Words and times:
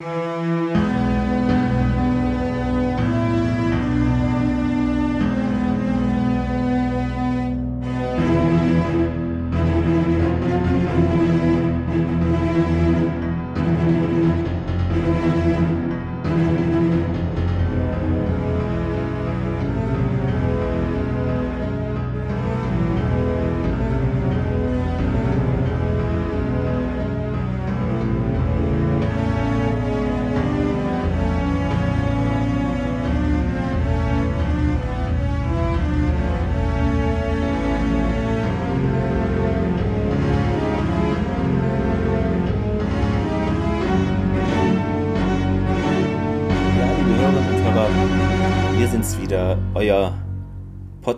Ja, 0.00 0.83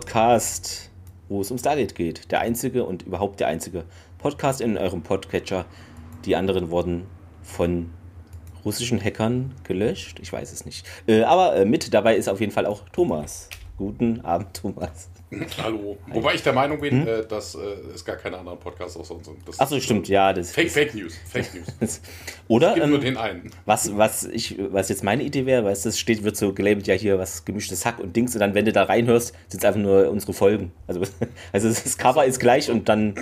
Podcast, 0.07 0.89
wo 1.27 1.41
es 1.41 1.51
um 1.51 1.57
Stargate 1.57 1.93
geht. 1.93 2.31
Der 2.31 2.39
einzige 2.39 2.85
und 2.85 3.03
überhaupt 3.03 3.41
der 3.41 3.47
einzige 3.47 3.83
Podcast 4.19 4.61
in 4.61 4.77
eurem 4.77 5.03
Podcatcher. 5.03 5.65
Die 6.23 6.37
anderen 6.37 6.71
wurden 6.71 7.07
von 7.43 7.89
russischen 8.63 9.03
Hackern 9.03 9.53
gelöscht. 9.65 10.19
Ich 10.21 10.31
weiß 10.31 10.53
es 10.53 10.65
nicht. 10.65 10.87
Äh, 11.07 11.23
aber 11.23 11.57
äh, 11.57 11.65
mit 11.65 11.93
dabei 11.93 12.15
ist 12.15 12.29
auf 12.29 12.39
jeden 12.39 12.53
Fall 12.53 12.65
auch 12.65 12.87
Thomas. 12.93 13.49
Guten 13.75 14.21
Abend, 14.21 14.53
Thomas. 14.53 15.09
Hallo. 15.61 15.97
Wobei 16.07 16.35
ich 16.35 16.43
der 16.43 16.53
Meinung 16.53 16.79
bin, 16.79 17.05
äh, 17.05 17.25
dass 17.25 17.55
äh, 17.55 17.59
es 17.93 18.05
gar 18.05 18.15
keine 18.15 18.37
anderen 18.37 18.59
Podcasts 18.59 18.95
außer 18.95 19.13
uns. 19.15 19.29
Das 19.45 19.59
Achso, 19.59 19.79
stimmt, 19.79 20.07
ja. 20.07 20.31
Das 20.31 20.51
Fake, 20.51 20.71
Fake 20.71 20.95
News. 20.95 21.15
Fake 21.29 21.49
News. 21.53 22.01
Oder? 22.47 22.69
Es 22.69 22.75
gibt 22.75 22.87
nur 22.87 22.97
Ähm, 22.99 23.03
den 23.03 23.17
einen. 23.17 23.51
was, 23.65 23.97
was, 23.97 24.23
ich, 24.23 24.55
was 24.71 24.87
jetzt 24.87 25.03
meine 25.03 25.23
Idee 25.23 25.45
wäre, 25.45 25.65
weißt 25.65 25.83
du, 25.85 25.89
es 25.89 25.99
steht, 25.99 26.23
wird 26.23 26.37
so 26.37 26.53
gelabelt, 26.53 26.87
ja 26.87 26.95
hier 26.95 27.19
was 27.19 27.43
gemischtes 27.43 27.85
Hack 27.85 27.99
und 27.99 28.15
Dings 28.15 28.33
und 28.35 28.39
dann, 28.39 28.53
wenn 28.53 28.65
du 28.65 28.71
da 28.71 28.83
reinhörst, 28.83 29.33
sind 29.49 29.59
es 29.61 29.65
einfach 29.65 29.81
nur 29.81 30.09
unsere 30.09 30.31
Folgen. 30.33 30.71
Also, 30.87 31.01
also 31.51 31.67
das 31.67 31.97
Cover 31.97 32.23
ist 32.25 32.39
gleich 32.39 32.71
und 32.71 32.87
dann 32.87 33.15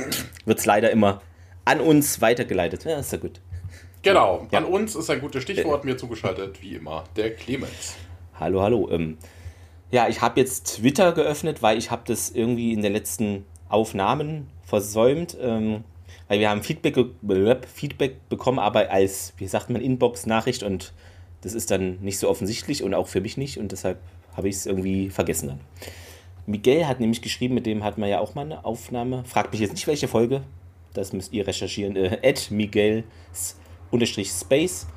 wird 0.45 0.59
es 0.59 0.66
leider 0.66 0.92
immer 0.92 1.22
an 1.66 1.80
uns 1.80 2.22
weitergeleitet. 2.22 2.86
Ja, 2.86 3.00
ist 3.00 3.12
ja 3.12 3.17
gut. 3.17 3.42
Genau. 4.03 4.47
Ja. 4.52 4.59
An 4.59 4.66
uns 4.66 4.95
ist 4.95 5.09
ein 5.09 5.19
gutes 5.19 5.42
Stichwort. 5.42 5.84
Mir 5.84 5.97
zugeschaltet, 5.97 6.62
wie 6.62 6.75
immer, 6.75 7.06
der 7.16 7.34
Clemens. 7.34 7.95
Hallo, 8.40 8.62
hallo. 8.62 8.88
Ähm, 8.92 9.17
ja, 9.91 10.08
ich 10.08 10.22
habe 10.22 10.39
jetzt 10.39 10.78
Twitter 10.78 11.11
geöffnet, 11.11 11.61
weil 11.61 11.78
ich 11.78 11.91
habe 11.91 12.03
das 12.05 12.30
irgendwie 12.30 12.73
in 12.73 12.81
den 12.81 12.94
letzten 12.94 13.45
Aufnahmen 13.69 14.47
versäumt. 14.64 15.38
Ähm, 15.41 15.83
weil 16.28 16.39
wir 16.39 16.50
haben 16.50 16.64
Feedback, 16.64 16.97
äh, 16.97 17.55
Feedback 17.73 18.30
bekommen, 18.30 18.59
aber 18.59 18.89
als, 18.89 19.33
wie 19.38 19.47
sagt 19.47 19.69
man, 19.69 19.81
Inbox-Nachricht 19.81 20.63
und 20.63 20.94
das 21.41 21.53
ist 21.53 21.69
dann 21.69 22.00
nicht 22.02 22.17
so 22.17 22.30
offensichtlich 22.30 22.81
und 22.81 22.94
auch 22.94 23.08
für 23.08 23.22
mich 23.22 23.38
nicht 23.38 23.59
und 23.59 23.72
deshalb 23.72 24.00
habe 24.36 24.50
ich 24.50 24.56
es 24.56 24.66
irgendwie 24.66 25.09
vergessen 25.09 25.50
dann. 25.50 25.59
Miguel 26.47 26.88
hat 26.88 27.00
nämlich 27.00 27.22
geschrieben, 27.22 27.56
mit 27.56 27.66
dem 27.66 27.83
hatten 27.83 28.02
wir 28.02 28.08
ja 28.08 28.19
auch 28.19 28.36
mal 28.36 28.41
eine 28.41 28.66
Aufnahme. 28.66 29.23
Fragt 29.25 29.52
mich 29.52 29.61
jetzt 29.61 29.73
nicht, 29.73 29.88
welche 29.88 30.08
Folge. 30.08 30.44
Das 30.94 31.11
müsst 31.11 31.33
ihr 31.33 31.45
recherchieren. 31.45 31.95
Äh, 31.95 32.19
at 32.23 32.52
Miguels 32.52 33.58
unterstrich 33.89 34.30
Space. 34.30 34.88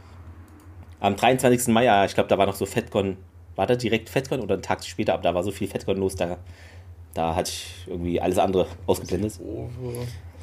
Am 1.01 1.17
23. 1.17 1.69
Mai, 1.69 1.85
ja, 1.85 2.05
ich 2.05 2.15
glaube, 2.15 2.29
da 2.29 2.37
war 2.37 2.47
noch 2.47 2.55
so 2.55 2.67
FedCon. 2.67 3.17
War 3.59 3.67
da 3.67 3.75
direkt 3.75 4.09
FedCon 4.09 4.39
oder 4.39 4.55
einen 4.55 4.63
Tag 4.63 4.85
später? 4.85 5.15
Aber 5.15 5.23
da 5.25 5.35
war 5.35 5.43
so 5.43 5.51
viel 5.51 5.67
FedCon 5.67 5.97
los, 5.97 6.15
da, 6.15 6.39
da 7.13 7.35
hatte 7.35 7.51
ich 7.51 7.89
irgendwie 7.89 8.21
alles 8.21 8.39
andere 8.39 8.69
ausgeblendet. 8.87 9.33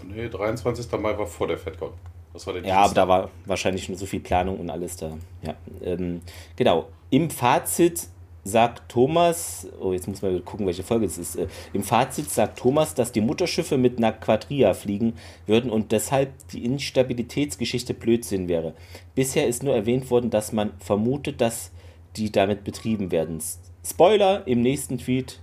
Nee, 0.03 0.28
23. 0.28 0.91
Mai 1.00 1.17
war 1.17 1.25
vor 1.25 1.47
der 1.47 1.57
FedCon. 1.57 1.91
Das 2.34 2.45
war 2.45 2.56
der 2.56 2.66
Ja, 2.66 2.79
aber 2.79 2.94
da 2.94 3.07
war 3.07 3.29
wahrscheinlich 3.45 3.88
nur 3.88 3.97
so 3.97 4.06
viel 4.06 4.19
Planung 4.19 4.59
und 4.59 4.69
alles 4.69 4.97
da. 4.97 5.17
Ja, 5.44 5.56
ähm, 5.81 6.23
genau. 6.57 6.89
Im 7.09 7.29
Fazit 7.29 8.09
sagt 8.44 8.89
Thomas, 8.89 9.66
oh, 9.79 9.94
jetzt 9.94 10.09
muss 10.09 10.22
man 10.22 10.44
gucken, 10.44 10.66
welche 10.66 10.84
Folge 10.84 11.06
es 11.06 11.18
ist. 11.18 11.38
Äh, 11.38 11.47
Im 11.72 11.84
Fazit 11.84 12.29
sagt 12.29 12.59
Thomas, 12.59 12.95
dass 12.95 13.13
die 13.13 13.22
Mutterschiffe 13.22 13.78
mit 13.78 13.97
einer 13.97 14.12
Quadria 14.12 14.73
fliegen 14.73 15.13
würden 15.47 15.72
und 15.72 15.94
deshalb 15.94 16.34
die 16.50 16.66
Instabilitätsgeschichte 16.66 17.94
Blödsinn 17.94 18.50
wäre. 18.50 18.73
Bisher 19.16 19.47
ist 19.47 19.63
nur 19.63 19.73
erwähnt 19.73 20.09
worden, 20.09 20.31
dass 20.31 20.51
man 20.51 20.73
vermutet, 20.79 21.39
dass 21.39 21.72
die 22.17 22.31
damit 22.31 22.63
betrieben 22.63 23.11
werden. 23.11 23.39
Spoiler 23.85 24.47
im 24.47 24.61
nächsten 24.61 24.97
Tweet. 24.97 25.41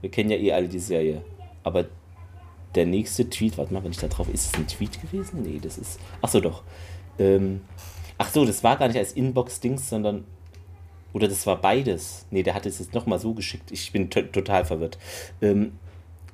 Wir 0.00 0.10
kennen 0.10 0.30
ja 0.30 0.36
eh 0.36 0.52
alle 0.52 0.68
die 0.68 0.78
Serie. 0.78 1.22
Aber 1.62 1.86
der 2.74 2.86
nächste 2.86 3.28
Tweet, 3.28 3.58
warte 3.58 3.72
mal, 3.72 3.84
wenn 3.84 3.90
ich 3.92 3.98
da 3.98 4.08
drauf, 4.08 4.28
ist 4.32 4.46
es 4.46 4.54
ein 4.54 4.66
Tweet 4.66 5.00
gewesen? 5.00 5.42
Nee, 5.42 5.60
das 5.62 5.78
ist, 5.78 6.00
ach 6.20 6.28
so, 6.28 6.40
doch. 6.40 6.62
Ähm, 7.18 7.60
ach 8.18 8.30
so, 8.30 8.44
das 8.44 8.64
war 8.64 8.76
gar 8.76 8.88
nicht 8.88 8.96
als 8.98 9.12
Inbox-Dings, 9.12 9.88
sondern, 9.88 10.24
oder 11.12 11.28
das 11.28 11.46
war 11.46 11.60
beides. 11.60 12.26
Nee, 12.30 12.42
der 12.42 12.54
hat 12.54 12.66
es 12.66 12.78
jetzt 12.78 12.94
nochmal 12.94 13.18
so 13.18 13.34
geschickt. 13.34 13.70
Ich 13.70 13.92
bin 13.92 14.08
to- 14.10 14.22
total 14.22 14.64
verwirrt. 14.64 14.98
Ähm, 15.40 15.72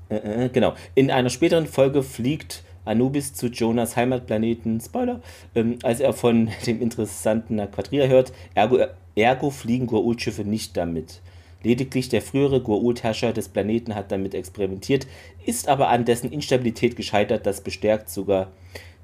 äh, 0.08 0.44
äh, 0.44 0.48
genau. 0.48 0.74
In 0.94 1.10
einer 1.10 1.30
späteren 1.30 1.66
Folge 1.66 2.02
fliegt 2.02 2.62
Anubis 2.84 3.34
zu 3.34 3.48
Jonas 3.48 3.96
Heimatplaneten, 3.96 4.80
Spoiler, 4.80 5.20
ähm, 5.54 5.78
als 5.82 6.00
er 6.00 6.12
von 6.12 6.50
dem 6.66 6.80
interessanten 6.80 7.58
Quadria 7.70 8.06
hört. 8.06 8.32
Ergo, 8.54 8.78
ergo 9.14 9.50
fliegen 9.50 9.86
Goa'uld-Schiffe 9.86 10.44
nicht 10.44 10.76
damit. 10.76 11.20
Lediglich 11.62 12.08
der 12.08 12.22
frühere 12.22 12.60
Goa'uld-Herrscher 12.60 13.32
des 13.32 13.48
Planeten 13.48 13.94
hat 13.94 14.12
damit 14.12 14.34
experimentiert, 14.34 15.06
ist 15.44 15.68
aber 15.68 15.88
an 15.88 16.04
dessen 16.04 16.30
Instabilität 16.30 16.96
gescheitert. 16.96 17.46
Das 17.46 17.62
bestärkt 17.62 18.10
sogar 18.10 18.52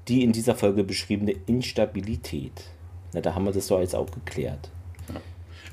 die 0.07 0.23
in 0.23 0.31
dieser 0.31 0.55
Folge 0.55 0.83
beschriebene 0.83 1.35
Instabilität. 1.47 2.63
Na, 3.13 3.21
da 3.21 3.35
haben 3.35 3.45
wir 3.45 3.51
das 3.51 3.67
doch 3.67 3.79
jetzt 3.79 3.95
auch 3.95 4.09
geklärt. 4.11 4.69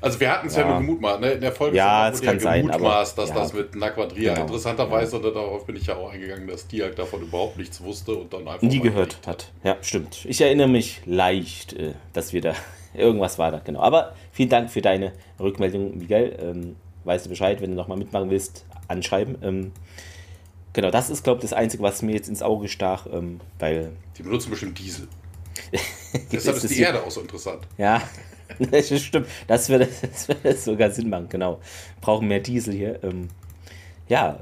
Also 0.03 0.19
wir 0.19 0.29
hatten 0.29 0.47
es 0.47 0.55
ja. 0.55 0.63
Ja. 0.63 0.67
nur 0.67 0.79
gemutmaßt. 0.79 1.21
Ne? 1.21 1.31
In 1.31 1.41
der 1.41 1.53
Folge 1.53 1.77
Ja, 1.77 2.09
es 2.09 2.21
kann 2.21 2.37
sein, 2.37 2.67
gemutmaßt, 2.67 3.17
dass 3.17 3.29
ja. 3.29 3.35
das 3.35 3.53
mit 3.53 3.73
einer 3.73 3.89
Quadria. 3.89 4.33
Genau. 4.33 4.45
Interessanterweise, 4.45 5.21
darauf 5.21 5.65
bin 5.65 5.77
ich 5.77 5.87
ja 5.87 5.95
auch 5.95 6.11
eingegangen, 6.11 6.45
dass 6.45 6.67
die 6.67 6.83
halt 6.83 6.99
davon 6.99 7.21
überhaupt 7.21 7.57
nichts 7.57 7.81
wusste 7.81 8.13
und 8.13 8.33
dann 8.33 8.45
einfach 8.45 8.61
Nie 8.61 8.81
gehört 8.81 9.19
hat. 9.25 9.49
Ja, 9.63 9.77
stimmt. 9.81 10.25
Ich 10.25 10.41
erinnere 10.41 10.67
mich 10.67 11.01
leicht, 11.05 11.71
äh, 11.71 11.93
dass 12.11 12.33
wir 12.33 12.41
da 12.41 12.53
irgendwas 12.93 13.39
war 13.39 13.51
da, 13.51 13.59
genau. 13.59 13.79
Aber 13.79 14.13
vielen 14.33 14.49
Dank 14.49 14.69
für 14.69 14.81
deine 14.81 15.13
Rückmeldung, 15.39 15.97
Miguel. 15.97 16.37
Ähm, 16.37 16.75
weißt 17.05 17.25
du 17.25 17.29
Bescheid, 17.29 17.61
wenn 17.61 17.69
du 17.69 17.77
nochmal 17.77 17.97
mitmachen 17.97 18.29
willst, 18.29 18.65
anschreiben. 18.89 19.37
Ähm, 19.41 19.71
genau, 20.73 20.91
das 20.91 21.09
ist, 21.09 21.23
glaube 21.23 21.37
ich, 21.37 21.43
das 21.43 21.53
Einzige, 21.53 21.81
was 21.81 22.01
mir 22.01 22.13
jetzt 22.13 22.27
ins 22.27 22.41
Auge 22.41 22.67
stach, 22.67 23.07
ähm, 23.09 23.39
weil. 23.57 23.93
Die 24.17 24.23
benutzen 24.23 24.49
bestimmt 24.49 24.77
Diesel. 24.79 25.07
Deshalb 26.29 26.55
Das 26.55 26.63
ist 26.65 26.75
die 26.75 26.81
Erde 26.81 27.01
auch 27.03 27.11
so 27.11 27.21
interessant. 27.21 27.61
Ja, 27.77 28.01
das 28.71 29.01
stimmt. 29.01 29.27
Das 29.47 29.69
würde, 29.69 29.87
das 30.01 30.27
würde 30.27 30.55
sogar 30.55 30.91
Sinn 30.91 31.09
machen, 31.09 31.27
genau. 31.29 31.59
Brauchen 32.01 32.27
mehr 32.27 32.39
Diesel 32.39 32.73
hier. 32.73 33.03
Ähm, 33.03 33.29
ja, 34.07 34.39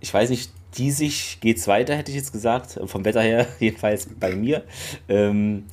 ich 0.00 0.12
weiß 0.12 0.30
nicht, 0.30 0.50
diesig 0.76 1.38
geht's 1.40 1.66
weiter, 1.68 1.96
hätte 1.96 2.10
ich 2.10 2.16
jetzt 2.16 2.32
gesagt. 2.32 2.78
Vom 2.86 3.04
Wetter 3.04 3.22
her, 3.22 3.46
jedenfalls 3.58 4.08
bei 4.18 4.34
mir. 4.34 4.64
Ähm, 5.08 5.64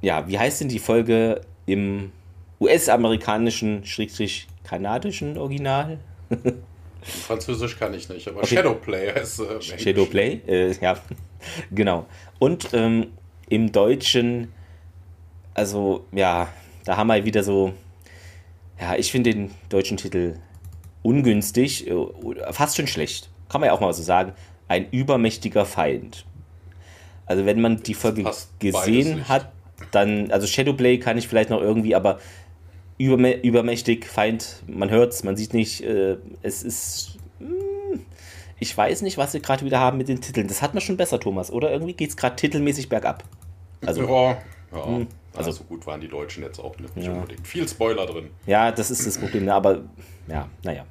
ja, 0.00 0.28
wie 0.28 0.38
heißt 0.38 0.60
denn 0.60 0.68
die 0.68 0.78
Folge 0.78 1.40
im 1.66 2.12
US-amerikanischen, 2.60 3.84
schrägstrich 3.84 4.46
kanadischen 4.64 5.36
Original? 5.38 5.98
Französisch 7.02 7.78
kann 7.78 7.94
ich 7.94 8.08
nicht, 8.08 8.26
aber 8.26 8.38
Okay. 8.38 8.56
Shadowplay 8.56 9.12
heißt 9.12 9.40
äh. 9.40 9.78
Shadowplay? 9.78 10.40
Äh, 10.46 10.72
ja, 10.80 10.98
genau. 11.70 12.06
Und 12.38 12.70
ähm, 12.72 13.12
im 13.48 13.70
Deutschen, 13.70 14.52
also 15.54 16.04
ja, 16.12 16.48
da 16.86 16.96
haben 16.96 17.08
wir 17.08 17.24
wieder 17.24 17.42
so, 17.42 17.74
ja, 18.80 18.94
ich 18.96 19.10
finde 19.10 19.34
den 19.34 19.50
deutschen 19.68 19.98
Titel 19.98 20.38
ungünstig, 21.02 21.88
äh, 21.88 21.94
fast 22.52 22.76
schon 22.76 22.86
schlecht. 22.86 23.28
Kann 23.48 23.60
man 23.60 23.68
ja 23.68 23.74
auch 23.74 23.80
mal 23.80 23.92
so 23.92 24.02
sagen. 24.02 24.32
Ein 24.68 24.88
übermächtiger 24.90 25.66
Feind. 25.66 26.24
Also 27.26 27.44
wenn 27.44 27.60
man 27.60 27.82
die 27.82 27.94
Folge 27.94 28.24
gesehen 28.60 29.28
hat, 29.28 29.52
dann, 29.90 30.30
also 30.30 30.46
Shadowplay 30.46 30.98
kann 30.98 31.18
ich 31.18 31.28
vielleicht 31.28 31.50
noch 31.50 31.60
irgendwie, 31.60 31.94
aber 31.94 32.20
übermä 32.98 33.32
übermächtig, 33.42 34.06
Feind, 34.06 34.62
man 34.68 34.88
hört's, 34.88 35.24
man 35.24 35.36
sieht 35.36 35.54
nicht, 35.54 35.82
äh, 35.82 36.16
es 36.42 36.62
ist, 36.62 37.18
hm, 37.40 38.00
ich 38.60 38.76
weiß 38.76 39.02
nicht, 39.02 39.18
was 39.18 39.34
wir 39.34 39.40
gerade 39.40 39.64
wieder 39.64 39.80
haben 39.80 39.98
mit 39.98 40.08
den 40.08 40.20
Titeln. 40.20 40.46
Das 40.46 40.62
hat 40.62 40.72
man 40.72 40.80
schon 40.80 40.96
besser, 40.96 41.18
Thomas, 41.18 41.50
oder? 41.50 41.72
Irgendwie 41.72 41.94
geht's 41.94 42.16
gerade 42.16 42.36
titelmäßig 42.36 42.88
bergab. 42.88 43.24
Also, 43.84 44.02
ja, 44.02 44.38
ja. 44.72 45.06
Also- 45.36 45.50
also 45.50 45.62
so 45.62 45.64
gut 45.64 45.86
waren 45.86 46.00
die 46.00 46.08
Deutschen 46.08 46.42
jetzt 46.42 46.58
auch 46.58 46.76
nicht, 46.78 46.96
Ja. 46.96 47.12
unbedingt. 47.12 47.46
Viel 47.46 47.66
Spoiler 47.68 48.06
drin. 48.06 48.30
Ja, 48.46 48.72
das 48.72 48.90
ist 48.90 49.06
das 49.06 49.18
Problem, 49.18 49.44
ne? 49.44 49.54
aber 49.54 49.82
ja, 50.28 50.48
naja. 50.62 50.84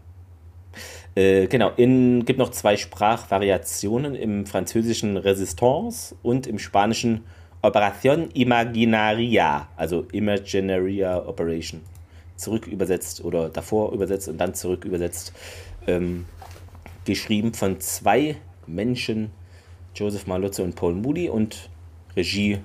Äh, 1.15 1.47
genau, 1.47 1.71
in, 1.77 2.25
gibt 2.25 2.39
noch 2.39 2.51
zwei 2.51 2.75
Sprachvariationen 2.75 4.15
im 4.15 4.45
französischen 4.45 5.15
Resistance 5.17 6.13
und 6.23 6.45
im 6.47 6.59
spanischen 6.59 7.23
Operación 7.61 8.29
Imaginaria, 8.33 9.69
also 9.77 10.05
Imaginaria 10.11 11.25
Operation, 11.25 11.81
zurück 12.35 12.67
übersetzt 12.67 13.23
oder 13.23 13.49
davor 13.49 13.93
übersetzt 13.93 14.27
und 14.27 14.37
dann 14.37 14.53
zurück 14.53 14.83
übersetzt, 14.83 15.31
ähm, 15.87 16.25
geschrieben 17.05 17.53
von 17.53 17.79
zwei 17.79 18.35
Menschen, 18.67 19.31
Joseph 19.95 20.27
Malotze 20.27 20.63
und 20.63 20.75
Paul 20.75 20.93
Moody 20.93 21.29
und 21.29 21.69
Regie 22.17 22.59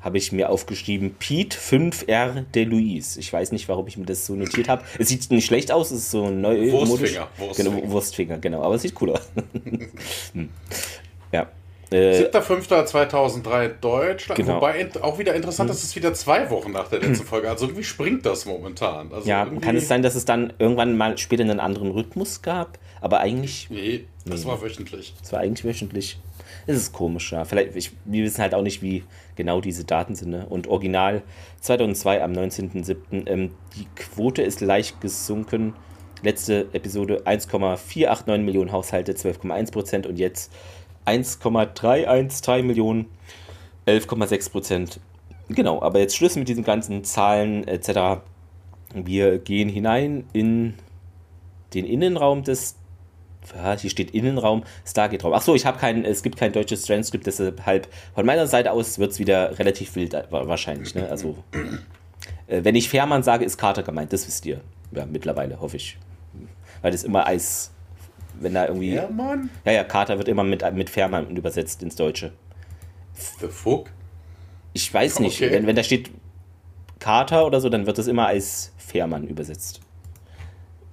habe 0.00 0.18
ich 0.18 0.32
mir 0.32 0.50
aufgeschrieben, 0.50 1.14
Pete 1.18 1.56
5R 1.56 2.44
de 2.54 2.64
Luis. 2.64 3.16
Ich 3.16 3.32
weiß 3.32 3.52
nicht, 3.52 3.68
warum 3.68 3.86
ich 3.86 3.96
mir 3.96 4.06
das 4.06 4.26
so 4.26 4.34
notiert 4.34 4.68
habe. 4.68 4.82
Es 4.98 5.08
sieht 5.08 5.30
nicht 5.30 5.46
schlecht 5.46 5.70
aus, 5.72 5.90
es 5.90 5.98
ist 5.98 6.10
so 6.10 6.26
ein 6.26 6.40
neu 6.40 6.72
Wurstfinger, 6.72 7.28
Wurstfinger. 7.36 7.70
Genau, 7.70 7.90
Wurstfinger, 7.90 8.38
genau, 8.38 8.62
aber 8.62 8.74
es 8.76 8.82
sieht 8.82 9.00
cool 9.00 9.10
aus. 9.12 9.28
Hm. 10.32 10.48
ja. 11.32 11.48
Äh, 11.90 12.28
7.5.2003 12.30 13.68
Deutschland. 13.80 14.36
Genau. 14.36 14.56
Wobei 14.56 14.88
auch 15.02 15.18
wieder 15.18 15.34
interessant, 15.34 15.68
hm. 15.68 15.74
dass 15.74 15.82
es 15.82 15.96
wieder 15.96 16.14
zwei 16.14 16.48
Wochen 16.50 16.70
nach 16.70 16.88
der 16.88 17.00
letzten 17.00 17.26
Folge. 17.26 17.50
Also 17.50 17.66
irgendwie 17.66 17.82
springt 17.82 18.24
das 18.24 18.46
momentan. 18.46 19.12
Also 19.12 19.28
ja, 19.28 19.44
kann 19.60 19.76
es 19.76 19.88
sein, 19.88 20.02
dass 20.02 20.14
es 20.14 20.24
dann 20.24 20.52
irgendwann 20.58 20.96
mal 20.96 21.18
später 21.18 21.42
einen 21.42 21.58
anderen 21.58 21.90
Rhythmus 21.90 22.42
gab? 22.42 22.78
Aber 23.00 23.20
eigentlich. 23.20 23.68
Nee, 23.70 24.04
das 24.24 24.44
nee. 24.44 24.50
war 24.50 24.62
wöchentlich. 24.62 25.14
Das 25.20 25.32
war 25.32 25.40
eigentlich 25.40 25.64
wöchentlich. 25.64 26.18
Es 26.66 26.76
ist 26.76 26.92
komisch, 26.92 27.32
ja. 27.32 27.44
Vielleicht, 27.44 27.74
ich, 27.74 27.92
wir 28.04 28.24
wissen 28.24 28.42
halt 28.42 28.54
auch 28.54 28.62
nicht, 28.62 28.82
wie 28.82 29.02
genau 29.40 29.62
diese 29.62 29.84
Daten 29.84 30.14
sind. 30.14 30.30
Ne? 30.30 30.46
Und 30.46 30.68
original 30.68 31.22
2002 31.60 32.22
am 32.22 32.32
19.07. 32.32 33.26
Ähm, 33.26 33.52
die 33.74 33.86
Quote 33.96 34.42
ist 34.42 34.60
leicht 34.60 35.00
gesunken. 35.00 35.72
Letzte 36.22 36.66
Episode 36.74 37.22
1,489 37.26 38.44
Millionen 38.44 38.70
Haushalte, 38.70 39.12
12,1 39.12 39.72
Prozent. 39.72 40.06
Und 40.06 40.18
jetzt 40.18 40.52
1,313 41.06 42.66
Millionen, 42.66 43.06
11,6 43.86 44.50
Prozent. 44.50 45.00
Genau, 45.48 45.80
aber 45.80 46.00
jetzt 46.00 46.16
Schluss 46.16 46.36
mit 46.36 46.48
diesen 46.48 46.62
ganzen 46.62 47.02
Zahlen 47.02 47.66
etc. 47.66 48.20
Wir 48.94 49.38
gehen 49.38 49.70
hinein 49.70 50.24
in 50.34 50.74
den 51.72 51.86
Innenraum 51.86 52.44
des 52.44 52.76
hier 53.78 53.90
steht 53.90 54.12
Innenraum, 54.12 54.64
Stargate-Raum. 54.86 55.32
Achso, 55.32 55.54
ich 55.54 55.66
habe 55.66 55.78
kein, 55.78 56.04
es 56.04 56.22
gibt 56.22 56.36
kein 56.36 56.52
deutsches 56.52 56.82
Transcript, 56.82 57.26
deshalb 57.26 57.88
von 58.14 58.26
meiner 58.26 58.46
Seite 58.46 58.72
aus 58.72 58.98
wird 58.98 59.12
es 59.12 59.18
wieder 59.18 59.58
relativ 59.58 59.94
wild 59.96 60.14
äh, 60.14 60.24
wahrscheinlich. 60.30 60.94
Ne? 60.94 61.08
Also, 61.08 61.36
äh, 62.46 62.62
wenn 62.62 62.74
ich 62.74 62.88
Fährmann 62.88 63.22
sage, 63.22 63.44
ist 63.44 63.56
Carter 63.58 63.82
gemeint, 63.82 64.12
das 64.12 64.26
wisst 64.26 64.46
ihr. 64.46 64.60
Ja, 64.92 65.06
mittlerweile, 65.06 65.60
hoffe 65.60 65.76
ich. 65.76 65.96
Weil 66.82 66.92
das 66.92 67.04
immer 67.04 67.26
Eis, 67.26 67.70
wenn 68.40 68.54
da 68.54 68.66
irgendwie. 68.66 68.92
Fährmann? 68.92 69.50
Ja, 69.64 69.72
ja, 69.72 69.84
Carter 69.84 70.18
wird 70.18 70.28
immer 70.28 70.44
mit, 70.44 70.64
mit 70.74 70.90
Fährmann 70.90 71.36
übersetzt 71.36 71.82
ins 71.82 71.96
Deutsche. 71.96 72.32
The 73.40 73.48
fuck? 73.48 73.90
Ich 74.72 74.92
weiß 74.92 75.20
nicht. 75.20 75.42
Okay. 75.42 75.52
Wenn, 75.52 75.66
wenn 75.66 75.76
da 75.76 75.82
steht 75.82 76.10
Carter 76.98 77.46
oder 77.46 77.60
so, 77.60 77.68
dann 77.68 77.86
wird 77.86 77.98
das 77.98 78.06
immer 78.06 78.26
als 78.26 78.72
Fährmann 78.78 79.26
übersetzt. 79.26 79.80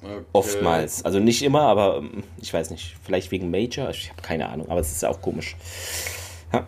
Okay. 0.01 0.23
Oftmals. 0.31 1.03
Also 1.03 1.19
nicht 1.19 1.41
immer, 1.41 1.61
aber 1.61 1.97
ähm, 1.97 2.23
ich 2.39 2.53
weiß 2.53 2.69
nicht. 2.69 2.95
Vielleicht 3.03 3.31
wegen 3.31 3.49
Major. 3.49 3.89
Ich 3.89 4.09
habe 4.09 4.21
keine 4.21 4.47
Ahnung, 4.49 4.69
aber 4.69 4.79
es 4.79 4.91
ist 4.91 5.03
auch 5.03 5.21
komisch. 5.21 5.55
Ja. 6.53 6.67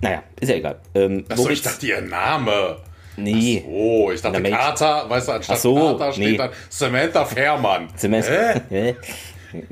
Naja, 0.00 0.22
ist 0.40 0.48
ja 0.48 0.56
egal. 0.56 0.80
Ähm, 0.94 1.24
Achso, 1.28 1.48
ich 1.48 1.62
dachte, 1.62 1.86
ihr 1.86 2.00
Name. 2.00 2.78
Nee. 3.16 3.64
Oh, 3.68 4.10
ich 4.10 4.20
dachte 4.22 4.42
Carter, 4.42 5.08
weißt 5.08 5.28
du, 5.28 5.32
anstatt 5.32 5.60
so, 5.60 5.74
Carter 5.74 6.12
steht 6.12 6.30
nee. 6.32 6.36
dann 6.36 6.50
Samantha 6.68 7.24
Fairmann. 7.24 7.88
Samantha. 7.94 8.60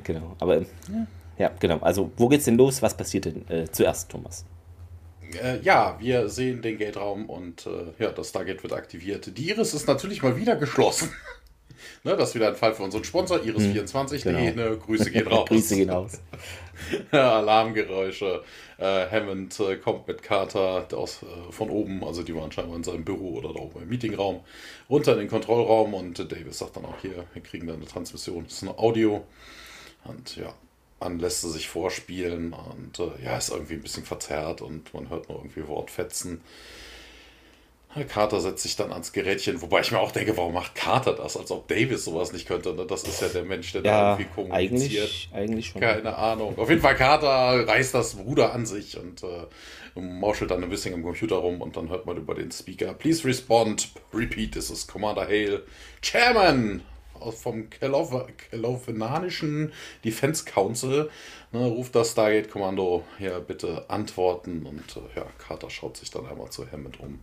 genau, 0.04 0.36
aber 0.38 0.58
ja. 0.58 0.64
ja. 1.38 1.50
genau. 1.58 1.78
Also, 1.78 2.12
wo 2.16 2.28
geht's 2.28 2.44
denn 2.44 2.56
los? 2.56 2.82
Was 2.82 2.94
passiert 2.94 3.24
denn 3.24 3.48
äh, 3.48 3.70
zuerst, 3.70 4.10
Thomas? 4.10 4.44
Äh, 5.42 5.60
ja, 5.62 5.96
wir 6.00 6.28
sehen 6.28 6.60
den 6.60 6.76
Gate-Raum 6.76 7.26
und 7.26 7.66
äh, 7.66 8.02
ja, 8.02 8.10
das 8.10 8.28
Stargate 8.28 8.62
wird 8.62 8.72
aktiviert. 8.72 9.36
Die 9.36 9.48
Iris 9.48 9.74
ist 9.74 9.86
natürlich 9.86 10.22
mal 10.22 10.36
wieder 10.36 10.56
geschlossen. 10.56 11.10
Ne, 12.04 12.16
das 12.16 12.30
ist 12.30 12.34
wieder 12.34 12.48
ein 12.48 12.56
Fall 12.56 12.74
für 12.74 12.82
unseren 12.82 13.04
Sponsor, 13.04 13.38
Iris24. 13.38 14.24
Hm, 14.24 14.54
genau. 14.54 14.70
ne, 14.70 14.78
Grüße 14.78 15.10
gehen 15.10 15.26
raus. 15.28 15.48
Grüße 15.48 15.76
gehen 15.76 15.90
raus. 15.90 16.20
Alarmgeräusche. 17.10 18.42
Äh, 18.78 19.10
Hammond 19.10 19.60
äh, 19.60 19.76
kommt 19.76 20.08
mit 20.08 20.22
Carter 20.22 20.86
aus, 20.94 21.22
äh, 21.22 21.52
von 21.52 21.68
oben, 21.68 22.02
also 22.02 22.22
die 22.22 22.34
waren 22.34 22.50
scheinbar 22.50 22.76
in 22.76 22.84
seinem 22.84 23.04
Büro 23.04 23.36
oder 23.38 23.52
da 23.52 23.60
oben 23.60 23.82
im 23.82 23.88
Meetingraum, 23.88 24.40
runter 24.88 25.12
in 25.12 25.18
den 25.18 25.28
Kontrollraum 25.28 25.92
und 25.92 26.18
Davis 26.32 26.58
sagt 26.58 26.76
dann 26.76 26.86
auch 26.86 26.98
hier, 27.02 27.26
wir 27.34 27.42
kriegen 27.42 27.66
da 27.66 27.74
eine 27.74 27.84
Transmission, 27.84 28.44
das 28.44 28.54
ist 28.54 28.62
ein 28.62 28.70
Audio. 28.70 29.22
Und 30.04 30.36
ja, 30.36 30.54
man 30.98 31.18
lässt 31.18 31.42
sie 31.42 31.50
sich 31.50 31.68
vorspielen 31.68 32.54
und 32.54 32.98
äh, 32.98 33.24
ja, 33.24 33.36
ist 33.36 33.50
irgendwie 33.50 33.74
ein 33.74 33.82
bisschen 33.82 34.04
verzerrt 34.04 34.62
und 34.62 34.92
man 34.94 35.10
hört 35.10 35.28
nur 35.28 35.38
irgendwie 35.38 35.66
Wortfetzen. 35.66 36.40
Carter 38.08 38.40
setzt 38.40 38.62
sich 38.62 38.76
dann 38.76 38.92
ans 38.92 39.12
Gerätchen, 39.12 39.60
wobei 39.62 39.80
ich 39.80 39.90
mir 39.90 39.98
auch 39.98 40.12
denke, 40.12 40.36
warum 40.36 40.54
macht 40.54 40.76
Carter 40.76 41.12
das, 41.12 41.36
als 41.36 41.50
ob 41.50 41.66
Davis 41.66 42.04
sowas 42.04 42.32
nicht 42.32 42.46
könnte. 42.46 42.72
Ne? 42.72 42.86
Das 42.86 43.02
ist 43.02 43.20
ja 43.20 43.28
der 43.28 43.42
Mensch, 43.42 43.72
der 43.72 43.82
ja, 43.82 43.90
da 43.90 44.12
irgendwie 44.12 44.32
kommuniziert. 44.32 45.02
Eigentlich, 45.02 45.30
eigentlich 45.32 45.66
schon. 45.68 45.80
Keine 45.80 46.16
Ahnung. 46.16 46.56
Auf 46.56 46.68
jeden 46.68 46.80
Fall, 46.80 46.94
Carter 46.94 47.66
reißt 47.66 47.94
das 47.94 48.14
Bruder 48.14 48.52
an 48.52 48.64
sich 48.64 48.96
und 48.96 49.24
äh, 49.24 50.00
mauschelt 50.00 50.52
dann 50.52 50.62
ein 50.62 50.70
bisschen 50.70 50.94
im 50.94 51.02
Computer 51.02 51.36
rum 51.36 51.60
und 51.60 51.76
dann 51.76 51.88
hört 51.88 52.06
man 52.06 52.16
über 52.16 52.34
den 52.34 52.52
Speaker, 52.52 52.94
please 52.94 53.26
respond, 53.26 53.88
repeat, 54.14 54.52
this 54.52 54.70
is 54.70 54.86
Commander 54.86 55.26
Hale, 55.26 55.64
Chairman 56.00 56.82
vom 57.32 57.68
Kelowinanischen 57.68 59.72
Defense 60.04 60.44
Council, 60.44 61.10
ne, 61.52 61.66
ruft 61.66 61.94
das 61.94 62.12
Stargate-Kommando, 62.12 63.04
ja, 63.18 63.40
bitte 63.40 63.84
antworten 63.88 64.64
und 64.64 64.96
äh, 64.96 65.00
ja, 65.18 65.26
Carter 65.38 65.68
schaut 65.68 65.98
sich 65.98 66.10
dann 66.10 66.24
einmal 66.26 66.48
zu 66.50 66.70
Hammond 66.70 66.98
um 67.00 67.18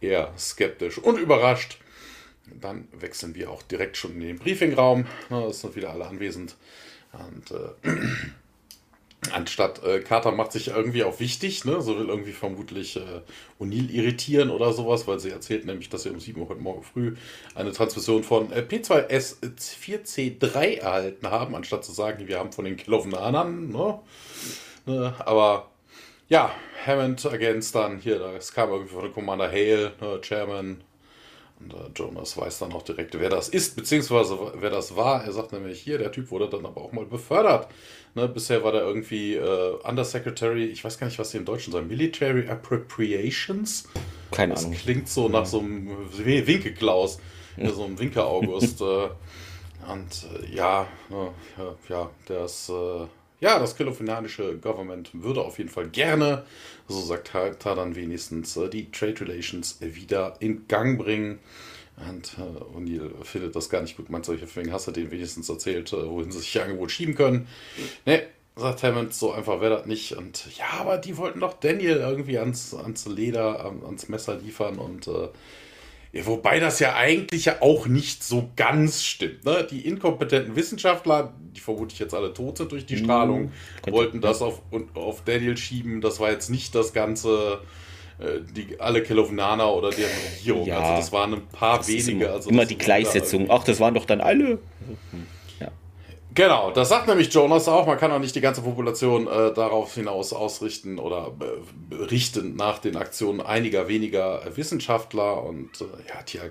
eher 0.00 0.32
skeptisch 0.38 0.98
und 0.98 1.18
überrascht. 1.18 1.78
Dann 2.60 2.88
wechseln 2.92 3.34
wir 3.34 3.50
auch 3.50 3.62
direkt 3.62 3.96
schon 3.96 4.12
in 4.12 4.20
den 4.20 4.38
Briefingraum. 4.38 5.06
Es 5.48 5.60
sind 5.60 5.74
wieder 5.76 5.90
alle 5.90 6.06
anwesend. 6.06 6.56
Und 7.12 7.50
äh, 7.50 7.90
anstatt 9.32 9.82
äh, 9.84 10.00
Carter 10.00 10.32
macht 10.32 10.52
sich 10.52 10.68
irgendwie 10.68 11.04
auch 11.04 11.20
wichtig, 11.20 11.64
ne? 11.64 11.80
so 11.80 11.98
will 11.98 12.08
irgendwie 12.08 12.32
vermutlich 12.32 12.96
äh, 12.96 13.22
O'Neill 13.60 13.88
irritieren 13.90 14.50
oder 14.50 14.72
sowas, 14.72 15.06
weil 15.06 15.20
sie 15.20 15.30
erzählt 15.30 15.64
nämlich, 15.64 15.88
dass 15.88 16.02
sie 16.02 16.10
um 16.10 16.20
7 16.20 16.38
Uhr 16.40 16.48
heute 16.48 16.60
Morgen 16.60 16.82
früh 16.82 17.14
eine 17.54 17.72
Transmission 17.72 18.24
von 18.24 18.52
äh, 18.52 18.60
P2S4C3 18.60 20.78
erhalten 20.78 21.30
haben, 21.30 21.54
anstatt 21.54 21.84
zu 21.84 21.92
sagen, 21.92 22.28
wir 22.28 22.38
haben 22.38 22.52
von 22.52 22.66
den 22.66 22.76
Kilovananern. 22.76 23.70
Ne? 23.70 24.00
Ne? 24.86 25.14
Aber 25.20 25.70
ja, 26.28 26.54
Hammond 26.86 27.24
ergänzt 27.24 27.74
dann 27.74 27.98
hier, 27.98 28.18
das 28.18 28.52
kam 28.52 28.70
irgendwie 28.70 28.94
von 28.94 29.02
der 29.02 29.12
Commander 29.12 29.48
Hale, 29.48 29.92
ne, 30.00 30.20
Chairman. 30.20 30.82
Und 31.60 31.72
äh, 31.72 31.76
Jonas 31.94 32.36
weiß 32.36 32.58
dann 32.58 32.72
auch 32.72 32.82
direkt, 32.82 33.18
wer 33.18 33.30
das 33.30 33.48
ist, 33.48 33.76
beziehungsweise 33.76 34.36
wer 34.56 34.70
das 34.70 34.96
war. 34.96 35.24
Er 35.24 35.32
sagt 35.32 35.52
nämlich 35.52 35.80
hier, 35.80 35.98
der 35.98 36.10
Typ 36.10 36.30
wurde 36.30 36.48
dann 36.48 36.66
aber 36.66 36.80
auch 36.80 36.92
mal 36.92 37.06
befördert. 37.06 37.68
Ne, 38.14 38.28
bisher 38.28 38.62
war 38.62 38.72
der 38.72 38.82
irgendwie 38.82 39.34
äh, 39.34 39.76
Undersecretary, 39.82 40.66
ich 40.66 40.84
weiß 40.84 40.98
gar 40.98 41.06
nicht, 41.06 41.18
was 41.18 41.30
sie 41.30 41.38
im 41.38 41.44
Deutschen 41.44 41.72
sagen, 41.72 41.88
Military 41.88 42.48
Appropriations. 42.48 43.88
Keine 44.30 44.54
das 44.54 44.64
Ahnung. 44.64 44.74
Das 44.74 44.82
klingt 44.82 45.08
so 45.08 45.28
nach 45.28 45.46
so 45.46 45.60
einem 45.60 45.90
Winke-Klaus, 46.16 47.18
ja. 47.56 47.70
so 47.70 47.84
einem 47.84 47.98
Winke-August. 47.98 48.80
äh, 48.82 49.08
und 49.90 50.26
äh, 50.42 50.54
ja, 50.54 50.86
ne, 51.10 51.30
ja, 51.58 51.74
ja, 51.88 52.10
der 52.28 52.44
ist 52.44 52.68
äh, 52.70 53.06
ja, 53.44 53.58
das 53.58 53.76
kelofinanische 53.76 54.56
Government 54.56 55.10
würde 55.12 55.42
auf 55.42 55.58
jeden 55.58 55.68
Fall 55.68 55.90
gerne, 55.90 56.44
so 56.88 56.98
sagt 57.02 57.32
Tadan 57.58 57.94
wenigstens, 57.94 58.56
äh, 58.56 58.70
die 58.70 58.90
Trade 58.90 59.20
Relations 59.20 59.76
wieder 59.82 60.36
in 60.40 60.66
Gang 60.66 60.98
bringen. 60.98 61.40
Und 62.10 62.36
äh, 62.38 62.76
O'Neill 62.76 63.10
findet 63.22 63.54
das 63.54 63.68
gar 63.68 63.82
nicht 63.82 63.98
gut. 63.98 64.08
Meint 64.08 64.24
solche 64.24 64.46
deswegen 64.46 64.72
hast 64.72 64.86
du 64.86 64.92
denen 64.92 65.10
wenigstens 65.10 65.50
erzählt, 65.50 65.92
äh, 65.92 66.08
wohin 66.08 66.32
sie 66.32 66.38
sich 66.38 66.56
ihr 66.56 66.62
Angebot 66.64 66.90
schieben 66.90 67.14
können. 67.14 67.46
Ne, 68.06 68.22
sagt 68.56 68.82
Hammond, 68.82 69.12
so 69.12 69.32
einfach 69.32 69.60
wäre 69.60 69.76
das 69.76 69.86
nicht. 69.86 70.12
Und 70.12 70.56
ja, 70.56 70.80
aber 70.80 70.96
die 70.96 71.18
wollten 71.18 71.40
doch 71.40 71.52
Daniel 71.52 71.98
irgendwie 71.98 72.38
ans, 72.38 72.72
ans 72.72 73.04
Leder, 73.06 73.62
ans 73.84 74.08
Messer 74.08 74.36
liefern 74.36 74.78
und 74.78 75.06
äh, 75.06 75.28
ja, 76.14 76.26
wobei 76.26 76.60
das 76.60 76.78
ja 76.78 76.94
eigentlich 76.94 77.46
ja 77.46 77.56
auch 77.60 77.86
nicht 77.86 78.22
so 78.22 78.48
ganz 78.54 79.02
stimmt. 79.02 79.44
Ne? 79.44 79.66
Die 79.68 79.80
inkompetenten 79.80 80.54
Wissenschaftler, 80.54 81.34
die 81.56 81.60
vermutlich 81.60 81.98
jetzt 81.98 82.14
alle 82.14 82.32
tot 82.32 82.58
sind 82.58 82.70
durch 82.70 82.86
die 82.86 82.96
Strahlung, 82.96 83.50
mhm. 83.84 83.92
wollten 83.92 84.20
das 84.20 84.40
auf, 84.40 84.62
auf 84.94 85.24
Daniel 85.24 85.56
schieben. 85.56 86.00
Das 86.00 86.20
war 86.20 86.30
jetzt 86.30 86.50
nicht 86.50 86.72
das 86.76 86.92
ganze, 86.92 87.58
äh, 88.20 88.40
die, 88.56 88.78
alle 88.78 89.02
Kelownaner 89.02 89.74
oder 89.74 89.90
deren 89.90 90.12
Regierung. 90.36 90.66
Ja, 90.66 90.78
also 90.78 90.94
das 90.94 91.12
waren 91.12 91.34
ein 91.34 91.46
paar 91.48 91.84
wenige. 91.88 92.12
Immer, 92.12 92.32
also 92.32 92.50
immer 92.50 92.64
die 92.64 92.78
Gleichsetzung. 92.78 93.50
Ach, 93.50 93.64
das 93.64 93.80
waren 93.80 93.94
doch 93.94 94.04
dann 94.04 94.20
alle. 94.20 94.60
Genau, 96.34 96.72
das 96.72 96.88
sagt 96.88 97.06
nämlich 97.06 97.32
Jonas 97.32 97.68
auch. 97.68 97.86
Man 97.86 97.96
kann 97.96 98.10
auch 98.10 98.18
nicht 98.18 98.34
die 98.34 98.40
ganze 98.40 98.62
Population 98.62 99.28
äh, 99.28 99.52
darauf 99.52 99.94
hinaus 99.94 100.32
ausrichten 100.32 100.98
oder 100.98 101.32
äh, 101.40 101.94
richten 101.94 102.56
nach 102.56 102.78
den 102.78 102.96
Aktionen 102.96 103.40
einiger 103.40 103.86
weniger 103.86 104.42
Wissenschaftler. 104.56 105.44
Und 105.44 105.80
äh, 105.80 105.84
ja, 106.08 106.22
tja, 106.22 106.42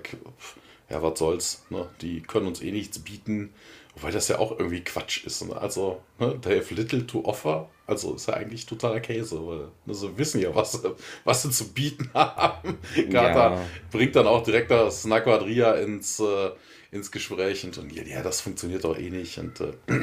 ja, 0.88 1.02
was 1.02 1.18
soll's. 1.18 1.66
Ne? 1.68 1.86
Die 2.00 2.22
können 2.22 2.46
uns 2.46 2.62
eh 2.62 2.72
nichts 2.72 2.98
bieten. 2.98 3.52
Wobei 3.96 4.10
das 4.10 4.28
ja 4.28 4.38
auch 4.38 4.58
irgendwie 4.58 4.82
Quatsch 4.82 5.24
ist. 5.24 5.46
Ne? 5.46 5.56
Also, 5.56 6.00
ne, 6.18 6.40
they 6.40 6.58
have 6.58 6.74
little 6.74 7.06
to 7.06 7.24
offer. 7.24 7.68
Also 7.86 8.14
ist 8.14 8.26
ja 8.26 8.34
eigentlich 8.34 8.66
totaler 8.66 9.00
Käse, 9.00 9.46
weil 9.46 9.68
ne, 9.84 9.94
sie 9.94 10.16
wissen 10.16 10.40
ja, 10.40 10.54
was, 10.54 10.82
was 11.24 11.42
sie 11.42 11.50
zu 11.50 11.72
bieten 11.72 12.10
haben. 12.14 12.78
Carter 13.10 13.56
ja. 13.56 13.60
bringt 13.92 14.16
dann 14.16 14.26
auch 14.26 14.42
direkt 14.42 14.70
das 14.70 15.04
Naquadria 15.04 15.74
ins, 15.74 16.18
äh, 16.20 16.50
ins 16.94 17.10
Gespräch 17.10 17.64
und, 17.64 17.76
und 17.76 17.92
ja, 17.92 18.22
das 18.22 18.40
funktioniert 18.40 18.84
doch 18.84 18.96
eh 18.96 19.10
nicht. 19.10 19.36
Und 19.38 19.60
äh, 19.60 19.72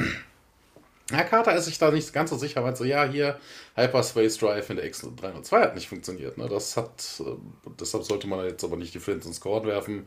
Herr 1.10 1.24
Carter 1.24 1.56
ist 1.56 1.64
sich 1.64 1.78
da 1.78 1.90
nicht 1.90 2.12
ganz 2.12 2.30
so 2.30 2.36
sicher, 2.36 2.62
weil 2.62 2.76
so, 2.76 2.84
ja, 2.84 3.04
hier 3.04 3.38
Hyperspace 3.74 4.36
Drive 4.38 4.70
in 4.70 4.76
der 4.76 4.90
X302 4.90 5.60
hat 5.60 5.74
nicht 5.74 5.88
funktioniert. 5.88 6.36
Ne? 6.38 6.48
Das 6.48 6.76
hat, 6.76 7.20
äh, 7.20 7.32
deshalb 7.80 8.04
sollte 8.04 8.26
man 8.26 8.44
jetzt 8.44 8.62
aber 8.62 8.76
nicht 8.76 8.94
die 8.94 9.00
Flint 9.00 9.24
ins 9.24 9.40
Korn 9.40 9.66
werfen. 9.66 10.06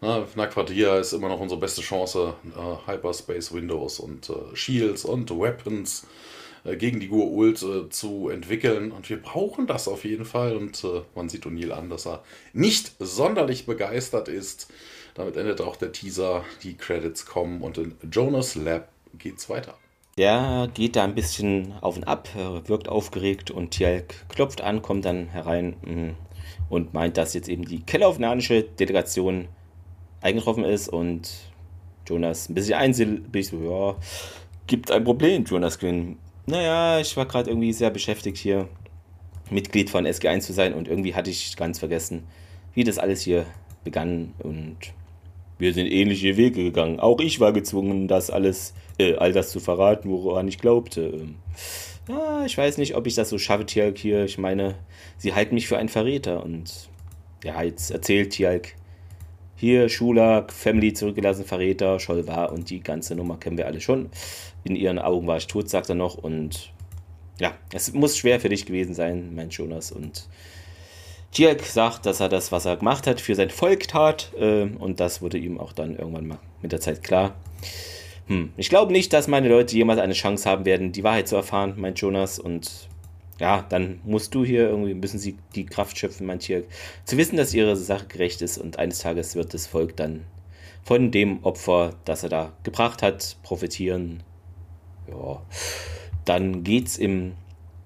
Ne? 0.00 0.26
Naquadria 0.34 0.98
ist 0.98 1.12
immer 1.12 1.28
noch 1.28 1.40
unsere 1.40 1.60
beste 1.60 1.80
Chance, 1.80 2.34
äh, 2.44 2.90
Hyperspace 2.90 3.52
Windows 3.52 4.00
und 4.00 4.28
äh, 4.28 4.54
Shields 4.54 5.04
und 5.04 5.30
Weapons 5.30 6.06
äh, 6.64 6.76
gegen 6.76 6.98
die 6.98 7.08
Gur-Ult 7.08 7.62
äh, 7.62 7.88
zu 7.88 8.30
entwickeln. 8.30 8.90
Und 8.90 9.08
wir 9.08 9.22
brauchen 9.22 9.68
das 9.68 9.86
auf 9.86 10.04
jeden 10.04 10.24
Fall. 10.24 10.56
Und 10.56 10.82
äh, 10.82 11.02
man 11.14 11.28
sieht 11.28 11.46
O'Neill 11.46 11.70
an, 11.70 11.88
dass 11.88 12.06
er 12.06 12.24
nicht 12.52 12.92
sonderlich 12.98 13.64
begeistert 13.64 14.26
ist. 14.28 14.68
Damit 15.16 15.36
endet 15.38 15.62
auch 15.62 15.76
der 15.76 15.92
Teaser, 15.92 16.44
die 16.62 16.76
Credits 16.76 17.24
kommen 17.24 17.62
und 17.62 17.78
in 17.78 17.94
Jonas 18.12 18.54
Lab 18.54 18.90
geht's 19.18 19.48
weiter. 19.48 19.74
Der 20.18 20.68
geht 20.74 20.94
da 20.94 21.04
ein 21.04 21.14
bisschen 21.14 21.72
auf 21.80 21.96
und 21.96 22.04
ab, 22.04 22.28
wirkt 22.66 22.88
aufgeregt 22.88 23.50
und 23.50 23.70
Tjalk 23.70 24.28
klopft 24.28 24.60
an, 24.60 24.82
kommt 24.82 25.06
dann 25.06 25.28
herein 25.28 25.76
mm, 25.82 26.10
und 26.68 26.92
meint, 26.92 27.16
dass 27.16 27.32
jetzt 27.32 27.48
eben 27.48 27.64
die 27.64 27.80
kellaufnanische 27.80 28.62
Delegation 28.62 29.48
eingetroffen 30.20 30.64
ist 30.64 30.88
und 30.88 31.30
Jonas 32.06 32.50
ein 32.50 32.54
bisschen 32.54 32.74
einsilbig 32.74 33.46
so, 33.46 33.56
ja, 33.56 33.96
gibt 34.66 34.90
ein 34.90 35.04
Problem, 35.04 35.44
Jonas 35.44 35.78
Quinn. 35.78 36.18
Naja, 36.44 37.00
ich 37.00 37.16
war 37.16 37.24
gerade 37.24 37.50
irgendwie 37.50 37.72
sehr 37.72 37.90
beschäftigt 37.90 38.36
hier, 38.36 38.68
Mitglied 39.50 39.88
von 39.88 40.06
SG1 40.06 40.40
zu 40.40 40.52
sein 40.52 40.74
und 40.74 40.88
irgendwie 40.88 41.14
hatte 41.14 41.30
ich 41.30 41.56
ganz 41.56 41.78
vergessen, 41.78 42.24
wie 42.74 42.84
das 42.84 42.98
alles 42.98 43.22
hier 43.22 43.46
begann 43.82 44.34
und 44.40 44.76
wir 45.58 45.72
sind 45.72 45.86
ähnliche 45.86 46.36
Wege 46.36 46.64
gegangen. 46.64 47.00
Auch 47.00 47.20
ich 47.20 47.40
war 47.40 47.52
gezwungen, 47.52 48.08
das 48.08 48.30
alles, 48.30 48.74
äh, 48.98 49.14
all 49.14 49.32
das 49.32 49.50
zu 49.50 49.60
verraten, 49.60 50.10
woran 50.10 50.48
ich 50.48 50.58
glaubte. 50.58 51.02
Ähm, 51.02 51.36
ja, 52.08 52.44
ich 52.44 52.56
weiß 52.56 52.78
nicht, 52.78 52.94
ob 52.94 53.06
ich 53.06 53.14
das 53.14 53.30
so 53.30 53.38
schaffe, 53.38 53.66
Tjalk 53.66 53.98
hier. 53.98 54.24
Ich 54.24 54.38
meine, 54.38 54.76
sie 55.18 55.34
halten 55.34 55.54
mich 55.54 55.66
für 55.66 55.78
einen 55.78 55.88
Verräter. 55.88 56.44
Und 56.44 56.88
ja, 57.42 57.62
jetzt 57.62 57.90
erzählt 57.90 58.32
Tjalk 58.32 58.74
hier 59.56 59.88
Schulak, 59.88 60.52
Family 60.52 60.92
zurückgelassen, 60.92 61.44
Verräter, 61.44 61.98
Scholvar 61.98 62.52
und 62.52 62.68
die 62.68 62.80
ganze 62.80 63.16
Nummer 63.16 63.38
kennen 63.38 63.56
wir 63.56 63.66
alle 63.66 63.80
schon. 63.80 64.10
In 64.64 64.76
ihren 64.76 64.98
Augen 64.98 65.26
war 65.26 65.38
ich 65.38 65.46
tot, 65.46 65.70
sagt 65.70 65.88
er 65.88 65.94
noch. 65.94 66.16
Und 66.16 66.72
ja, 67.40 67.54
es 67.72 67.92
muss 67.94 68.18
schwer 68.18 68.38
für 68.38 68.50
dich 68.50 68.66
gewesen 68.66 68.94
sein, 68.94 69.34
mein 69.34 69.48
Jonas. 69.48 69.92
Und 69.92 70.28
Tjalk 71.36 71.66
sagt, 71.66 72.06
dass 72.06 72.20
er 72.20 72.30
das, 72.30 72.50
was 72.50 72.64
er 72.64 72.78
gemacht 72.78 73.06
hat, 73.06 73.20
für 73.20 73.34
sein 73.34 73.50
Volk 73.50 73.88
tat. 73.88 74.32
Äh, 74.40 74.70
und 74.78 75.00
das 75.00 75.20
wurde 75.20 75.36
ihm 75.36 75.60
auch 75.60 75.74
dann 75.74 75.94
irgendwann 75.94 76.28
mal 76.28 76.38
mit 76.62 76.72
der 76.72 76.80
Zeit 76.80 77.02
klar. 77.02 77.34
Hm. 78.26 78.54
Ich 78.56 78.70
glaube 78.70 78.90
nicht, 78.90 79.12
dass 79.12 79.28
meine 79.28 79.50
Leute 79.50 79.76
jemals 79.76 80.00
eine 80.00 80.14
Chance 80.14 80.48
haben 80.48 80.64
werden, 80.64 80.92
die 80.92 81.04
Wahrheit 81.04 81.28
zu 81.28 81.36
erfahren, 81.36 81.74
meint 81.76 82.00
Jonas. 82.00 82.38
Und 82.38 82.88
ja, 83.38 83.66
dann 83.68 84.00
musst 84.04 84.34
du 84.34 84.46
hier 84.46 84.70
irgendwie, 84.70 84.94
müssen 84.94 85.18
sie 85.18 85.36
die 85.54 85.66
Kraft 85.66 85.98
schöpfen, 85.98 86.26
mein 86.26 86.38
Tjalk, 86.38 86.64
zu 87.04 87.18
wissen, 87.18 87.36
dass 87.36 87.52
ihre 87.52 87.76
Sache 87.76 88.06
gerecht 88.06 88.40
ist. 88.40 88.56
Und 88.56 88.78
eines 88.78 89.00
Tages 89.00 89.34
wird 89.36 89.52
das 89.52 89.66
Volk 89.66 89.94
dann 89.94 90.24
von 90.84 91.10
dem 91.10 91.44
Opfer, 91.44 91.96
das 92.06 92.22
er 92.22 92.30
da 92.30 92.52
gebracht 92.62 93.02
hat, 93.02 93.36
profitieren. 93.42 94.22
Ja, 95.06 95.42
dann 96.24 96.64
geht's 96.64 96.96
im 96.96 97.34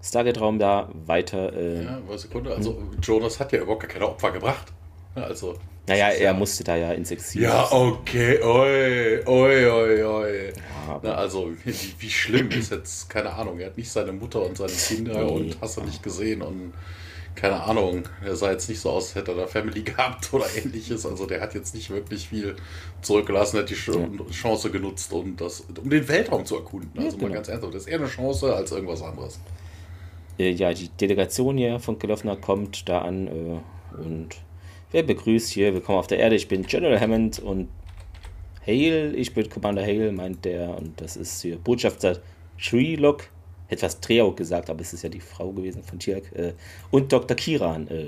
Stargate-Raum 0.03 0.59
da 0.59 0.89
weiter. 1.07 1.53
Äh, 1.53 1.85
ja, 1.85 2.01
eine 2.07 2.19
Sekunde. 2.19 2.55
Also, 2.55 2.83
Jonas 3.03 3.39
hat 3.39 3.53
ja 3.53 3.61
überhaupt 3.61 3.89
keine 3.89 4.09
Opfer 4.09 4.31
gebracht. 4.33 4.73
Also. 5.15 5.57
Naja, 5.87 6.09
er 6.11 6.23
ja, 6.23 6.33
musste 6.33 6.63
da 6.63 6.77
ja 6.77 6.93
ins 6.93 7.11
Exil. 7.11 7.43
Ja, 7.43 7.71
okay. 7.73 8.41
Oi, 8.43 9.25
oi, 9.27 9.67
oi, 9.67 10.05
oi. 10.05 10.53
Ja, 10.87 11.01
Na, 11.03 11.15
also, 11.15 11.51
wie, 11.65 11.75
wie, 11.99 12.11
schlimm 12.11 12.51
ist 12.51 12.71
jetzt, 12.71 13.11
keine 13.11 13.33
Ahnung. 13.33 13.59
Er 13.59 13.67
hat 13.67 13.77
nicht 13.77 13.91
seine 13.91 14.13
Mutter 14.13 14.43
und 14.43 14.57
seine 14.57 14.73
Kinder 14.73 15.25
nee. 15.25 15.31
und 15.31 15.57
hast 15.61 15.77
du 15.77 15.83
nicht 15.83 16.03
gesehen 16.03 16.43
und 16.43 16.73
keine 17.35 17.63
Ahnung, 17.63 18.03
er 18.25 18.37
sah 18.37 18.51
jetzt 18.51 18.69
nicht 18.69 18.81
so 18.81 18.91
aus, 18.91 19.07
als 19.07 19.15
hätte 19.15 19.33
er 19.33 19.37
da 19.39 19.47
Family 19.47 19.83
gehabt 19.85 20.33
oder 20.33 20.47
ähnliches. 20.57 21.07
Also 21.07 21.27
der 21.27 21.41
hat 21.41 21.55
jetzt 21.55 21.75
nicht 21.75 21.91
wirklich 21.91 22.29
viel 22.29 22.57
zurückgelassen, 23.03 23.59
hat 23.59 23.71
die 23.71 23.75
Chance 23.75 24.71
genutzt, 24.71 25.13
um, 25.13 25.37
das, 25.37 25.61
um 25.61 25.89
den 25.89 26.07
Weltraum 26.09 26.45
zu 26.45 26.57
erkunden. 26.57 26.91
Also 26.97 27.09
ja, 27.09 27.15
genau. 27.15 27.29
mal 27.29 27.35
ganz 27.35 27.49
ernsthaft, 27.49 27.75
das 27.75 27.83
ist 27.83 27.89
eher 27.89 27.99
eine 27.99 28.09
Chance 28.09 28.55
als 28.55 28.73
irgendwas 28.73 29.03
anderes 29.03 29.41
ja, 30.49 30.73
die 30.73 30.89
Delegation 30.89 31.59
hier 31.59 31.79
von 31.79 31.99
Kelowna 31.99 32.37
kommt 32.37 32.89
da 32.89 33.03
an 33.03 33.27
äh, 33.27 34.01
und 34.03 34.29
wer 34.91 35.03
begrüßt 35.03 35.51
hier? 35.51 35.75
Willkommen 35.75 35.99
auf 35.99 36.07
der 36.07 36.19
Erde. 36.19 36.37
Ich 36.37 36.49
bin 36.49 36.63
General 36.63 36.99
Hammond 36.99 37.39
und 37.39 37.69
Hale, 38.67 39.15
ich 39.15 39.35
bin 39.35 39.49
Commander 39.51 39.83
Hale, 39.83 40.13
meint 40.13 40.45
der. 40.45 40.77
Und 40.79 41.01
das 41.01 41.17
ist 41.17 41.43
hier 41.43 41.59
Botschafter 41.59 42.21
Treelock. 42.59 43.29
Etwas 43.69 44.01
Treauk 44.01 44.37
gesagt, 44.37 44.69
aber 44.69 44.81
es 44.81 44.93
ist 44.93 45.03
ja 45.03 45.09
die 45.09 45.21
Frau 45.21 45.53
gewesen 45.53 45.83
von 45.83 45.99
Tiak. 45.99 46.33
Äh, 46.35 46.55
und 46.91 47.13
Dr. 47.13 47.37
Kiran. 47.37 47.87
Äh, 47.89 48.07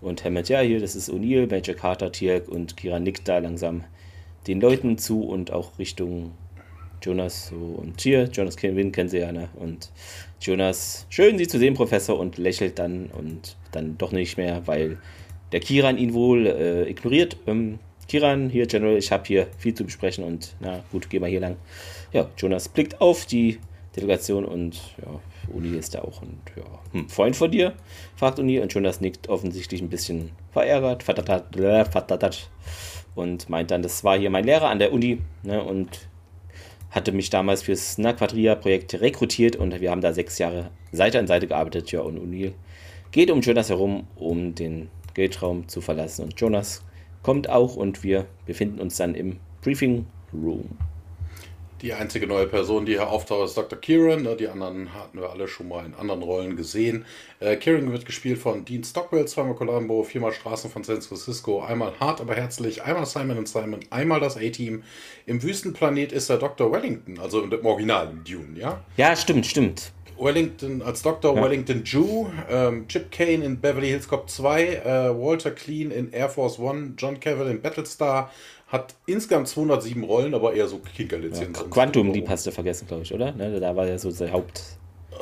und 0.00 0.24
Hammond, 0.24 0.48
ja, 0.48 0.60
hier, 0.60 0.80
das 0.80 0.94
ist 0.94 1.10
O'Neill, 1.10 1.50
Major 1.50 1.74
Carter, 1.74 2.12
Tiak 2.12 2.48
und 2.48 2.76
Kiran 2.76 3.02
nickt 3.02 3.26
da 3.26 3.38
langsam 3.38 3.84
den 4.46 4.60
Leuten 4.60 4.96
zu 4.96 5.22
und 5.22 5.50
auch 5.50 5.78
Richtung 5.78 6.32
Jonas 7.02 7.48
so, 7.48 7.56
und 7.56 8.00
hier, 8.00 8.24
Jonas 8.24 8.56
Kevin 8.56 8.92
kennen 8.92 9.08
sie 9.08 9.18
ja, 9.18 9.32
ne? 9.32 9.48
Und 9.56 9.90
Jonas, 10.40 11.06
schön 11.08 11.36
Sie 11.38 11.48
zu 11.48 11.58
sehen, 11.58 11.74
Professor, 11.74 12.18
und 12.18 12.38
lächelt 12.38 12.78
dann 12.78 13.06
und 13.06 13.56
dann 13.72 13.98
doch 13.98 14.12
nicht 14.12 14.36
mehr, 14.36 14.66
weil 14.66 14.98
der 15.52 15.60
Kiran 15.60 15.98
ihn 15.98 16.14
wohl 16.14 16.46
äh, 16.46 16.88
ignoriert. 16.88 17.36
Ähm, 17.46 17.78
Kiran, 18.06 18.48
hier, 18.48 18.66
General, 18.66 18.96
ich 18.96 19.12
habe 19.12 19.24
hier 19.26 19.48
viel 19.58 19.74
zu 19.74 19.84
besprechen 19.84 20.24
und 20.24 20.54
na 20.60 20.82
gut, 20.92 21.10
geh 21.10 21.18
mal 21.18 21.28
hier 21.28 21.40
lang. 21.40 21.56
Ja, 22.12 22.30
Jonas 22.38 22.68
blickt 22.68 23.00
auf 23.00 23.26
die 23.26 23.58
Delegation 23.96 24.44
und 24.44 24.80
ja, 25.04 25.20
Uni 25.52 25.76
ist 25.76 25.94
da 25.94 26.02
auch 26.02 26.22
und 26.22 26.40
ja, 26.56 26.64
hm, 26.92 27.08
Freund 27.08 27.36
von 27.36 27.50
dir? 27.50 27.74
fragt 28.16 28.38
Uni 28.38 28.60
und 28.60 28.72
Jonas 28.72 29.00
nickt 29.00 29.28
offensichtlich 29.28 29.82
ein 29.82 29.90
bisschen 29.90 30.30
verärgert, 30.52 31.04
und 33.14 33.50
meint 33.50 33.70
dann, 33.70 33.82
das 33.82 34.04
war 34.04 34.16
hier 34.16 34.30
mein 34.30 34.44
Lehrer 34.44 34.68
an 34.68 34.78
der 34.78 34.92
Uni 34.92 35.18
ne, 35.42 35.62
und 35.62 36.07
hatte 36.90 37.12
mich 37.12 37.30
damals 37.30 37.62
fürs 37.62 37.98
Naquadria-Projekt 37.98 39.00
rekrutiert 39.00 39.56
und 39.56 39.80
wir 39.80 39.90
haben 39.90 40.00
da 40.00 40.12
sechs 40.12 40.38
Jahre 40.38 40.70
Seite 40.92 41.18
an 41.18 41.26
Seite 41.26 41.46
gearbeitet. 41.46 41.92
Ja, 41.92 42.00
und 42.00 42.18
O'Neill 42.18 42.52
geht 43.10 43.30
um 43.30 43.40
Jonas 43.40 43.68
herum, 43.68 44.06
um 44.16 44.54
den 44.54 44.88
Gatraum 45.14 45.68
zu 45.68 45.80
verlassen. 45.80 46.24
Und 46.24 46.40
Jonas 46.40 46.82
kommt 47.22 47.48
auch 47.48 47.76
und 47.76 48.02
wir 48.02 48.26
befinden 48.46 48.80
uns 48.80 48.96
dann 48.96 49.14
im 49.14 49.38
Briefing 49.62 50.06
Room. 50.32 50.78
Die 51.80 51.92
einzige 51.92 52.26
neue 52.26 52.48
Person, 52.48 52.86
die 52.86 52.92
hier 52.92 53.08
auftaucht, 53.08 53.46
ist 53.46 53.56
Dr. 53.56 53.78
Kieran. 53.78 54.22
Ne, 54.22 54.34
die 54.34 54.48
anderen 54.48 54.92
hatten 54.94 55.20
wir 55.20 55.30
alle 55.30 55.46
schon 55.46 55.68
mal 55.68 55.86
in 55.86 55.94
anderen 55.94 56.22
Rollen 56.22 56.56
gesehen. 56.56 57.04
Äh, 57.38 57.54
Kieran 57.56 57.92
wird 57.92 58.04
gespielt 58.04 58.38
von 58.38 58.64
Dean 58.64 58.82
Stockwell, 58.82 59.26
zweimal 59.26 59.54
Colombo, 59.54 60.02
viermal 60.02 60.32
Straßen 60.32 60.70
von 60.70 60.82
San 60.82 61.00
Francisco, 61.00 61.62
einmal 61.62 61.92
hart, 62.00 62.20
aber 62.20 62.34
herzlich, 62.34 62.82
einmal 62.82 63.06
Simon 63.06 63.38
und 63.38 63.48
Simon, 63.48 63.78
einmal 63.90 64.18
das 64.18 64.36
A-Team. 64.36 64.82
Im 65.26 65.40
Wüstenplanet 65.40 66.10
ist 66.10 66.28
er 66.30 66.38
Dr. 66.38 66.72
Wellington, 66.72 67.20
also 67.20 67.42
im 67.42 67.66
Original 67.66 68.12
Dune, 68.24 68.58
ja? 68.58 68.82
Ja, 68.96 69.14
stimmt, 69.14 69.46
stimmt. 69.46 69.92
Wellington 70.18 70.82
als 70.82 71.02
Dr. 71.02 71.36
Ja. 71.36 71.42
Wellington 71.42 71.84
Jew, 71.84 72.26
ähm, 72.50 72.88
Chip 72.88 73.10
Kane 73.12 73.44
in 73.44 73.60
Beverly 73.60 73.88
Hills 73.88 74.08
Cop 74.08 74.28
2, 74.28 74.64
äh, 74.64 75.16
Walter 75.16 75.52
Clean 75.52 75.90
in 75.90 76.12
Air 76.12 76.28
Force 76.28 76.58
One, 76.58 76.94
John 76.96 77.20
Cavill 77.20 77.48
in 77.48 77.62
Battlestar, 77.62 78.32
hat 78.68 78.94
insgesamt 79.06 79.48
207 79.48 80.04
Rollen, 80.04 80.34
aber 80.34 80.52
eher 80.52 80.68
so 80.68 80.78
Kinkerlizenz. 80.78 81.58
Ja, 81.58 81.64
Quantum, 81.68 82.12
die 82.12 82.26
hast 82.28 82.46
du 82.46 82.52
vergessen, 82.52 82.86
glaube 82.86 83.02
ich, 83.02 83.12
oder? 83.12 83.32
Ne, 83.32 83.58
da 83.58 83.74
war 83.74 83.86
ja 83.86 83.98
so 83.98 84.10
der 84.10 84.30
Haupt, 84.30 84.62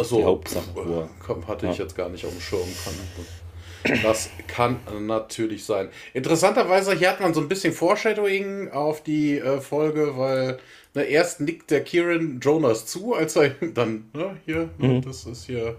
so, 0.03 0.19
die 0.19 0.25
Hauptsache. 0.25 0.65
Äh, 0.77 1.47
hatte 1.47 1.67
ja. 1.67 1.73
ich 1.73 1.79
jetzt 1.79 1.97
gar 1.97 2.09
nicht 2.09 2.25
auf 2.25 2.33
dem 2.33 2.41
Schirm. 2.41 2.69
Das 4.03 4.31
kann 4.49 4.79
natürlich 5.03 5.65
sein. 5.65 5.89
Interessanterweise, 6.13 6.95
hier 6.95 7.11
hat 7.11 7.21
man 7.21 7.35
so 7.35 7.41
ein 7.41 7.49
bisschen 7.49 7.73
Foreshadowing 7.73 8.71
auf 8.73 9.03
die 9.03 9.39
äh, 9.39 9.61
Folge, 9.61 10.17
weil 10.17 10.59
ne, 10.95 11.05
erst 11.05 11.41
nickt 11.41 11.71
der 11.71 11.85
Kieran 11.85 12.41
Jonas 12.41 12.87
zu, 12.87 13.15
als 13.15 13.37
er 13.37 13.51
dann, 13.75 14.11
ne, 14.13 14.37
hier, 14.45 14.71
ne, 14.79 14.89
mhm. 14.89 15.03
das 15.03 15.25
ist 15.25 15.47
hier 15.47 15.77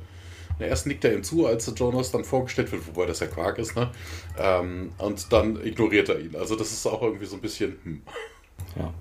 na, 0.60 0.66
erst 0.66 0.88
nickt 0.88 1.06
er 1.06 1.14
ihm 1.14 1.24
zu, 1.24 1.46
als 1.46 1.72
Jonas 1.76 2.12
dann 2.12 2.24
vorgestellt 2.24 2.72
wird, 2.72 2.88
wobei 2.88 3.06
das 3.06 3.20
ja 3.20 3.28
Quark 3.28 3.60
ist, 3.60 3.76
ne? 3.76 3.92
Ähm, 4.38 4.92
und 4.98 5.32
dann 5.32 5.64
ignoriert 5.64 6.10
er 6.10 6.20
ihn. 6.20 6.36
Also 6.36 6.56
das 6.56 6.72
ist 6.72 6.86
auch 6.86 7.02
irgendwie 7.02 7.26
so 7.26 7.36
ein 7.36 7.42
bisschen. 7.42 7.78
Hm. 7.84 8.02
Ja. 8.76 8.94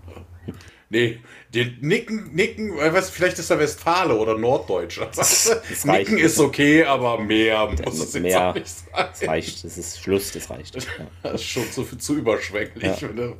Nee, 0.88 1.18
den 1.52 1.78
Nicken, 1.80 2.32
Nicken, 2.32 2.76
was, 2.76 3.10
vielleicht 3.10 3.40
ist 3.40 3.50
er 3.50 3.58
Westfale 3.58 4.14
oder 4.14 4.38
Norddeutscher. 4.38 5.10
Nicken 5.84 6.18
ist 6.18 6.38
okay, 6.38 6.84
aber 6.84 7.18
mehr 7.18 7.66
muss 7.84 7.98
es 7.98 8.14
jetzt 8.14 8.36
auch 8.36 8.54
nicht 8.54 8.68
sein. 8.68 8.86
Das 8.92 9.26
reicht, 9.26 9.64
das 9.64 9.78
ist 9.78 10.00
Schluss, 10.00 10.32
das 10.32 10.48
reicht. 10.48 10.76
Ja. 10.76 10.82
Das 11.22 11.34
ist 11.40 11.44
schon 11.44 11.70
zu, 11.72 11.84
zu 11.84 12.14
überschwänglich. 12.16 13.00
Ja. 13.00 13.32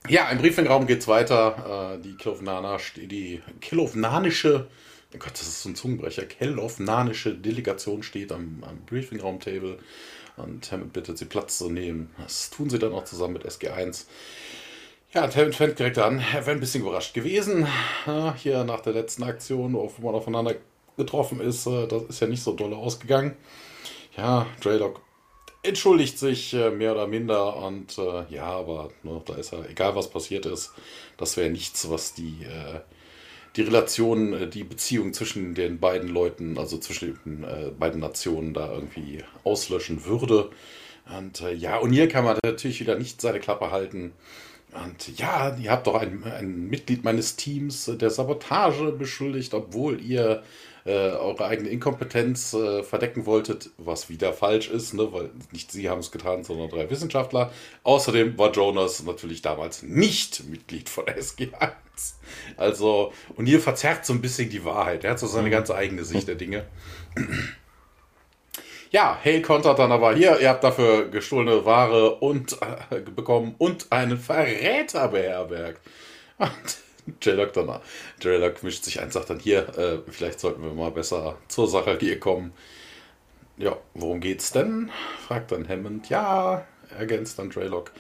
Ja, 0.10 0.30
im 0.30 0.38
Briefingraum 0.38 0.88
geht 0.88 1.02
es 1.02 1.08
weiter. 1.10 1.98
Äh, 1.98 2.02
die 2.02 2.16
Kilovnana, 2.16 2.78
die 2.96 3.42
Kilovnanische, 3.60 4.68
oh 5.14 5.18
Gott, 5.18 5.34
das 5.34 5.48
ist 5.48 5.64
so 5.64 5.70
ein 5.70 5.76
Zungenbrecher, 5.76 6.26
Kilovnanische 6.26 7.34
Delegation 7.34 8.04
steht 8.04 8.32
am, 8.32 8.64
am 8.68 8.80
Briefingraum-Table 8.86 9.80
und 10.38 10.72
Hammond 10.72 10.94
bittet 10.94 11.18
sie 11.18 11.26
Platz 11.26 11.58
zu 11.58 11.70
nehmen. 11.70 12.14
Das 12.18 12.50
tun 12.50 12.70
sie 12.70 12.80
dann 12.80 12.94
auch 12.94 13.04
zusammen 13.04 13.34
mit 13.34 13.46
SG1. 13.46 14.06
Ja, 15.14 15.24
und 15.24 15.36
Hammond 15.36 15.56
fängt 15.56 15.80
direkt 15.80 15.98
an, 15.98 16.20
er 16.20 16.46
wäre 16.46 16.52
ein 16.52 16.60
bisschen 16.60 16.82
überrascht 16.82 17.14
gewesen, 17.14 17.68
ja, 18.06 18.36
hier 18.36 18.64
nach 18.64 18.82
der 18.82 18.94
letzten 18.94 19.24
Aktion, 19.24 19.74
wo 19.74 19.92
man 20.02 20.16
aufeinander 20.16 20.56
getroffen 20.98 21.40
ist, 21.40 21.66
äh, 21.68 21.88
das 21.88 22.04
ist 22.04 22.20
ja 22.20 22.28
nicht 22.28 22.44
so 22.44 22.54
doll 22.54 22.74
ausgegangen. 22.74 23.36
Ja, 24.18 24.48
Draylock 24.62 25.02
entschuldigt 25.64 26.18
sich 26.18 26.54
äh, 26.54 26.70
mehr 26.72 26.94
oder 26.94 27.08
minder 27.08 27.58
und 27.58 27.98
äh, 27.98 28.26
ja, 28.30 28.46
aber 28.46 28.90
ne, 29.04 29.22
da 29.26 29.36
ist 29.36 29.52
ja, 29.52 29.64
egal 29.66 29.96
was 29.96 30.10
passiert 30.10 30.46
ist, 30.46 30.74
das 31.18 31.38
wäre 31.38 31.50
nichts, 31.50 31.90
was 31.90 32.14
die, 32.14 32.44
äh, 32.44 32.80
die 33.58 33.64
Relation, 33.64 34.34
äh, 34.34 34.48
die 34.48 34.64
Beziehung 34.64 35.14
zwischen 35.14 35.56
den 35.56 35.80
beiden 35.80 36.10
Leuten, 36.10 36.58
also 36.58 36.78
zwischen 36.78 37.20
den 37.26 37.44
äh, 37.44 37.72
beiden 37.78 38.00
Nationen 38.00 38.54
da 38.54 38.72
irgendwie 38.72 39.24
auslöschen 39.44 40.06
würde. 40.06 40.50
Und 41.18 41.42
äh, 41.42 41.54
ja, 41.54 41.78
und 41.78 41.92
hier 41.92 42.08
kann 42.08 42.24
man 42.24 42.38
natürlich 42.44 42.80
wieder 42.80 42.98
nicht 42.98 43.20
seine 43.20 43.40
Klappe 43.40 43.72
halten. 43.72 44.14
Und 44.74 45.18
ja, 45.18 45.56
ihr 45.58 45.72
habt 45.72 45.88
doch 45.88 45.96
ein, 45.96 46.24
ein 46.24 46.68
Mitglied 46.68 47.04
meines 47.04 47.36
Teams 47.36 47.92
der 48.00 48.10
Sabotage 48.10 48.92
beschuldigt, 48.92 49.54
obwohl 49.54 50.02
ihr 50.02 50.30
äh, 50.30 50.77
eure 50.92 51.46
eigene 51.46 51.70
Inkompetenz 51.70 52.54
äh, 52.54 52.84
verdecken 52.84 53.26
wolltet, 53.26 53.72
was 53.78 54.10
wieder 54.10 54.34
falsch 54.34 54.70
ist, 54.70 54.94
ne? 54.94 55.12
weil 55.12 55.30
nicht 55.52 55.72
sie 55.72 55.90
haben 55.90 56.00
es 56.00 56.12
getan, 56.12 56.44
sondern 56.44 56.70
drei 56.70 56.90
Wissenschaftler. 56.90 57.52
Außerdem 57.84 58.38
war 58.38 58.52
Jonas 58.52 59.04
natürlich 59.04 59.42
damals 59.42 59.84
nicht 59.84 60.44
Mitglied 60.50 60.90
von 60.90 61.06
SG1. 61.06 61.72
Also, 62.56 63.12
und 63.36 63.46
hier 63.46 63.60
verzerrt 63.60 64.06
so 64.06 64.14
ein 64.14 64.22
bisschen 64.22 64.50
die 64.50 64.64
Wahrheit. 64.64 65.04
Er 65.04 65.12
hat 65.12 65.20
so 65.20 65.28
seine 65.28 65.48
mhm. 65.48 65.52
ganz 65.52 65.72
eigene 65.72 66.04
Sicht 66.04 66.28
der 66.28 66.36
Dinge. 66.36 66.66
Ja, 68.90 69.20
Hale 69.24 69.42
kontert 69.42 69.80
dann 69.80 69.92
aber 69.92 70.16
hier, 70.16 70.40
ihr 70.40 70.50
habt 70.50 70.64
dafür 70.64 71.10
gestohlene 71.10 71.66
Ware 71.66 72.16
und 72.16 72.58
äh, 72.90 73.02
bekommen 73.02 73.56
und 73.58 73.92
einen 73.92 74.18
Verräter 74.18 75.10
beherbergt. 75.10 75.82
Und 76.38 76.78
J-Lock 77.22 77.54
dann, 77.54 77.80
J-Lock 78.22 78.64
mischt 78.64 78.84
sich 78.84 79.00
ein, 79.02 79.12
sagt 79.12 79.30
dann 79.30 79.40
hier, 79.40 79.78
äh, 79.78 80.00
vielleicht 80.12 80.40
sollten 80.40 80.64
wir 80.64 80.74
mal 80.74 80.92
besser 80.92 81.38
zur 81.48 81.68
Sache 81.68 81.98
hier 82.00 82.20
kommen. 82.20 82.54
Ja, 83.58 83.78
worum 83.94 84.20
geht's 84.20 84.52
denn? 84.52 84.92
fragt 85.26 85.52
dann 85.52 85.68
Hammond. 85.68 86.10
Ja, 86.10 86.66
ergänzt 86.98 87.40
dann 87.40 87.50
Draylock. 87.50 87.92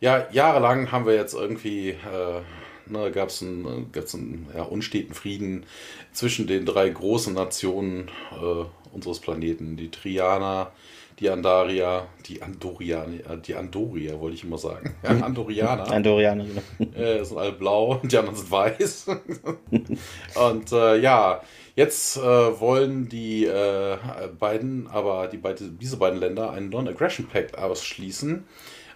Ja, 0.00 0.28
jahrelang 0.32 0.92
haben 0.92 1.06
wir 1.06 1.14
jetzt 1.14 1.34
irgendwie, 1.34 1.90
äh, 1.90 2.42
ne, 2.86 3.10
gab 3.10 3.28
es 3.28 3.42
einen, 3.42 3.90
gab's 3.92 4.14
einen 4.14 4.48
ja, 4.54 4.62
unsteten 4.62 5.14
Frieden 5.14 5.66
zwischen 6.12 6.46
den 6.46 6.66
drei 6.66 6.88
großen 6.88 7.34
Nationen 7.34 8.08
äh, 8.32 8.64
unseres 8.92 9.20
Planeten, 9.20 9.76
die 9.76 9.90
Trianer, 9.90 10.72
die 11.22 11.30
Andaria, 11.30 12.08
die 12.26 12.42
Andorianer, 12.42 13.30
äh, 13.30 13.38
die 13.38 13.54
Andoria 13.54 14.18
wollte 14.18 14.34
ich 14.34 14.42
immer 14.42 14.58
sagen. 14.58 14.96
Ja, 15.04 15.10
Andorianer. 15.10 15.88
Andorianer, 15.88 16.44
genau. 16.44 16.92
Äh, 16.98 17.24
sind 17.24 17.38
alle 17.38 17.52
blau 17.52 18.00
und 18.02 18.10
die 18.10 18.18
anderen 18.18 18.36
sind 18.36 18.50
weiß. 18.50 19.06
und 20.50 20.72
äh, 20.72 20.98
ja, 20.98 21.40
jetzt 21.76 22.16
äh, 22.16 22.20
wollen 22.20 23.08
die 23.08 23.44
äh, 23.44 23.98
beiden, 24.36 24.88
aber 24.88 25.28
die 25.28 25.36
beide, 25.36 25.68
diese 25.68 25.96
beiden 25.96 26.18
Länder 26.18 26.50
einen 26.50 26.70
Non-Aggression 26.70 27.28
Pact 27.28 27.56
ausschließen. 27.56 28.44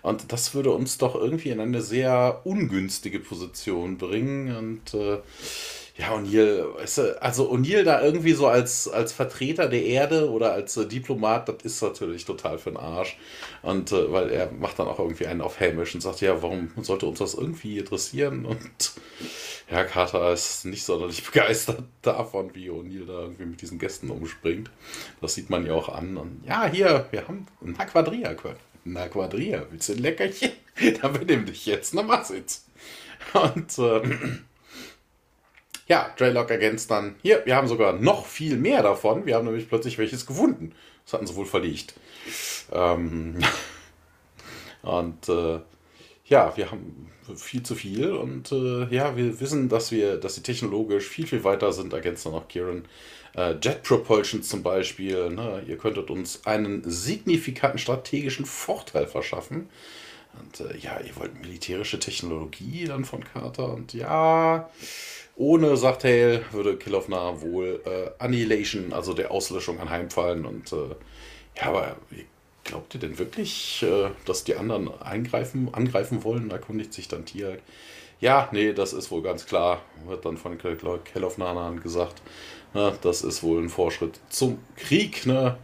Und 0.02 0.32
das 0.32 0.52
würde 0.54 0.70
uns 0.72 0.98
doch 0.98 1.14
irgendwie 1.14 1.50
in 1.50 1.60
eine 1.60 1.80
sehr 1.80 2.40
ungünstige 2.42 3.20
Position 3.20 3.98
bringen. 3.98 4.56
Und 4.56 4.94
äh, 4.94 5.18
ja, 5.98 6.14
O'Neill, 6.14 6.74
weißt 6.74 6.98
du, 6.98 7.22
also 7.22 7.50
O'Neill 7.50 7.82
da 7.82 8.02
irgendwie 8.02 8.34
so 8.34 8.46
als, 8.46 8.86
als 8.86 9.14
Vertreter 9.14 9.68
der 9.68 9.82
Erde 9.82 10.30
oder 10.30 10.52
als 10.52 10.76
äh, 10.76 10.86
Diplomat, 10.86 11.48
das 11.48 11.56
ist 11.62 11.82
natürlich 11.82 12.26
total 12.26 12.58
für 12.58 12.70
den 12.70 12.76
Arsch. 12.76 13.16
Und 13.62 13.92
äh, 13.92 14.12
weil 14.12 14.30
er 14.30 14.52
macht 14.52 14.78
dann 14.78 14.88
auch 14.88 14.98
irgendwie 14.98 15.26
einen 15.26 15.40
auf 15.40 15.58
Hämisch 15.58 15.94
und 15.94 16.02
sagt, 16.02 16.20
ja, 16.20 16.42
warum 16.42 16.70
sollte 16.82 17.06
uns 17.06 17.18
das 17.18 17.32
irgendwie 17.32 17.78
interessieren? 17.78 18.44
Und 18.44 18.92
ja, 19.70 19.84
Carter 19.84 20.34
ist 20.34 20.66
nicht 20.66 20.84
sonderlich 20.84 21.24
begeistert 21.32 21.82
davon, 22.02 22.54
wie 22.54 22.68
O'Neill 22.70 23.06
da 23.06 23.20
irgendwie 23.20 23.46
mit 23.46 23.62
diesen 23.62 23.78
Gästen 23.78 24.10
umspringt. 24.10 24.70
Das 25.22 25.34
sieht 25.34 25.48
man 25.48 25.64
ja 25.64 25.72
auch 25.72 25.88
an. 25.88 26.18
Und 26.18 26.42
ja, 26.46 26.66
hier, 26.66 27.06
wir 27.10 27.26
haben 27.26 27.46
Na 27.62 27.86
Quadria. 27.86 28.36
Na 28.84 29.08
Quadria, 29.08 29.64
willst 29.70 29.88
du 29.88 29.94
ein 29.94 29.98
Leckerchen? 30.00 30.52
Dann 31.00 31.14
benimm 31.14 31.46
dich 31.46 31.64
jetzt, 31.64 31.94
na 31.94 32.02
mach's 32.02 32.28
jetzt. 32.28 32.66
Und 33.32 33.78
äh, 33.78 34.02
ja, 35.86 36.12
Draylock 36.16 36.50
ergänzt 36.50 36.90
dann, 36.90 37.16
hier, 37.22 37.42
wir 37.44 37.56
haben 37.56 37.68
sogar 37.68 37.92
noch 37.92 38.26
viel 38.26 38.56
mehr 38.56 38.82
davon. 38.82 39.24
Wir 39.26 39.36
haben 39.36 39.44
nämlich 39.44 39.68
plötzlich 39.68 39.98
welches 39.98 40.26
gefunden. 40.26 40.72
Das 41.04 41.14
hatten 41.14 41.26
sie 41.26 41.36
wohl 41.36 41.46
verlegt. 41.46 41.94
Ähm 42.72 43.38
und 44.82 45.28
äh, 45.28 45.60
ja, 46.24 46.56
wir 46.56 46.70
haben 46.70 47.12
viel 47.36 47.62
zu 47.62 47.74
viel 47.74 48.12
und 48.12 48.52
äh, 48.52 48.86
ja, 48.94 49.16
wir 49.16 49.40
wissen, 49.40 49.68
dass 49.68 49.90
wir, 49.90 50.16
dass 50.16 50.36
sie 50.36 50.42
technologisch 50.42 51.06
viel, 51.06 51.26
viel 51.26 51.44
weiter 51.44 51.72
sind, 51.72 51.92
ergänzt 51.92 52.26
dann 52.26 52.32
noch 52.32 52.48
Kieran. 52.48 52.84
Äh, 53.34 53.56
Jet 53.62 53.82
Propulsion 53.82 54.42
zum 54.42 54.62
Beispiel, 54.62 55.30
ne? 55.30 55.62
ihr 55.66 55.76
könntet 55.76 56.10
uns 56.10 56.46
einen 56.46 56.82
signifikanten 56.88 57.78
strategischen 57.78 58.46
Vorteil 58.46 59.06
verschaffen. 59.06 59.68
Und 60.38 60.60
äh, 60.60 60.76
ja, 60.78 61.00
ihr 61.00 61.16
wollt 61.16 61.40
militärische 61.40 61.98
Technologie 61.98 62.84
dann 62.86 63.04
von 63.04 63.24
Carter 63.24 63.72
und 63.72 63.92
ja, 63.92 64.68
ohne, 65.36 65.76
sagt 65.76 66.04
Hale, 66.04 66.44
würde 66.50 66.76
Kill 66.76 66.94
of 66.94 67.08
Nah 67.08 67.40
wohl 67.42 67.80
äh, 67.84 68.10
Annihilation, 68.22 68.92
also 68.92 69.12
der 69.12 69.30
Auslöschung 69.30 69.78
anheimfallen. 69.78 70.46
Und 70.46 70.72
äh, 70.72 70.96
ja, 71.56 71.68
aber 71.68 71.96
glaubt 72.64 72.94
ihr 72.94 73.00
denn 73.00 73.18
wirklich, 73.18 73.82
äh, 73.82 74.10
dass 74.24 74.44
die 74.44 74.56
anderen 74.56 74.90
eingreifen, 75.00 75.72
angreifen 75.72 76.24
wollen? 76.24 76.50
Erkundigt 76.50 76.94
sich 76.94 77.08
dann 77.08 77.26
Tier. 77.26 77.58
Ja, 78.18 78.48
nee, 78.50 78.72
das 78.72 78.94
ist 78.94 79.10
wohl 79.10 79.20
ganz 79.20 79.44
klar, 79.44 79.82
wird 80.06 80.24
dann 80.24 80.38
von 80.38 80.56
Kill 80.56 81.24
of 81.24 81.36
Nana 81.36 81.70
gesagt. 81.82 82.22
Ne, 82.72 82.96
das 83.02 83.22
ist 83.22 83.42
wohl 83.42 83.62
ein 83.62 83.68
Vorschritt 83.68 84.18
zum 84.30 84.58
Krieg. 84.76 85.26
Ne? 85.26 85.58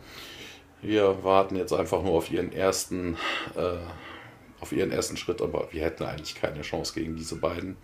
Wir 0.83 1.25
warten 1.25 1.57
jetzt 1.57 1.73
einfach 1.73 2.03
nur 2.03 2.13
auf 2.13 2.31
ihren 2.31 2.53
ersten, 2.53 3.17
äh, 3.57 3.77
auf 4.61 4.73
ihren 4.73 4.93
ersten 4.93 5.17
Schritt, 5.17 5.41
aber 5.41 5.69
wir 5.73 5.83
hätten 5.83 6.05
eigentlich 6.05 6.35
keine 6.35 6.61
Chance 6.61 6.93
gegen 6.95 7.17
diese 7.17 7.37
beiden. 7.37 7.77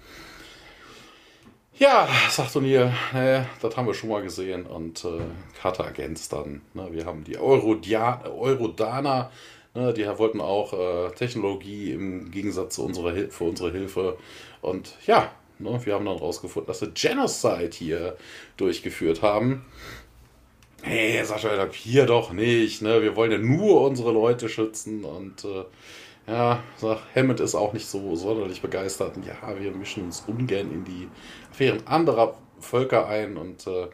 Ja, 1.79 2.09
sagt 2.29 2.57
O'Neill, 2.57 2.93
äh, 3.15 3.45
das 3.63 3.77
haben 3.77 3.87
wir 3.87 3.95
schon 3.95 4.11
mal 4.11 4.21
gesehen. 4.21 4.67
Und 4.67 5.05
äh, 5.05 5.21
Carter 5.63 5.85
ergänzt 5.85 6.33
dann. 6.33 6.63
Ne, 6.75 6.89
wir 6.91 7.07
haben 7.07 7.23
die 7.23 7.39
Eurodaner, 7.39 9.31
ne, 9.75 9.95
die 9.95 10.05
wollten 10.19 10.41
auch 10.41 10.73
äh, 10.73 11.15
Technologie 11.15 11.93
im 11.93 12.33
Gegensatz 12.33 12.75
zu 12.75 12.85
unserer 12.85 13.13
Hil 13.13 13.31
für 13.31 13.45
unsere 13.45 13.71
Hilfe. 13.71 14.19
Und 14.61 14.97
ja, 15.07 15.31
ne, 15.61 15.81
wir 15.85 15.95
haben 15.95 16.05
dann 16.05 16.17
rausgefunden, 16.17 16.67
dass 16.67 16.81
sie 16.81 16.91
Genocide 16.91 17.71
hier 17.73 18.17
durchgeführt 18.57 19.23
haben. 19.23 19.65
Hey, 20.83 21.25
Sascha, 21.25 21.69
hier 21.71 22.07
doch 22.07 22.33
nicht. 22.33 22.83
Ne? 22.83 23.03
Wir 23.03 23.15
wollen 23.15 23.31
ja 23.31 23.39
nur 23.39 23.83
unsere 23.83 24.11
Leute 24.11 24.49
schützen. 24.49 25.05
Und 25.05 25.45
äh, 25.45 25.63
ja, 26.29 26.63
sag, 26.77 26.99
Hammond 27.15 27.41
ist 27.41 27.55
auch 27.55 27.73
nicht 27.73 27.87
so 27.87 28.15
sonderlich 28.15 28.61
begeistert. 28.61 29.17
Und 29.17 29.27
ja, 29.27 29.37
wir 29.59 29.71
mischen 29.73 30.05
uns 30.05 30.23
ungern 30.27 30.71
in 30.71 30.85
die 30.85 31.09
Affären 31.51 31.87
anderer 31.87 32.37
Völker 32.61 33.07
ein 33.07 33.37
und 33.37 33.67
äh, 33.67 33.89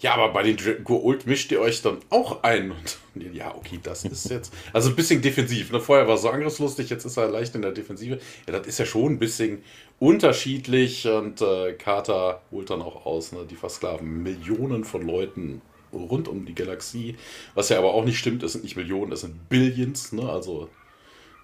ja, 0.00 0.14
aber 0.14 0.32
bei 0.32 0.42
den 0.42 0.84
Goult 0.84 1.26
mischt 1.26 1.50
ihr 1.50 1.60
euch 1.60 1.82
dann 1.82 1.98
auch 2.10 2.42
ein. 2.42 2.70
Und, 2.70 3.34
ja, 3.34 3.54
okay, 3.54 3.80
das 3.82 4.04
ist 4.04 4.30
jetzt. 4.30 4.52
Also 4.72 4.90
ein 4.90 4.96
bisschen 4.96 5.22
defensiv. 5.22 5.72
Ne? 5.72 5.80
Vorher 5.80 6.06
war 6.06 6.14
er 6.14 6.18
so 6.18 6.30
angriffslustig, 6.30 6.88
jetzt 6.90 7.04
ist 7.04 7.16
er 7.16 7.28
leicht 7.28 7.54
in 7.54 7.62
der 7.62 7.72
Defensive. 7.72 8.18
Ja, 8.46 8.58
das 8.58 8.66
ist 8.66 8.78
ja 8.78 8.86
schon 8.86 9.14
ein 9.14 9.18
bisschen 9.18 9.62
unterschiedlich. 9.98 11.06
Und 11.06 11.40
äh, 11.40 11.72
Carter 11.72 12.42
holt 12.52 12.70
dann 12.70 12.82
auch 12.82 13.06
aus, 13.06 13.32
ne? 13.32 13.44
die 13.48 13.56
versklaven 13.56 14.22
Millionen 14.22 14.84
von 14.84 15.06
Leuten 15.06 15.62
rund 15.92 16.28
um 16.28 16.44
die 16.46 16.54
Galaxie. 16.54 17.16
Was 17.54 17.68
ja 17.68 17.78
aber 17.78 17.94
auch 17.94 18.04
nicht 18.04 18.18
stimmt, 18.18 18.42
es 18.42 18.52
sind 18.52 18.64
nicht 18.64 18.76
Millionen, 18.76 19.12
es 19.12 19.22
sind 19.22 19.48
Billions. 19.48 20.12
Ne? 20.12 20.28
Also 20.28 20.68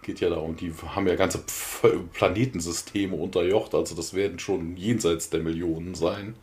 geht 0.02 0.20
ja 0.20 0.28
darum, 0.28 0.56
die 0.56 0.72
haben 0.94 1.06
ja 1.06 1.16
ganze 1.16 1.42
Planetensysteme 2.12 3.16
unterjocht. 3.16 3.74
Also 3.74 3.94
das 3.94 4.14
werden 4.14 4.38
schon 4.38 4.76
jenseits 4.76 5.30
der 5.30 5.40
Millionen 5.40 5.94
sein. 5.94 6.34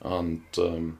Und 0.00 0.42
ähm, 0.58 0.98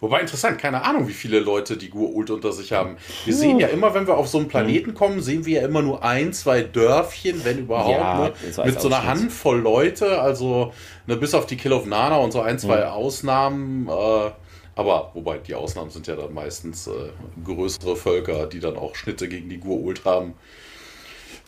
Wobei 0.00 0.20
interessant, 0.20 0.58
keine 0.58 0.82
Ahnung, 0.84 1.08
wie 1.08 1.12
viele 1.12 1.40
Leute 1.40 1.76
die 1.76 1.88
Gur-Ult 1.88 2.30
unter 2.30 2.52
sich 2.52 2.72
haben. 2.72 2.96
Wir 3.24 3.32
ja. 3.32 3.40
sehen 3.40 3.58
ja 3.58 3.68
immer, 3.68 3.94
wenn 3.94 4.06
wir 4.06 4.16
auf 4.16 4.28
so 4.28 4.38
einen 4.38 4.48
Planeten 4.48 4.94
kommen, 4.94 5.22
sehen 5.22 5.46
wir 5.46 5.60
ja 5.60 5.66
immer 5.66 5.80
nur 5.80 6.04
ein, 6.04 6.32
zwei 6.32 6.62
Dörfchen, 6.62 7.44
wenn 7.44 7.60
überhaupt, 7.60 7.90
ja, 7.90 8.24
ne? 8.24 8.32
mit 8.64 8.80
so 8.80 8.88
einer 8.88 9.04
Handvoll 9.04 9.60
Leute. 9.60 10.20
Also 10.20 10.72
ne, 11.06 11.16
bis 11.16 11.34
auf 11.34 11.46
die 11.46 11.56
Kill 11.56 11.72
of 11.72 11.86
Nana 11.86 12.16
und 12.16 12.32
so 12.32 12.40
ein, 12.40 12.58
zwei 12.58 12.80
mhm. 12.80 12.90
Ausnahmen. 12.90 13.88
Äh, 13.88 14.30
aber 14.76 15.10
wobei 15.14 15.38
die 15.38 15.54
Ausnahmen 15.54 15.90
sind 15.90 16.06
ja 16.06 16.14
dann 16.14 16.32
meistens 16.32 16.86
äh, 16.86 17.08
größere 17.44 17.96
Völker, 17.96 18.46
die 18.46 18.60
dann 18.60 18.76
auch 18.76 18.94
Schnitte 18.94 19.26
gegen 19.26 19.48
die 19.48 19.58
Gur-Ult 19.58 20.04
haben. 20.04 20.34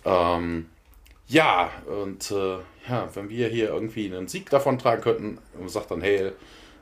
Ähm, 0.05 0.67
ja, 1.29 1.71
und 2.03 2.31
äh, 2.31 2.57
ja, 2.89 3.09
wenn 3.15 3.29
wir 3.29 3.49
hier 3.49 3.69
irgendwie 3.69 4.07
einen 4.07 4.29
Sieg 4.29 4.49
davon 4.49 4.79
tragen 4.79 5.03
könnten, 5.03 5.39
sagt 5.67 5.91
dann, 5.91 6.01
hey, 6.01 6.33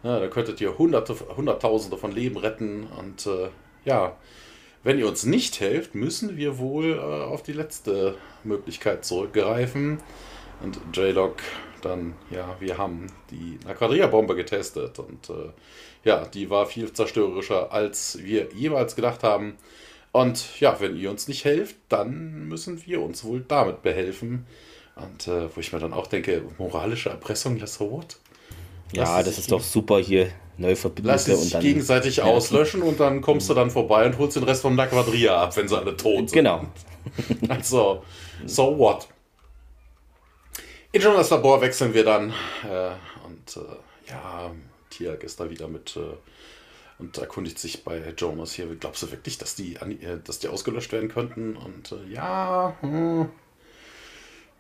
ja, 0.05 0.21
dann 0.21 0.31
könntet 0.31 0.61
ihr 0.61 0.79
Hunderte, 0.79 1.17
Hunderttausende 1.37 1.97
von 1.97 2.13
Leben 2.13 2.37
retten. 2.37 2.87
Und 2.87 3.27
äh, 3.27 3.49
ja, 3.85 4.17
wenn 4.85 5.01
ihr 5.01 5.09
uns 5.09 5.25
nicht 5.27 5.59
helft, 5.59 5.97
müssen 5.97 6.37
wir 6.37 6.59
wohl 6.59 6.93
äh, 6.93 7.01
auf 7.01 7.43
die 7.43 7.55
letzte 7.55 8.15
Möglichkeit 8.45 9.05
zurückgreifen. 9.05 9.99
Und 10.63 10.79
J-Log 10.93 11.43
dann, 11.83 12.15
ja, 12.31 12.57
wir 12.61 12.79
haben 12.79 13.09
die 13.31 13.59
Nakaria-Bombe 13.67 14.37
getestet 14.37 14.99
und 14.99 15.29
äh, 15.31 15.51
ja, 16.07 16.25
die 16.25 16.49
war 16.51 16.67
viel 16.67 16.93
zerstörerischer, 16.93 17.73
als 17.73 18.19
wir 18.23 18.49
jemals 18.55 18.95
gedacht 18.95 19.25
haben. 19.25 19.57
Und 20.13 20.61
ja, 20.61 20.81
wenn 20.81 20.97
ihr 20.97 21.11
uns 21.11 21.27
nicht 21.27 21.45
helft, 21.45 21.77
dann 21.89 22.49
müssen 22.49 22.87
wir 22.87 23.03
uns 23.03 23.25
wohl 23.25 23.45
damit 23.47 23.83
behelfen. 23.83 24.47
Und 24.95 25.27
äh, 25.27 25.55
wo 25.55 25.61
ich 25.61 25.73
mir 25.73 25.81
dann 25.81 25.93
auch 25.93 26.07
denke, 26.07 26.43
moralische 26.59 27.11
Erpressung, 27.11 27.57
ja, 27.57 27.67
so 27.67 27.91
what? 27.91 28.17
Ja, 28.93 29.21
das 29.23 29.37
ist 29.37 29.51
doch 29.51 29.61
super 29.61 29.99
hier. 29.99 30.31
Neue 30.59 30.77
Verbündete 30.77 31.33
Lass 31.33 31.43
sich 31.43 31.59
gegenseitig 31.59 32.23
auslöschen 32.23 32.83
und 32.83 33.01
dann 33.01 33.21
kommst 33.21 33.51
du 33.51 33.55
dann 33.55 33.71
vorbei 33.71 34.07
und 34.07 34.17
holst 34.17 34.37
den 34.37 34.45
Rest 34.45 34.63
von 34.63 34.77
Naquadria 34.77 35.43
ab, 35.43 35.57
wenn 35.57 35.69
sie 35.69 35.77
alle 35.77 35.97
tot 35.97 36.31
sind. 36.31 36.33
Genau. 36.33 36.67
also, 37.49 38.05
so 38.47 38.79
what? 38.79 39.09
In 40.93 41.03
Jonas 41.03 41.29
Labor 41.31 41.61
wechseln 41.61 41.93
wir 41.93 42.05
dann 42.05 42.31
äh, 42.31 42.91
und 43.27 43.57
äh, 43.57 44.11
ja, 44.11 44.51
Tiag 44.97 45.23
ist 45.23 45.41
da 45.41 45.51
wieder 45.51 45.69
mit 45.69 45.97
äh, 45.97 46.17
und 46.99 47.19
erkundigt 47.19 47.59
sich 47.59 47.85
bei 47.85 48.03
Jonas 48.17 48.55
hier. 48.55 48.67
Glaubst 48.77 49.03
du 49.03 49.11
wirklich, 49.11 49.39
dass 49.39 49.55
die, 49.55 49.77
äh, 49.77 50.19
dass 50.25 50.39
die 50.39 50.49
ausgelöscht 50.49 50.93
werden 50.93 51.09
könnten? 51.09 51.57
Und 51.57 51.93
äh, 51.93 52.13
ja, 52.13 52.77
hm, 52.81 53.29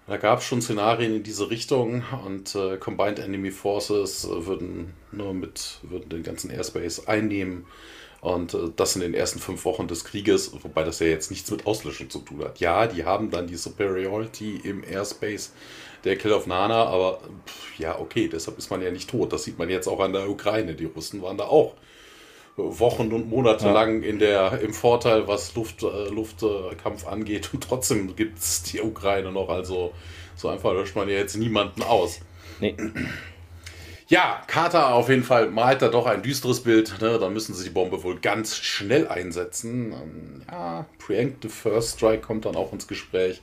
da 0.07 0.17
gab 0.19 0.39
es 0.39 0.45
schon 0.45 0.63
Szenarien 0.63 1.17
in 1.17 1.23
diese 1.25 1.51
Richtung 1.51 2.05
und 2.25 2.55
äh, 2.55 2.77
Combined 2.77 3.19
Enemy 3.19 3.51
Forces 3.51 4.29
würden 4.31 4.95
nur 5.11 5.35
mit 5.35 5.81
würden 5.83 6.09
den 6.11 6.23
ganzen 6.23 6.51
Airspace 6.51 7.09
einnehmen 7.09 7.67
und 8.21 8.55
äh, 8.55 8.71
das 8.77 8.95
in 8.95 9.03
den 9.03 9.15
ersten 9.15 9.41
fünf 9.41 9.65
Wochen 9.65 9.89
des 9.89 10.05
Krieges, 10.05 10.53
wobei 10.63 10.85
das 10.85 11.01
ja 11.01 11.09
jetzt 11.09 11.31
nichts 11.33 11.51
mit 11.51 11.67
Auslöschung 11.67 12.09
zu 12.09 12.21
tun 12.21 12.45
hat. 12.45 12.61
Ja, 12.61 12.87
die 12.87 13.05
haben 13.05 13.31
dann 13.31 13.49
die 13.49 13.57
Superiority 13.57 14.61
im 14.63 14.85
Airspace 14.85 15.53
der 16.07 16.17
Kill 16.17 16.33
of 16.33 16.47
Nana, 16.47 16.85
aber 16.85 17.21
pff, 17.47 17.79
ja, 17.79 17.99
okay, 17.99 18.29
deshalb 18.29 18.59
ist 18.59 18.71
man 18.71 18.83
ja 18.83 18.91
nicht 18.91 19.11
tot. 19.11 19.33
Das 19.33 19.45
sieht 19.45 19.59
man 19.59 19.69
jetzt 19.69 19.87
auch 19.87 20.01
an 20.01 20.13
der 20.13 20.29
Ukraine. 20.29 20.75
Die 20.75 20.87
Russen 20.87 21.21
waren 21.23 21.37
da 21.37 21.45
auch 21.45 21.75
Wochen 22.57 23.13
und 23.13 23.29
Monate 23.29 23.67
ja. 23.67 23.73
lang 23.73 24.03
in 24.03 24.19
der, 24.19 24.61
im 24.61 24.73
Vorteil, 24.73 25.29
was 25.29 25.55
Luft, 25.55 25.83
äh, 25.83 26.09
Luftkampf 26.09 27.07
angeht. 27.07 27.51
Und 27.53 27.63
trotzdem 27.63 28.17
gibt 28.17 28.39
es 28.39 28.63
die 28.63 28.81
Ukraine 28.81 29.31
noch. 29.31 29.51
Also 29.51 29.93
so 30.37 30.49
einfach 30.49 30.73
löscht 30.73 30.97
man 30.97 31.09
ja 31.09 31.17
jetzt 31.17 31.37
niemanden 31.37 31.83
aus. 31.83 32.21
Nee. 32.61 32.75
Ja, 34.09 34.41
Carter 34.47 34.95
auf 34.95 35.09
jeden 35.09 35.25
Fall 35.25 35.51
malt 35.51 35.83
da 35.83 35.89
doch 35.89 36.07
ein 36.07 36.23
düsteres 36.23 36.61
Bild. 36.61 37.01
Ne? 37.01 37.19
Da 37.19 37.29
müssen 37.29 37.55
sie 37.55 37.65
die 37.65 37.71
Bombe 37.71 38.03
wohl 38.05 38.21
ganz 38.21 38.57
schnell 38.57 39.09
einsetzen. 39.09 39.93
Ähm, 39.93 40.43
ja, 40.51 40.87
Preemptive 40.99 41.53
First 41.53 41.97
Strike 41.97 42.23
kommt 42.23 42.45
dann 42.45 42.55
auch 42.55 42.73
ins 42.73 42.87
Gespräch. 42.87 43.43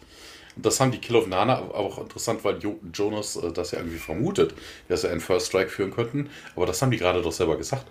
Das 0.55 0.79
haben 0.79 0.91
die 0.91 0.99
Kill 0.99 1.15
of 1.15 1.27
Nana 1.27 1.59
auch 1.59 1.99
interessant, 1.99 2.43
weil 2.43 2.59
jo 2.59 2.79
Jonas 2.93 3.35
äh, 3.35 3.51
das 3.51 3.71
ja 3.71 3.79
irgendwie 3.79 3.97
vermutet, 3.97 4.53
dass 4.87 5.01
sie 5.01 5.09
einen 5.09 5.21
First 5.21 5.47
Strike 5.47 5.69
führen 5.69 5.91
könnten. 5.91 6.29
Aber 6.55 6.65
das 6.65 6.81
haben 6.81 6.91
die 6.91 6.97
gerade 6.97 7.21
doch 7.21 7.31
selber 7.31 7.57
gesagt. 7.57 7.85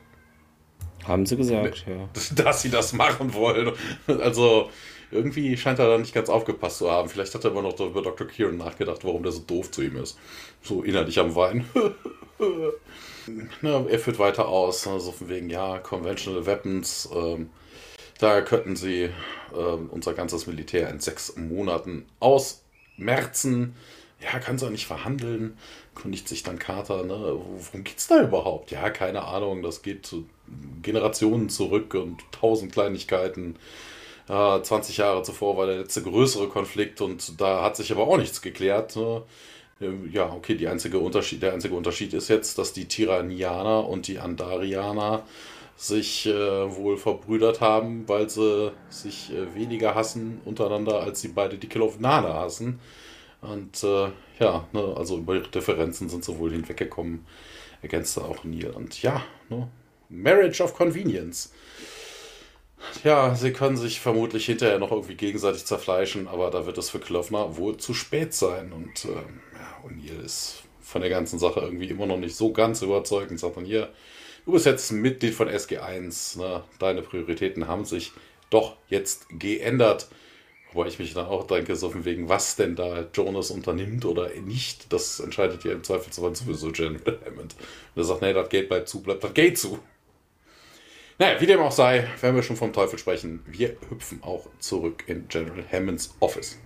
Haben 1.05 1.27
sie 1.27 1.37
gesagt, 1.37 1.85
ja. 1.87 2.09
Dass 2.44 2.62
sie 2.62 2.70
das 2.70 2.92
machen 2.92 3.35
wollen. 3.35 3.72
Also 4.07 4.70
irgendwie 5.11 5.57
scheint 5.57 5.79
er 5.79 5.88
da 5.88 5.98
nicht 5.98 6.14
ganz 6.14 6.29
aufgepasst 6.29 6.79
zu 6.79 6.90
haben. 6.90 7.09
Vielleicht 7.09 7.35
hat 7.35 7.44
er 7.44 7.51
immer 7.51 7.62
noch 7.62 7.79
über 7.81 8.03
Dr. 8.03 8.27
Kieran 8.27 8.57
nachgedacht, 8.57 9.05
warum 9.05 9.22
der 9.22 9.33
so 9.33 9.40
doof 9.40 9.70
zu 9.70 9.83
ihm 9.83 9.96
ist. 9.96 10.18
So 10.62 10.83
innerlich 10.83 11.18
am 11.18 11.35
Wein. 11.35 11.64
Na, 13.61 13.85
er 13.87 13.98
führt 13.98 14.18
weiter 14.18 14.48
aus, 14.48 14.87
also 14.87 15.12
von 15.12 15.29
wegen, 15.29 15.51
ja, 15.51 15.79
Conventional 15.79 16.46
Weapons. 16.46 17.09
Ähm, 17.14 17.51
da 18.23 18.41
könnten 18.41 18.77
sie 18.77 19.11
ähm, 19.57 19.89
unser 19.91 20.15
ganzes 20.15 20.47
Militär 20.47 20.89
in 20.89 21.01
sechs 21.01 21.37
Monaten 21.37 22.07
ausmerzen. 22.21 23.75
Ja, 24.21 24.39
kann 24.39 24.59
sie 24.59 24.67
auch 24.67 24.71
nicht 24.71 24.87
verhandeln. 24.87 25.59
Kundigt 25.95 26.29
sich 26.29 26.45
dann 26.45 26.61
Carter, 26.61 27.03
ne? 27.03 27.15
Worum 27.15 27.83
geht's 27.83 28.07
da 28.07 28.23
überhaupt? 28.23 28.71
Ja, 28.71 28.91
keine 28.91 29.25
Ahnung, 29.25 29.63
das 29.63 29.83
geht 29.83 30.07
zu 30.07 30.29
Generationen 30.83 31.49
zurück 31.49 31.95
und 31.95 32.21
tausend 32.31 32.73
Kleinigkeiten. 32.73 33.57
Ja, 34.29 34.63
20 34.63 34.99
Jahre 34.99 35.25
zuvor 35.25 35.57
war 35.57 35.67
der 35.67 35.79
letzte 35.79 36.03
größere 36.03 36.49
Konflikt 36.49 37.01
und 37.01 37.41
da 37.41 37.63
hat 37.63 37.77
sich 37.77 37.91
aber 37.91 38.07
auch 38.07 38.19
nichts 38.19 38.41
geklärt. 38.41 38.95
Ne? 38.95 39.23
Ja, 40.13 40.33
okay, 40.33 40.55
einzige 40.69 41.01
der 41.41 41.53
einzige 41.53 41.75
Unterschied 41.75 42.15
ist 42.15 42.29
jetzt, 42.29 42.57
dass 42.57 42.73
die 42.73 42.87
Tiranianer 42.87 43.89
und 43.89 44.07
die 44.07 44.21
Andarianer 44.21 45.25
sich 45.83 46.27
äh, 46.27 46.77
wohl 46.77 46.97
verbrüdert 46.97 47.61
haben, 47.61 48.09
weil 48.09 48.31
sie 48.31 48.71
sich 48.88 49.33
äh, 49.33 49.53
weniger 49.57 49.97
hassen 49.97 50.40
untereinander, 50.45 51.01
als 51.01 51.21
sie 51.21 51.29
beide 51.29 51.59
die 51.59 51.68
Kill 51.68 51.83
of 51.83 51.99
Nana 51.99 52.35
hassen. 52.35 52.79
Und 53.40 53.83
äh, 53.83 54.11
ja, 54.38 54.68
ne, 54.73 54.95
also 54.97 55.18
über 55.18 55.35
ihre 55.35 55.49
Differenzen 55.49 56.09
sind 56.09 56.25
sie 56.25 56.38
wohl 56.38 56.53
hinweggekommen, 56.53 57.27
ergänzte 57.83 58.23
auch 58.23 58.45
Neil. 58.45 58.71
Und 58.71 59.03
ja, 59.03 59.25
ne, 59.49 59.68
Marriage 60.09 60.62
of 60.62 60.73
Convenience. 60.75 61.53
Ja, 63.03 63.35
sie 63.35 63.53
können 63.53 63.77
sich 63.77 63.99
vermutlich 63.99 64.47
hinterher 64.47 64.79
noch 64.79 64.92
irgendwie 64.92 65.16
gegenseitig 65.16 65.64
zerfleischen, 65.64 66.29
aber 66.29 66.53
da 66.53 66.64
wird 66.64 66.79
es 66.79 66.90
für 66.90 67.01
Klöffner 67.01 67.57
wohl 67.57 67.77
zu 67.77 67.92
spät 67.92 68.35
sein. 68.35 68.73
Und 68.73 69.05
äh, 69.05 69.14
ja, 69.14 69.85
O'Neill 69.85 70.25
ist 70.25 70.62
von 70.81 71.01
der 71.01 71.11
ganzen 71.11 71.40
Sache 71.40 71.59
irgendwie 71.59 71.88
immer 71.88 72.07
noch 72.07 72.18
nicht 72.18 72.37
so 72.37 72.53
ganz 72.53 72.83
überzeugend. 72.83 73.40
Sagt 73.40 73.57
dann 73.57 73.64
hier, 73.64 73.92
du 74.44 74.52
bist 74.52 74.66
jetzt 74.66 74.90
Mitglied 74.92 75.35
von 75.35 75.48
SG1, 75.48 76.38
ne? 76.38 76.64
deine 76.78 77.02
Prioritäten 77.02 77.68
haben 77.68 77.85
sich 77.85 78.12
doch 78.50 78.76
jetzt 78.88 79.26
geändert. 79.31 80.09
Wobei 80.72 80.88
ich 80.88 80.98
mich 80.98 81.12
dann 81.12 81.26
auch 81.26 81.46
denke, 81.46 81.76
so 81.76 81.90
von 81.90 82.05
wegen, 82.07 82.31
was 82.31 82.57
denn 82.57 82.76
da 82.76 83.05
Jonas 83.12 83.50
unternimmt 83.50 84.07
oder 84.07 84.31
nicht, 84.31 84.90
das 84.92 85.20
entscheidet 85.20 85.64
ja 85.64 85.72
im 85.72 85.85
Zweifelsfall 85.85 86.35
sowieso 86.35 86.72
General 86.72 87.18
Hammond. 87.26 87.55
Und 87.94 88.02
er 88.02 88.05
sagt, 88.05 88.22
nee, 88.22 88.33
das 88.33 88.48
Gate 88.48 88.68
bleibt 88.68 88.88
zu, 88.88 89.02
bleibt 89.02 89.22
das 89.22 89.35
Gate 89.35 89.59
zu. 89.59 89.78
Naja, 91.18 91.40
wie 91.40 91.46
dem 91.46 91.61
auch 91.61 91.72
sei, 91.72 92.09
wenn 92.22 92.35
wir 92.35 92.42
schon 92.42 92.57
vom 92.57 92.72
Teufel 92.72 92.98
sprechen, 92.98 93.44
wir 93.46 93.76
hüpfen 93.90 94.22
auch 94.22 94.48
zurück 94.61 95.05
in 95.07 95.28
General 95.28 95.62
Hammonds 95.70 96.14
Office. 96.20 96.59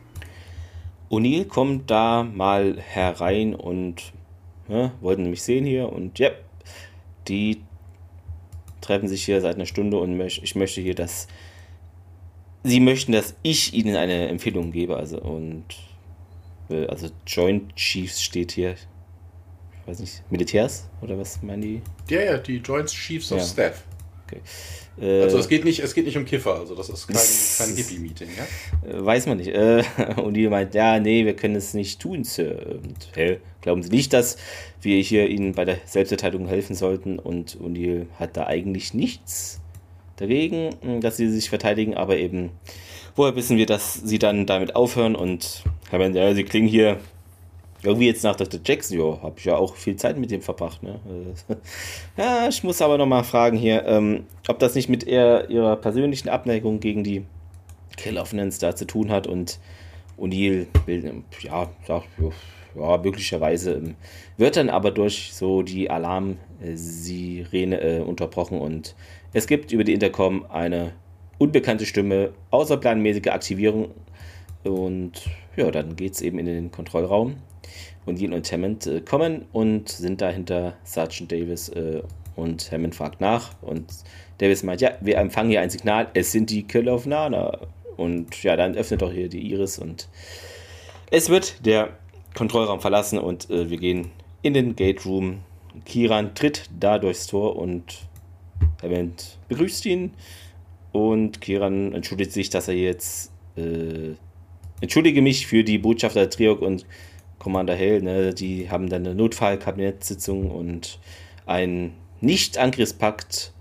O'Neill 1.10 1.46
kommt 1.46 1.90
da 1.90 2.22
mal 2.22 2.78
herein 2.78 3.54
und 3.54 4.12
ja, 4.68 4.92
wollten 5.00 5.30
mich 5.30 5.42
sehen 5.42 5.64
hier 5.64 5.92
und 5.92 6.18
ja, 6.18 6.30
die 7.28 7.62
treffen 8.87 9.09
sich 9.09 9.25
hier 9.25 9.40
seit 9.40 9.57
einer 9.57 9.66
Stunde 9.66 9.99
und 9.99 10.20
ich 10.20 10.55
möchte 10.55 10.81
hier, 10.81 10.94
dass 10.94 11.27
sie 12.62 12.81
möchten, 12.81 13.12
dass 13.12 13.35
ich 13.42 13.75
ihnen 13.75 13.96
eine 13.96 14.29
Empfehlung 14.29 14.72
gebe. 14.72 14.96
Also 14.96 15.20
und 15.20 15.64
äh, 16.70 16.87
also 16.87 17.09
Joint 17.27 17.75
Chiefs 17.77 18.22
steht 18.22 18.53
hier. 18.53 18.72
Ich 18.72 19.88
weiß 19.88 20.01
nicht, 20.01 20.31
Militärs 20.31 20.88
oder 21.01 21.18
was 21.18 21.42
meinen 21.42 21.62
die? 21.62 21.83
Ja, 22.09 22.20
ja, 22.22 22.38
die 22.38 22.57
Joint 22.57 22.88
Chiefs 22.88 23.33
of 23.33 23.38
ja. 23.38 23.44
Staff. 23.44 23.85
Okay. 24.27 24.40
Äh, 25.01 25.22
also 25.22 25.38
es 25.38 25.49
geht, 25.49 25.64
nicht, 25.64 25.79
es 25.79 25.94
geht 25.94 26.07
nicht 26.07 26.16
um 26.16 26.25
Kiffer, 26.25 26.59
also 26.59 26.75
das 26.75 26.88
ist 26.88 27.07
kein, 27.07 27.16
kein 27.68 27.77
Hippie-Meeting, 27.77 28.29
ja? 28.37 28.88
Äh, 28.90 29.05
weiß 29.05 29.27
man 29.27 29.37
nicht. 29.37 29.51
Äh, 29.51 29.85
und 30.16 30.35
die 30.35 30.49
meint, 30.49 30.75
ja, 30.75 30.99
nee, 30.99 31.25
wir 31.25 31.37
können 31.37 31.55
es 31.55 31.75
nicht 31.75 32.01
tun, 32.01 32.25
Sir. 32.25 32.81
Und 32.83 33.09
hey, 33.14 33.38
glauben 33.66 33.83
Sie 33.83 33.90
nicht, 33.90 34.12
dass 34.12 34.37
wir 34.81 35.02
hier 35.02 35.29
Ihnen 35.29 35.52
bei 35.52 35.64
der 35.64 35.79
Selbstverteidigung 35.87 36.46
helfen 36.46 36.76
sollten? 36.76 37.18
Und 37.18 37.59
O'Neill 37.61 38.07
hat 38.16 38.37
da 38.37 38.46
eigentlich 38.46 38.94
nichts 38.94 39.61
dagegen, 40.14 41.00
dass 41.00 41.16
sie 41.16 41.29
sich 41.29 41.50
verteidigen, 41.50 41.96
aber 41.96 42.16
eben, 42.16 42.50
woher 43.16 43.35
wissen 43.35 43.57
wir, 43.57 43.66
dass 43.66 43.94
sie 43.94 44.20
dann 44.20 44.46
damit 44.46 44.76
aufhören? 44.76 45.16
Und 45.16 45.64
ja, 45.90 46.35
sie 46.35 46.44
klingen 46.44 46.68
hier 46.68 46.98
irgendwie 47.83 48.07
jetzt 48.07 48.22
nach 48.22 48.37
Dr. 48.37 48.61
Jackson, 48.64 49.00
ja, 49.00 49.20
habe 49.20 49.35
ich 49.37 49.44
ja 49.46 49.57
auch 49.57 49.74
viel 49.74 49.96
Zeit 49.96 50.16
mit 50.16 50.31
dem 50.31 50.42
verbracht. 50.42 50.85
Ne? 50.85 51.00
ja, 52.16 52.46
ich 52.48 52.62
muss 52.62 52.81
aber 52.81 52.98
nochmal 52.98 53.24
fragen 53.24 53.57
hier, 53.57 53.85
ähm, 53.85 54.26
ob 54.46 54.61
das 54.61 54.76
nicht 54.76 54.88
mit 54.88 55.05
eher 55.05 55.50
ihrer 55.50 55.74
persönlichen 55.74 56.29
Abneigung 56.29 56.79
gegen 56.79 57.02
die 57.02 57.24
Kill 57.96 58.16
of 58.16 58.33
Nance 58.33 58.61
da 58.61 58.76
zu 58.76 58.87
tun 58.87 59.11
hat 59.11 59.26
und 59.26 59.59
O'Neill 60.18 60.66
will, 60.87 61.24
ja, 61.42 61.68
ja, 61.88 62.02
ja, 62.78 62.98
möglicherweise 62.98 63.74
ähm, 63.74 63.94
wird 64.36 64.56
dann 64.56 64.70
aber 64.70 64.90
durch 64.90 65.32
so 65.32 65.62
die 65.62 65.90
Alarmsirene 65.90 67.80
äh, 67.80 68.00
unterbrochen 68.00 68.60
und 68.60 68.94
es 69.32 69.46
gibt 69.46 69.72
über 69.72 69.84
die 69.84 69.92
Intercom 69.92 70.46
eine 70.50 70.92
unbekannte 71.38 71.86
Stimme, 71.86 72.32
außerplanmäßige 72.50 73.28
Aktivierung 73.28 73.90
und 74.64 75.12
ja, 75.56 75.70
dann 75.70 75.96
geht 75.96 76.14
es 76.14 76.22
eben 76.22 76.38
in 76.38 76.46
den 76.46 76.70
Kontrollraum 76.70 77.36
und 78.04 78.18
O'Neill 78.18 78.34
und 78.34 78.52
Hammond 78.52 78.86
äh, 78.86 79.00
kommen 79.00 79.46
und 79.52 79.88
sind 79.88 80.20
da 80.20 80.30
hinter 80.30 80.74
Sergeant 80.84 81.32
Davis 81.32 81.68
äh, 81.70 82.02
und 82.36 82.70
Hammond 82.70 82.94
fragt 82.94 83.20
nach 83.20 83.50
und 83.62 83.86
Davis 84.38 84.62
meint, 84.62 84.80
ja, 84.80 84.92
wir 85.00 85.16
empfangen 85.16 85.50
hier 85.50 85.60
ein 85.60 85.70
Signal, 85.70 86.08
es 86.14 86.32
sind 86.32 86.50
die 86.50 86.64
Killer 86.64 86.94
of 86.94 87.06
Nana. 87.06 87.58
Und 87.96 88.42
ja, 88.42 88.56
dann 88.56 88.76
öffnet 88.76 89.02
doch 89.02 89.10
hier 89.10 89.28
die 89.28 89.50
Iris 89.50 89.78
und 89.78 90.08
Es 91.10 91.30
wird 91.30 91.64
der 91.64 91.96
Kontrollraum 92.37 92.81
verlassen 92.81 93.18
und 93.18 93.51
äh, 93.51 93.68
wir 93.70 93.79
gehen 93.79 94.11
in 94.42 94.55
den 94.55 94.77
Gate 94.77 95.05
Room. 95.05 95.38
Kiran 95.85 96.35
tritt 96.35 96.70
da 96.79 96.99
durchs 96.99 97.27
Tor 97.27 97.57
und 97.57 98.07
Hammond 98.83 99.38
begrüßt 99.49 99.87
ihn. 99.87 100.12
Und 100.92 101.40
Kiran 101.40 101.92
entschuldigt 101.92 102.33
sich, 102.33 102.51
dass 102.51 102.68
er 102.68 102.75
jetzt. 102.75 103.33
Äh, 103.57 104.14
entschuldige 104.81 105.22
mich 105.22 105.46
für 105.46 105.64
die 105.64 105.79
Botschafter 105.79 106.29
Triok 106.29 106.61
und 106.61 106.87
Commander 107.38 107.75
Hell. 107.75 108.03
Ne? 108.03 108.35
Die 108.35 108.70
haben 108.70 108.88
dann 108.88 109.07
eine 109.07 109.14
Notfallkabinettssitzung 109.14 110.51
und 110.51 110.99
ein 111.46 111.94
Nicht-Angriffspakt. 112.20 113.53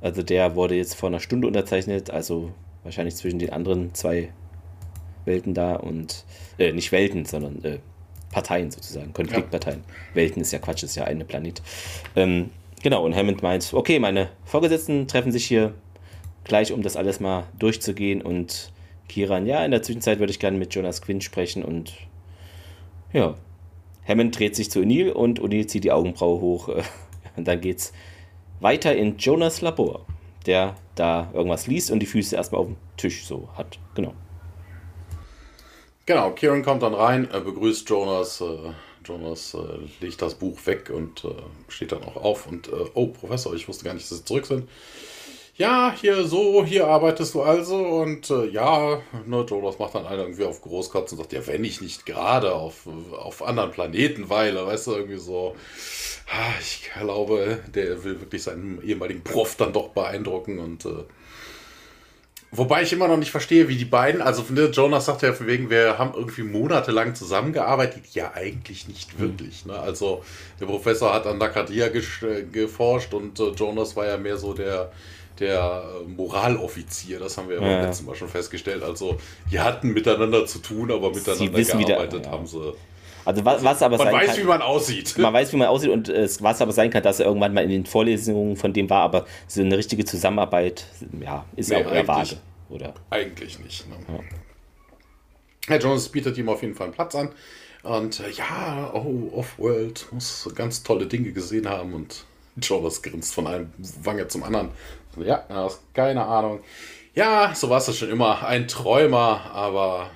Also 0.00 0.22
der 0.22 0.56
wurde 0.56 0.74
jetzt 0.74 0.94
vor 0.94 1.08
einer 1.08 1.20
Stunde 1.20 1.46
unterzeichnet. 1.46 2.10
Also 2.10 2.52
wahrscheinlich 2.82 3.16
zwischen 3.16 3.38
den 3.38 3.50
anderen 3.50 3.94
zwei 3.94 4.32
Welten 5.24 5.54
da 5.54 5.76
und. 5.76 6.24
Äh, 6.58 6.72
nicht 6.72 6.92
Welten, 6.92 7.24
sondern 7.24 7.64
äh, 7.64 7.78
Parteien 8.30 8.70
sozusagen, 8.70 9.12
Konfliktparteien. 9.12 9.82
Ja. 9.86 10.14
Welten 10.14 10.42
ist 10.42 10.52
ja 10.52 10.58
Quatsch, 10.58 10.82
ist 10.82 10.96
ja 10.96 11.04
eine 11.04 11.24
Planet. 11.24 11.62
Ähm, 12.16 12.50
genau, 12.82 13.04
und 13.04 13.14
Hammond 13.14 13.42
meint, 13.42 13.72
okay, 13.74 13.98
meine 13.98 14.28
Vorgesetzten 14.44 15.08
treffen 15.08 15.32
sich 15.32 15.46
hier 15.46 15.74
gleich, 16.44 16.72
um 16.72 16.82
das 16.82 16.96
alles 16.96 17.20
mal 17.20 17.44
durchzugehen 17.58 18.22
und 18.22 18.72
Kiran, 19.08 19.46
ja, 19.46 19.64
in 19.64 19.72
der 19.72 19.82
Zwischenzeit 19.82 20.20
würde 20.20 20.30
ich 20.30 20.38
gerne 20.38 20.56
mit 20.56 20.74
Jonas 20.74 21.02
Quinn 21.02 21.20
sprechen 21.20 21.64
und 21.64 21.92
ja, 23.12 23.34
Hammond 24.06 24.38
dreht 24.38 24.54
sich 24.54 24.70
zu 24.70 24.80
O'Neill 24.80 25.10
und 25.10 25.40
O'Neill 25.40 25.66
zieht 25.66 25.84
die 25.84 25.92
Augenbraue 25.92 26.40
hoch 26.40 26.68
und 27.36 27.48
dann 27.48 27.60
geht's 27.60 27.92
weiter 28.60 28.94
in 28.94 29.18
Jonas 29.18 29.60
Labor, 29.60 30.06
der 30.46 30.76
da 30.94 31.30
irgendwas 31.34 31.66
liest 31.66 31.90
und 31.90 32.00
die 32.00 32.06
Füße 32.06 32.36
erstmal 32.36 32.60
auf 32.60 32.66
dem 32.68 32.76
Tisch 32.96 33.24
so 33.24 33.48
hat. 33.56 33.78
Genau. 33.94 34.14
Genau, 36.10 36.32
Kieran 36.32 36.64
kommt 36.64 36.82
dann 36.82 36.94
rein, 36.94 37.28
begrüßt 37.28 37.88
Jonas. 37.88 38.40
Äh, 38.40 38.72
Jonas 39.04 39.54
äh, 39.54 40.04
legt 40.04 40.20
das 40.20 40.34
Buch 40.34 40.58
weg 40.64 40.90
und 40.92 41.24
äh, 41.24 41.28
steht 41.68 41.92
dann 41.92 42.02
auch 42.02 42.16
auf 42.16 42.48
und, 42.48 42.68
oh, 42.94 43.06
Professor, 43.06 43.54
ich 43.54 43.68
wusste 43.68 43.84
gar 43.84 43.94
nicht, 43.94 44.10
dass 44.10 44.18
Sie 44.18 44.24
zurück 44.24 44.44
sind. 44.44 44.68
Ja, 45.56 45.94
hier 46.00 46.24
so, 46.24 46.64
hier 46.64 46.88
arbeitest 46.88 47.34
du 47.34 47.42
also 47.42 47.76
und 47.76 48.28
ja, 48.50 49.00
ne, 49.24 49.46
Jonas 49.48 49.78
macht 49.78 49.94
dann 49.94 50.04
einen 50.04 50.18
irgendwie 50.18 50.46
auf 50.46 50.60
Großkotz 50.62 51.12
und 51.12 51.18
sagt, 51.18 51.32
ja, 51.32 51.46
wenn 51.46 51.62
ich 51.62 51.80
nicht 51.80 52.04
gerade 52.06 52.56
auf, 52.56 52.88
auf 53.16 53.44
anderen 53.44 53.70
Planeten 53.70 54.28
weile, 54.28 54.66
weißt 54.66 54.88
du, 54.88 54.92
irgendwie 54.96 55.18
so, 55.18 55.54
ich 56.60 56.90
glaube, 56.92 57.60
der 57.72 58.02
will 58.02 58.20
wirklich 58.20 58.42
seinen 58.42 58.82
ehemaligen 58.82 59.22
Prof 59.22 59.54
dann 59.54 59.72
doch 59.72 59.90
beeindrucken 59.90 60.58
und 60.58 60.86
Wobei 62.52 62.82
ich 62.82 62.92
immer 62.92 63.06
noch 63.06 63.16
nicht 63.16 63.30
verstehe, 63.30 63.68
wie 63.68 63.76
die 63.76 63.84
beiden, 63.84 64.20
also 64.20 64.44
ne, 64.48 64.64
Jonas 64.66 65.06
sagt 65.06 65.22
ja 65.22 65.32
von 65.32 65.46
wegen, 65.46 65.70
wir 65.70 65.98
haben 65.98 66.14
irgendwie 66.14 66.42
monatelang 66.42 67.14
zusammengearbeitet. 67.14 68.02
Ja, 68.12 68.32
eigentlich 68.34 68.88
nicht 68.88 69.12
hm. 69.12 69.20
wirklich. 69.20 69.66
Ne? 69.66 69.78
Also 69.78 70.24
der 70.58 70.66
Professor 70.66 71.14
hat 71.14 71.26
an 71.26 71.38
Nakadia 71.38 71.88
geforscht 71.88 73.14
und 73.14 73.38
äh, 73.38 73.50
Jonas 73.50 73.94
war 73.94 74.06
ja 74.06 74.16
mehr 74.16 74.36
so 74.36 74.52
der, 74.52 74.90
der 75.38 75.84
äh, 76.00 76.08
Moraloffizier. 76.08 77.20
Das 77.20 77.38
haben 77.38 77.48
wir 77.48 77.56
ja, 77.56 77.62
beim 77.62 77.86
letzten 77.86 78.06
Mal 78.06 78.16
schon 78.16 78.28
festgestellt. 78.28 78.82
Also 78.82 79.18
die 79.48 79.60
hatten 79.60 79.92
miteinander 79.92 80.44
zu 80.44 80.58
tun, 80.58 80.90
aber 80.90 81.10
miteinander 81.10 81.62
gearbeitet 81.62 82.24
der, 82.24 82.32
haben 82.32 82.46
sie. 82.48 82.74
Also 83.24 83.44
was, 83.44 83.62
was 83.62 83.82
aber 83.82 83.98
man 83.98 84.06
sein 84.06 84.14
weiß, 84.14 84.26
kann, 84.28 84.38
wie 84.38 84.44
man 84.44 84.62
aussieht. 84.62 85.14
Man 85.18 85.32
weiß, 85.32 85.52
wie 85.52 85.56
man 85.56 85.68
aussieht 85.68 85.90
und 85.90 86.08
äh, 86.08 86.28
was 86.40 86.60
aber 86.62 86.72
sein 86.72 86.90
kann, 86.90 87.02
dass 87.02 87.20
er 87.20 87.26
irgendwann 87.26 87.52
mal 87.52 87.64
in 87.64 87.70
den 87.70 87.86
Vorlesungen 87.86 88.56
von 88.56 88.72
dem 88.72 88.88
war, 88.88 89.02
aber 89.02 89.26
so 89.46 89.60
eine 89.60 89.76
richtige 89.76 90.04
Zusammenarbeit, 90.04 90.86
ja, 91.20 91.44
ist 91.56 91.70
nee, 91.70 91.76
auch 91.76 91.92
eher 91.92 92.06
vage. 92.06 92.36
Oder? 92.70 92.94
Eigentlich 93.10 93.58
nicht. 93.58 93.88
Ne? 93.88 93.96
Ja. 94.08 94.20
Herr 95.66 95.78
Jones 95.78 96.08
bietet 96.08 96.38
ihm 96.38 96.48
auf 96.48 96.62
jeden 96.62 96.74
Fall 96.74 96.86
einen 96.86 96.94
Platz 96.94 97.14
an. 97.14 97.30
Und 97.82 98.20
äh, 98.20 98.30
ja, 98.30 98.90
oh, 98.94 99.30
Off-World 99.34 100.06
muss 100.12 100.48
ganz 100.54 100.82
tolle 100.82 101.06
Dinge 101.06 101.32
gesehen 101.32 101.68
haben. 101.68 101.94
Und 101.94 102.24
Jonas 102.60 103.02
grinst 103.02 103.34
von 103.34 103.46
einem 103.46 103.72
Wange 104.02 104.28
zum 104.28 104.42
anderen. 104.42 104.70
Ja, 105.16 105.44
keine 105.94 106.24
Ahnung. 106.24 106.60
Ja, 107.14 107.52
so 107.54 107.68
war 107.68 107.78
es 107.78 107.96
schon 107.96 108.10
immer. 108.10 108.44
Ein 108.46 108.68
Träumer, 108.68 109.50
aber 109.52 110.10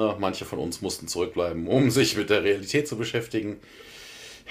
ne, 0.00 0.16
manche 0.18 0.44
von 0.44 0.58
uns 0.58 0.80
mussten 0.80 1.08
zurückbleiben, 1.08 1.66
um 1.66 1.90
sich 1.90 2.16
mit 2.16 2.30
der 2.30 2.42
Realität 2.42 2.88
zu 2.88 2.96
beschäftigen. 2.96 3.58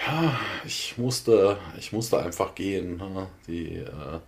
Ja, 0.07 0.39
ich 0.65 0.97
musste, 0.97 1.57
ich 1.77 1.91
musste 1.91 2.19
einfach 2.19 2.55
gehen. 2.55 2.97
Ne? 2.97 3.27
Die 3.47 3.75
äh, 3.75 4.19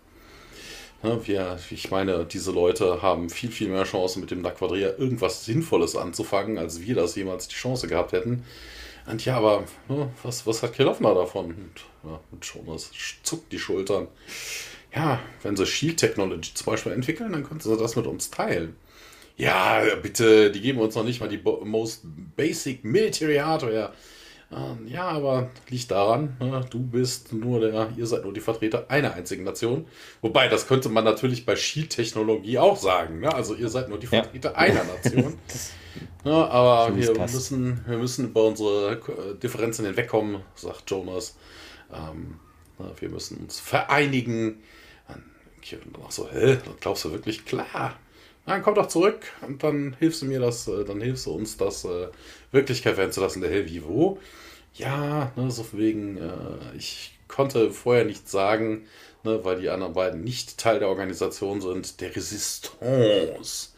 Ne, 1.04 1.20
wir, 1.26 1.58
ich 1.72 1.90
meine, 1.90 2.26
diese 2.26 2.52
Leute 2.52 3.02
haben 3.02 3.32
viel, 3.32 3.50
viel 3.52 3.70
mehr 3.70 3.86
Chancen 3.86 4.22
mit 4.22 4.30
dem 4.30 4.42
Naquadria 4.42 4.90
irgendwas 5.00 5.46
Sinnvolles 5.46 5.96
anzufangen, 5.96 6.60
als 6.60 6.82
wir 6.82 6.94
das 6.94 7.16
jemals 7.16 7.48
die 7.48 7.56
Chance 7.56 7.88
gehabt 7.88 8.12
hätten. 8.12 8.44
Und 9.08 9.26
ja, 9.26 9.38
aber 9.38 9.64
was, 10.22 10.46
was 10.46 10.62
hat 10.62 10.74
Kelowna 10.74 11.16
davon? 11.16 11.46
Und, 11.46 12.10
ja, 12.10 12.20
und 12.32 12.46
schon, 12.46 12.66
zuckt 13.24 13.52
die 13.52 13.58
Schultern. 13.58 14.10
Ja, 14.94 15.20
wenn 15.42 15.56
sie 15.56 15.66
Shield 15.66 15.98
Technology 15.98 16.54
zum 16.54 16.66
Beispiel 16.66 16.92
entwickeln, 16.92 17.32
dann 17.32 17.44
könnten 17.44 17.68
sie 17.68 17.78
das 17.78 17.96
mit 17.96 18.06
uns 18.06 18.30
teilen. 18.30 18.76
Ja, 19.38 19.82
bitte, 20.02 20.52
die 20.52 20.62
geben 20.62 20.80
uns 20.80 20.96
noch 20.96 21.04
nicht 21.04 21.20
mal 21.20 21.30
die 21.30 21.42
most 21.64 22.02
basic 22.36 22.84
military 22.84 23.38
hardware. 23.38 23.92
Ähm, 24.54 24.86
ja, 24.88 25.08
aber 25.08 25.50
liegt 25.70 25.92
daran, 25.92 26.36
ne, 26.40 26.66
du 26.70 26.80
bist 26.80 27.32
nur 27.32 27.62
der, 27.62 27.94
ihr 27.96 28.06
seid 28.06 28.24
nur 28.24 28.34
die 28.34 28.42
Vertreter 28.42 28.86
einer 28.90 29.14
einzigen 29.14 29.46
Nation. 29.46 29.88
Wobei, 30.22 30.50
das 30.50 30.68
könnte 30.68 30.90
man 30.90 31.06
natürlich 31.06 31.46
bei 31.46 31.56
Shield-Technologie 31.56 32.58
auch 32.58 32.78
sagen. 32.78 33.22
Ne? 33.22 33.34
Also 33.34 33.56
ihr 33.56 33.70
seid 33.70 33.88
nur 33.88 33.98
die 33.98 34.08
Vertreter 34.08 34.52
ja. 34.52 34.58
einer 34.58 34.84
Nation. 34.84 35.38
ja, 36.26 36.48
aber 36.50 36.96
wir 36.98 37.18
müssen, 37.18 37.82
wir 37.88 37.98
müssen 37.98 38.26
über 38.26 38.44
unsere 38.44 38.94
äh, 38.96 39.40
Differenzen 39.42 39.86
hinwegkommen, 39.86 40.42
sagt 40.56 40.92
Jonas. 40.92 41.38
Ähm, 41.94 42.40
wir 43.00 43.10
müssen 43.10 43.38
uns 43.38 43.60
vereinigen. 43.60 44.62
Dann 45.08 46.04
auch 46.04 46.12
so, 46.12 46.28
hä, 46.30 46.58
das 46.66 46.80
glaubst 46.82 47.06
du 47.06 47.12
wirklich? 47.12 47.46
Klar. 47.46 47.96
Dann 48.46 48.64
komm 48.64 48.76
doch 48.76 48.88
zurück 48.88 49.22
und 49.48 49.64
dann 49.64 49.96
hilfst 50.00 50.22
du 50.22 50.26
mir 50.26 50.40
das, 50.40 50.68
äh, 50.68 50.84
dann 50.84 51.00
hilfst 51.00 51.26
du 51.26 51.32
uns, 51.32 51.58
das 51.58 51.86
äh, 51.86 52.08
Wirklichkeit 52.52 52.98
werden 52.98 53.12
zu 53.12 53.22
lassen, 53.22 53.42
der 53.42 53.52
Hell 53.52 53.70
Vivo. 53.70 54.20
Ja, 54.74 55.32
ne, 55.36 55.52
so 55.52 55.66
wegen, 55.74 56.18
äh, 56.18 56.78
ich 56.78 57.18
konnte 57.28 57.72
vorher 57.72 58.06
nichts 58.06 58.32
sagen, 58.32 58.86
ne, 59.24 59.44
weil 59.44 59.62
die 59.62 59.70
anderen 59.70 59.94
beiden 59.94 60.24
nicht 60.24 60.58
Teil 60.58 60.80
der 60.80 60.90
Organisation 60.90 61.62
sind, 61.62 62.02
der 62.02 62.16
Resistance. 62.16 63.70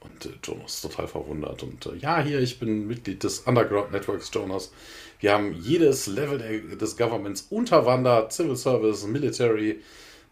Und 0.00 0.26
äh, 0.26 0.30
Jonas 0.42 0.74
ist 0.74 0.82
total 0.82 1.08
verwundert. 1.08 1.62
Und 1.62 1.86
äh, 1.86 1.96
ja, 1.96 2.22
hier, 2.22 2.40
ich 2.40 2.58
bin 2.58 2.86
Mitglied 2.86 3.22
des 3.22 3.40
Underground 3.40 3.92
Networks, 3.92 4.30
Jonas. 4.32 4.72
Wir 5.20 5.32
haben 5.32 5.54
jedes 5.54 6.06
Level 6.06 6.38
der, 6.38 6.76
des 6.76 6.96
Governments 6.96 7.46
unterwandert, 7.50 8.32
Civil 8.32 8.56
Service, 8.56 9.04
Military, 9.04 9.80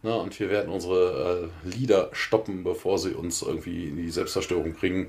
Ne, 0.05 0.14
und 0.14 0.38
wir 0.38 0.51
werden 0.51 0.71
unsere 0.71 1.51
äh, 1.64 1.67
Lieder 1.67 2.11
stoppen, 2.12 2.62
bevor 2.62 2.99
sie 2.99 3.14
uns 3.14 3.40
irgendwie 3.40 3.88
in 3.88 3.97
die 3.97 4.11
Selbstzerstörung 4.11 4.75
bringen. 4.75 5.07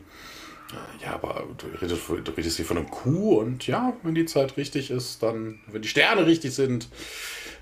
Äh, 0.72 1.04
ja, 1.04 1.16
aber 1.16 1.44
du 1.58 1.68
redest, 1.82 2.08
du 2.08 2.32
redest 2.32 2.56
hier 2.56 2.66
von 2.66 2.78
einem 2.78 2.90
Kuh 2.90 3.40
und 3.40 3.68
ja, 3.68 3.92
wenn 4.04 4.16
die 4.16 4.24
Zeit 4.24 4.56
richtig 4.56 4.92
ist, 4.92 5.22
dann, 5.22 5.60
wenn 5.68 5.82
die 5.82 5.90
Sterne 5.90 6.26
richtig 6.26 6.56
sind, 6.56 6.88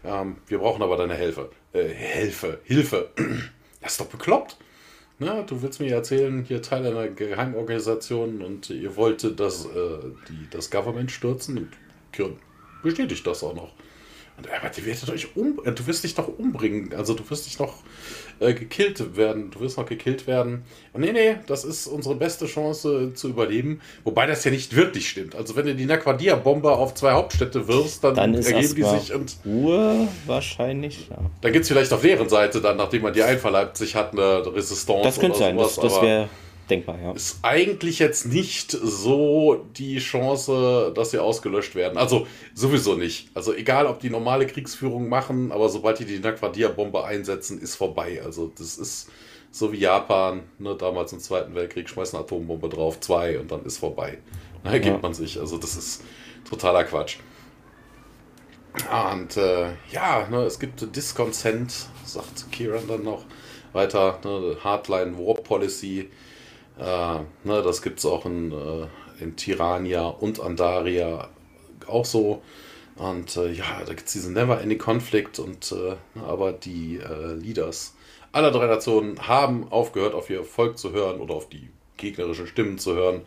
ähm, 0.05 0.35
wir 0.45 0.59
brauchen 0.59 0.83
aber 0.83 0.95
deine 0.95 1.15
Hilfe. 1.15 1.49
Äh, 1.73 1.87
Hilfe, 1.87 2.59
Hilfe. 2.63 3.09
Das 3.81 3.93
ist 3.93 3.99
doch 3.99 4.05
bekloppt. 4.05 4.55
Ne, 5.19 5.43
du 5.45 5.61
willst 5.61 5.81
mir 5.81 5.91
erzählen, 5.91 6.45
hier 6.45 6.61
Teil 6.61 6.85
einer 6.85 7.09
Geheimorganisation 7.09 8.41
und 8.41 8.69
ihr 8.69 8.95
wolltet 8.95 9.41
das, 9.41 9.65
äh, 9.65 9.69
die, 10.29 10.49
das 10.51 10.69
Government 10.69 11.11
stürzen 11.11 11.57
und 11.57 12.37
bestätigt 12.83 13.25
das 13.25 13.43
auch 13.43 13.55
noch. 13.55 13.73
Und 14.37 14.47
er 14.47 14.61
meinte, 14.61 14.83
werdet 14.85 15.09
euch 15.09 15.35
um, 15.35 15.59
äh, 15.63 15.71
du 15.71 15.85
wirst 15.85 16.03
dich 16.03 16.15
doch 16.15 16.27
umbringen. 16.27 16.93
Also 16.95 17.13
du 17.13 17.29
wirst 17.29 17.45
dich 17.45 17.59
noch 17.59 17.75
äh, 18.39 18.53
gekillt 18.53 19.15
werden. 19.15 19.51
Du 19.51 19.59
wirst 19.59 19.77
noch 19.77 19.85
gekillt 19.85 20.25
werden. 20.25 20.63
Und 20.91 21.01
nee, 21.01 21.11
nee, 21.11 21.35
das 21.45 21.63
ist 21.63 21.87
unsere 21.87 22.15
beste 22.15 22.47
Chance 22.47 23.13
zu 23.13 23.29
überleben. 23.29 23.79
Wobei 24.03 24.25
das 24.25 24.43
ja 24.43 24.51
nicht 24.51 24.75
wirklich 24.75 25.07
stimmt. 25.07 25.35
Also 25.35 25.55
wenn 25.55 25.67
du 25.67 25.75
die 25.75 25.85
Naquadia-Bombe 25.85 26.71
auf 26.71 26.95
zwei 26.95 27.11
Hauptstädte 27.11 27.67
wirfst, 27.67 28.03
dann, 28.03 28.15
dann 28.15 28.33
ergeben 28.33 28.75
die 28.75 28.83
sich 28.83 29.13
und. 29.13 29.37
Ruhe 29.45 30.07
wahrscheinlich. 30.25 31.09
Ja. 31.09 31.17
Dann 31.41 31.53
gibt 31.53 31.63
es 31.63 31.69
vielleicht 31.69 31.93
auf 31.93 32.01
deren 32.01 32.27
Seite 32.27 32.59
dann, 32.59 32.77
nachdem 32.77 33.03
man 33.03 33.13
die 33.13 33.21
einverleibt 33.21 33.77
sich 33.77 33.95
hat, 33.95 34.13
eine 34.13 34.43
Resistance. 34.53 35.03
Das 35.03 35.19
könnte 35.19 35.37
sein, 35.37 35.57
das, 35.57 35.75
das 35.75 36.01
wäre 36.01 36.29
denkbar, 36.73 36.99
ja. 37.01 37.11
Ist 37.13 37.39
eigentlich 37.41 37.99
jetzt 37.99 38.25
nicht 38.25 38.71
so 38.71 39.65
die 39.77 39.99
Chance, 39.99 40.91
dass 40.95 41.11
sie 41.11 41.19
ausgelöscht 41.19 41.75
werden. 41.75 41.97
Also 41.97 42.27
sowieso 42.53 42.95
nicht. 42.95 43.29
Also 43.33 43.53
egal, 43.53 43.85
ob 43.87 43.99
die 43.99 44.09
normale 44.09 44.47
Kriegsführung 44.47 45.09
machen, 45.09 45.51
aber 45.51 45.69
sobald 45.69 45.99
die 45.99 46.05
die 46.05 46.19
Naquadia-Bombe 46.19 47.03
einsetzen, 47.03 47.59
ist 47.61 47.75
vorbei. 47.75 48.21
Also 48.23 48.51
das 48.57 48.77
ist 48.77 49.09
so 49.51 49.71
wie 49.71 49.77
Japan, 49.77 50.43
ne, 50.57 50.75
damals 50.75 51.13
im 51.13 51.19
Zweiten 51.19 51.53
Weltkrieg, 51.53 51.87
schmeißen 51.87 52.17
eine 52.17 52.25
Atombombe 52.25 52.69
drauf, 52.69 52.99
zwei 52.99 53.39
und 53.39 53.51
dann 53.51 53.63
ist 53.65 53.77
vorbei. 53.77 54.17
Da 54.63 54.71
ergibt 54.71 54.95
ja. 54.95 55.01
man 55.01 55.13
sich. 55.13 55.39
Also 55.39 55.57
das 55.57 55.75
ist 55.75 56.03
totaler 56.49 56.83
Quatsch. 56.85 57.17
Und 58.73 59.37
äh, 59.37 59.67
ja, 59.91 60.27
ne, 60.29 60.43
es 60.45 60.59
gibt 60.59 60.95
Disconsent, 60.95 61.71
sagt 62.03 62.51
Kieran 62.51 62.87
dann 62.87 63.03
noch 63.03 63.25
weiter, 63.73 64.19
ne, 64.23 64.57
Hardline 64.63 65.17
War 65.17 65.35
Policy 65.35 66.09
ne, 66.77 67.61
das 67.61 67.81
gibt 67.81 67.99
es 67.99 68.05
auch 68.05 68.25
in, 68.25 68.51
äh, 68.51 68.87
in 69.23 69.35
Tirania 69.35 70.07
und 70.07 70.39
Andaria 70.39 71.29
auch 71.87 72.05
so. 72.05 72.41
Und 72.95 73.35
äh, 73.37 73.51
ja, 73.51 73.81
da 73.85 73.93
gibt 73.93 74.07
es 74.07 74.13
diesen 74.13 74.33
Never-Ending 74.33 74.77
Konflikt 74.77 75.39
und 75.39 75.71
äh, 75.71 75.95
aber 76.19 76.53
die 76.53 76.97
äh, 76.97 77.33
Leaders 77.33 77.95
aller 78.31 78.51
drei 78.51 78.67
Nationen 78.67 79.27
haben 79.27 79.71
aufgehört, 79.71 80.13
auf 80.13 80.29
ihr 80.29 80.43
Volk 80.43 80.77
zu 80.77 80.91
hören 80.91 81.19
oder 81.19 81.33
auf 81.33 81.49
die 81.49 81.69
gegnerischen 81.97 82.47
Stimmen 82.47 82.77
zu 82.77 82.93
hören. 82.93 83.21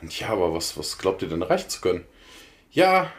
Und 0.00 0.18
ja, 0.18 0.28
aber 0.28 0.52
was, 0.54 0.76
was 0.78 0.98
glaubt 0.98 1.22
ihr 1.22 1.28
denn 1.28 1.42
erreichen 1.42 1.70
zu 1.70 1.80
können? 1.80 2.04
Ja, 2.72 3.12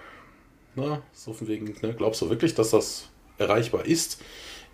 ne, 0.76 1.02
so 1.14 1.34
von 1.34 1.48
wegen, 1.48 1.76
ne, 1.82 1.94
glaubst 1.94 2.22
du 2.22 2.30
wirklich, 2.30 2.56
dass 2.56 2.72
das 2.72 3.10
erreichbar 3.38 3.86
ist? 3.86 4.22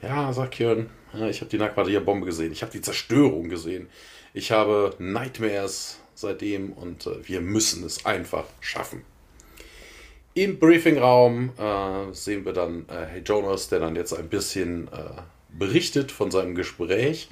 Ja, 0.01 0.31
sagt 0.33 0.51
Kieran, 0.51 0.89
ja, 1.13 1.27
ich 1.27 1.41
habe 1.41 1.49
die 1.49 1.57
Nagwadia-Bombe 1.57 2.25
gesehen, 2.25 2.51
ich 2.51 2.61
habe 2.61 2.71
die 2.71 2.81
Zerstörung 2.81 3.49
gesehen, 3.49 3.89
ich 4.33 4.51
habe 4.51 4.95
Nightmares 4.99 5.99
seitdem 6.15 6.73
und 6.73 7.05
äh, 7.07 7.27
wir 7.27 7.41
müssen 7.41 7.83
es 7.83 8.05
einfach 8.05 8.45
schaffen. 8.59 9.03
Im 10.33 10.59
Briefingraum 10.59 11.51
äh, 11.57 12.13
sehen 12.13 12.45
wir 12.45 12.53
dann 12.53 12.85
äh, 12.89 13.05
Hey 13.05 13.21
Jonas, 13.25 13.69
der 13.69 13.79
dann 13.79 13.95
jetzt 13.95 14.13
ein 14.13 14.29
bisschen 14.29 14.87
äh, 14.89 15.21
berichtet 15.49 16.11
von 16.11 16.29
seinem 16.29 16.53
Gespräch, 16.53 17.29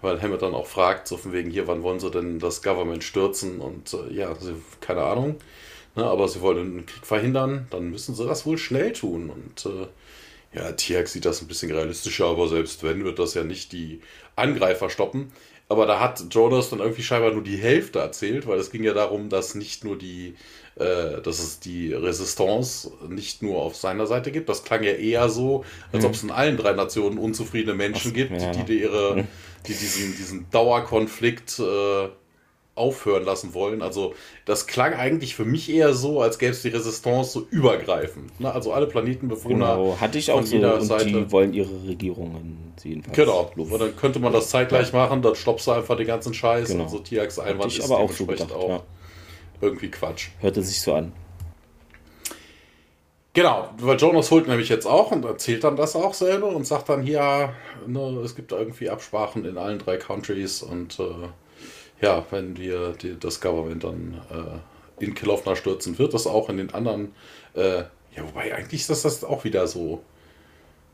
weil 0.00 0.20
Hammett 0.20 0.42
dann 0.42 0.54
auch 0.54 0.66
fragt, 0.66 1.06
so 1.06 1.16
von 1.16 1.32
wegen 1.32 1.50
hier, 1.50 1.68
wann 1.68 1.82
wollen 1.82 2.00
sie 2.00 2.10
denn 2.10 2.38
das 2.38 2.62
Government 2.62 3.04
stürzen 3.04 3.60
und 3.60 3.94
äh, 3.94 4.12
ja, 4.12 4.36
keine 4.80 5.02
Ahnung, 5.02 5.36
ne, 5.94 6.04
aber 6.04 6.26
sie 6.28 6.40
wollen 6.40 6.78
den 6.78 6.86
Krieg 6.86 7.06
verhindern, 7.06 7.68
dann 7.70 7.90
müssen 7.90 8.14
sie 8.14 8.26
das 8.26 8.44
wohl 8.44 8.58
schnell 8.58 8.92
tun 8.92 9.30
und 9.30 9.66
äh, 9.66 9.86
ja, 10.52 10.72
Tiak 10.72 11.06
sieht 11.06 11.26
das 11.26 11.42
ein 11.42 11.48
bisschen 11.48 11.70
realistischer, 11.70 12.26
aber 12.26 12.48
selbst 12.48 12.82
wenn, 12.82 13.04
wird 13.04 13.18
das 13.18 13.34
ja 13.34 13.44
nicht 13.44 13.72
die 13.72 14.00
Angreifer 14.36 14.90
stoppen. 14.90 15.30
Aber 15.68 15.86
da 15.86 15.98
hat 15.98 16.22
Jonas 16.30 16.70
dann 16.70 16.78
irgendwie 16.78 17.02
scheinbar 17.02 17.32
nur 17.32 17.42
die 17.42 17.56
Hälfte 17.56 17.98
erzählt, 17.98 18.46
weil 18.46 18.58
es 18.58 18.70
ging 18.70 18.84
ja 18.84 18.94
darum, 18.94 19.28
dass 19.28 19.54
nicht 19.54 19.84
nur 19.84 19.98
die 19.98 20.36
äh, 20.76 21.22
dass 21.22 21.38
es 21.38 21.58
die 21.58 21.92
Resistance 21.94 22.92
nicht 23.08 23.42
nur 23.42 23.62
auf 23.62 23.76
seiner 23.76 24.06
Seite 24.06 24.30
gibt. 24.30 24.48
Das 24.48 24.62
klang 24.62 24.82
ja 24.82 24.92
eher 24.92 25.30
so, 25.30 25.64
als 25.90 26.02
mhm. 26.02 26.08
ob 26.08 26.14
es 26.14 26.22
in 26.22 26.30
allen 26.30 26.56
drei 26.58 26.72
Nationen 26.74 27.16
unzufriedene 27.16 27.74
Menschen 27.74 28.10
Ach, 28.10 28.14
gibt, 28.14 28.40
ja. 28.40 28.52
die, 28.52 28.64
die, 28.64 28.80
ihre, 28.82 29.26
die 29.66 29.72
diesen, 29.72 30.14
diesen 30.16 30.50
Dauerkonflikt 30.50 31.58
äh, 31.60 32.08
aufhören 32.76 33.24
lassen 33.24 33.54
wollen. 33.54 33.82
Also 33.82 34.14
das 34.44 34.68
klang 34.68 34.94
eigentlich 34.94 35.34
für 35.34 35.44
mich 35.44 35.68
eher 35.68 35.94
so, 35.94 36.20
als 36.20 36.38
gäbe 36.38 36.52
es 36.52 36.62
die 36.62 36.68
Resistance 36.68 37.32
so 37.32 37.46
übergreifend. 37.50 38.38
Ne? 38.38 38.52
Also 38.52 38.72
alle 38.72 38.86
Planetenbewohner 38.86 39.76
genau, 39.76 39.96
hatte 40.00 40.18
ich 40.18 40.30
auch 40.30 40.36
von 40.36 40.46
so, 40.46 40.56
jeder 40.56 40.74
und 40.74 40.82
Seite. 40.82 41.06
Die 41.06 41.32
wollen 41.32 41.52
ihre 41.52 41.88
Regierungen 41.88 42.74
jedenfalls. 42.84 43.16
Genau. 43.16 43.50
Und 43.56 43.80
dann 43.80 43.96
könnte 43.96 44.20
man 44.20 44.32
das 44.32 44.50
zeitgleich 44.50 44.92
machen, 44.92 45.22
dann 45.22 45.34
stoppst 45.34 45.66
du 45.66 45.72
einfach 45.72 45.96
den 45.96 46.06
ganzen 46.06 46.32
Scheiß. 46.32 46.68
Genau. 46.68 46.84
Also 46.84 47.00
Tiax 47.00 47.38
Einwand 47.38 47.76
ist 47.76 47.84
aber 47.84 47.98
auch 47.98 48.12
so 48.12 48.26
gedacht, 48.26 48.52
auch. 48.52 48.68
Ja 48.68 48.82
irgendwie 49.60 49.90
Quatsch. 49.90 50.28
Hörte 50.40 50.62
sich 50.62 50.80
so 50.80 50.94
an. 50.94 51.12
Genau, 53.32 53.68
weil 53.78 53.98
Jonas 53.98 54.30
holt 54.30 54.48
nämlich 54.48 54.70
jetzt 54.70 54.86
auch 54.86 55.10
und 55.10 55.24
erzählt 55.24 55.62
dann 55.64 55.76
das 55.76 55.94
auch 55.94 56.14
selber 56.14 56.48
und 56.48 56.66
sagt 56.66 56.88
dann 56.88 57.02
hier, 57.02 57.52
ne, 57.86 58.00
es 58.24 58.34
gibt 58.34 58.52
irgendwie 58.52 58.88
Absprachen 58.88 59.44
in 59.44 59.58
allen 59.58 59.78
drei 59.78 59.98
Countries 59.98 60.62
und 60.62 60.98
äh, 60.98 61.28
ja, 62.00 62.24
wenn 62.30 62.56
wir 62.56 62.92
die, 62.92 63.18
das 63.18 63.40
Government 63.40 63.84
dann 63.84 64.20
äh, 64.30 65.04
in 65.04 65.14
Kilofna 65.14 65.56
stürzen, 65.56 65.98
wird 65.98 66.14
das 66.14 66.26
auch 66.26 66.48
in 66.48 66.58
den 66.58 66.72
anderen, 66.74 67.12
äh, 67.54 67.78
ja, 67.78 68.22
wobei 68.22 68.54
eigentlich 68.54 68.82
ist 68.82 68.90
das, 68.90 69.02
das 69.02 69.24
auch 69.24 69.44
wieder 69.44 69.66
so. 69.66 70.02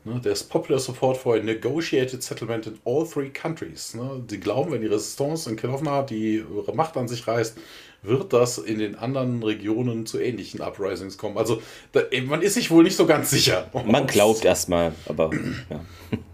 Ne, 0.05 0.19
there's 0.21 0.43
popular 0.43 0.79
support 0.79 1.15
for 1.15 1.35
a 1.35 1.39
negotiated 1.39 2.21
settlement 2.21 2.67
in 2.67 2.77
all 2.83 3.07
three 3.07 3.29
countries. 3.29 3.93
Ne? 3.93 4.21
Die 4.29 4.37
glauben, 4.37 4.73
wenn 4.73 4.81
die 4.81 4.87
Resistance 4.87 5.49
in 5.49 5.55
Kilofna 5.55 6.03
die 6.03 6.43
Macht 6.73 6.97
an 6.97 7.07
sich 7.07 7.25
reißt, 7.25 7.57
wird 8.01 8.33
das 8.33 8.57
in 8.57 8.79
den 8.79 8.95
anderen 8.95 9.41
Regionen 9.41 10.05
zu 10.05 10.19
ähnlichen 10.19 10.59
Uprisings 10.59 11.17
kommen. 11.17 11.37
Also 11.37 11.61
da, 11.93 12.01
man 12.25 12.41
ist 12.41 12.55
sich 12.55 12.69
wohl 12.69 12.83
nicht 12.83 12.97
so 12.97 13.05
ganz 13.05 13.29
sicher. 13.29 13.69
Man 13.85 14.05
glaubt 14.05 14.43
erstmal, 14.43 14.93
aber 15.05 15.31
ja. 15.69 15.79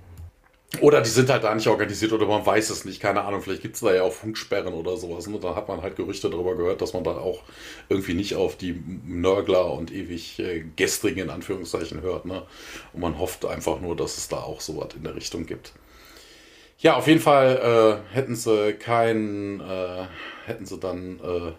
Oder 0.81 1.01
die 1.01 1.09
sind 1.09 1.29
halt 1.29 1.43
da 1.43 1.53
nicht 1.53 1.67
organisiert 1.67 2.11
oder 2.13 2.25
man 2.25 2.45
weiß 2.45 2.69
es 2.69 2.85
nicht, 2.85 2.99
keine 2.99 3.23
Ahnung, 3.23 3.41
vielleicht 3.41 3.61
gibt 3.61 3.75
es 3.75 3.81
da 3.81 3.93
ja 3.93 4.03
auch 4.03 4.13
Funksperren 4.13 4.73
oder 4.73 4.97
sowas. 4.97 5.27
Und 5.27 5.33
ne? 5.33 5.39
dann 5.39 5.55
hat 5.55 5.67
man 5.67 5.81
halt 5.81 5.95
Gerüchte 5.95 6.29
darüber 6.29 6.55
gehört, 6.55 6.81
dass 6.81 6.93
man 6.93 7.03
da 7.03 7.11
auch 7.11 7.43
irgendwie 7.89 8.13
nicht 8.13 8.35
auf 8.35 8.55
die 8.55 8.81
Nörgler 9.05 9.71
und 9.73 9.91
ewig 9.91 10.39
äh, 10.39 10.63
Gestrigen 10.75 11.25
in 11.25 11.29
Anführungszeichen 11.29 12.01
hört. 12.01 12.25
Ne? 12.25 12.43
Und 12.93 13.01
man 13.01 13.17
hofft 13.19 13.45
einfach 13.45 13.79
nur, 13.79 13.95
dass 13.95 14.17
es 14.17 14.27
da 14.27 14.37
auch 14.37 14.61
sowas 14.61 14.89
in 14.95 15.03
der 15.03 15.15
Richtung 15.15 15.45
gibt. 15.45 15.73
Ja, 16.79 16.95
auf 16.95 17.07
jeden 17.07 17.19
Fall 17.19 18.01
äh, 18.11 18.15
hätten 18.15 18.35
sie 18.35 18.73
keinen, 18.73 19.59
äh, 19.59 20.05
hätten 20.45 20.65
sie 20.65 20.77
dann, 20.77 21.19
äh, 21.19 21.51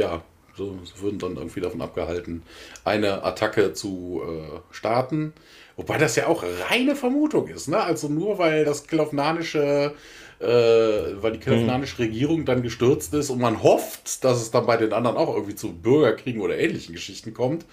ja, 0.00 0.22
so, 0.54 0.78
sie 0.84 1.02
würden 1.02 1.18
dann 1.18 1.36
irgendwie 1.36 1.60
davon 1.60 1.82
abgehalten, 1.82 2.42
eine 2.84 3.22
Attacke 3.22 3.72
zu 3.74 4.22
äh, 4.24 4.74
starten. 4.74 5.34
Wobei 5.80 5.96
das 5.96 6.14
ja 6.14 6.26
auch 6.26 6.44
reine 6.68 6.94
Vermutung 6.94 7.48
ist, 7.48 7.68
ne? 7.68 7.80
Also 7.80 8.08
nur 8.08 8.36
weil 8.36 8.66
das 8.66 8.86
Kilofnanische, 8.86 9.94
äh, 10.38 10.44
weil 10.44 11.32
die 11.32 11.38
Kilofnanische 11.38 12.02
mhm. 12.02 12.08
Regierung 12.08 12.44
dann 12.44 12.60
gestürzt 12.62 13.14
ist 13.14 13.30
und 13.30 13.40
man 13.40 13.62
hofft, 13.62 14.22
dass 14.22 14.42
es 14.42 14.50
dann 14.50 14.66
bei 14.66 14.76
den 14.76 14.92
anderen 14.92 15.16
auch 15.16 15.34
irgendwie 15.34 15.54
zu 15.54 15.72
Bürgerkriegen 15.72 16.42
oder 16.42 16.58
ähnlichen 16.58 16.94
Geschichten 16.94 17.32
kommt, 17.32 17.64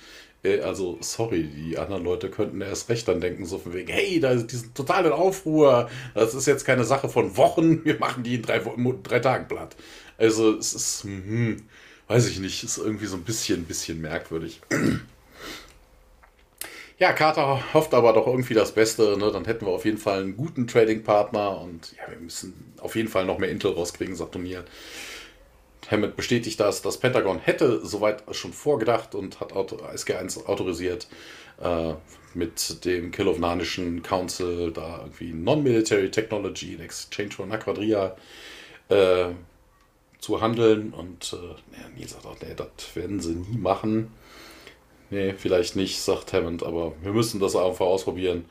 äh, 0.42 0.62
also, 0.62 0.98
sorry, 1.02 1.44
die 1.44 1.78
anderen 1.78 2.06
Leute 2.06 2.30
könnten 2.30 2.62
erst 2.62 2.88
recht 2.88 3.10
dann 3.10 3.20
denken, 3.20 3.46
so 3.46 3.58
von 3.58 3.74
wegen, 3.74 3.92
hey, 3.92 4.22
da 4.22 4.32
ist 4.32 4.48
diesen 4.54 4.74
totalen 4.74 5.12
Aufruhr, 5.12 5.90
das 6.14 6.34
ist 6.34 6.48
jetzt 6.48 6.64
keine 6.64 6.86
Sache 6.86 7.10
von 7.10 7.36
Wochen, 7.36 7.84
wir 7.84 8.00
machen 8.00 8.24
die 8.24 8.36
in 8.36 8.42
drei, 8.42 8.62
drei 9.04 9.20
Tagen 9.20 9.50
platt. 9.50 9.76
Also, 10.18 10.58
es 10.58 10.74
ist, 10.74 11.04
hm, 11.04 11.64
weiß 12.08 12.30
ich 12.30 12.40
nicht, 12.40 12.64
ist 12.64 12.78
irgendwie 12.78 13.08
so 13.08 13.18
ein 13.18 13.24
bisschen, 13.24 13.66
bisschen 13.66 14.00
merkwürdig. 14.00 14.62
Ja, 17.00 17.14
Carter 17.14 17.74
hofft 17.74 17.94
aber 17.94 18.12
doch 18.14 18.26
irgendwie 18.26 18.56
das 18.56 18.72
Beste. 18.72 19.18
Ne? 19.18 19.32
Dann 19.32 19.46
hätten 19.46 19.66
wir 19.68 19.72
auf 19.72 19.86
jeden 19.86 20.00
Fall 20.00 20.22
einen 20.22 20.36
guten 20.36 20.66
Trading-Partner 20.68 21.62
und 21.62 21.94
ja, 21.96 22.10
wir 22.10 22.20
müssen 22.20 22.74
auf 22.80 22.96
jeden 22.96 23.08
Fall 23.08 23.26
noch 23.26 23.38
mehr 23.38 23.50
Intel 23.50 23.72
rauskriegen, 23.74 24.16
sagt 24.16 24.36
O'Neill. 24.36 24.64
Hammond 25.92 26.16
bestätigt 26.16 26.60
das. 26.60 26.82
Das 26.82 26.98
Pentagon 26.98 27.40
hätte 27.40 27.86
soweit 27.86 28.24
schon 28.32 28.52
vorgedacht 28.52 29.14
und 29.14 29.40
hat 29.40 29.54
SG1 29.54 30.46
autorisiert, 30.48 31.08
äh, 31.62 31.94
mit 32.34 32.84
dem 32.84 33.12
Kilovnanischen 33.12 34.02
Council 34.02 34.72
da 34.72 35.00
irgendwie 35.00 35.34
Non-Military 35.34 36.12
Technology 36.12 36.74
in 36.74 36.82
Exchange 36.82 37.32
for 37.32 37.50
Aquadria 37.52 38.16
äh, 38.90 39.28
zu 40.20 40.42
handeln. 40.42 40.94
Und 40.94 41.34
äh, 41.34 41.98
Nils 41.98 42.12
sagt 42.12 42.26
auch, 42.26 42.38
nee, 42.42 42.56
das 42.56 42.96
werden 42.96 43.20
sie 43.20 43.36
nie 43.36 43.58
machen. 43.58 44.12
Nee, 45.10 45.34
vielleicht 45.38 45.76
nicht, 45.76 46.02
sagt 46.02 46.34
Hammond, 46.34 46.64
aber 46.64 46.94
wir 47.02 47.14
müssen 47.14 47.40
das 47.40 47.56
einfach 47.56 47.86
ausprobieren. 47.86 48.46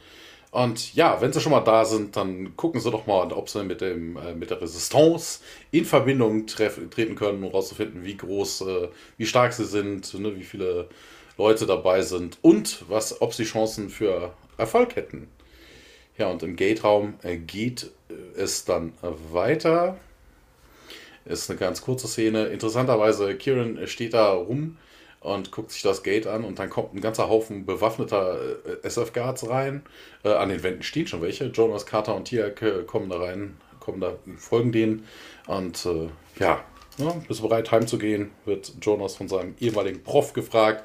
Und 0.51 0.95
ja, 0.95 1.21
wenn 1.21 1.33
sie 1.33 1.41
schon 1.41 1.53
mal 1.53 1.61
da 1.61 1.85
sind, 1.85 2.17
dann 2.17 2.57
gucken 2.57 2.81
sie 2.81 2.91
doch 2.91 3.07
mal, 3.07 3.31
ob 3.33 3.51
sie 3.51 3.63
mit, 3.63 3.83
dem, 3.83 4.17
äh, 4.17 4.35
mit 4.35 4.49
der 4.49 4.61
Resistance 4.63 5.41
in 5.71 5.85
Verbindung 5.85 6.47
treten 6.47 7.15
können, 7.15 7.39
um 7.39 7.51
herauszufinden, 7.51 8.05
wie 8.05 8.17
groß, 8.17 8.63
äh, 8.63 8.89
wie 9.19 9.27
stark 9.27 9.53
sie 9.53 9.67
sind, 9.67 10.15
ne, 10.15 10.35
wie 10.35 10.45
viele 10.45 10.89
Leute 11.37 11.67
dabei 11.67 12.01
sind 12.01 12.39
und 12.41 12.85
was, 12.89 13.21
ob 13.21 13.35
sie 13.35 13.45
Chancen 13.45 13.91
für 13.91 14.33
Erfolg 14.57 14.97
hätten. 14.97 15.29
Ja, 16.17 16.31
und 16.31 16.43
im 16.43 16.57
Gate-Raum 16.57 17.15
äh, 17.23 17.37
geht 17.37 17.91
äh, 18.09 18.41
es 18.41 18.65
dann 18.65 18.95
weiter. 19.33 19.99
Ist 21.27 21.51
eine 21.51 21.59
ganz 21.59 21.83
kurze 21.83 22.09
Szene. 22.09 22.47
Interessanterweise, 22.47 23.35
Kieran 23.35 23.87
steht 23.87 24.15
da 24.15 24.33
rum 24.33 24.79
und 25.27 25.51
guckt 25.51 25.73
sich 25.73 25.83
das 25.83 26.03
Gate 26.03 26.27
an 26.27 26.45
und 26.45 26.59
dann 26.59 26.71
kommt 26.71 26.95
ein 26.95 27.01
ganzer 27.01 27.29
Haufen 27.29 27.67
bewaffneter 27.67 28.39
äh, 28.65 28.87
SF-Guards 28.87 29.49
rein. 29.49 29.83
Äh, 30.25 30.31
an 30.31 30.49
den 30.49 30.63
Wänden 30.63 30.83
stehen 30.83 31.07
schon 31.07 31.21
welche. 31.21 31.47
Jonas, 31.47 31.85
Carter 31.85 32.15
und 32.15 32.27
Tiak 32.27 32.87
kommen 32.87 33.11
da 33.11 33.19
rein, 33.19 33.57
kommen 33.81 34.01
da, 34.01 34.15
folgen 34.37 34.71
denen. 34.71 35.07
Und 35.47 35.85
äh, 35.85 36.09
ja, 36.39 36.65
ja, 36.99 37.11
bist 37.27 37.41
du 37.41 37.49
bereit 37.49 37.71
heimzugehen? 37.73 38.31
Wird 38.45 38.73
Jonas 38.81 39.17
von 39.17 39.29
seinem 39.29 39.55
ehemaligen 39.59 40.03
Prof 40.03 40.33
gefragt. 40.33 40.85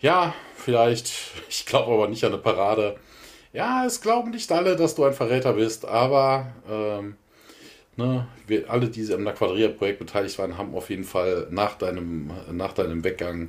Ja, 0.00 0.34
vielleicht, 0.54 1.12
ich 1.48 1.66
glaube 1.66 1.92
aber 1.92 2.08
nicht 2.08 2.24
an 2.24 2.32
eine 2.32 2.42
Parade. 2.42 2.96
Ja, 3.52 3.84
es 3.84 4.00
glauben 4.00 4.30
nicht 4.30 4.52
alle, 4.52 4.76
dass 4.76 4.94
du 4.94 5.04
ein 5.04 5.12
Verräter 5.12 5.54
bist, 5.54 5.86
aber 5.86 6.52
ähm, 6.70 7.16
Ne, 7.98 8.26
wir 8.46 8.70
alle, 8.70 8.88
die 8.88 9.10
am 9.12 9.24
Quadrier-Projekt 9.24 9.98
beteiligt 9.98 10.38
waren, 10.38 10.58
haben 10.58 10.74
auf 10.74 10.90
jeden 10.90 11.04
Fall 11.04 11.46
nach 11.50 11.78
deinem, 11.78 12.30
nach 12.52 12.74
deinem 12.74 13.04
Weggang 13.04 13.48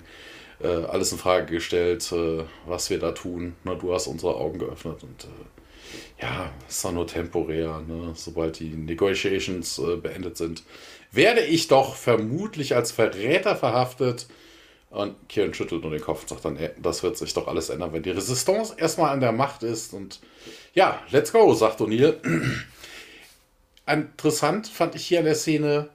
äh, 0.62 0.68
alles 0.68 1.12
in 1.12 1.18
Frage 1.18 1.54
gestellt, 1.54 2.10
äh, 2.14 2.43
was 2.66 2.89
wir 2.89 2.98
da 2.98 3.12
tun. 3.12 3.56
Ne, 3.66 3.78
du 3.80 3.93
hast 3.93 4.08
unsere 4.08 4.36
Augen 4.36 4.60
geöffnet 4.60 5.04
und 5.04 5.26
äh, 5.26 6.22
ja, 6.22 6.52
es 6.68 6.84
war 6.84 6.91
nur 6.91 7.08
temporär. 7.08 7.82
Ne? 7.88 8.14
Sobald 8.16 8.60
die 8.60 8.70
Negotiations 8.70 9.80
äh, 9.80 9.98
beendet 9.98 10.38
sind, 10.38 10.64
werde 11.12 11.41
ich 11.41 11.68
doch 11.68 11.95
vermutlich 11.95 12.76
als 12.76 12.91
Verräter 12.91 13.56
verhaftet. 13.56 14.28
Und 14.89 15.16
Kieran 15.28 15.54
schüttelt 15.54 15.82
nur 15.82 15.91
den 15.91 16.02
Kopf 16.02 16.22
und 16.22 16.30
sagt 16.30 16.45
dann, 16.45 16.58
ey, 16.58 16.70
das 16.82 17.04
wird 17.04 17.18
sich 17.18 17.34
doch 17.34 17.48
alles 17.48 17.70
ändern, 17.70 17.91
wenn 17.91 18.04
die 18.04 18.12
Resistance 18.12 18.74
erstmal 18.78 19.12
an 19.12 19.20
der 19.20 19.34
Macht 19.34 19.64
ist. 19.64 19.93
Und 19.93 20.22
ja, 20.74 21.02
let's 21.12 21.34
go, 21.34 21.54
sagt 21.54 21.82
O'Neill. 21.82 22.16
Interessant 23.88 24.68
fand 24.68 24.96
ich 24.96 25.06
hier 25.06 25.20
an 25.20 25.26
der 25.26 25.36
Szene, 25.36 25.90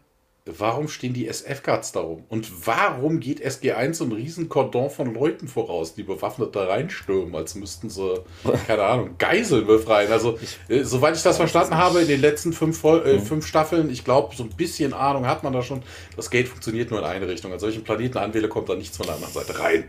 warum 0.44 0.88
stehen 0.88 1.12
die 1.12 1.28
SF-Guards 1.28 1.92
darum? 1.92 2.24
Und 2.28 2.66
warum 2.66 3.20
geht 3.20 3.44
SG1 3.44 3.94
so 3.94 4.04
ein 4.04 4.12
riesen 4.12 4.48
Kordon 4.48 4.90
von 4.90 5.14
Leuten 5.14 5.46
voraus, 5.46 5.94
die 5.94 6.02
bewaffnet 6.02 6.56
da 6.56 6.64
reinstürmen, 6.64 7.34
als 7.36 7.54
müssten 7.54 7.90
sie, 7.90 8.24
keine 8.66 8.82
Ahnung, 8.82 9.14
Geiseln 9.18 9.66
befreien? 9.66 10.10
Also, 10.10 10.38
äh, 10.68 10.82
soweit 10.82 11.16
ich 11.16 11.22
das 11.22 11.36
verstanden 11.36 11.76
habe, 11.76 12.00
in 12.00 12.08
den 12.08 12.20
letzten 12.20 12.52
fünf, 12.52 12.82
äh, 12.82 13.18
mhm. 13.18 13.22
fünf 13.22 13.46
Staffeln, 13.46 13.88
ich 13.90 14.04
glaube, 14.04 14.34
so 14.34 14.42
ein 14.42 14.50
bisschen 14.50 14.94
Ahnung 14.94 15.26
hat 15.26 15.44
man 15.44 15.52
da 15.52 15.62
schon, 15.62 15.82
das 16.16 16.30
Gate 16.30 16.48
funktioniert 16.48 16.90
nur 16.90 16.98
in 16.98 17.04
eine 17.04 17.28
Richtung. 17.28 17.52
An 17.52 17.60
solchen 17.60 17.84
Planeten 17.84 18.18
anwähle, 18.18 18.48
kommt 18.48 18.68
da 18.68 18.74
nichts 18.74 18.96
von 18.96 19.06
der 19.06 19.14
anderen 19.14 19.34
Seite 19.34 19.58
rein. 19.58 19.84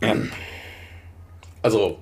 Also, 1.62 1.98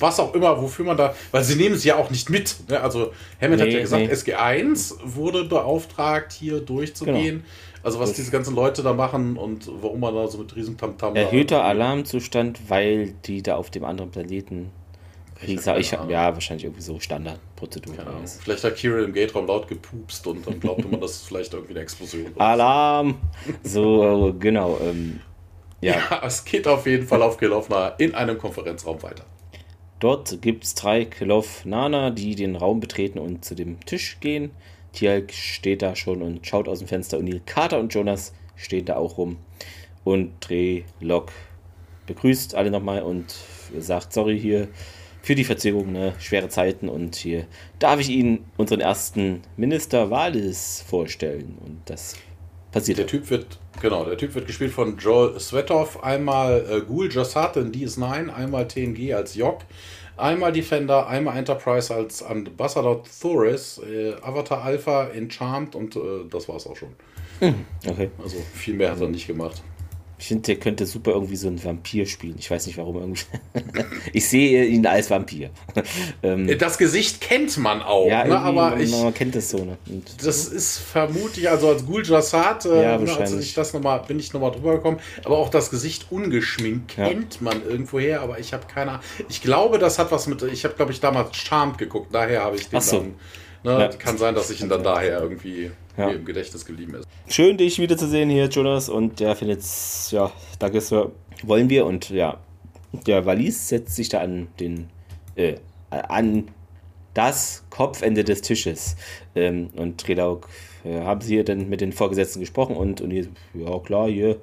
was 0.00 0.18
auch 0.20 0.34
immer, 0.34 0.60
wofür 0.60 0.84
man 0.84 0.96
da, 0.96 1.14
weil 1.30 1.44
sie 1.44 1.56
nehmen 1.56 1.76
sie 1.76 1.88
ja 1.88 1.96
auch 1.96 2.10
nicht 2.10 2.28
mit. 2.28 2.56
Ne? 2.68 2.80
Also, 2.80 3.12
Hammond 3.40 3.60
nee, 3.60 3.66
hat 3.66 3.72
ja 3.72 3.80
gesagt, 3.80 4.06
nee. 4.06 4.12
SG1 4.12 4.94
wurde 5.04 5.44
beauftragt, 5.44 6.32
hier 6.32 6.60
durchzugehen. 6.60 7.36
Genau. 7.36 7.44
Also, 7.82 8.00
was 8.00 8.14
diese 8.14 8.32
ganzen 8.32 8.56
Leute 8.56 8.82
da 8.82 8.94
machen 8.94 9.36
und 9.36 9.70
warum 9.80 10.00
man 10.00 10.14
da 10.14 10.26
so 10.26 10.38
mit 10.38 10.56
riesen 10.56 10.76
Tamtam 10.76 11.14
Erhöhter 11.14 11.62
Alarmzustand, 11.64 12.68
weil 12.68 13.14
die 13.26 13.42
da 13.42 13.56
auf 13.56 13.70
dem 13.70 13.84
anderen 13.84 14.10
Planeten 14.10 14.72
ich 15.42 15.66
ich, 15.66 15.90
ja, 15.92 16.32
wahrscheinlich 16.32 16.64
irgendwie 16.64 16.82
so 16.82 16.98
Standardprozedur. 16.98 17.94
Vielleicht 18.42 18.64
hat 18.64 18.76
Kirill 18.76 19.04
im 19.04 19.12
Gate-Raum 19.12 19.46
laut 19.46 19.68
gepupst 19.68 20.26
und 20.26 20.46
dann 20.46 20.60
glaubte 20.60 20.88
man, 20.88 21.00
dass 21.02 21.12
es 21.12 21.22
vielleicht 21.22 21.52
irgendwie 21.52 21.74
eine 21.74 21.80
Explosion 21.80 22.34
war. 22.36 22.48
Alarm! 22.48 23.16
So, 23.62 24.34
genau. 24.38 24.78
Ähm, 24.82 25.20
ja. 25.80 25.94
ja, 25.94 26.22
es 26.24 26.44
geht 26.44 26.66
auf 26.66 26.86
jeden 26.86 27.06
Fall 27.06 27.22
auf 27.22 27.36
Kelowna 27.36 27.88
in 27.98 28.14
einem 28.14 28.38
Konferenzraum 28.38 29.02
weiter. 29.02 29.24
Dort 29.98 30.42
gibt 30.42 30.64
es 30.64 30.74
drei 30.74 31.04
Kelov-Nana, 31.06 32.10
die 32.10 32.34
den 32.34 32.56
Raum 32.56 32.80
betreten 32.80 33.18
und 33.18 33.44
zu 33.44 33.54
dem 33.54 33.80
Tisch 33.86 34.18
gehen. 34.20 34.50
Tialk 34.92 35.32
steht 35.32 35.82
da 35.82 35.96
schon 35.96 36.22
und 36.22 36.46
schaut 36.46 36.68
aus 36.68 36.80
dem 36.80 36.88
Fenster. 36.88 37.18
Und 37.18 37.26
Neil 37.26 37.40
Carter 37.44 37.78
und 37.78 37.94
Jonas 37.94 38.34
stehen 38.56 38.84
da 38.84 38.96
auch 38.96 39.16
rum. 39.18 39.38
Und 40.04 40.32
Drehlock 40.40 41.32
begrüßt 42.06 42.54
alle 42.54 42.70
nochmal 42.70 43.02
und 43.02 43.34
sagt, 43.78 44.12
sorry 44.12 44.38
hier 44.38 44.68
für 45.22 45.34
die 45.34 45.44
Verzögerung, 45.44 45.92
ne? 45.92 46.14
schwere 46.18 46.48
Zeiten. 46.48 46.88
Und 46.88 47.16
hier 47.16 47.46
darf 47.78 47.98
ich 47.98 48.10
Ihnen 48.10 48.44
unseren 48.56 48.80
ersten 48.80 49.42
Minister 49.56 50.10
Walis 50.10 50.84
vorstellen. 50.86 51.58
Und 51.64 51.80
das 51.86 52.16
passiert. 52.72 52.98
Der 52.98 53.06
Typ 53.06 53.30
wird, 53.30 53.58
genau, 53.80 54.04
der 54.04 54.16
Typ 54.16 54.34
wird 54.34 54.46
gespielt 54.46 54.72
von 54.72 54.96
Joel 54.98 55.38
Svetov, 55.40 56.02
einmal 56.02 56.64
äh, 56.68 56.80
Ghoul 56.80 57.10
Jossat 57.10 57.56
in 57.56 57.72
DS9, 57.72 58.28
einmal 58.32 58.68
TNG 58.68 59.14
als 59.14 59.34
Yok, 59.34 59.60
einmal 60.16 60.52
Defender, 60.52 61.06
einmal 61.06 61.36
Enterprise 61.36 61.94
als 61.94 62.22
Ambassador 62.22 63.02
Thoris, 63.20 63.78
äh, 63.78 64.14
Avatar 64.22 64.62
Alpha 64.62 65.04
in 65.04 65.30
Charmed 65.30 65.74
und 65.74 65.96
äh, 65.96 66.00
das 66.30 66.48
war's 66.48 66.66
auch 66.66 66.76
schon. 66.76 66.90
Hm, 67.40 67.66
okay. 67.86 68.10
Also 68.22 68.36
viel 68.54 68.74
mehr 68.74 68.92
hat 68.92 69.00
er 69.00 69.08
nicht 69.08 69.26
gemacht. 69.26 69.62
Ich 70.18 70.28
finde, 70.28 70.42
der 70.44 70.56
könnte 70.56 70.86
super 70.86 71.10
irgendwie 71.10 71.36
so 71.36 71.48
ein 71.48 71.62
Vampir 71.62 72.06
spielen. 72.06 72.36
Ich 72.38 72.50
weiß 72.50 72.66
nicht 72.66 72.78
warum 72.78 72.96
irgendwie. 72.96 73.24
ich 74.12 74.26
sehe 74.26 74.64
ihn 74.64 74.86
als 74.86 75.10
Vampir. 75.10 75.50
ähm, 76.22 76.58
das 76.58 76.78
Gesicht 76.78 77.20
kennt 77.20 77.56
man 77.58 77.82
auch, 77.82 78.08
ja, 78.08 78.24
ne? 78.24 78.38
aber 78.38 78.70
man, 78.70 78.80
ich, 78.80 78.90
man 78.92 79.12
kennt 79.12 79.36
es 79.36 79.50
so. 79.50 79.58
Ne? 79.58 79.76
Das 80.22 80.46
ist 80.46 80.78
vermutlich, 80.78 81.50
also 81.50 81.68
als 81.68 81.84
Gul 81.84 82.02
äh, 82.02 82.08
ja, 82.08 82.98
ne, 82.98 83.16
als 83.16 83.32
ich 83.34 83.52
das 83.52 83.74
noch 83.74 83.82
mal, 83.82 83.98
bin 83.98 84.18
ich 84.18 84.32
nochmal 84.32 84.52
drüber 84.52 84.76
gekommen, 84.76 85.00
aber 85.24 85.36
auch 85.36 85.50
das 85.50 85.70
Gesicht 85.70 86.06
ungeschminkt 86.10 86.96
ja. 86.96 87.08
kennt 87.08 87.42
man 87.42 87.62
irgendwoher, 87.62 88.22
aber 88.22 88.38
ich 88.38 88.54
habe 88.54 88.66
keine 88.66 88.92
Ahnung. 88.92 89.04
Ich 89.28 89.42
glaube, 89.42 89.78
das 89.78 89.98
hat 89.98 90.10
was 90.12 90.26
mit, 90.26 90.42
ich 90.42 90.64
habe 90.64 90.74
glaube 90.74 90.92
ich 90.92 91.00
damals 91.00 91.36
Charmed 91.36 91.76
geguckt, 91.76 92.08
daher 92.12 92.42
habe 92.42 92.56
ich 92.56 92.68
den 92.68 92.78
Ach 92.78 92.82
so. 92.82 93.00
dann 93.00 93.14
Ne? 93.66 93.80
Ja. 93.80 93.88
Kann 93.88 94.16
sein, 94.16 94.36
dass 94.36 94.48
ich 94.48 94.60
ihn 94.60 94.68
dann 94.68 94.84
daher 94.84 95.20
irgendwie 95.20 95.72
ja. 95.96 96.08
im 96.10 96.24
Gedächtnis 96.24 96.64
geblieben 96.64 96.94
ist. 96.94 97.08
Schön, 97.28 97.56
dich 97.56 97.80
wiederzusehen 97.80 98.30
hier, 98.30 98.46
Jonas. 98.46 98.88
Und 98.88 99.18
der 99.18 99.34
findet 99.34 99.64
ja, 100.10 100.30
danke, 100.60 100.80
Sir, 100.80 101.10
wollen 101.42 101.68
wir. 101.68 101.84
Und 101.84 102.10
ja, 102.10 102.38
der 102.92 103.26
Wallis 103.26 103.68
setzt 103.68 103.96
sich 103.96 104.08
da 104.08 104.20
an 104.20 104.46
den, 104.60 104.88
äh, 105.34 105.56
an 105.90 106.46
das 107.12 107.64
Kopfende 107.68 108.22
des 108.22 108.42
Tisches. 108.42 108.96
Ähm, 109.34 109.70
und 109.74 110.00
Trelauk, 110.00 110.48
äh, 110.84 111.00
haben 111.00 111.20
Sie 111.20 111.34
hier 111.34 111.44
denn 111.44 111.68
mit 111.68 111.80
den 111.80 111.92
Vorgesetzten 111.92 112.38
gesprochen? 112.38 112.76
Und, 112.76 113.00
und 113.00 113.10
hier, 113.10 113.26
ja, 113.52 113.78
klar, 113.80 114.08
hier. 114.08 114.36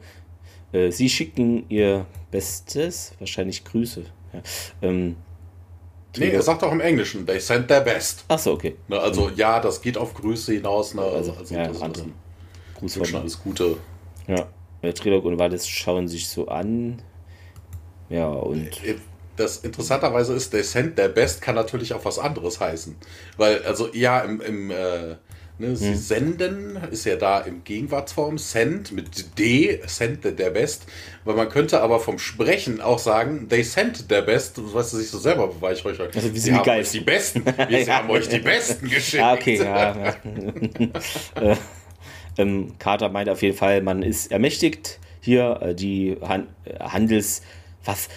Äh, 0.73 0.91
Sie 0.91 1.07
schicken 1.07 1.63
Ihr 1.69 2.07
Bestes, 2.29 3.13
wahrscheinlich 3.19 3.63
Grüße. 3.63 4.03
Ja. 4.33 4.41
Ähm, 4.81 5.15
Nee, 6.17 6.29
er 6.29 6.41
sagt 6.41 6.63
auch 6.63 6.71
im 6.71 6.79
Englischen, 6.79 7.25
they 7.25 7.39
sent 7.39 7.67
their 7.67 7.81
best. 7.81 8.25
Achso, 8.27 8.53
okay. 8.53 8.75
Ne, 8.87 8.99
also 8.99 9.29
mhm. 9.29 9.35
ja, 9.35 9.59
das 9.59 9.81
geht 9.81 9.97
auf 9.97 10.13
Grüße 10.13 10.53
hinaus. 10.53 10.93
Ne, 10.93 11.01
also, 11.01 11.33
also 11.33 11.55
ja, 11.55 11.67
das 11.67 11.81
andere. 11.81 12.05
Gruß 12.75 12.93
schon 12.93 13.15
alles 13.15 13.41
Gute. 13.41 13.77
Ja, 14.27 14.47
der 14.81 14.93
Trilog 14.93 15.25
und 15.25 15.39
Wallis 15.39 15.67
schauen 15.67 16.07
sich 16.07 16.27
so 16.27 16.47
an. 16.47 17.01
Ja, 18.09 18.27
und. 18.27 18.83
Äh, 18.83 18.95
das 19.35 19.57
interessanterweise 19.57 20.33
ist, 20.35 20.51
they 20.51 20.61
sent 20.61 20.95
their 20.95 21.09
best 21.09 21.41
kann 21.41 21.55
natürlich 21.55 21.93
auch 21.93 22.05
was 22.05 22.19
anderes 22.19 22.59
heißen. 22.59 22.95
Weil, 23.37 23.63
also 23.63 23.89
ja, 23.91 24.19
im, 24.19 24.41
im 24.41 24.69
äh, 24.69 25.15
Ne, 25.59 25.75
sie 25.75 25.89
hm. 25.89 25.95
senden, 25.95 26.79
ist 26.89 27.05
ja 27.05 27.15
da 27.15 27.39
im 27.39 27.63
Gegenwartsform, 27.63 28.39
send 28.39 28.91
mit 28.91 29.37
D, 29.37 29.79
send 29.85 30.23
der 30.25 30.49
Best. 30.49 30.87
Weil 31.25 31.35
man 31.35 31.47
könnte 31.47 31.81
aber 31.81 31.99
vom 31.99 32.17
Sprechen 32.17 32.81
auch 32.81 32.97
sagen, 32.97 33.47
they 33.49 33.63
sent 33.63 34.09
der 34.09 34.23
Best, 34.23 34.59
was 34.73 34.91
sie 34.91 34.97
sich 34.97 35.09
so 35.09 35.19
selber 35.19 35.47
beweihräuchern. 35.47 36.07
Also 36.13 36.33
wir 36.33 36.41
sind 36.41 36.53
die, 36.53 36.59
haben 36.59 36.69
euch 36.79 36.89
die 36.89 36.99
Besten. 37.01 37.45
Wir 37.69 37.83
ja. 37.83 37.99
haben 37.99 38.09
euch 38.09 38.27
die 38.27 38.39
Besten 38.39 38.89
geschickt. 38.89 39.23
Ah, 39.23 39.33
okay, 39.33 39.57
ja. 39.57 39.95
ja. 39.95 40.15
äh, 41.51 41.55
ähm, 42.37 42.73
Carter 42.79 43.09
meint 43.09 43.29
auf 43.29 43.43
jeden 43.43 43.55
Fall, 43.55 43.81
man 43.81 44.01
ist 44.01 44.31
ermächtigt, 44.31 44.99
hier 45.21 45.59
äh, 45.61 45.75
die 45.75 46.17
Han 46.21 46.47
Handels 46.79 47.43
was, 47.85 48.09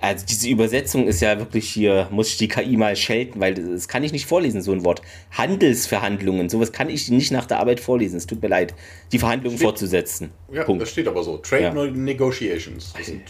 also 0.00 0.26
diese 0.26 0.48
Übersetzung 0.48 1.06
ist 1.06 1.20
ja 1.20 1.38
wirklich 1.38 1.68
hier, 1.68 2.08
muss 2.10 2.28
ich 2.28 2.36
die 2.36 2.48
KI 2.48 2.76
mal 2.76 2.94
schelten, 2.96 3.40
weil 3.40 3.54
das 3.54 3.88
kann 3.88 4.04
ich 4.04 4.12
nicht 4.12 4.26
vorlesen, 4.26 4.62
so 4.62 4.72
ein 4.72 4.84
Wort. 4.84 5.02
Handelsverhandlungen, 5.30 6.48
sowas 6.48 6.72
kann 6.72 6.90
ich 6.90 7.10
nicht 7.10 7.32
nach 7.32 7.46
der 7.46 7.58
Arbeit 7.60 7.80
vorlesen. 7.80 8.16
Es 8.16 8.26
tut 8.26 8.42
mir 8.42 8.48
leid, 8.48 8.74
die 9.12 9.18
Verhandlungen 9.18 9.56
steht, 9.56 9.66
fortzusetzen. 9.66 10.30
Ja, 10.52 10.64
Punkt. 10.64 10.82
das 10.82 10.90
steht 10.90 11.08
aber 11.08 11.22
so. 11.22 11.38
Trade 11.38 11.62
ja. 11.62 11.72
Negotiations. 11.72 12.92
Das 12.96 13.06
sind 13.06 13.22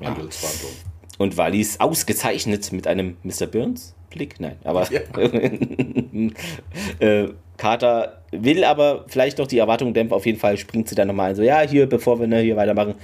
ja. 0.00 0.08
Handelsverhandlungen. 0.08 0.76
Und 1.18 1.36
Wallis 1.36 1.80
ausgezeichnet 1.80 2.72
mit 2.72 2.86
einem 2.86 3.16
Mr. 3.22 3.46
Burns 3.46 3.94
Blick, 4.10 4.40
nein, 4.40 4.56
aber 4.64 4.88
ja. 4.90 5.00
äh, 6.98 7.28
Carter 7.56 8.22
will 8.32 8.64
aber 8.64 9.04
vielleicht 9.08 9.38
noch 9.38 9.46
die 9.46 9.58
Erwartungen 9.58 9.94
dämpfen. 9.94 10.14
Auf 10.14 10.26
jeden 10.26 10.38
Fall 10.38 10.56
springt 10.56 10.88
sie 10.88 10.94
dann 10.94 11.08
nochmal 11.08 11.30
ein, 11.30 11.36
so, 11.36 11.42
ja, 11.42 11.60
hier, 11.60 11.86
bevor 11.86 12.18
wir 12.18 12.26
ne, 12.26 12.40
hier 12.40 12.56
weitermachen, 12.56 12.94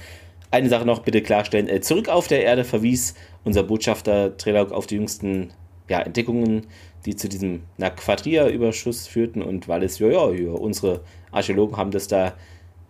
eine 0.51 0.69
Sache 0.69 0.85
noch 0.85 0.99
bitte 0.99 1.21
klarstellen. 1.21 1.67
Äh, 1.67 1.81
zurück 1.81 2.09
auf 2.09 2.27
der 2.27 2.43
Erde 2.43 2.63
verwies 2.63 3.15
unser 3.43 3.63
Botschafter 3.63 4.37
Trelauk 4.37 4.71
auf 4.71 4.87
die 4.87 4.95
jüngsten 4.95 5.51
ja, 5.89 6.01
Entdeckungen, 6.01 6.67
die 7.05 7.15
zu 7.15 7.29
diesem 7.29 7.61
Quadria-Überschuss 7.79 9.07
führten 9.07 9.41
und 9.41 9.67
weil 9.67 9.83
es, 9.83 9.99
ja, 9.99 10.07
ja, 10.07 10.31
ja, 10.31 10.51
unsere 10.51 11.01
Archäologen 11.31 11.77
haben 11.77 11.91
das 11.91 12.07
da 12.07 12.33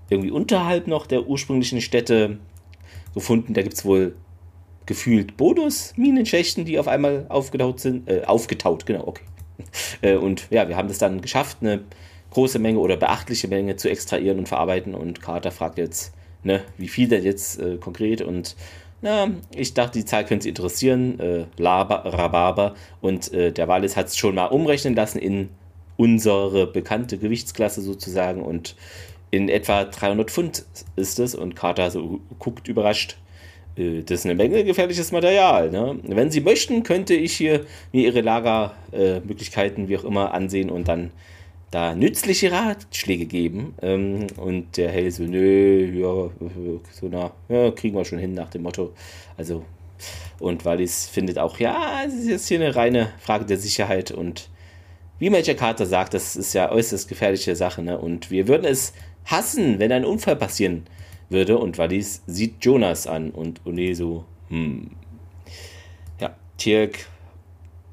irgendwie 0.09 0.31
unterhalb 0.31 0.87
noch 0.87 1.05
der 1.05 1.27
ursprünglichen 1.27 1.81
Städte 1.81 2.39
gefunden. 3.13 3.53
Da 3.53 3.61
gibt 3.61 3.75
es 3.75 3.85
wohl 3.85 4.15
gefühlt 4.85 5.37
Bonus-Minenschächten, 5.37 6.65
die 6.65 6.79
auf 6.79 6.87
einmal 6.87 7.25
aufgetaut 7.29 7.79
sind. 7.79 8.09
Äh, 8.09 8.23
aufgetaut, 8.25 8.85
genau, 8.85 9.07
okay. 9.07 9.23
Äh, 10.01 10.15
und 10.15 10.47
ja, 10.51 10.69
wir 10.69 10.77
haben 10.77 10.87
das 10.87 10.99
dann 10.99 11.19
geschafft, 11.19 11.57
eine 11.61 11.83
große 12.29 12.59
Menge 12.59 12.77
oder 12.77 12.95
beachtliche 12.95 13.47
Menge 13.47 13.75
zu 13.75 13.89
extrahieren 13.89 14.37
und 14.37 14.47
verarbeiten. 14.47 14.93
Und 14.93 15.21
Carter 15.21 15.51
fragt 15.51 15.79
jetzt, 15.79 16.13
ne, 16.47 16.61
wie 16.77 16.87
viel 16.87 17.07
denn 17.07 17.23
jetzt 17.23 17.59
äh, 17.59 17.77
konkret 17.77 18.21
und 18.21 18.55
na, 19.01 19.29
ich 19.55 19.75
dachte, 19.75 19.99
die 19.99 20.05
Zahl 20.05 20.25
könnte 20.25 20.43
Sie 20.43 20.49
interessieren. 20.49 21.19
Äh, 21.19 21.45
Laber, 21.57 22.03
Rhabarber. 22.05 22.73
Und 22.99 23.31
äh, 23.31 23.51
der 23.51 23.67
Wallis 23.67 23.95
hat 23.95 24.07
es 24.07 24.17
schon 24.17 24.35
mal 24.35 24.45
umrechnen 24.45 24.95
lassen 24.95 25.19
in 25.19 25.49
unsere 25.97 26.65
bekannte 26.65 27.19
Gewichtsklasse 27.19 27.81
sozusagen. 27.81 28.41
Und 28.41 28.75
in 29.29 29.49
etwa 29.49 29.83
300 29.83 30.31
Pfund 30.31 30.65
ist 30.95 31.19
es. 31.19 31.35
Und 31.35 31.55
Carter 31.55 31.91
so 31.91 32.21
guckt 32.39 32.67
überrascht. 32.67 33.17
Äh, 33.77 34.01
das 34.01 34.21
ist 34.21 34.25
eine 34.25 34.33
Menge 34.33 34.63
gefährliches 34.63 35.11
Material. 35.11 35.69
Ne? 35.69 35.99
Wenn 36.03 36.31
Sie 36.31 36.41
möchten, 36.41 36.81
könnte 36.81 37.13
ich 37.13 37.33
hier 37.33 37.65
mir 37.91 38.05
Ihre 38.05 38.21
Lagermöglichkeiten, 38.21 39.89
wie 39.89 39.97
auch 39.97 40.05
immer, 40.05 40.33
ansehen 40.33 40.71
und 40.71 40.87
dann 40.87 41.11
da 41.71 41.95
nützliche 41.95 42.51
Ratschläge 42.51 43.25
geben. 43.25 43.75
Ähm, 43.81 44.27
und 44.37 44.77
der 44.77 44.91
Hell 44.91 45.11
so, 45.11 45.23
nö, 45.23 45.85
ja, 45.85 46.29
so 46.91 47.07
na, 47.09 47.31
ja, 47.49 47.71
kriegen 47.71 47.95
wir 47.95 48.05
schon 48.05 48.19
hin 48.19 48.33
nach 48.33 48.49
dem 48.49 48.63
Motto. 48.63 48.93
Also, 49.37 49.63
und 50.39 50.65
Wallis 50.65 51.07
findet 51.07 51.39
auch, 51.39 51.59
ja, 51.59 52.03
es 52.05 52.13
ist 52.13 52.27
jetzt 52.27 52.47
hier 52.47 52.59
eine 52.59 52.75
reine 52.75 53.13
Frage 53.19 53.45
der 53.45 53.57
Sicherheit 53.57 54.11
und 54.11 54.49
wie 55.19 55.29
Major 55.31 55.55
Carter 55.55 55.85
sagt, 55.85 56.13
das 56.13 56.35
ist 56.35 56.53
ja 56.53 56.71
äußerst 56.71 57.09
gefährliche 57.09 57.55
Sache, 57.55 57.81
ne? 57.81 57.97
Und 57.97 58.29
wir 58.29 58.47
würden 58.47 58.65
es 58.65 58.93
hassen, 59.25 59.79
wenn 59.79 59.91
ein 59.91 60.05
Unfall 60.05 60.35
passieren 60.35 60.85
würde. 61.29 61.57
Und 61.57 61.77
Wallis 61.77 62.21
sieht 62.27 62.63
Jonas 62.63 63.07
an 63.07 63.31
und 63.31 63.65
One 63.65 63.95
so, 63.95 64.25
hm. 64.49 64.91
Ja, 66.21 66.35
Tirk 66.57 67.07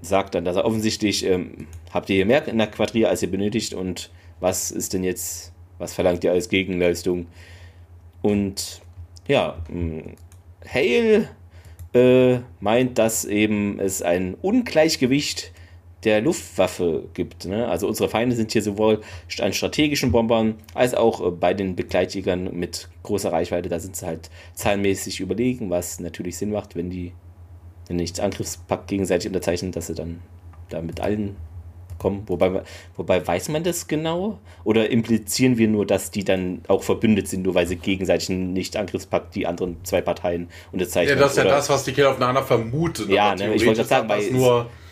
sagt 0.03 0.35
dann, 0.35 0.45
dass 0.45 0.57
er 0.57 0.67
offensichtlich, 0.67 1.25
ähm, 1.25 1.67
habt 1.95 2.11
ihr 2.11 2.17
hier 2.17 2.27
mehr 2.27 2.47
in 2.49 2.59
der 2.59 2.67
Quadrille, 2.67 3.09
als 3.09 3.23
ihr 3.23 3.31
benötigt 3.31 3.73
und 3.73 4.11
was 4.41 4.71
ist 4.71 4.93
denn 4.93 5.05
jetzt, 5.05 5.53
was 5.79 5.95
verlangt 5.95 6.25
ihr 6.25 6.33
als 6.33 6.49
Gegenleistung? 6.49 7.27
Und 8.21 8.83
ja, 9.29 9.57
Hale 10.67 11.29
äh, 11.95 12.39
meint, 12.61 12.99
dass 12.99 13.25
eben 13.25 13.79
es 13.79 14.03
ein 14.03 14.35
Ungleichgewicht 14.35 15.53
der 16.03 16.21
Luftwaffe 16.21 17.09
gibt. 17.15 17.47
Ne? 17.47 17.67
Also 17.67 17.89
unsere 17.89 18.11
Feinde 18.11 18.37
sind 18.37 18.53
hier 18.53 18.63
sowohl 18.63 19.01
an 19.39 19.53
strategischen 19.53 20.13
Bombern 20.13 20.57
als 20.75 20.95
auch 20.95 21.27
äh, 21.27 21.31
bei 21.31 21.55
den 21.55 21.77
Begleitjägern 21.77 22.55
mit 22.55 22.89
großer 23.05 23.33
Reichweite. 23.33 23.69
Da 23.69 23.79
sind 23.79 23.97
sie 23.97 24.05
halt 24.05 24.31
zahlenmäßig 24.55 25.21
überlegen, 25.21 25.71
was 25.71 26.01
natürlich 26.01 26.37
Sinn 26.37 26.51
macht, 26.51 26.77
wenn 26.77 26.91
die 26.91 27.13
wenn 27.87 27.97
nicht 27.97 28.21
Angriffspakt 28.21 28.89
gegenseitig 28.89 29.29
unterzeichnen, 29.29 29.73
dass 29.73 29.89
sie 29.89 29.95
dann 29.95 30.21
da 30.71 30.81
mit 30.81 31.01
allen 31.01 31.37
kommen. 31.99 32.23
Wobei, 32.27 32.63
wobei 32.97 33.27
weiß 33.27 33.49
man 33.49 33.65
das 33.65 33.87
genau? 33.87 34.39
Oder 34.65 34.91
implizieren 34.91 35.59
wir 35.59 35.69
nur, 35.69 35.87
dass 35.87 36.11
die 36.11 36.25
dann 36.25 36.63
auch 36.69 36.83
verbündet 36.83 37.29
sind, 37.29 37.43
nur 37.43 37.55
weil 37.55 37.67
sie 37.67 37.77
gegenseitig 37.77 38.31
einen 38.31 38.53
Nicht-Angriffspakt 38.53 39.35
die 39.35 39.47
anderen 39.47 39.77
zwei 39.85 40.01
Parteien 40.01 40.49
unterzeichnen? 40.73 41.17
Ja, 41.19 41.23
das 41.23 41.33
ist 41.33 41.39
ja 41.39 41.45
das, 41.45 41.69
was 41.69 41.85
die 41.85 41.93
Kinder 41.93 42.11
aufeinander 42.11 42.43
vermuten. 42.43 43.11
Ja, 43.11 43.35
ne, 43.35 43.55
ich 43.55 43.67
wollte 43.67 43.85
gerade 43.85 43.89
sagen, 43.89 44.09
weil 44.09 44.21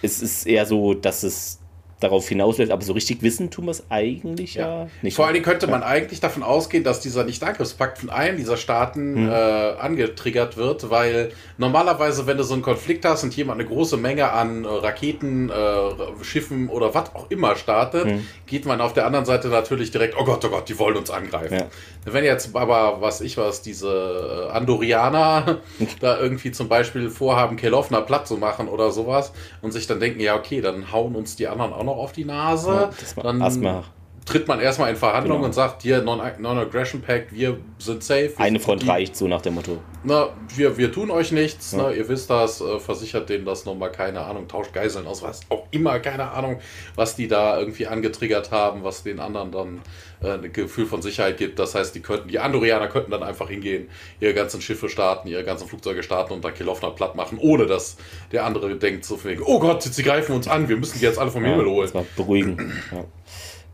es, 0.03 0.21
es 0.21 0.23
ist 0.23 0.47
eher 0.47 0.67
so, 0.67 0.95
dass 0.95 1.23
es 1.23 1.62
darauf 2.03 2.29
hinausläuft, 2.29 2.71
aber 2.71 2.83
so 2.83 2.93
richtig 2.93 3.23
wissen 3.23 3.51
tun 3.51 3.67
wir 3.67 3.73
es 3.73 3.85
eigentlich 3.91 4.55
ja, 4.55 4.85
ja 4.85 4.89
nicht. 5.03 5.17
Vor 5.17 5.27
allem 5.27 5.43
könnte 5.43 5.67
man 5.67 5.83
eigentlich 5.83 6.21
davon 6.21 6.43
ausgehen, 6.43 6.85
dass 6.85 7.01
dieser 7.01 7.25
Nicht-Angriffspakt 7.25 7.99
von 7.99 8.11
einem 8.11 8.37
dieser 8.37 8.57
Staaten 8.57 9.17
hm. 9.17 9.29
äh, 9.29 9.33
angetriggert 9.33 10.57
wird, 10.57 10.91
weil 10.91 11.33
normalerweise, 11.59 12.27
wenn 12.27 12.37
du 12.37 12.45
so 12.45 12.55
einen 12.55 12.63
Konflikt 12.63 13.05
hast 13.05 13.25
und 13.25 13.35
jemand 13.37 13.61
eine 13.61 13.69
große 13.69 13.97
Menge 13.97 14.33
an 14.33 14.65
äh, 14.65 14.69
Raketen, 14.69 15.51
äh, 15.51 16.25
Schiffen 16.25 16.69
oder 16.69 16.95
was 16.95 17.15
auch 17.15 17.31
immer 17.31 17.57
startet, 17.57 18.05
hm. 18.05 18.27
geht 18.47 18.67
man 18.67 18.81
auf 18.81 18.93
der 18.93 19.07
anderen 19.07 19.25
Seite 19.25 19.49
natürlich 19.49 19.91
direkt, 19.91 20.15
oh 20.19 20.25
Gott, 20.25 20.45
oh 20.45 20.49
Gott, 20.49 20.69
die 20.69 20.79
wollen 20.79 20.97
uns 20.97 21.11
angreifen. 21.11 21.55
Ja. 21.55 21.67
Wenn 22.05 22.25
jetzt 22.25 22.55
aber, 22.57 23.01
was 23.01 23.21
ich 23.21 23.37
was, 23.37 23.63
diese 23.63 24.49
äh, 24.49 24.53
Andorianer 24.53 25.59
da 26.01 26.19
irgendwie 26.19 26.51
zum 26.51 26.69
Beispiel 26.69 27.11
vorhaben, 27.11 27.57
Kelovna 27.57 28.01
platt 28.01 28.27
zu 28.27 28.37
machen 28.37 28.69
oder 28.69 28.91
sowas 28.91 29.33
und 29.61 29.73
sich 29.73 29.87
dann 29.87 30.01
denken, 30.01 30.21
ja, 30.21 30.37
okay, 30.37 30.61
dann 30.61 30.93
hauen 30.93 31.15
uns 31.15 31.37
die 31.37 31.47
anderen 31.49 31.73
auch 31.73 31.85
noch 31.85 31.92
auf 31.97 32.13
die 32.13 32.25
Nase, 32.25 32.91
ja, 33.17 33.23
dann 33.23 33.41
erstmal 33.41 33.85
tritt 34.25 34.47
man 34.47 34.61
erstmal 34.61 34.91
in 34.91 34.97
Verhandlungen 34.97 35.41
genau. 35.41 35.47
und 35.47 35.53
sagt, 35.53 35.83
hier, 35.83 36.03
Non-Aggression 36.03 37.03
Pact, 37.03 37.33
wir 37.33 37.59
sind 37.79 38.03
safe. 38.05 38.31
Wir 38.37 38.41
Eine 38.41 38.61
Front 38.61 38.87
reicht 38.87 39.17
so 39.17 39.27
nach 39.27 39.43
dem 39.43 39.55
Motto. 39.55 39.79
Na, 40.05 40.31
wir, 40.55 40.77
wir 40.77 40.93
tun 40.93 41.11
euch 41.11 41.33
nichts, 41.33 41.73
ja. 41.73 41.89
ne, 41.89 41.95
ihr 41.95 42.09
wisst 42.09 42.31
das, 42.31 42.61
äh, 42.61 42.79
versichert 42.79 43.29
denen 43.29 43.45
das 43.45 43.65
nochmal, 43.65 43.91
keine 43.93 44.21
Ahnung, 44.21 44.49
tauscht 44.49 44.73
Geiseln 44.73 45.07
aus, 45.07 45.23
was 45.23 45.41
auch 45.49 45.67
immer, 45.71 45.99
keine 46.01 46.31
Ahnung, 46.31 46.59
was 46.95 47.15
die 47.17 47.29
da 47.29 47.59
irgendwie 47.59 47.87
angetriggert 47.87 48.51
haben, 48.51 48.85
was 48.85 49.03
den 49.03 49.21
anderen 49.21 49.53
dann 49.53 49.81
äh, 50.23 50.35
ein 50.35 50.53
Gefühl 50.53 50.87
von 50.87 51.03
Sicherheit 51.03 51.37
gibt. 51.37 51.59
Das 51.59 51.75
heißt, 51.75 51.95
die 51.95 52.01
könnten, 52.01 52.29
die 52.29 52.39
Andorianer 52.39 52.89
könnten 52.89 53.11
dann 53.11 53.23
einfach 53.23 53.49
hingehen, 53.49 53.89
ihre 54.21 54.35
ganzen 54.35 54.61
Schiffe 54.61 54.89
starten, 54.89 55.29
ihre 55.29 55.45
ganzen 55.45 55.69
Flugzeuge 55.69 56.03
starten 56.03 56.33
und 56.33 56.45
dann 56.45 56.55
Kilovna 56.55 56.91
platt 56.91 57.15
machen, 57.15 57.39
ohne 57.41 57.67
dass 57.67 57.97
der 58.33 58.45
andere 58.45 58.77
denkt 58.77 59.05
so 59.05 59.23
wegen, 59.25 59.43
oh 59.45 59.59
Gott, 59.59 59.83
sie 59.83 60.03
greifen 60.03 60.35
uns 60.35 60.49
an, 60.49 60.69
wir 60.69 60.77
müssen 60.77 60.99
die 60.99 61.05
jetzt 61.05 61.19
alle 61.19 61.31
vom 61.31 61.45
ja, 61.45 61.51
Himmel 61.51 61.67
holen. 61.67 61.87
Das 61.87 61.95
war 61.95 62.07
beruhigen. 62.17 62.73
Ja. 62.91 63.05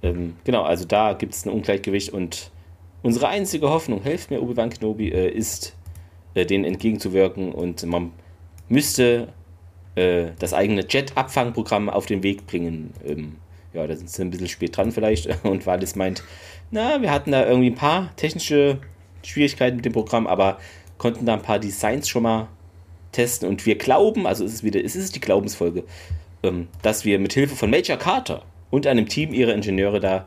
Ähm, 0.03 0.36
genau, 0.44 0.62
also 0.62 0.84
da 0.84 1.12
gibt 1.12 1.34
es 1.34 1.44
ein 1.44 1.51
Ungleichgewicht 1.51 2.12
und 2.12 2.51
unsere 3.03 3.28
einzige 3.28 3.68
Hoffnung, 3.70 4.03
helft 4.03 4.30
mir 4.30 4.42
Obi-Wan 4.42 4.70
Kenobi, 4.70 5.09
äh, 5.09 5.28
ist, 5.30 5.76
äh, 6.34 6.46
denen 6.46 6.64
entgegenzuwirken 6.64 7.53
und 7.53 7.84
man 7.86 8.12
müsste 8.68 9.28
äh, 9.94 10.30
das 10.38 10.55
eigene 10.55 10.84
Jet-Abfangprogramm 10.88 11.88
auf 11.88 12.07
den 12.07 12.22
Weg 12.22 12.46
bringen. 12.46 12.92
Ähm, 13.05 13.36
ja, 13.72 13.86
da 13.86 13.96
sind 13.96 14.11
sie 14.11 14.22
ein 14.22 14.30
bisschen 14.30 14.49
spät 14.49 14.76
dran 14.76 14.92
vielleicht 14.92 15.28
und 15.44 15.66
Valis 15.66 15.96
meint, 15.96 16.22
na, 16.70 17.01
wir 17.03 17.11
hatten 17.11 17.32
da 17.32 17.46
irgendwie 17.46 17.70
ein 17.70 17.76
paar 17.76 18.14
technische 18.16 18.78
Schwierigkeiten 19.22 19.76
mit 19.76 19.84
dem 19.84 19.92
Programm, 19.92 20.26
aber 20.26 20.59
konnten 20.99 21.26
da 21.26 21.34
ein 21.34 21.42
paar 21.42 21.59
Designs 21.59 22.09
schon 22.09 22.24
mal 22.24 22.49
testen 23.12 23.49
und 23.49 23.64
wir 23.66 23.76
glauben, 23.76 24.26
also 24.26 24.44
es 24.44 24.55
ist 24.55 24.64
wieder, 24.64 24.84
es 24.84 24.96
ist 24.96 25.14
die 25.14 25.20
Glaubensfolge, 25.20 25.84
ähm, 26.42 26.68
dass 26.82 27.05
wir 27.05 27.18
mit 27.18 27.32
Hilfe 27.32 27.57
von 27.57 27.70
Major 27.70 27.96
Carter 27.96 28.42
und 28.71 28.87
einem 28.87 29.09
Team 29.09 29.33
ihrer 29.33 29.55
Ingenieure 29.55 30.01
da. 30.01 30.27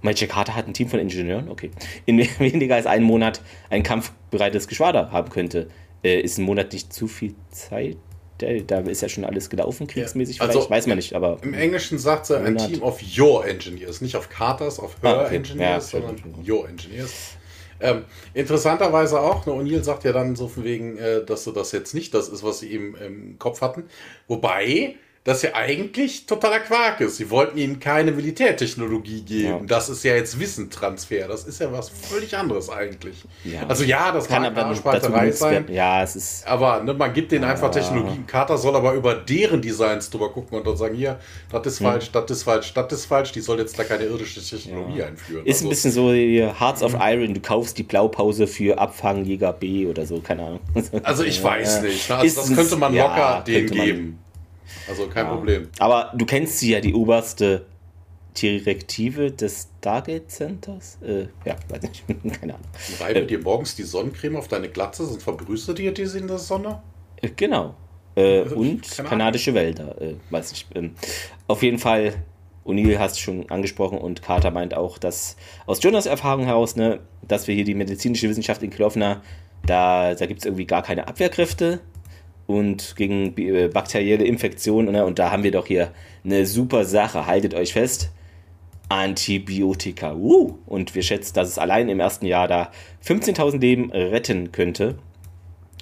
Major 0.00 0.28
Carter 0.28 0.54
hat 0.54 0.68
ein 0.68 0.74
Team 0.74 0.88
von 0.88 1.00
Ingenieuren, 1.00 1.48
okay. 1.48 1.70
In 2.06 2.18
weniger 2.38 2.76
als 2.76 2.86
einem 2.86 3.04
Monat 3.04 3.40
ein 3.68 3.82
kampfbereites 3.82 4.68
Geschwader 4.68 5.10
haben 5.10 5.28
könnte. 5.28 5.68
Äh, 6.04 6.20
ist 6.20 6.38
ein 6.38 6.44
Monat 6.44 6.72
nicht 6.72 6.92
zu 6.92 7.08
viel 7.08 7.34
Zeit? 7.50 7.96
Da 8.38 8.78
ist 8.78 9.02
ja 9.02 9.08
schon 9.08 9.24
alles 9.24 9.50
gelaufen, 9.50 9.88
kriegsmäßig 9.88 10.36
ja. 10.36 10.44
also, 10.44 10.70
weiß 10.70 10.86
man 10.86 10.96
nicht, 10.96 11.14
aber. 11.14 11.38
Im 11.42 11.54
Englischen 11.54 11.98
sagt 11.98 12.26
sie 12.26 12.38
ein 12.38 12.56
Team 12.56 12.82
of 12.82 13.00
Your 13.18 13.44
Engineers, 13.44 14.00
nicht 14.00 14.14
auf 14.14 14.28
Carters, 14.28 14.78
auf 14.78 14.94
Her 15.02 15.18
ah, 15.18 15.24
okay. 15.24 15.36
Engineers, 15.36 15.90
ja, 15.90 16.00
sondern 16.00 16.34
Your 16.46 16.68
Engineers. 16.68 17.32
Ähm, 17.80 18.04
interessanterweise 18.34 19.20
auch, 19.20 19.46
ne, 19.46 19.52
O'Neill 19.52 19.82
sagt 19.82 20.04
ja 20.04 20.12
dann 20.12 20.36
so 20.36 20.48
von 20.48 20.64
wegen, 20.64 20.98
äh, 20.98 21.24
dass 21.24 21.44
so 21.44 21.52
das 21.52 21.72
jetzt 21.72 21.94
nicht 21.94 22.14
das 22.14 22.28
ist, 22.28 22.42
was 22.42 22.60
sie 22.60 22.70
eben 22.70 22.96
im 22.96 23.38
Kopf 23.38 23.60
hatten. 23.60 23.84
Wobei, 24.26 24.96
das 25.24 25.42
ja 25.42 25.54
eigentlich 25.54 26.26
totaler 26.26 26.60
Quark 26.60 27.00
ist. 27.00 27.16
Sie 27.16 27.30
wollten 27.30 27.58
ihnen 27.58 27.80
keine 27.80 28.12
Militärtechnologie 28.12 29.22
geben. 29.22 29.48
Ja. 29.48 29.60
Das 29.66 29.88
ist 29.88 30.02
ja 30.02 30.14
jetzt 30.14 30.40
Wissentransfer. 30.40 31.28
Das 31.28 31.44
ist 31.44 31.60
ja 31.60 31.70
was 31.70 31.90
völlig 31.90 32.36
anderes 32.36 32.70
eigentlich. 32.70 33.16
Ja. 33.44 33.66
Also 33.68 33.84
ja, 33.84 34.12
das 34.12 34.28
kann 34.28 34.44
aber 34.44 34.74
Spalterei 34.74 35.30
sein. 35.32 35.66
Ja, 35.70 36.02
es 36.02 36.16
ist. 36.16 36.46
Aber 36.46 36.82
ne, 36.82 36.94
man 36.94 37.12
gibt 37.12 37.32
denen 37.32 37.44
ja. 37.44 37.50
einfach 37.50 37.70
Technologie. 37.70 38.22
Carter 38.26 38.56
soll 38.56 38.74
aber 38.76 38.94
über 38.94 39.14
deren 39.14 39.60
Designs 39.60 40.08
drüber 40.08 40.32
gucken 40.32 40.58
und 40.58 40.66
dann 40.66 40.76
sagen, 40.76 40.94
hier, 40.94 41.18
das 41.50 41.66
ist 41.66 41.80
hm. 41.80 41.86
falsch, 41.86 42.10
das 42.12 42.30
ist 42.30 42.42
falsch, 42.44 42.72
das 42.72 42.92
ist 42.92 43.04
falsch. 43.06 43.32
Die 43.32 43.40
soll 43.40 43.58
jetzt 43.58 43.78
da 43.78 43.84
keine 43.84 44.04
irdische 44.04 44.42
Technologie 44.42 45.02
einführen. 45.02 45.44
Ist 45.44 45.56
also, 45.56 45.66
ein 45.66 45.70
bisschen 45.70 45.92
so 45.92 46.12
wie 46.12 46.42
Hearts 46.42 46.82
of 46.82 46.94
hm. 46.94 47.00
Iron. 47.02 47.34
Du 47.34 47.40
kaufst 47.40 47.76
die 47.76 47.82
Blaupause 47.82 48.46
für 48.46 48.78
Abfangjäger 48.78 49.52
B 49.52 49.86
oder 49.86 50.06
so, 50.06 50.20
keine 50.20 50.42
Ahnung. 50.42 50.60
Also 51.02 51.24
ich 51.24 51.42
weiß 51.42 51.82
nicht. 51.82 52.08
Ne? 52.08 52.16
Also 52.16 52.40
das 52.40 52.54
könnte 52.54 52.76
man 52.76 52.94
locker 52.94 53.44
denen 53.46 53.70
geben. 53.70 54.18
Also 54.88 55.08
kein 55.08 55.26
ja. 55.26 55.32
Problem. 55.32 55.68
Aber 55.78 56.12
du 56.16 56.26
kennst 56.26 56.58
sie 56.58 56.72
ja, 56.72 56.80
die 56.80 56.94
oberste 56.94 57.66
Direktive 58.40 59.32
des 59.32 59.68
Stargate 59.78 60.30
Centers? 60.30 60.98
Äh, 61.02 61.26
ja, 61.44 61.56
weiß 61.68 61.82
nicht, 61.82 62.04
keine 62.40 62.54
Ahnung. 62.54 62.66
Reibe 63.00 63.20
äh, 63.20 63.26
dir 63.26 63.40
morgens 63.40 63.74
die 63.74 63.82
Sonnencreme 63.82 64.36
auf 64.36 64.48
deine 64.48 64.68
Glatze, 64.68 65.06
sonst 65.06 65.22
verbrüste 65.22 65.74
dir 65.74 65.92
diese 65.92 66.18
in 66.18 66.28
der 66.28 66.38
Sonne? 66.38 66.82
Äh, 67.16 67.30
genau. 67.34 67.74
Äh, 68.16 68.42
also, 68.42 68.56
und 68.56 69.04
kanadische 69.04 69.54
Wälder, 69.54 70.00
äh, 70.00 70.14
weiß 70.30 70.52
nicht. 70.52 70.66
Ähm, 70.74 70.94
auf 71.46 71.62
jeden 71.62 71.78
Fall, 71.78 72.14
O'Neill 72.64 72.98
hast 72.98 73.16
du 73.16 73.20
schon 73.20 73.50
angesprochen 73.50 73.98
und 73.98 74.22
Carter 74.22 74.50
meint 74.50 74.74
auch, 74.74 74.98
dass 74.98 75.36
aus 75.66 75.82
Jonas 75.82 76.06
Erfahrung 76.06 76.44
heraus, 76.44 76.76
ne, 76.76 77.00
dass 77.22 77.46
wir 77.48 77.54
hier 77.54 77.64
die 77.64 77.74
medizinische 77.74 78.28
Wissenschaft 78.28 78.62
in 78.62 78.70
Kilofna, 78.70 79.22
da, 79.66 80.14
da 80.14 80.26
gibt 80.26 80.40
es 80.40 80.46
irgendwie 80.46 80.66
gar 80.66 80.82
keine 80.82 81.08
Abwehrkräfte 81.08 81.80
und 82.48 82.96
gegen 82.96 83.36
äh, 83.36 83.68
bakterielle 83.68 84.24
Infektionen. 84.24 84.92
Ne? 84.92 85.04
Und 85.04 85.18
da 85.18 85.30
haben 85.30 85.44
wir 85.44 85.52
doch 85.52 85.66
hier 85.66 85.92
eine 86.24 86.46
super 86.46 86.86
Sache. 86.86 87.26
Haltet 87.26 87.52
euch 87.54 87.74
fest. 87.74 88.10
Antibiotika. 88.88 90.14
Uh! 90.14 90.56
Und 90.64 90.94
wir 90.94 91.02
schätzen, 91.02 91.34
dass 91.34 91.48
es 91.48 91.58
allein 91.58 91.90
im 91.90 92.00
ersten 92.00 92.24
Jahr 92.24 92.48
da 92.48 92.72
15.000 93.04 93.60
Leben 93.60 93.92
retten 93.92 94.50
könnte. 94.50 94.96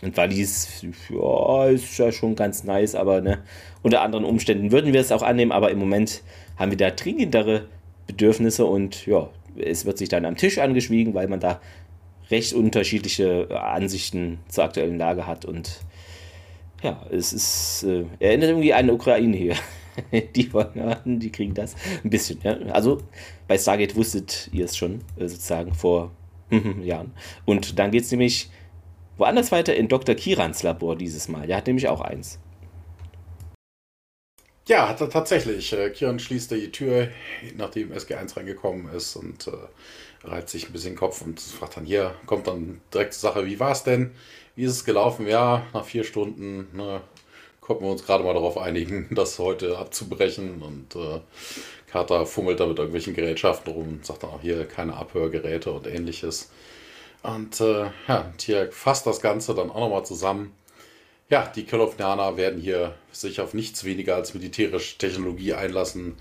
Und 0.03 0.17
weil 0.17 0.29
dies, 0.29 0.85
ja, 1.09 1.67
ist 1.67 1.97
ja 1.99 2.11
schon 2.11 2.35
ganz 2.35 2.64
nice, 2.64 2.97
aber 2.97 3.21
ne, 3.21 3.39
unter 3.83 4.03
anderen 4.03 4.25
Umständen 4.25 4.73
würden 4.73 4.93
wir 4.93 5.01
es 5.01 5.12
auch 5.12 5.23
annehmen, 5.23 5.53
aber 5.53 5.71
im 5.71 5.79
Moment 5.79 6.23
haben 6.57 6.73
wir 6.73 6.77
da 6.77 6.91
dringendere 6.91 7.69
Bedürfnisse 8.09 8.67
und 8.67 9.07
ja, 9.07 9.31
es 9.57 9.87
wird 9.87 9.99
sich 9.99 10.09
dann 10.09 10.25
am 10.25 10.37
Tisch 10.37 10.59
angeschwiegen, 10.59 11.14
weil 11.14 11.29
man 11.29 11.41
da 11.41 11.61
recht 12.31 12.53
unterschiedliche 12.53 13.49
Ansichten 13.59 14.39
zur 14.49 14.64
aktuellen 14.64 14.99
Lage 14.99 15.27
hat 15.27 15.45
und 15.45 15.81
ja, 16.83 17.07
es 17.11 17.33
ist, 17.33 17.85
äh, 17.85 18.05
erinnert 18.18 18.51
irgendwie 18.51 18.72
an 18.74 18.91
Ukraine 18.91 19.37
hier. 19.37 19.57
die 20.35 20.53
wollen, 20.53 21.20
die 21.20 21.33
kriegen 21.33 21.55
das 21.55 21.74
ein 22.05 22.11
bisschen. 22.11 22.41
Ja? 22.43 22.57
Also 22.72 23.03
bei 23.49 23.57
Stargate 23.57 23.97
wusstet 23.97 24.51
ihr 24.53 24.66
es 24.66 24.77
schon, 24.77 25.01
äh, 25.16 25.29
sozusagen 25.29 25.74
vor 25.74 26.12
Jahren. 26.83 27.12
Und 27.45 27.77
dann 27.77 27.91
geht 27.91 28.05
es 28.05 28.11
nämlich 28.12 28.51
woanders 29.16 29.51
weiter 29.51 29.74
in 29.74 29.89
Dr. 29.89 30.14
Kirans 30.14 30.62
Labor 30.62 30.95
dieses 30.95 31.29
Mal. 31.29 31.47
Der 31.47 31.57
hat 31.57 31.66
nämlich 31.66 31.89
auch 31.89 32.01
eins. 32.01 32.39
Ja, 34.68 34.89
hat 34.89 35.01
er 35.01 35.09
tatsächlich. 35.09 35.72
Äh, 35.72 35.91
Kiran 35.91 36.18
schließt 36.18 36.51
die 36.51 36.72
Tür, 36.72 37.09
nachdem 37.57 37.93
SG1 37.93 38.37
reingekommen 38.37 38.93
ist 38.93 39.14
und 39.14 39.47
äh, 39.47 39.53
reibt 40.24 40.49
sich 40.49 40.66
ein 40.66 40.72
bisschen 40.72 40.93
den 40.93 40.99
Kopf 40.99 41.22
und 41.22 41.41
fragt 41.41 41.77
dann 41.77 41.85
hier, 41.85 42.14
kommt 42.27 42.49
dann 42.49 42.81
direkt 42.93 43.14
zur 43.14 43.31
Sache, 43.31 43.47
wie 43.47 43.61
war 43.61 43.72
es 43.72 43.85
denn? 43.85 44.12
Wie 44.57 44.65
ist 44.65 44.73
es 44.73 44.85
gelaufen? 44.87 45.29
Ja, 45.29 45.67
nach 45.75 45.85
vier 45.85 46.03
Stunden 46.03 46.69
ne, 46.75 47.03
konnten 47.61 47.85
wir 47.85 47.91
uns 47.91 48.07
gerade 48.07 48.25
mal 48.25 48.33
darauf 48.33 48.57
einigen, 48.57 49.07
das 49.15 49.39
heute 49.39 49.77
abzubrechen. 49.79 50.63
Und 50.63 50.97
äh, 50.97 51.21
Carter 51.91 52.25
fummelt 52.27 52.59
da 52.59 52.67
mit 52.67 52.79
irgendwelchen 52.79 53.15
Gerätschaften 53.15 53.73
rum 53.73 53.89
und 53.89 54.07
sagt 54.07 54.23
dann 54.23 54.31
auch 54.31 54.41
hier 54.41 54.67
keine 54.67 54.95
Abhörgeräte 54.97 55.71
und 55.73 55.87
ähnliches. 55.87 56.51
Und 57.23 57.61
äh, 57.61 57.91
ja, 58.09 58.33
Tier 58.39 58.73
fasst 58.73 59.07
das 59.07 59.21
Ganze 59.21 59.55
dann 59.55 59.71
auch 59.71 59.81
nochmal 59.81 60.07
zusammen. 60.07 60.55
ja, 61.29 61.47
die 61.55 61.65
Kelownaner 61.65 62.37
werden 62.37 62.61
hier 62.61 62.95
sich 63.13 63.41
auf 63.41 63.53
nichts 63.55 63.85
weniger 63.85 64.15
als 64.17 64.35
militärische 64.35 64.99
Technologie 64.99 65.55
einlassen. 65.55 66.17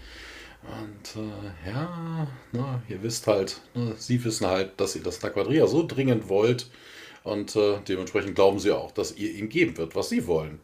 Und 0.63 1.21
äh, 1.21 1.69
ja, 1.69 2.27
na, 2.51 2.81
ihr 2.89 3.03
wisst 3.03 3.27
halt, 3.27 3.61
ne, 3.75 3.93
sie 3.97 4.23
wissen 4.25 4.47
halt, 4.47 4.79
dass 4.79 4.95
ihr 4.95 5.03
das 5.03 5.21
Naquadria 5.21 5.67
so 5.67 5.85
dringend 5.87 6.27
wollt. 6.27 6.67
Und 7.25 7.55
äh, 7.55 7.79
dementsprechend 7.87 8.35
glauben 8.35 8.59
sie 8.59 8.71
auch, 8.71 8.91
dass 8.91 9.17
ihr 9.17 9.31
ihnen 9.31 9.49
geben 9.49 9.77
wird, 9.77 9.95
was 9.95 10.09
sie 10.09 10.27
wollen. 10.27 10.59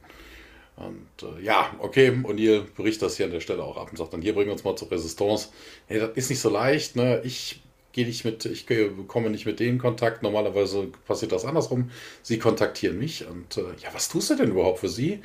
Und 0.77 1.07
äh, 1.23 1.43
ja, 1.43 1.75
okay, 1.79 2.11
und 2.23 2.37
ihr 2.37 2.65
berichtet 2.77 3.03
das 3.03 3.17
hier 3.17 3.25
an 3.25 3.31
der 3.31 3.41
Stelle 3.41 3.63
auch 3.63 3.77
ab 3.77 3.89
und 3.91 3.97
sagt 3.97 4.13
dann, 4.13 4.21
hier 4.21 4.33
bringen 4.33 4.47
wir 4.47 4.53
uns 4.53 4.63
mal 4.63 4.75
zur 4.75 4.89
Resistance. 4.89 5.49
Hey, 5.87 5.99
das 5.99 6.11
ist 6.15 6.29
nicht 6.29 6.39
so 6.39 6.49
leicht, 6.49 6.95
ne? 6.95 7.21
Ich 7.25 7.61
gehe 7.93 8.05
nicht 8.05 8.23
mit, 8.23 8.45
ich 8.45 8.65
bekomme 8.67 9.29
nicht 9.31 9.45
mit 9.45 9.59
denen 9.59 9.79
Kontakt. 9.79 10.23
Normalerweise 10.23 10.87
passiert 11.07 11.31
das 11.31 11.45
andersrum. 11.45 11.91
Sie 12.21 12.39
kontaktieren 12.39 12.97
mich 12.97 13.27
und 13.27 13.57
äh, 13.57 13.61
ja, 13.81 13.89
was 13.93 14.07
tust 14.07 14.29
du 14.29 14.35
denn 14.35 14.51
überhaupt 14.51 14.79
für 14.79 14.89
sie? 14.89 15.19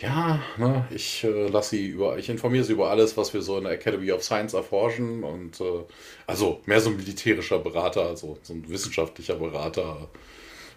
Ja, 0.00 0.42
ne, 0.56 0.86
ich 0.90 1.24
äh, 1.24 1.48
lasse 1.48 1.70
sie 1.76 1.88
über, 1.88 2.18
ich 2.18 2.28
informiere 2.28 2.64
sie 2.64 2.72
über 2.72 2.90
alles, 2.90 3.16
was 3.16 3.34
wir 3.34 3.42
so 3.42 3.58
in 3.58 3.64
der 3.64 3.74
Academy 3.74 4.10
of 4.12 4.24
Science 4.24 4.54
erforschen 4.54 5.22
und 5.22 5.60
äh, 5.60 5.84
also 6.26 6.60
mehr 6.64 6.80
so 6.80 6.90
ein 6.90 6.96
militärischer 6.96 7.58
Berater, 7.58 8.06
also 8.06 8.38
so 8.42 8.54
ein 8.54 8.68
wissenschaftlicher 8.68 9.36
Berater. 9.36 10.08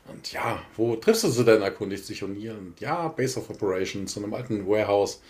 Und 0.08 0.32
ja, 0.34 0.62
wo 0.76 0.96
triffst 0.96 1.24
du 1.24 1.30
sie 1.30 1.46
denn? 1.46 1.62
erkundigt 1.62 2.06
sich 2.06 2.20
hier. 2.20 2.54
Und 2.54 2.80
ja, 2.80 3.08
Base 3.08 3.40
of 3.40 3.50
Operations 3.50 4.16
in 4.18 4.24
einem 4.24 4.34
alten 4.34 4.68
Warehouse 4.68 5.22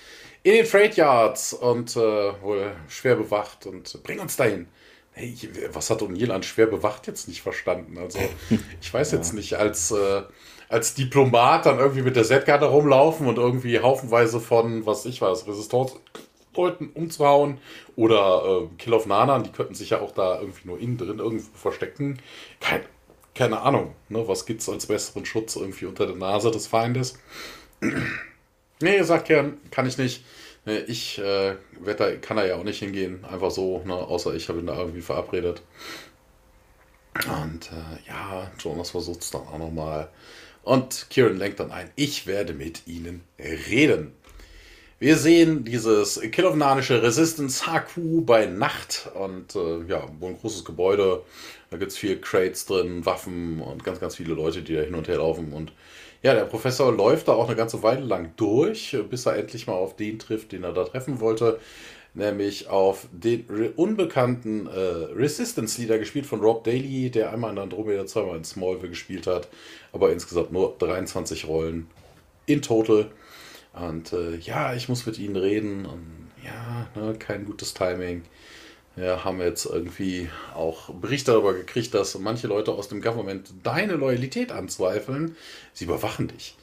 in 0.41 0.53
den 0.53 0.65
Trade 0.65 0.93
Yards 0.95 1.53
und 1.53 1.95
äh, 1.95 2.41
wohl 2.41 2.71
schwer 2.87 3.15
bewacht 3.15 3.65
und 3.65 4.01
bring 4.03 4.19
uns 4.19 4.35
dahin 4.35 4.67
hey, 5.13 5.35
was 5.71 5.89
hat 5.89 6.01
O'Neill 6.01 6.31
an 6.31 6.43
schwer 6.43 6.67
bewacht 6.67 7.07
jetzt 7.07 7.27
nicht 7.27 7.41
verstanden? 7.41 7.97
Also, 7.97 8.19
ich 8.81 8.93
weiß 8.93 9.11
jetzt 9.11 9.33
nicht, 9.33 9.55
als, 9.55 9.91
äh, 9.91 10.23
als 10.69 10.95
Diplomat 10.95 11.65
dann 11.65 11.79
irgendwie 11.79 12.01
mit 12.01 12.15
der 12.15 12.23
Z-Karte 12.23 12.65
rumlaufen 12.65 13.27
und 13.27 13.37
irgendwie 13.37 13.79
haufenweise 13.79 14.39
von, 14.39 14.85
was 14.85 15.05
ich 15.05 15.21
weiß, 15.21 15.47
Resistance 15.47 15.95
Leuten 16.55 16.91
umzuhauen 16.93 17.57
oder 17.95 18.43
äh, 18.45 18.75
Kill 18.77 18.93
of 18.93 19.07
Nana, 19.07 19.39
die 19.39 19.51
könnten 19.51 19.73
sich 19.73 19.89
ja 19.89 20.01
auch 20.01 20.11
da 20.11 20.39
irgendwie 20.39 20.67
nur 20.67 20.79
innen 20.79 20.97
drin 20.97 21.17
irgendwo 21.17 21.49
verstecken. 21.57 22.19
Kein, 22.59 22.81
keine 23.35 23.61
Ahnung, 23.61 23.95
ne, 24.09 24.27
was 24.27 24.47
es 24.47 24.69
als 24.69 24.85
besseren 24.85 25.25
Schutz 25.25 25.55
irgendwie 25.55 25.85
unter 25.85 26.05
der 26.05 26.15
Nase 26.15 26.51
des 26.51 26.67
Feindes? 26.67 27.17
nee, 28.81 29.01
sagt 29.03 29.27
Kern, 29.27 29.57
kann 29.71 29.87
ich 29.87 29.97
nicht. 29.97 30.23
Ich 30.87 31.19
äh, 31.19 31.55
da, 31.97 32.15
kann 32.15 32.37
da 32.37 32.45
ja 32.45 32.55
auch 32.55 32.63
nicht 32.63 32.79
hingehen, 32.79 33.25
einfach 33.25 33.51
so, 33.51 33.81
ne, 33.85 33.93
außer 33.93 34.33
ich 34.33 34.47
habe 34.47 34.59
ihn 34.59 34.67
da 34.67 34.77
irgendwie 34.77 35.01
verabredet. 35.01 35.61
Und 37.15 37.69
äh, 37.71 38.07
ja, 38.07 38.51
Jonas 38.59 38.91
versucht 38.91 39.21
es 39.21 39.31
dann 39.31 39.41
auch 39.41 39.57
nochmal. 39.57 40.09
Und 40.63 41.07
Kieran 41.09 41.37
lenkt 41.37 41.59
dann 41.59 41.71
ein, 41.71 41.91
ich 41.95 42.25
werde 42.25 42.53
mit 42.53 42.87
ihnen 42.87 43.21
reden. 43.37 44.13
Wir 44.99 45.17
sehen 45.17 45.65
dieses 45.65 46.21
kilovnanische 46.31 47.03
Resistance 47.03 47.65
HQ 47.65 48.25
bei 48.25 48.45
Nacht 48.45 49.09
und 49.15 49.53
äh, 49.53 49.83
ja, 49.85 50.07
wohl 50.19 50.29
ein 50.29 50.39
großes 50.39 50.63
Gebäude. 50.63 51.23
Da 51.73 51.79
gibt 51.79 51.91
es 51.91 51.97
viel 51.97 52.21
Crates 52.21 52.67
drin, 52.67 53.03
Waffen 53.03 53.59
und 53.59 53.83
ganz, 53.83 53.99
ganz 53.99 54.17
viele 54.17 54.35
Leute, 54.35 54.61
die 54.61 54.75
da 54.75 54.81
hin 54.81 54.93
und 54.93 55.07
her 55.07 55.17
laufen. 55.17 55.53
Und 55.53 55.71
ja, 56.21 56.35
der 56.35 56.45
Professor 56.45 56.93
läuft 56.93 57.27
da 57.27 57.31
auch 57.33 57.47
eine 57.47 57.55
ganze 57.55 57.81
Weile 57.81 58.05
lang 58.05 58.33
durch, 58.35 58.95
bis 59.09 59.25
er 59.25 59.37
endlich 59.37 59.65
mal 59.65 59.73
auf 59.73 59.95
den 59.95 60.19
trifft, 60.19 60.51
den 60.51 60.63
er 60.63 60.71
da 60.71 60.83
treffen 60.83 61.19
wollte. 61.19 61.59
Nämlich 62.13 62.67
auf 62.67 63.07
den 63.11 63.47
unbekannten 63.75 64.67
äh, 64.67 64.69
Resistance-Leader, 65.15 65.97
gespielt 65.97 66.27
von 66.27 66.41
Rob 66.41 66.63
Daly, 66.63 67.09
der 67.09 67.33
einmal 67.33 67.51
in 67.51 67.57
Andromeda, 67.57 68.05
zweimal 68.05 68.37
in 68.37 68.43
Smallville 68.43 68.89
gespielt 68.89 69.25
hat, 69.25 69.47
aber 69.93 70.11
insgesamt 70.11 70.51
nur 70.51 70.75
23 70.77 71.47
Rollen 71.47 71.87
in 72.45 72.61
total. 72.61 73.09
Und 73.73 74.13
äh, 74.13 74.35
ja, 74.35 74.75
ich 74.75 74.89
muss 74.89 75.07
mit 75.07 75.17
ihnen 75.17 75.37
reden 75.37 75.87
und 75.87 76.29
ja, 76.45 76.87
ne, 76.93 77.15
kein 77.17 77.45
gutes 77.45 77.73
Timing 77.73 78.21
ja, 78.95 79.23
haben 79.23 79.41
jetzt 79.41 79.65
irgendwie 79.65 80.29
auch 80.53 80.89
Berichte 80.89 81.31
darüber 81.31 81.53
gekriegt, 81.53 81.93
dass 81.93 82.17
manche 82.19 82.47
Leute 82.47 82.71
aus 82.71 82.89
dem 82.89 83.01
Government 83.01 83.49
deine 83.63 83.93
Loyalität 83.93 84.51
anzweifeln. 84.51 85.35
Sie 85.73 85.85
überwachen 85.85 86.27
dich. 86.27 86.55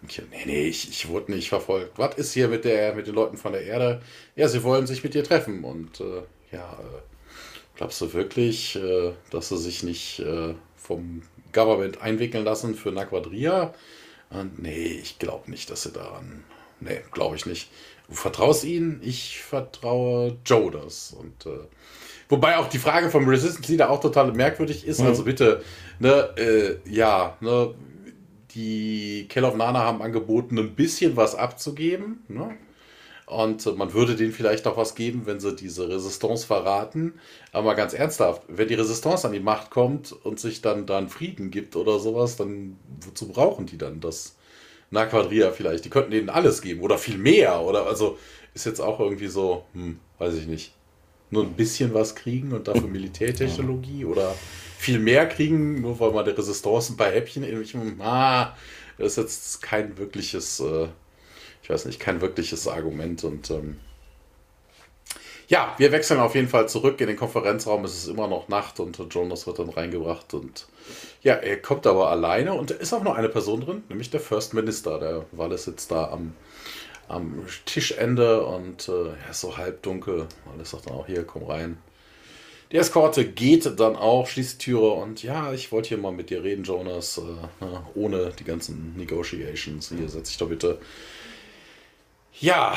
Und 0.00 0.30
nee, 0.30 0.42
nee, 0.46 0.66
ich, 0.66 0.88
ich 0.88 1.08
wurde 1.08 1.32
nicht 1.32 1.48
verfolgt. 1.48 1.98
Was 1.98 2.16
ist 2.16 2.32
hier 2.32 2.48
mit, 2.48 2.64
der, 2.64 2.94
mit 2.94 3.06
den 3.06 3.14
Leuten 3.14 3.36
von 3.36 3.52
der 3.52 3.62
Erde? 3.62 4.00
Ja, 4.36 4.48
sie 4.48 4.62
wollen 4.62 4.86
sich 4.86 5.02
mit 5.04 5.14
dir 5.14 5.24
treffen. 5.24 5.64
Und 5.64 6.00
äh, 6.00 6.22
ja, 6.52 6.72
äh, 6.72 7.00
glaubst 7.76 8.00
du 8.00 8.12
wirklich, 8.12 8.76
äh, 8.76 9.12
dass 9.30 9.48
sie 9.48 9.58
sich 9.58 9.82
nicht 9.82 10.20
äh, 10.20 10.54
vom 10.76 11.22
Government 11.52 12.00
einwickeln 12.00 12.44
lassen 12.44 12.74
für 12.74 12.90
Naquadria? 12.90 13.74
Und 14.30 14.60
nee, 14.60 15.00
ich 15.02 15.18
glaube 15.18 15.50
nicht, 15.50 15.70
dass 15.70 15.82
sie 15.82 15.92
daran. 15.92 16.44
Nee, 16.80 17.00
glaube 17.12 17.36
ich 17.36 17.46
nicht. 17.46 17.70
Du 18.08 18.14
vertraust 18.14 18.64
ihnen, 18.64 19.00
ich 19.02 19.40
vertraue 19.40 20.36
Joe 20.44 20.70
das. 20.70 21.14
Und 21.18 21.46
äh, 21.46 21.58
wobei 22.28 22.58
auch 22.58 22.68
die 22.68 22.78
Frage 22.78 23.10
vom 23.10 23.28
Resistance 23.28 23.70
Leader 23.70 23.90
auch 23.90 24.00
total 24.00 24.32
merkwürdig 24.32 24.86
ist. 24.86 25.00
Mhm. 25.00 25.06
Also 25.06 25.24
bitte, 25.24 25.62
ne, 25.98 26.30
äh, 26.36 26.90
ja, 26.90 27.36
ne, 27.40 27.74
die 28.54 29.26
Kell 29.28 29.44
of 29.44 29.56
Nana 29.56 29.80
haben 29.80 30.02
angeboten, 30.02 30.58
ein 30.58 30.74
bisschen 30.74 31.16
was 31.16 31.34
abzugeben. 31.34 32.22
Ne? 32.28 32.56
Und 33.26 33.78
man 33.78 33.94
würde 33.94 34.14
denen 34.14 34.32
vielleicht 34.32 34.66
auch 34.66 34.76
was 34.76 34.94
geben, 34.94 35.22
wenn 35.24 35.40
sie 35.40 35.56
diese 35.56 35.88
Resistance 35.88 36.46
verraten. 36.46 37.14
Aber 37.52 37.66
mal 37.66 37.74
ganz 37.74 37.94
ernsthaft, 37.94 38.42
wenn 38.48 38.68
die 38.68 38.74
Resistance 38.74 39.26
an 39.26 39.32
die 39.32 39.40
Macht 39.40 39.70
kommt 39.70 40.12
und 40.12 40.38
sich 40.38 40.60
dann 40.60 40.86
dann 40.86 41.08
Frieden 41.08 41.50
gibt 41.50 41.76
oder 41.76 41.98
sowas, 41.98 42.36
dann 42.36 42.76
wozu 43.00 43.28
brauchen 43.28 43.66
die 43.66 43.78
dann 43.78 44.00
das? 44.00 44.36
Na 44.92 45.06
Quadria 45.06 45.50
vielleicht. 45.50 45.84
Die 45.84 45.90
könnten 45.90 46.12
denen 46.12 46.28
alles 46.28 46.60
geben 46.60 46.82
oder 46.82 46.98
viel 46.98 47.18
mehr. 47.18 47.62
Oder 47.62 47.86
also 47.86 48.18
ist 48.54 48.66
jetzt 48.66 48.80
auch 48.80 49.00
irgendwie 49.00 49.26
so, 49.26 49.64
hm, 49.72 49.98
weiß 50.18 50.34
ich 50.34 50.46
nicht. 50.46 50.74
Nur 51.30 51.44
ein 51.44 51.54
bisschen 51.54 51.94
was 51.94 52.14
kriegen 52.14 52.52
und 52.52 52.68
dafür 52.68 52.88
Militärtechnologie 52.88 54.04
oder 54.04 54.34
viel 54.78 54.98
mehr 54.98 55.26
kriegen, 55.26 55.80
nur 55.80 55.98
weil 55.98 56.10
man 56.10 56.26
der 56.26 56.36
Resistance 56.36 56.92
ein 56.92 56.96
paar 56.98 57.10
Häppchen 57.10 57.42
in 57.42 58.00
ah, 58.00 58.54
das 58.98 59.12
ist 59.12 59.16
jetzt 59.16 59.62
kein 59.62 59.96
wirkliches, 59.96 60.60
äh, 60.60 60.88
ich 61.62 61.70
weiß 61.70 61.86
nicht, 61.86 61.98
kein 61.98 62.20
wirkliches 62.20 62.68
Argument 62.68 63.24
und 63.24 63.50
ähm, 63.50 63.78
ja, 65.52 65.74
wir 65.76 65.92
wechseln 65.92 66.18
auf 66.18 66.34
jeden 66.34 66.48
Fall 66.48 66.66
zurück 66.66 66.98
in 67.02 67.08
den 67.08 67.16
Konferenzraum. 67.16 67.84
Es 67.84 67.94
ist 67.94 68.08
immer 68.08 68.26
noch 68.26 68.48
Nacht 68.48 68.80
und 68.80 68.98
Jonas 69.10 69.46
wird 69.46 69.58
dann 69.58 69.68
reingebracht. 69.68 70.32
Und 70.32 70.66
ja, 71.22 71.34
er 71.34 71.60
kommt 71.60 71.86
aber 71.86 72.08
alleine 72.08 72.54
und 72.54 72.70
da 72.70 72.74
ist 72.76 72.94
auch 72.94 73.02
noch 73.02 73.16
eine 73.16 73.28
Person 73.28 73.60
drin, 73.60 73.82
nämlich 73.90 74.08
der 74.08 74.20
First 74.20 74.54
Minister. 74.54 74.98
Der 74.98 75.26
Wallace 75.32 75.64
sitzt 75.64 75.90
da 75.90 76.10
am, 76.10 76.32
am 77.06 77.44
Tischende 77.66 78.46
und 78.46 78.88
äh, 78.88 79.08
er 79.08 79.30
ist 79.30 79.42
so 79.42 79.58
halbdunkel. 79.58 80.26
Wallace 80.46 80.70
sagt 80.70 80.86
dann 80.86 80.94
auch: 80.94 81.06
Hier, 81.06 81.24
komm 81.24 81.44
rein. 81.44 81.76
Die 82.70 82.78
Eskorte 82.78 83.26
geht 83.26 83.78
dann 83.78 83.94
auch, 83.96 84.26
schließt 84.26 84.54
die 84.54 84.70
Türe 84.70 84.92
und 84.92 85.22
ja, 85.22 85.52
ich 85.52 85.70
wollte 85.70 85.90
hier 85.90 85.98
mal 85.98 86.12
mit 86.12 86.30
dir 86.30 86.42
reden, 86.42 86.64
Jonas, 86.64 87.18
äh, 87.18 87.66
ohne 87.94 88.32
die 88.38 88.44
ganzen 88.44 88.96
Negotiations. 88.96 89.92
Hier 89.94 90.08
setz 90.08 90.28
dich 90.28 90.38
doch 90.38 90.48
bitte. 90.48 90.78
Ja, 92.40 92.76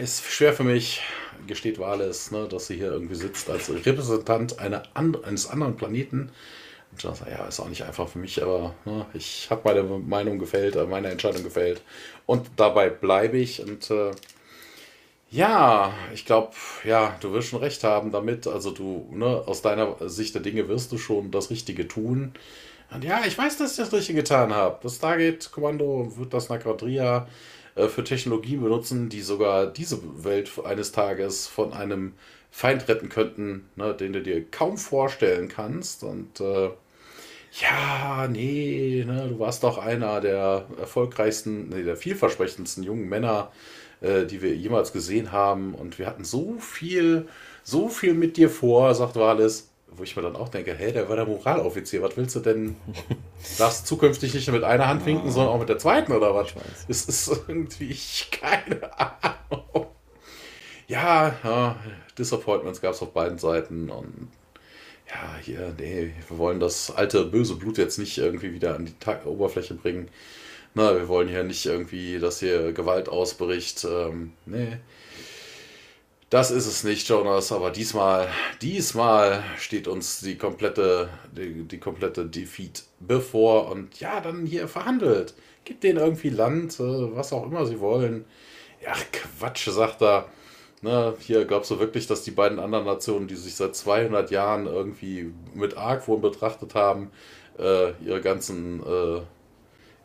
ist 0.00 0.24
schwer 0.24 0.52
für 0.52 0.64
mich 0.64 1.00
gesteht 1.46 1.78
Wales, 1.78 2.30
ne, 2.30 2.48
dass 2.48 2.66
sie 2.66 2.76
hier 2.76 2.90
irgendwie 2.90 3.14
sitzt 3.14 3.48
als 3.50 3.70
Repräsentant 3.70 4.58
einer 4.58 4.82
and 4.94 5.24
eines 5.24 5.48
anderen 5.48 5.76
Planeten. 5.76 6.30
Und 6.92 7.00
sagt, 7.00 7.30
ja, 7.30 7.46
ist 7.46 7.60
auch 7.60 7.68
nicht 7.68 7.82
einfach 7.82 8.08
für 8.08 8.18
mich, 8.18 8.42
aber 8.42 8.74
ne, 8.84 9.06
ich 9.14 9.48
habe 9.50 9.62
meine 9.64 9.82
Meinung 9.82 10.38
gefällt, 10.38 10.76
äh, 10.76 10.86
meine 10.86 11.08
Entscheidung 11.10 11.42
gefällt. 11.44 11.82
Und 12.26 12.48
dabei 12.56 12.88
bleibe 12.90 13.38
ich. 13.38 13.62
Und 13.62 13.90
äh, 13.90 14.12
ja, 15.30 15.92
ich 16.14 16.24
glaube, 16.24 16.52
ja, 16.84 17.16
du 17.20 17.32
wirst 17.32 17.48
schon 17.48 17.60
recht 17.60 17.84
haben 17.84 18.12
damit. 18.12 18.46
Also 18.46 18.70
du, 18.70 19.08
ne, 19.12 19.42
aus 19.46 19.62
deiner 19.62 19.96
Sicht 20.08 20.34
der 20.34 20.42
Dinge 20.42 20.68
wirst 20.68 20.92
du 20.92 20.98
schon 20.98 21.30
das 21.30 21.50
Richtige 21.50 21.88
tun. 21.88 22.32
Und 22.92 23.04
ja, 23.04 23.22
ich 23.26 23.36
weiß, 23.36 23.58
dass 23.58 23.72
ich 23.72 23.76
das 23.78 23.92
Richtige 23.92 24.20
getan 24.22 24.54
habe. 24.54 24.78
Das 24.82 24.96
Stargate-Kommando 24.96 26.12
wird 26.16 26.32
das 26.32 26.48
Nakradria 26.48 27.26
äh, 27.76 27.88
für 27.88 28.02
Technologien 28.02 28.62
benutzen, 28.62 29.08
die 29.08 29.20
sogar 29.20 29.66
diese 29.66 30.00
Welt 30.24 30.50
eines 30.64 30.92
Tages 30.92 31.46
von 31.46 31.72
einem 31.72 32.14
Feind 32.50 32.88
retten 32.88 33.10
könnten, 33.10 33.68
ne, 33.76 33.94
den 33.94 34.14
du 34.14 34.22
dir 34.22 34.42
kaum 34.50 34.78
vorstellen 34.78 35.48
kannst. 35.48 36.02
Und 36.02 36.40
äh, 36.40 36.70
ja, 37.60 38.26
nee, 38.28 39.04
ne, 39.06 39.28
du 39.28 39.38
warst 39.38 39.62
doch 39.62 39.78
einer 39.78 40.20
der 40.20 40.66
erfolgreichsten, 40.80 41.68
nee, 41.68 41.82
der 41.82 41.96
vielversprechendsten 41.96 42.82
jungen 42.82 43.08
Männer, 43.08 43.52
äh, 44.00 44.24
die 44.24 44.40
wir 44.42 44.56
jemals 44.56 44.92
gesehen 44.92 45.32
haben. 45.32 45.74
Und 45.74 45.98
wir 45.98 46.06
hatten 46.06 46.24
so 46.24 46.56
viel, 46.58 47.28
so 47.62 47.88
viel 47.88 48.14
mit 48.14 48.38
dir 48.38 48.48
vor, 48.48 48.94
sagt 48.94 49.16
Wallace 49.16 49.68
wo 49.88 50.02
ich 50.02 50.16
mir 50.16 50.22
dann 50.22 50.36
auch 50.36 50.48
denke, 50.48 50.74
hey, 50.74 50.92
der 50.92 51.08
war 51.08 51.16
der 51.16 51.26
Moraloffizier, 51.26 52.02
was 52.02 52.16
willst 52.16 52.36
du 52.36 52.40
denn? 52.40 52.76
Darfst 53.58 53.86
zukünftig 53.86 54.34
nicht 54.34 54.46
nur 54.46 54.56
mit 54.56 54.64
einer 54.64 54.88
Hand 54.88 55.06
winken, 55.06 55.30
sondern 55.30 55.54
auch 55.54 55.58
mit 55.58 55.68
der 55.68 55.78
zweiten 55.78 56.12
oder 56.12 56.34
was? 56.34 56.54
Es 56.88 57.04
ist 57.06 57.28
irgendwie, 57.48 57.90
ich, 57.90 58.28
keine 58.30 58.90
Ahnung. 58.98 59.86
Ja, 60.88 61.34
ja 61.42 61.76
Disappointments 62.18 62.80
gab 62.80 62.94
es 62.94 63.02
auf 63.02 63.12
beiden 63.12 63.38
Seiten 63.38 63.90
und 63.90 64.28
ja, 65.08 65.36
hier, 65.40 65.74
nee, 65.78 66.12
wir 66.28 66.38
wollen 66.38 66.60
das 66.60 66.90
alte 66.90 67.24
böse 67.24 67.54
Blut 67.54 67.78
jetzt 67.78 67.98
nicht 67.98 68.18
irgendwie 68.18 68.52
wieder 68.52 68.74
an 68.74 68.86
die 68.86 68.98
Tag 68.98 69.24
Oberfläche 69.24 69.74
bringen. 69.74 70.08
na, 70.74 70.94
wir 70.96 71.08
wollen 71.08 71.28
hier 71.28 71.44
nicht 71.44 71.64
irgendwie, 71.64 72.18
dass 72.18 72.40
hier 72.40 72.72
Gewalt 72.72 73.08
ausbricht. 73.08 73.84
Ähm, 73.84 74.32
nee. 74.46 74.78
Das 76.28 76.50
ist 76.50 76.66
es 76.66 76.82
nicht, 76.82 77.08
Jonas, 77.08 77.52
aber 77.52 77.70
diesmal, 77.70 78.28
diesmal 78.60 79.44
steht 79.58 79.86
uns 79.86 80.18
die 80.20 80.36
komplette, 80.36 81.08
die, 81.30 81.62
die 81.62 81.78
komplette 81.78 82.26
Defeat 82.26 82.82
bevor 82.98 83.70
und 83.70 84.00
ja, 84.00 84.20
dann 84.20 84.44
hier 84.44 84.66
verhandelt. 84.66 85.34
Gibt 85.64 85.84
denen 85.84 85.98
irgendwie 86.00 86.30
Land, 86.30 86.80
äh, 86.80 87.14
was 87.14 87.32
auch 87.32 87.46
immer 87.46 87.64
sie 87.64 87.78
wollen. 87.78 88.24
Ja, 88.82 88.92
Quatsch, 89.12 89.68
sagt 89.68 90.02
er. 90.02 90.28
Ne, 90.82 91.14
hier 91.20 91.44
glaubst 91.46 91.70
du 91.70 91.78
wirklich, 91.78 92.06
dass 92.06 92.22
die 92.22 92.32
beiden 92.32 92.58
anderen 92.58 92.84
Nationen, 92.84 93.28
die 93.28 93.36
sich 93.36 93.54
seit 93.54 93.76
200 93.76 94.30
Jahren 94.30 94.66
irgendwie 94.66 95.32
mit 95.54 95.76
Argwohn 95.76 96.20
betrachtet 96.20 96.74
haben, 96.74 97.10
äh, 97.58 97.92
ihre 98.04 98.20
ganzen 98.20 98.82
äh, 98.82 99.20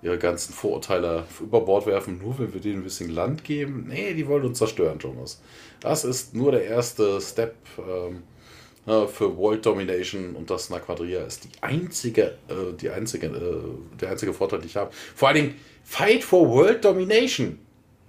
ihre 0.02 0.18
ganzen 0.18 0.54
Vorurteile 0.54 1.26
über 1.40 1.62
Bord 1.62 1.86
werfen, 1.86 2.20
nur 2.20 2.40
wenn 2.40 2.54
wir 2.54 2.62
denen 2.62 2.80
ein 2.80 2.84
bisschen 2.84 3.12
Land 3.12 3.44
geben? 3.44 3.86
Nee, 3.88 4.14
die 4.14 4.28
wollen 4.28 4.46
uns 4.46 4.58
zerstören, 4.58 5.00
Jonas. 5.00 5.42
Das 5.80 6.04
ist 6.04 6.34
nur 6.36 6.52
der 6.52 6.66
erste 6.66 7.22
Step 7.22 7.56
ähm, 7.78 8.24
äh, 8.88 9.08
für 9.08 9.38
World 9.38 9.66
Domination 9.66 10.36
und 10.36 10.50
das 10.50 10.70
Naquadria 10.70 11.24
ist 11.24 11.44
die 11.44 11.50
einzige, 11.62 12.38
äh, 12.48 12.74
die 12.80 12.90
einzige, 12.90 13.28
äh, 13.28 14.00
der 14.00 14.12
einzige 14.12 14.34
Vorteil, 14.34 14.60
den 14.60 14.68
ich 14.68 14.76
habe. 14.76 14.92
Vor 15.16 15.28
allen 15.28 15.38
Dingen 15.38 15.56
Fight 15.84 16.24
for 16.24 16.50
World 16.50 16.84
Domination. 16.84 17.60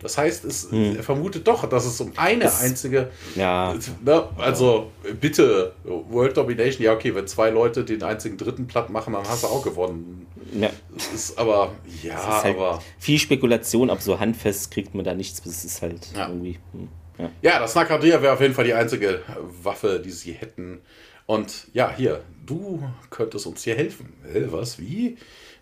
Das 0.03 0.19
heißt, 0.19 0.45
es, 0.45 0.71
hm. 0.71 0.97
er 0.97 1.03
vermutet 1.03 1.47
doch, 1.47 1.69
dass 1.69 1.87
es 1.87 2.01
um 2.01 2.13
eine 2.17 2.45
es, 2.45 2.61
einzige. 2.61 3.11
Ja. 3.37 3.75
Ne, 4.05 4.29
also 4.37 4.91
bitte, 5.21 5.73
World 5.85 6.37
Domination, 6.37 6.85
ja, 6.85 6.93
okay, 6.93 7.15
wenn 7.15 7.27
zwei 7.27 7.51
Leute 7.51 7.85
den 7.85 8.03
einzigen 8.03 8.37
dritten 8.37 8.67
platt 8.67 8.91
machen, 8.91 9.13
dann 9.15 9.27
hast 9.29 9.45
du 9.45 9.47
auch 9.47 9.63
gewonnen. 9.63 10.27
Ja. 10.59 10.71
Das 10.93 11.13
ist 11.13 11.39
aber, 11.39 11.73
ja, 12.03 12.19
ist 12.19 12.45
halt 12.45 12.57
aber. 12.57 12.83
Viel 12.99 13.19
Spekulation, 13.19 13.91
aber 13.91 14.01
so 14.01 14.19
handfest 14.19 14.71
kriegt 14.71 14.95
man 14.95 15.05
da 15.05 15.15
nichts. 15.15 15.43
Das 15.43 15.65
ist 15.65 15.81
halt 15.83 16.09
ja. 16.15 16.29
irgendwie. 16.29 16.59
Hm, 16.73 16.89
ja. 17.19 17.31
ja, 17.43 17.59
das 17.61 17.75
Nakadia 17.75 18.21
wäre 18.21 18.33
auf 18.33 18.41
jeden 18.41 18.55
Fall 18.55 18.65
die 18.65 18.75
einzige 18.75 19.21
Waffe, 19.63 20.01
die 20.05 20.11
sie 20.11 20.33
hätten. 20.33 20.81
Und 21.27 21.69
ja, 21.73 21.95
hier, 21.97 22.23
du 22.45 22.83
könntest 23.11 23.47
uns 23.47 23.63
hier 23.63 23.77
helfen. 23.77 24.13
Was, 24.49 24.79
wie? 24.79 25.17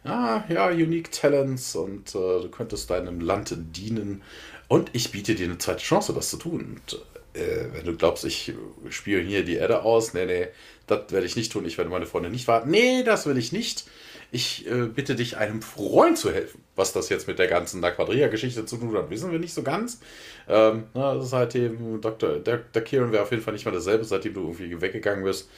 Ah, 0.04 0.44
ja, 0.48 0.68
Unique 0.68 1.10
Talents 1.10 1.76
und 1.76 2.10
äh, 2.10 2.42
du 2.42 2.48
könntest 2.50 2.90
deinem 2.90 3.20
Land 3.20 3.54
dienen. 3.56 4.22
Und 4.68 4.90
ich 4.92 5.10
biete 5.10 5.34
dir 5.34 5.46
eine 5.46 5.58
zweite 5.58 5.82
Chance, 5.82 6.12
das 6.12 6.30
zu 6.30 6.36
tun. 6.36 6.80
Und 6.80 7.02
äh, 7.34 7.66
wenn 7.72 7.84
du 7.84 7.96
glaubst, 7.96 8.24
ich 8.24 8.52
spiele 8.90 9.20
hier 9.20 9.44
die 9.44 9.56
Erde 9.56 9.82
aus, 9.82 10.14
nee, 10.14 10.26
nee, 10.26 10.48
das 10.86 11.10
werde 11.10 11.26
ich 11.26 11.36
nicht 11.36 11.52
tun. 11.52 11.64
Ich 11.64 11.78
werde 11.78 11.90
meine 11.90 12.06
Freunde 12.06 12.30
nicht 12.30 12.48
warten. 12.48 12.70
Nee, 12.70 13.02
das 13.02 13.26
will 13.26 13.36
ich 13.36 13.52
nicht. 13.52 13.84
Ich 14.32 14.66
äh, 14.70 14.86
bitte 14.86 15.16
dich, 15.16 15.36
einem 15.36 15.60
Freund 15.60 16.16
zu 16.16 16.32
helfen. 16.32 16.62
Was 16.76 16.92
das 16.92 17.08
jetzt 17.08 17.26
mit 17.26 17.38
der 17.38 17.48
ganzen 17.48 17.80
Naquadria-Geschichte 17.80 18.64
zu 18.64 18.76
tun 18.76 18.96
hat, 18.96 19.10
wissen 19.10 19.32
wir 19.32 19.40
nicht 19.40 19.54
so 19.54 19.62
ganz. 19.62 20.00
Ähm, 20.48 20.84
na, 20.94 21.20
eben, 21.54 22.00
Dr. 22.00 22.38
Der, 22.38 22.58
der 22.58 22.82
Kieran 22.82 23.10
wäre 23.10 23.24
auf 23.24 23.32
jeden 23.32 23.42
Fall 23.42 23.54
nicht 23.54 23.64
mehr 23.64 23.74
dasselbe, 23.74 24.04
seitdem 24.04 24.34
du 24.34 24.42
irgendwie 24.42 24.80
weggegangen 24.80 25.24
bist. 25.24 25.48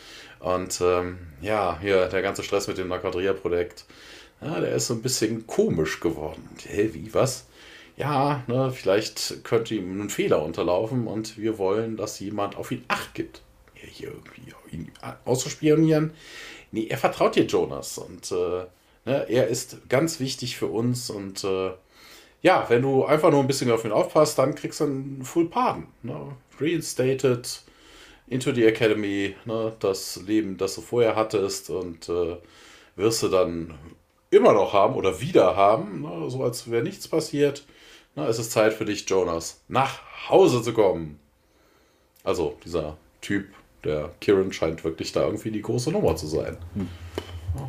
Und 0.41 0.81
ähm, 0.81 1.19
ja, 1.43 1.79
hier 1.81 2.07
der 2.07 2.23
ganze 2.23 2.43
Stress 2.43 2.67
mit 2.67 2.79
dem 2.79 2.89
Naquadria-Projekt 2.89 3.85
ja, 4.43 4.61
der 4.61 4.75
ist 4.75 4.89
so 4.89 4.95
ein 4.95 5.03
bisschen 5.03 5.47
komisch 5.47 6.01
geworden. 6.01 6.49
Hä, 6.67 6.91
wie, 6.93 7.13
was? 7.15 7.47
Ja, 7.97 8.43
ne, 8.47 8.73
vielleicht 8.73 9.45
könnte 9.45 9.75
ihm 9.75 10.01
ein 10.01 10.11
Fehler 10.11 10.43
unterlaufen 10.43 11.07
und 11.07 11.39
wir 11.39 11.59
wollen, 11.59 11.97
dass 11.97 12.19
jemand 12.21 12.57
auf 12.57 12.71
ihn 12.73 12.85
Acht 12.89 13.15
gibt. 13.15 13.43
Ja, 13.75 13.89
hier 13.89 14.09
irgendwie 14.09 14.53
ihn 14.73 14.93
auszuspionieren. 15.25 16.13
Nee, 16.71 16.87
er 16.89 16.99
vertraut 16.99 17.37
dir 17.37 17.45
Jonas 17.45 17.99
und 17.99 18.33
äh, 18.33 18.65
ne, 19.05 19.27
er 19.29 19.49
ist 19.49 19.89
ganz 19.89 20.21
wichtig 20.21 20.57
für 20.57 20.67
uns 20.67 21.11
und 21.11 21.45
äh, 21.45 21.73
ja, 22.43 22.67
wenn 22.69 22.83
du 22.83 23.05
einfach 23.05 23.31
nur 23.31 23.41
ein 23.41 23.47
bisschen 23.47 23.71
auf 23.71 23.85
ihn 23.85 23.93
aufpasst, 23.93 24.39
dann 24.39 24.55
kriegst 24.55 24.81
du 24.81 24.85
einen 24.85 25.23
Full 25.25 25.49
Pardon. 25.49 25.87
Ne? 26.03 26.37
Reinstated 26.61 27.63
into 28.27 28.53
the 28.53 28.65
Academy, 28.65 29.37
ne? 29.45 29.73
das 29.79 30.21
Leben, 30.27 30.57
das 30.57 30.75
du 30.75 30.81
vorher 30.81 31.15
hattest 31.15 31.71
und 31.71 32.09
äh, 32.09 32.37
wirst 32.97 33.23
du 33.23 33.29
dann 33.29 33.75
immer 34.33 34.55
noch 34.55 34.73
haben 34.73 34.95
oder 34.95 35.21
wieder 35.21 35.57
haben, 35.57 36.03
ne, 36.03 36.31
so 36.31 36.43
als 36.43 36.71
wäre 36.71 36.83
nichts 36.83 37.07
passiert. 37.07 37.65
Na, 38.15 38.27
es 38.27 38.39
ist 38.39 38.51
Zeit 38.51 38.73
für 38.73 38.85
dich, 38.85 39.09
Jonas, 39.09 39.63
nach 39.69 40.01
Hause 40.29 40.63
zu 40.63 40.73
kommen. 40.73 41.21
Also, 42.25 42.57
dieser 42.65 42.97
Typ, 43.21 43.47
der 43.85 44.11
Kieran, 44.21 44.53
scheint 44.53 44.85
wirklich 44.85 45.13
da 45.13 45.25
irgendwie 45.25 45.51
die 45.51 45.63
große 45.63 45.91
Nummer 45.93 46.17
zu 46.17 46.27
sein. 46.27 46.57
Hm. 46.75 46.89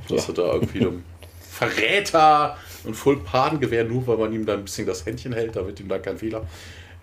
Dass 0.07 0.27
ja. 0.27 0.33
er 0.33 0.35
da 0.35 0.53
irgendwie 0.53 0.79
einem 0.81 1.03
Verräter 1.49 2.57
und 2.85 2.95
Full 2.95 3.17
Pardon 3.23 3.59
gewähren, 3.59 3.89
nur 3.89 4.07
weil 4.07 4.17
man 4.17 4.33
ihm 4.33 4.45
da 4.45 4.53
ein 4.53 4.63
bisschen 4.63 4.87
das 4.87 5.05
Händchen 5.05 5.33
hält, 5.33 5.55
damit 5.55 5.79
ihm 5.79 5.89
da 5.89 5.99
kein 5.99 6.17
Fehler. 6.17 6.47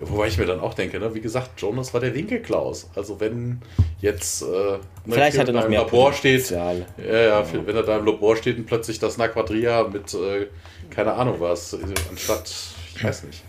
Wobei 0.00 0.28
ich 0.28 0.38
mir 0.38 0.46
dann 0.46 0.60
auch 0.60 0.72
denke, 0.72 0.98
ne, 0.98 1.14
wie 1.14 1.20
gesagt, 1.20 1.60
Jonas 1.60 1.92
war 1.92 2.00
der 2.00 2.14
Winkelklaus. 2.14 2.88
Also 2.94 3.20
wenn 3.20 3.60
jetzt 4.00 4.42
äh, 4.42 4.78
Vielleicht 5.06 5.38
hat 5.38 5.48
er 5.48 5.52
noch 5.52 5.68
mehr 5.68 5.80
Labor 5.80 6.12
steht, 6.14 6.48
ja, 6.50 6.72
ja, 6.72 7.44
wenn 7.52 7.76
er 7.76 7.82
da 7.82 7.98
im 7.98 8.06
Labor 8.06 8.36
steht 8.36 8.56
und 8.56 8.64
plötzlich 8.64 8.98
das 8.98 9.18
Naquadria 9.18 9.84
mit 9.84 10.14
äh, 10.14 10.46
keine 10.88 11.12
Ahnung 11.12 11.36
was, 11.38 11.76
anstatt, 12.08 12.50
ich 12.94 13.04
weiß 13.04 13.24
nicht, 13.24 13.42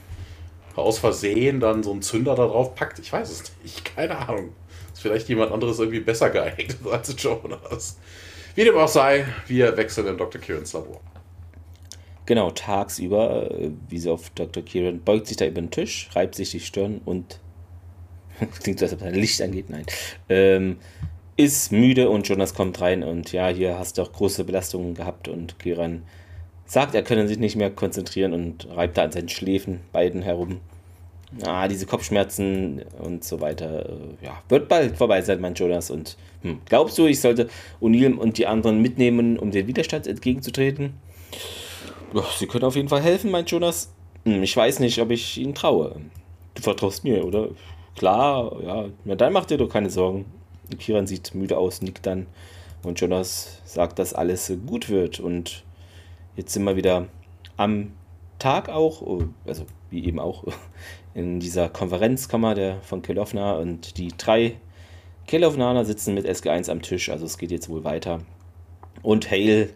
aus 0.75 0.99
Versehen 0.99 1.59
dann 1.59 1.83
so 1.83 1.91
einen 1.91 2.01
Zünder 2.01 2.35
da 2.35 2.45
drauf 2.45 2.75
packt, 2.75 2.99
ich 2.99 3.11
weiß 3.11 3.29
es 3.29 3.43
nicht, 3.63 3.95
keine 3.95 4.17
Ahnung. 4.17 4.53
Ist 4.91 5.01
vielleicht 5.01 5.29
jemand 5.29 5.51
anderes 5.53 5.79
irgendwie 5.79 6.01
besser 6.01 6.29
geeignet 6.29 6.77
als 6.91 7.15
Jonas. 7.17 7.97
Wie 8.55 8.65
dem 8.65 8.75
auch 8.75 8.89
sei, 8.89 9.25
wir 9.47 9.77
wechseln 9.77 10.07
in 10.07 10.17
Dr. 10.17 10.41
Kirans 10.41 10.73
Labor. 10.73 10.99
Genau, 12.26 12.51
tagsüber, 12.51 13.51
äh, 13.51 13.72
wie 13.89 13.97
sie 13.97 14.09
auf 14.09 14.30
Dr. 14.32 14.63
Kieran, 14.63 15.01
beugt 15.01 15.28
sich 15.28 15.38
da 15.38 15.45
über 15.45 15.61
den 15.61 15.72
Tisch, 15.72 16.09
reibt 16.13 16.36
sich 16.36 16.51
die 16.51 16.59
Stirn 16.59 17.01
und 17.05 17.39
klingt 18.61 18.80
so, 18.80 18.86
als 18.86 18.93
ob 18.93 18.99
sein 18.99 19.15
Licht 19.15 19.41
angeht, 19.41 19.69
nein. 19.69 19.86
Ähm, 20.30 20.78
ist 21.38 21.72
müde 21.72 22.09
und 22.09 22.28
Jonas 22.28 22.53
kommt 22.53 22.80
rein 22.82 23.03
und 23.03 23.32
ja, 23.32 23.47
hier 23.47 23.80
hast 23.80 23.97
du 23.97 24.03
auch 24.03 24.11
große 24.11 24.43
Belastungen 24.43 24.93
gehabt 24.93 25.28
und 25.28 25.57
Kieran 25.59 26.03
sagt, 26.65 26.93
er 26.95 27.03
könne 27.03 27.28
sich 27.28 27.39
nicht 27.39 27.55
mehr 27.55 27.72
konzentrieren 27.72 28.34
und 28.34 28.67
reibt 28.69 28.97
da 28.97 29.03
an 29.03 29.11
seinen 29.11 29.30
Schläfen 29.30 29.82
beiden 29.91 30.22
herum. 30.22 30.61
Ah, 31.43 31.67
diese 31.67 31.86
Kopfschmerzen 31.86 32.82
und 32.99 33.24
so 33.24 33.39
weiter. 33.39 33.89
Äh, 33.89 34.26
ja, 34.26 34.41
wird 34.49 34.67
bald 34.67 34.97
vorbei 34.97 35.22
sein, 35.22 35.39
mein 35.39 35.53
Jonas. 35.53 35.89
Und 35.89 36.17
hm, 36.41 36.59
glaubst 36.65 36.97
du, 36.97 37.05
ich 37.05 37.22
sollte 37.22 37.47
O'Neill 37.82 38.15
und 38.15 38.38
die 38.38 38.47
anderen 38.47 38.82
mitnehmen, 38.82 39.39
um 39.39 39.51
den 39.51 39.65
Widerstand 39.67 40.07
entgegenzutreten? 40.07 40.93
Sie 42.38 42.47
können 42.47 42.66
auf 42.66 42.76
jeden 42.76 42.89
Fall 42.89 43.01
helfen, 43.01 43.32
meint 43.32 43.51
Jonas. 43.51 43.93
Hm, 44.26 44.43
ich 44.43 44.55
weiß 44.55 44.80
nicht, 44.80 44.99
ob 44.99 45.12
ich 45.12 45.38
Ihnen 45.38 45.55
traue. 45.55 45.95
Du 46.55 46.62
vertraust 46.62 47.03
mir, 47.03 47.26
oder? 47.26 47.49
Klar, 47.95 48.62
ja. 48.64 48.86
Na, 49.05 49.16
dann 49.16 49.34
macht 49.34 49.49
dir 49.49 49.57
doch 49.57 49.70
keine 49.70 49.89
Sorgen. 49.89 50.26
Kiran 50.80 51.07
sieht 51.07 51.36
müde 51.36 51.57
aus, 51.57 51.82
nickt 51.82 52.05
dann. 52.05 52.28
Und 52.84 52.99
Jonas 52.99 53.62
sagt, 53.66 53.99
dass 53.99 54.14
alles 54.14 54.51
gut 54.66 54.89
wird. 54.89 55.20
Und 55.20 55.64
jetzt 56.36 56.53
sind 56.53 56.64
wir 56.64 56.76
wieder 56.76 57.07
am 57.57 57.93
Tag 58.39 58.70
auch, 58.70 59.01
oh, 59.01 59.24
also 59.45 59.66
wie 59.89 60.05
eben 60.05 60.20
auch, 60.20 60.45
in 61.14 61.39
dieser 61.39 61.70
Konferenzkammer 61.70 62.55
der, 62.55 62.82
von 62.82 63.01
Kelovna. 63.01 63.53
Und 63.53 63.97
die 63.97 64.09
drei 64.18 64.57
Kelovnaner 65.28 65.86
sitzen 65.86 66.14
mit 66.14 66.26
SG1 66.26 66.70
am 66.70 66.82
Tisch. 66.82 67.09
Also 67.09 67.26
es 67.26 67.38
geht 67.38 67.51
jetzt 67.51 67.70
wohl 67.70 67.84
weiter. 67.84 68.20
Und 69.03 69.30
Hale 69.32 69.70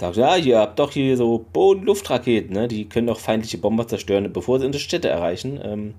sagt, 0.00 0.16
ja, 0.16 0.36
ihr 0.36 0.58
habt 0.58 0.78
doch 0.78 0.92
hier 0.92 1.16
so 1.16 1.44
Boden-Luftraketen, 1.52 2.54
ne? 2.54 2.68
die 2.68 2.88
können 2.88 3.06
doch 3.06 3.20
feindliche 3.20 3.58
Bomber 3.58 3.86
zerstören, 3.86 4.32
bevor 4.32 4.58
sie 4.58 4.66
unsere 4.66 4.82
Städte 4.82 5.08
erreichen. 5.08 5.60
Ähm, 5.62 5.94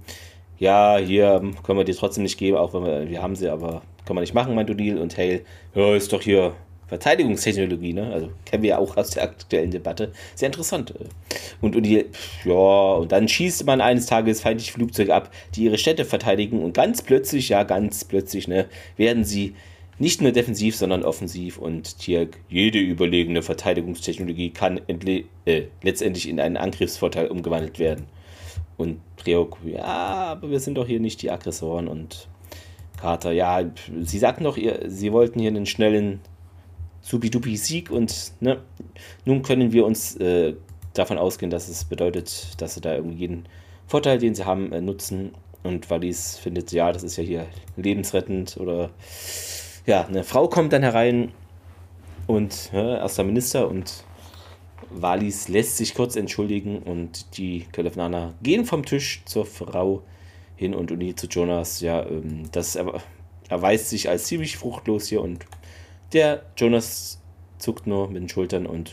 ja, 0.59 0.97
hier 0.97 1.41
können 1.63 1.79
wir 1.79 1.85
die 1.85 1.93
trotzdem 1.93 2.23
nicht 2.23 2.37
geben, 2.37 2.57
auch 2.57 2.73
wenn 2.73 2.83
wir, 2.83 3.09
wir 3.09 3.21
haben 3.21 3.35
sie, 3.35 3.49
aber 3.49 3.81
kann 4.05 4.15
man 4.15 4.21
nicht 4.21 4.33
machen, 4.33 4.53
meint 4.53 4.69
O'Neill. 4.69 4.99
Und 4.99 5.17
Hale, 5.17 5.41
ja, 5.73 5.95
ist 5.95 6.13
doch 6.13 6.21
hier 6.21 6.53
Verteidigungstechnologie, 6.87 7.93
ne? 7.93 8.11
Also 8.13 8.29
kennen 8.45 8.63
wir 8.63 8.71
ja 8.71 8.77
auch 8.77 8.97
aus 8.97 9.11
der 9.11 9.23
aktuellen 9.23 9.71
Debatte. 9.71 10.11
Sehr 10.35 10.47
interessant. 10.47 10.93
Und 11.61 11.75
O'Neill, 11.75 12.05
ja, 12.45 12.93
und 12.95 13.11
dann 13.11 13.27
schießt 13.27 13.65
man 13.65 13.81
eines 13.81 14.07
Tages 14.07 14.41
feindliche 14.41 14.73
Flugzeuge 14.73 15.15
ab, 15.15 15.31
die 15.55 15.63
ihre 15.63 15.77
Städte 15.77 16.05
verteidigen. 16.05 16.61
Und 16.61 16.73
ganz 16.73 17.01
plötzlich, 17.01 17.49
ja, 17.49 17.63
ganz 17.63 18.03
plötzlich, 18.03 18.47
ne, 18.47 18.65
werden 18.97 19.23
sie 19.23 19.55
nicht 20.01 20.19
nur 20.19 20.31
defensiv, 20.31 20.75
sondern 20.75 21.03
offensiv 21.03 21.59
und 21.59 21.99
Tierk, 21.99 22.39
jede 22.49 22.79
überlegene 22.79 23.43
Verteidigungstechnologie 23.43 24.49
kann 24.49 24.81
äh, 24.87 25.67
letztendlich 25.83 26.27
in 26.27 26.39
einen 26.39 26.57
Angriffsvorteil 26.57 27.27
umgewandelt 27.27 27.77
werden. 27.77 28.07
Und 28.77 28.99
Reok, 29.27 29.59
ja, 29.63 29.83
aber 29.83 30.49
wir 30.49 30.59
sind 30.59 30.79
doch 30.79 30.87
hier 30.87 30.99
nicht 30.99 31.21
die 31.21 31.29
Aggressoren 31.29 31.87
und 31.87 32.27
Carter, 32.99 33.31
ja, 33.31 33.61
sie 34.01 34.17
sagten 34.17 34.43
doch, 34.43 34.57
ihr, 34.57 34.85
sie 34.87 35.11
wollten 35.11 35.39
hier 35.39 35.51
einen 35.51 35.67
schnellen 35.67 36.19
Subidubi-Sieg 37.01 37.91
und 37.91 38.33
ne, 38.39 38.59
nun 39.25 39.43
können 39.43 39.71
wir 39.71 39.85
uns 39.85 40.15
äh, 40.15 40.55
davon 40.95 41.19
ausgehen, 41.19 41.51
dass 41.51 41.69
es 41.69 41.85
bedeutet, 41.85 42.59
dass 42.59 42.73
sie 42.73 42.81
da 42.81 42.95
irgendwie 42.95 43.17
jeden 43.17 43.43
Vorteil, 43.85 44.17
den 44.17 44.33
sie 44.33 44.45
haben, 44.45 44.71
äh, 44.73 44.81
nutzen. 44.81 45.31
Und 45.61 45.91
Wallis 45.91 46.39
findet, 46.39 46.71
ja, 46.71 46.91
das 46.91 47.03
ist 47.03 47.17
ja 47.17 47.23
hier 47.23 47.45
lebensrettend 47.75 48.57
oder 48.57 48.89
ja, 49.85 50.05
eine 50.05 50.23
Frau 50.23 50.47
kommt 50.47 50.73
dann 50.73 50.83
herein 50.83 51.31
und 52.27 52.71
ja, 52.73 52.97
erster 52.97 53.23
Minister 53.23 53.67
und 53.67 54.03
Valis 54.89 55.47
lässt 55.47 55.77
sich 55.77 55.93
kurz 55.93 56.15
entschuldigen 56.15 56.79
und 56.79 57.37
die 57.37 57.65
Kelefnaner 57.71 58.33
gehen 58.43 58.65
vom 58.65 58.85
Tisch 58.85 59.21
zur 59.25 59.45
Frau 59.45 60.03
hin 60.55 60.75
und 60.75 60.91
Uni 60.91 61.15
zu 61.15 61.27
Jonas. 61.27 61.81
Ja, 61.81 62.05
ähm, 62.05 62.43
das 62.51 62.75
er, 62.75 63.01
erweist 63.49 63.89
sich 63.89 64.09
als 64.09 64.25
ziemlich 64.25 64.57
fruchtlos 64.57 65.07
hier 65.07 65.21
und 65.21 65.45
der 66.13 66.43
Jonas 66.57 67.21
zuckt 67.57 67.87
nur 67.87 68.07
mit 68.07 68.21
den 68.21 68.29
Schultern 68.29 68.65
und 68.65 68.91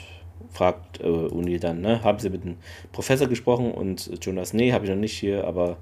fragt 0.50 1.00
äh, 1.00 1.06
Uni 1.06 1.58
dann, 1.58 1.80
ne, 1.80 2.02
haben 2.02 2.18
sie 2.18 2.30
mit 2.30 2.44
dem 2.44 2.56
Professor 2.92 3.26
gesprochen 3.26 3.72
und 3.72 4.24
Jonas, 4.24 4.52
nee, 4.52 4.72
habe 4.72 4.84
ich 4.84 4.90
noch 4.90 4.96
nicht 4.96 5.18
hier, 5.18 5.46
aber 5.46 5.76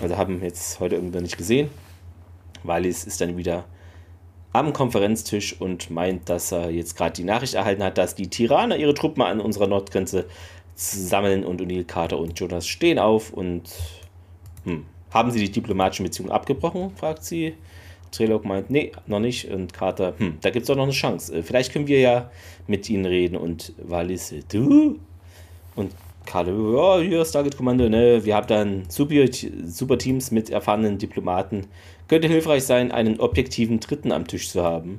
also 0.00 0.16
haben 0.16 0.42
jetzt 0.42 0.80
heute 0.80 0.96
irgendwann 0.96 1.22
nicht 1.22 1.38
gesehen. 1.38 1.70
Valis 2.62 3.04
ist 3.04 3.20
dann 3.20 3.36
wieder 3.36 3.64
am 4.52 4.72
Konferenztisch 4.72 5.60
und 5.60 5.90
meint, 5.90 6.28
dass 6.28 6.52
er 6.52 6.70
jetzt 6.70 6.96
gerade 6.96 7.12
die 7.12 7.24
Nachricht 7.24 7.54
erhalten 7.54 7.82
hat, 7.84 7.98
dass 7.98 8.14
die 8.14 8.28
Tiraner 8.28 8.76
ihre 8.76 8.94
Truppen 8.94 9.22
an 9.22 9.40
unserer 9.40 9.66
Nordgrenze 9.66 10.26
sammeln 10.74 11.44
und 11.44 11.60
O'Neill, 11.60 11.84
Carter 11.84 12.18
und 12.18 12.38
Jonas 12.38 12.66
stehen 12.66 12.98
auf 12.98 13.32
und 13.32 13.70
hm, 14.64 14.86
haben 15.10 15.30
sie 15.30 15.40
die 15.40 15.50
diplomatischen 15.50 16.04
Beziehungen 16.04 16.32
abgebrochen, 16.32 16.90
fragt 16.96 17.24
sie. 17.24 17.54
Trelok 18.10 18.44
meint, 18.44 18.70
nee, 18.70 18.92
noch 19.06 19.20
nicht. 19.20 19.48
Und 19.50 19.72
Carter, 19.72 20.14
hm, 20.18 20.38
da 20.40 20.50
gibt 20.50 20.64
es 20.64 20.66
doch 20.66 20.76
noch 20.76 20.84
eine 20.84 20.92
Chance. 20.92 21.32
Äh, 21.32 21.42
vielleicht 21.42 21.72
können 21.72 21.86
wir 21.86 22.00
ja 22.00 22.30
mit 22.66 22.88
ihnen 22.90 23.06
reden. 23.06 23.36
Und 23.36 23.72
Wallis, 23.78 24.34
du? 24.50 24.98
Und 25.76 25.92
Carter, 26.26 26.52
ja, 26.52 26.98
hier 26.98 27.22
ist 27.22 27.32
Target 27.32 27.56
Kommando, 27.56 27.88
ne? 27.88 28.24
Wir 28.24 28.36
haben 28.36 28.46
dann 28.46 28.84
super, 28.88 29.14
super 29.64 29.98
Teams 29.98 30.30
mit 30.30 30.50
erfahrenen 30.50 30.98
Diplomaten. 30.98 31.66
Könnte 32.10 32.26
hilfreich 32.26 32.64
sein, 32.64 32.90
einen 32.90 33.20
objektiven 33.20 33.78
Dritten 33.78 34.10
am 34.10 34.26
Tisch 34.26 34.50
zu 34.50 34.64
haben. 34.64 34.98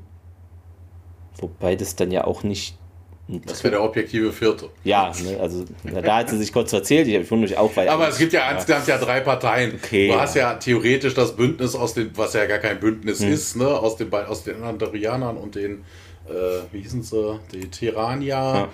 Wobei 1.35 1.75
das 1.75 1.97
dann 1.97 2.09
ja 2.09 2.23
auch 2.23 2.43
nicht 2.43 2.77
das 3.27 3.63
wäre 3.65 3.71
der 3.71 3.83
objektive 3.83 4.31
Vierte. 4.31 4.69
Ja, 4.85 5.11
ne, 5.21 5.37
also 5.37 5.65
da 5.83 6.17
hat 6.17 6.29
sie 6.29 6.37
sich 6.37 6.53
kurz 6.53 6.71
erzählt. 6.71 7.07
Ich 7.07 7.15
wundere 7.29 7.49
mich 7.49 7.57
auch, 7.57 7.75
weil. 7.75 7.89
Aber 7.89 8.07
es 8.07 8.17
gibt 8.17 8.31
ja 8.31 8.49
insgesamt 8.49 8.87
ja. 8.87 8.95
ja 8.95 9.01
drei 9.03 9.19
Parteien. 9.19 9.75
Okay, 9.75 10.07
du 10.07 10.19
hast 10.19 10.35
ja 10.35 10.53
theoretisch 10.53 11.13
das 11.13 11.35
Bündnis 11.35 11.75
aus 11.75 11.93
den, 11.93 12.11
was 12.15 12.33
ja 12.33 12.45
gar 12.45 12.59
kein 12.59 12.79
Bündnis 12.79 13.19
hm. 13.19 13.33
ist, 13.33 13.57
ne, 13.57 13.67
aus 13.67 13.97
den 13.97 14.13
aus 14.13 14.45
den 14.45 14.63
Andorianern 14.63 15.35
und 15.35 15.55
den, 15.55 15.83
äh, 16.29 16.31
wie 16.71 16.79
hießen 16.81 17.03
sie, 17.03 17.39
die 17.51 17.69
Tirania. 17.69 18.55
Ja. 18.55 18.69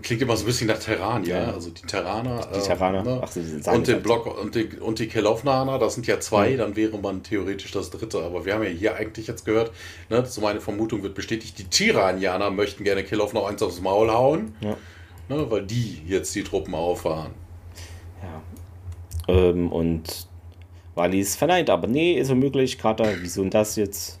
Klingt 0.00 0.22
immer 0.22 0.36
so 0.36 0.44
ein 0.44 0.46
bisschen 0.46 0.68
nach 0.68 0.78
Terrania, 0.78 1.42
ja. 1.42 1.52
also 1.52 1.68
die 1.68 1.82
Terraner. 1.82 2.48
Die 2.54 2.60
Terraner. 2.60 3.00
Äh, 3.00 3.04
ne? 3.04 3.22
Ach, 3.22 3.74
und 3.74 3.86
den. 3.86 4.02
Block 4.02 4.40
und 4.42 4.54
die, 4.54 4.78
und 4.78 4.98
die 4.98 5.06
Kelovnaner, 5.06 5.78
das 5.78 5.94
sind 5.94 6.06
ja 6.06 6.18
zwei, 6.18 6.52
mhm. 6.52 6.58
dann 6.58 6.76
wäre 6.76 6.96
man 6.96 7.22
theoretisch 7.22 7.72
das 7.72 7.90
dritte. 7.90 8.22
Aber 8.22 8.46
wir 8.46 8.54
haben 8.54 8.62
ja 8.62 8.70
hier 8.70 8.96
eigentlich 8.96 9.26
jetzt 9.26 9.44
gehört, 9.44 9.70
ne, 10.08 10.24
so 10.24 10.40
meine 10.40 10.62
Vermutung 10.62 11.02
wird 11.02 11.14
bestätigt, 11.14 11.58
die 11.58 11.64
Tiranianer 11.64 12.50
möchten 12.50 12.84
gerne 12.84 13.04
Kelovna 13.04 13.44
eins 13.46 13.62
aufs 13.62 13.82
Maul 13.82 14.10
hauen, 14.10 14.54
ja. 14.62 14.76
ne, 15.28 15.50
weil 15.50 15.62
die 15.62 16.00
jetzt 16.06 16.34
die 16.34 16.42
Truppen 16.42 16.74
auffahren. 16.74 17.32
Ja. 18.22 19.34
Ähm, 19.34 19.70
und 19.70 20.26
Wallis 20.94 21.36
verneint, 21.36 21.68
aber 21.68 21.86
nee, 21.86 22.14
ist 22.14 22.30
unmöglich. 22.30 22.78
Kater, 22.78 23.12
wieso 23.20 23.42
und 23.42 23.52
das 23.52 23.76
jetzt? 23.76 24.20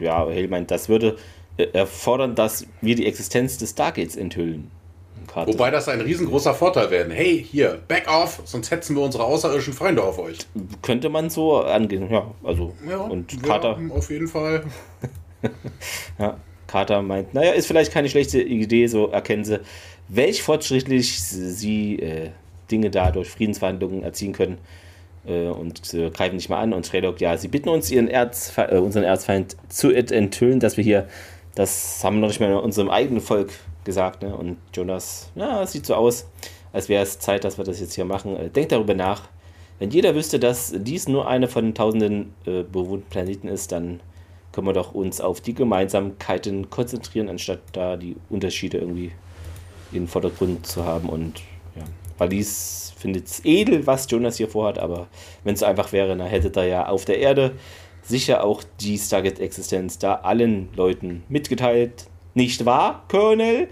Ja, 0.00 0.26
Hale 0.26 0.48
meint, 0.48 0.70
das 0.70 0.90
würde 0.90 1.16
erfordern, 1.56 2.34
dass 2.34 2.66
wir 2.82 2.94
die 2.94 3.06
Existenz 3.06 3.56
des 3.56 3.70
Stargates 3.70 4.16
enthüllen. 4.16 4.70
Karte. 5.32 5.52
Wobei 5.52 5.70
das 5.70 5.88
ein 5.88 6.00
riesengroßer 6.00 6.54
Vorteil 6.54 6.90
werden. 6.90 7.10
Hey, 7.10 7.46
hier, 7.50 7.80
back 7.88 8.06
off, 8.08 8.42
sonst 8.44 8.70
hetzen 8.70 8.94
wir 8.96 9.02
unsere 9.02 9.24
außerirdischen 9.24 9.72
Freunde 9.72 10.02
auf 10.02 10.18
euch. 10.18 10.38
Könnte 10.82 11.08
man 11.08 11.30
so 11.30 11.62
angehen, 11.62 12.10
ja. 12.10 12.30
Also, 12.44 12.74
ja, 12.88 12.98
und 12.98 13.42
Carter. 13.42 13.78
Ja, 13.80 13.94
auf 13.94 14.10
jeden 14.10 14.28
Fall. 14.28 14.64
ja, 16.18 16.36
Carter 16.66 17.00
meint, 17.00 17.32
naja, 17.32 17.52
ist 17.52 17.66
vielleicht 17.66 17.92
keine 17.92 18.10
schlechte 18.10 18.42
Idee, 18.42 18.86
so 18.88 19.08
erkennen 19.08 19.44
sie, 19.44 19.60
welch 20.08 20.42
fortschrittlich 20.42 21.22
sie 21.22 21.98
äh, 21.98 22.30
Dinge 22.70 22.90
da 22.90 23.10
durch 23.10 23.30
Friedensverhandlungen 23.30 24.02
erzielen 24.02 24.34
können. 24.34 24.58
Äh, 25.26 25.46
und 25.46 25.94
äh, 25.94 26.10
greifen 26.10 26.36
nicht 26.36 26.50
mal 26.50 26.60
an. 26.60 26.74
Und 26.74 26.86
Treylock, 26.86 27.20
ja, 27.20 27.38
sie 27.38 27.48
bitten 27.48 27.70
uns, 27.70 27.90
ihren 27.90 28.08
Erzfe 28.08 28.70
äh, 28.70 28.78
unseren 28.78 29.04
Erzfeind 29.04 29.56
zu 29.68 29.90
enthüllen, 29.90 30.60
dass 30.60 30.76
wir 30.76 30.84
hier, 30.84 31.08
das 31.54 32.02
haben 32.04 32.16
wir 32.16 32.20
noch 32.22 32.28
nicht 32.28 32.40
mal 32.40 32.50
in 32.50 32.56
unserem 32.56 32.90
eigenen 32.90 33.20
Volk 33.20 33.50
gesagt. 33.84 34.22
Ne? 34.22 34.34
Und 34.34 34.58
Jonas, 34.74 35.30
ja, 35.34 35.62
es 35.62 35.72
sieht 35.72 35.86
so 35.86 35.94
aus, 35.94 36.26
als 36.72 36.88
wäre 36.88 37.02
es 37.02 37.18
Zeit, 37.18 37.44
dass 37.44 37.58
wir 37.58 37.64
das 37.64 37.80
jetzt 37.80 37.94
hier 37.94 38.04
machen. 38.04 38.36
Äh, 38.36 38.50
denkt 38.50 38.72
darüber 38.72 38.94
nach. 38.94 39.28
Wenn 39.78 39.90
jeder 39.90 40.14
wüsste, 40.14 40.38
dass 40.38 40.72
dies 40.76 41.08
nur 41.08 41.26
einer 41.26 41.48
von 41.48 41.74
tausenden 41.74 42.34
äh, 42.46 42.62
bewohnten 42.62 43.08
Planeten 43.10 43.48
ist, 43.48 43.72
dann 43.72 44.00
können 44.52 44.66
wir 44.66 44.74
doch 44.74 44.94
uns 44.94 45.20
auf 45.20 45.40
die 45.40 45.54
Gemeinsamkeiten 45.54 46.70
konzentrieren, 46.70 47.28
anstatt 47.28 47.60
da 47.72 47.96
die 47.96 48.16
Unterschiede 48.28 48.78
irgendwie 48.78 49.12
in 49.90 50.02
den 50.02 50.08
Vordergrund 50.08 50.66
zu 50.66 50.84
haben. 50.84 51.08
Und 51.08 51.40
ja, 51.74 51.84
Valis 52.18 52.92
findet 52.96 53.26
es 53.26 53.44
edel, 53.44 53.86
was 53.86 54.08
Jonas 54.10 54.36
hier 54.36 54.48
vorhat, 54.48 54.78
aber 54.78 55.08
wenn 55.42 55.54
es 55.54 55.62
einfach 55.62 55.92
wäre, 55.92 56.16
dann 56.16 56.26
hätte 56.26 56.52
er 56.60 56.66
ja 56.66 56.88
auf 56.88 57.04
der 57.04 57.18
Erde 57.18 57.52
sicher 58.02 58.44
auch 58.44 58.62
die 58.80 58.98
Stargate-Existenz 58.98 59.98
da 59.98 60.16
allen 60.16 60.68
Leuten 60.74 61.22
mitgeteilt, 61.28 62.06
nicht 62.34 62.64
wahr, 62.64 63.04
Colonel? 63.08 63.68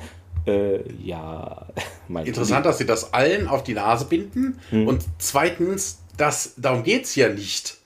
Äh, 0.47 0.81
ja. 1.03 1.67
Interessant, 2.09 2.67
dass 2.67 2.79
sie 2.79 2.87
das 2.87 3.13
allen 3.13 3.49
auf 3.49 3.63
die 3.63 3.75
Nase 3.75 4.07
binden. 4.07 4.59
Hm. 4.71 4.89
Und 4.89 5.05
zweitens, 5.19 6.01
das, 6.17 6.55
darum 6.57 6.83
geht 6.83 7.05
es 7.05 7.15
ja 7.15 7.29
nicht. 7.29 7.77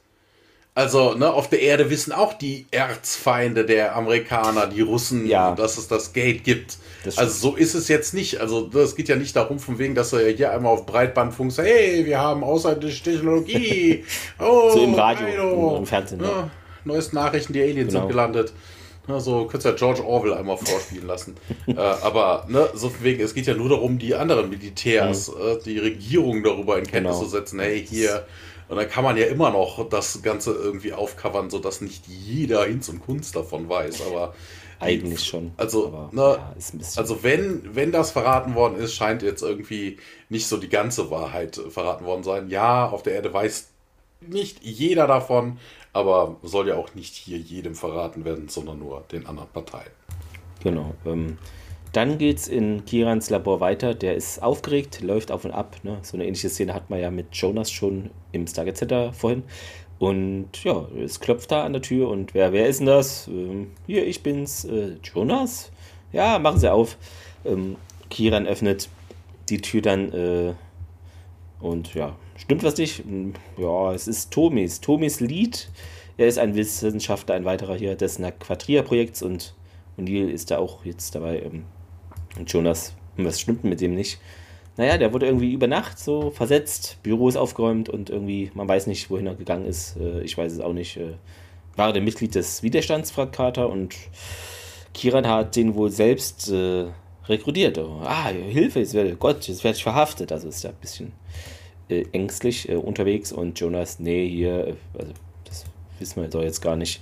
Also, 0.76 1.14
ne, 1.14 1.32
auf 1.32 1.48
der 1.48 1.62
Erde 1.62 1.88
wissen 1.88 2.12
auch 2.12 2.34
die 2.34 2.66
Erzfeinde 2.72 3.64
der 3.64 3.94
Amerikaner, 3.94 4.66
die 4.66 4.80
Russen, 4.80 5.24
ja. 5.26 5.54
dass 5.54 5.78
es 5.78 5.86
das 5.86 6.12
Gate 6.12 6.42
gibt. 6.42 6.78
Das 7.04 7.16
also 7.16 7.50
so 7.50 7.56
ist 7.56 7.74
es 7.74 7.86
jetzt 7.86 8.12
nicht. 8.12 8.40
Also 8.40 8.68
es 8.74 8.96
geht 8.96 9.08
ja 9.08 9.14
nicht 9.14 9.36
darum, 9.36 9.60
von 9.60 9.78
wegen, 9.78 9.94
dass 9.94 10.12
er 10.12 10.28
hier 10.30 10.50
einmal 10.50 10.72
auf 10.72 10.84
Breitbandfunk 10.84 11.52
sagt, 11.52 11.68
hey, 11.68 12.04
wir 12.04 12.18
haben 12.18 12.42
außerirdische 12.42 13.04
Technologie. 13.04 14.04
Oh, 14.40 14.70
so 14.72 14.82
im 14.82 14.94
Radio, 14.94 15.76
im 15.76 15.86
Fernsehen. 15.86 16.24
Ja, 16.24 16.50
neuesten 16.84 17.16
Nachrichten, 17.16 17.52
die 17.52 17.62
Aliens 17.62 17.92
genau. 17.92 18.00
sind 18.00 18.08
gelandet. 18.08 18.52
Ne, 19.07 19.20
so 19.20 19.42
könntest 19.44 19.64
du 19.66 19.68
ja 19.68 19.74
George 19.74 20.07
Orwell 20.07 20.34
einmal 20.34 20.57
vorspielen 20.57 21.07
lassen. 21.07 21.36
äh, 21.66 21.74
aber 21.76 22.46
ne, 22.48 22.68
so 22.74 22.90
wegen, 23.02 23.22
es 23.22 23.34
geht 23.34 23.46
ja 23.46 23.55
nur 23.55 23.68
darum, 23.68 23.98
die 23.98 24.14
anderen 24.14 24.48
Militärs, 24.48 25.28
mhm. 25.28 25.40
äh, 25.40 25.59
die 25.64 25.78
Regierung 25.78 26.42
darüber 26.42 26.78
in 26.78 26.86
Kenntnis 26.86 27.16
genau. 27.16 27.24
zu 27.24 27.30
setzen, 27.30 27.61
hey, 27.61 27.84
hier. 27.86 28.26
Und 28.68 28.78
dann 28.78 28.88
kann 28.88 29.05
man 29.05 29.18
ja 29.18 29.26
immer 29.26 29.50
noch 29.50 29.86
das 29.90 30.22
Ganze 30.22 30.52
irgendwie 30.52 30.94
aufcovern, 30.94 31.50
sodass 31.50 31.82
nicht 31.82 32.07
jeder 32.07 32.64
Hinz 32.64 32.88
und 32.88 33.00
Kunst 33.00 33.36
davon 33.36 33.68
weiß. 33.68 34.07
Aber 34.07 34.34
eigentlich 34.80 35.24
schon. 35.24 35.52
Also, 35.59 35.88
aber, 35.88 36.11
ne, 36.12 36.38
ja, 36.38 36.55
also 36.96 37.22
wenn, 37.22 37.74
wenn 37.74 37.92
das 37.92 38.11
verraten 38.11 38.55
worden 38.55 38.76
ist, 38.76 38.94
scheint 38.94 39.22
jetzt 39.22 39.42
irgendwie 39.42 39.98
nicht 40.28 40.46
so 40.46 40.57
die 40.57 40.68
ganze 40.68 41.11
Wahrheit 41.11 41.61
verraten 41.68 42.05
worden 42.05 42.22
sein. 42.22 42.48
Ja, 42.48 42.88
auf 42.88 43.02
der 43.02 43.14
Erde 43.14 43.32
weiß 43.32 43.68
nicht 44.20 44.62
jeder 44.62 45.07
davon, 45.07 45.59
aber 45.95 46.36
soll 46.42 46.68
ja 46.68 46.76
auch 46.76 46.95
nicht 46.95 47.14
hier 47.14 47.38
jedem 47.38 47.74
verraten 47.74 48.24
werden, 48.24 48.49
sondern 48.49 48.78
nur 48.78 49.05
den 49.11 49.26
anderen 49.26 49.49
Parteien. 49.49 49.90
Genau. 50.62 50.95
Ähm, 51.07 51.38
dann 51.92 52.18
es 52.20 52.49
in 52.49 52.84
Kirans 52.84 53.30
Labor 53.30 53.61
weiter. 53.61 53.95
Der 53.95 54.16
ist 54.16 54.42
aufgeregt, 54.42 55.01
läuft 55.01 55.30
auf 55.30 55.45
und 55.45 55.53
ab. 55.53 55.76
Ne? 55.84 55.99
So 56.03 56.16
eine 56.16 56.26
ähnliche 56.26 56.49
Szene 56.49 56.74
hat 56.74 56.90
man 56.90 57.01
ja 57.01 57.11
mit 57.11 57.34
Jonas 57.36 57.70
schon 57.70 58.11
im 58.32 58.47
Stargate 58.47 58.76
Center 58.76 59.12
vorhin. 59.12 59.45
Und 60.01 60.64
ja, 60.64 60.88
es 61.03 61.20
klopft 61.20 61.53
da 61.53 61.64
an 61.64 61.72
der 61.72 61.82
Tür 61.82 62.09
und 62.09 62.34
wer, 62.34 62.53
wer 62.53 62.66
ist 62.66 62.80
denn 62.80 62.86
das? 62.86 63.28
Ähm, 63.28 63.70
hier, 63.86 64.05
ich 64.05 64.22
bin's, 64.22 64.64
äh, 64.64 64.97
Jonas. 65.03 65.70
Ja, 66.12 66.40
machen 66.40 66.59
Sie 66.59 66.70
auf. 66.70 66.99
Ähm, 67.45 67.76
Kiran 68.11 68.47
öffnet 68.47 68.88
die 69.49 69.61
Tür 69.61 69.82
dann 69.82 70.12
äh, 70.12 70.55
und 71.61 71.95
ja, 71.95 72.16
Stimmt 72.37 72.62
was 72.62 72.76
nicht? 72.76 73.05
Ja, 73.57 73.93
es 73.93 74.09
ist 74.09 74.32
Tomis. 74.32 74.80
Tomis 74.80 75.20
Lied. 75.20 75.70
Er 76.16 76.26
ist 76.26 76.39
ein 76.39 76.55
Wissenschaftler, 76.55 77.35
ein 77.35 77.45
weiterer 77.45 77.74
hier 77.74 77.97
des 77.97 78.20
Quadria-Projekts 78.39 79.22
und 79.22 79.55
O'Neill 79.99 80.28
ist 80.28 80.51
da 80.51 80.59
auch 80.59 80.85
jetzt 80.85 81.14
dabei. 81.14 81.43
Ähm, 81.43 81.64
und 82.39 82.53
Jonas, 82.53 82.95
was 83.16 83.41
stimmt 83.41 83.64
mit 83.64 83.80
dem 83.80 83.95
nicht? 83.95 84.18
Naja, 84.76 84.99
der 84.99 85.12
wurde 85.12 85.26
irgendwie 85.26 85.53
über 85.53 85.68
Nacht 85.68 85.99
so 85.99 86.30
versetzt, 86.30 86.99
Büro 87.03 87.28
ist 87.28 87.37
aufgeräumt 87.37 87.89
und 87.89 88.11
irgendwie, 88.11 88.51
man 88.55 88.66
weiß 88.66 88.89
nicht, 88.89 89.09
wohin 89.11 89.26
er 89.26 89.37
gegangen 89.37 89.66
ist. 89.66 89.97
Äh, 89.97 90.22
ich 90.22 90.37
weiß 90.37 90.53
es 90.53 90.61
auch 90.61 90.72
nicht. 90.72 90.97
Äh, 90.97 91.14
war 91.76 91.93
der 91.93 92.03
Mitglied 92.03 92.35
des 92.35 92.62
Widerstands, 92.62 93.11
fragt 93.11 93.35
Carter, 93.35 93.68
und 93.68 93.95
Kiran 94.93 95.26
hat 95.26 95.57
den 95.57 95.74
wohl 95.74 95.91
selbst 95.91 96.51
äh, 96.51 96.87
rekrutiert. 97.26 97.78
Oh, 97.78 98.01
ah, 98.05 98.28
Hilfe, 98.28 98.80
jetzt 98.80 98.95
werde, 98.95 99.16
Gott, 99.16 99.47
jetzt 99.49 99.64
werde 99.64 99.76
ich 99.76 99.82
verhaftet. 99.82 100.30
Also 100.30 100.49
ist 100.49 100.62
ja 100.62 100.70
ein 100.70 100.76
bisschen 100.80 101.12
äh, 101.89 102.05
ängstlich 102.12 102.68
äh, 102.68 102.76
unterwegs 102.76 103.32
und 103.32 103.61
Jonas, 103.61 103.99
nee, 103.99 104.26
hier, 104.28 104.68
äh, 104.68 104.74
also 104.99 105.12
das 105.45 105.64
wissen 105.99 106.22
wir 106.22 106.28
doch 106.28 106.43
jetzt 106.43 106.62
gar 106.62 106.76
nicht. 106.76 107.01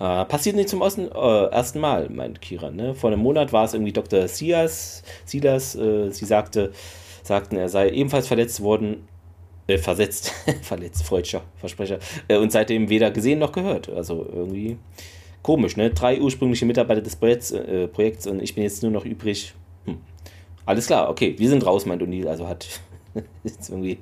Äh, 0.00 0.24
passiert 0.24 0.56
nicht 0.56 0.68
zum 0.68 0.80
ersten, 0.80 1.10
äh, 1.12 1.44
ersten 1.46 1.80
Mal, 1.80 2.08
meint 2.08 2.40
Kira. 2.40 2.70
Ne? 2.70 2.94
Vor 2.94 3.10
einem 3.10 3.20
Monat 3.20 3.52
war 3.52 3.64
es 3.64 3.74
irgendwie 3.74 3.92
Dr. 3.92 4.28
Sias, 4.28 5.02
Silas, 5.26 5.76
äh, 5.76 6.10
sie 6.10 6.24
sagte, 6.24 6.72
sagten, 7.22 7.56
er 7.56 7.68
sei 7.68 7.90
ebenfalls 7.90 8.26
verletzt 8.26 8.62
worden, 8.62 9.06
versetzt, 9.78 10.32
verletzt, 10.62 11.04
freudscher 11.04 11.42
Versprecher, 11.56 11.98
und 12.28 12.50
seitdem 12.50 12.88
weder 12.88 13.10
gesehen 13.10 13.38
noch 13.38 13.52
gehört. 13.52 13.88
Also 13.88 14.26
irgendwie 14.30 14.76
komisch, 15.42 15.76
ne? 15.76 15.90
Drei 15.90 16.20
ursprüngliche 16.20 16.66
Mitarbeiter 16.66 17.00
des 17.00 17.14
Projekts, 17.16 17.54
Projekts 17.92 18.26
und 18.26 18.42
ich 18.42 18.54
bin 18.54 18.64
jetzt 18.64 18.82
nur 18.82 18.90
noch 18.90 19.04
übrig. 19.04 19.54
Hm. 19.86 19.98
alles 20.66 20.88
klar, 20.88 21.08
okay, 21.08 21.36
wir 21.38 21.48
sind 21.48 21.64
raus, 21.64 21.86
meint 21.86 22.02
O'Neill. 22.02 22.26
Also 22.26 22.48
hat 22.48 22.66
jetzt 23.44 23.70
irgendwie 23.70 23.98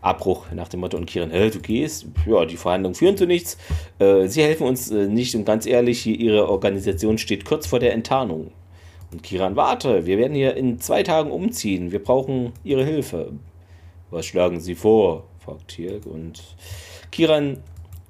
Abbruch 0.00 0.50
nach 0.52 0.68
dem 0.68 0.80
Motto 0.80 0.96
und 0.96 1.06
Kiran, 1.06 1.30
hä, 1.30 1.50
du 1.50 1.60
gehst? 1.60 2.06
Ja, 2.26 2.44
die 2.44 2.56
Verhandlungen 2.56 2.94
führen 2.94 3.16
zu 3.16 3.26
nichts. 3.26 3.56
Äh, 3.98 4.26
sie 4.26 4.42
helfen 4.42 4.66
uns 4.66 4.90
äh, 4.90 5.06
nicht 5.06 5.34
und 5.34 5.44
ganz 5.46 5.66
ehrlich, 5.66 6.06
ihre 6.06 6.48
Organisation 6.48 7.16
steht 7.18 7.44
kurz 7.44 7.66
vor 7.66 7.80
der 7.80 7.94
Enttarnung. 7.94 8.52
Und 9.10 9.22
Kiran, 9.22 9.56
warte, 9.56 10.06
wir 10.06 10.18
werden 10.18 10.34
hier 10.34 10.56
in 10.56 10.78
zwei 10.78 11.02
Tagen 11.02 11.30
umziehen. 11.30 11.92
Wir 11.92 12.02
brauchen 12.02 12.52
ihre 12.64 12.84
Hilfe. 12.84 13.32
Was 14.10 14.26
schlagen 14.26 14.60
Sie 14.60 14.74
vor? 14.74 15.24
fragt 15.38 15.68
Tirk. 15.68 16.06
Und 16.06 16.42
Kiran 17.10 17.58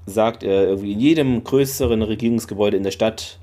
sagt, 0.07 0.43
äh, 0.43 0.65
irgendwie 0.65 0.93
in 0.93 1.01
jedem 1.01 1.45
größeren 1.45 2.03
Regierungsgebäude 2.03 2.77
in 2.77 2.83
der 2.83 2.91
Stadt, 2.91 3.39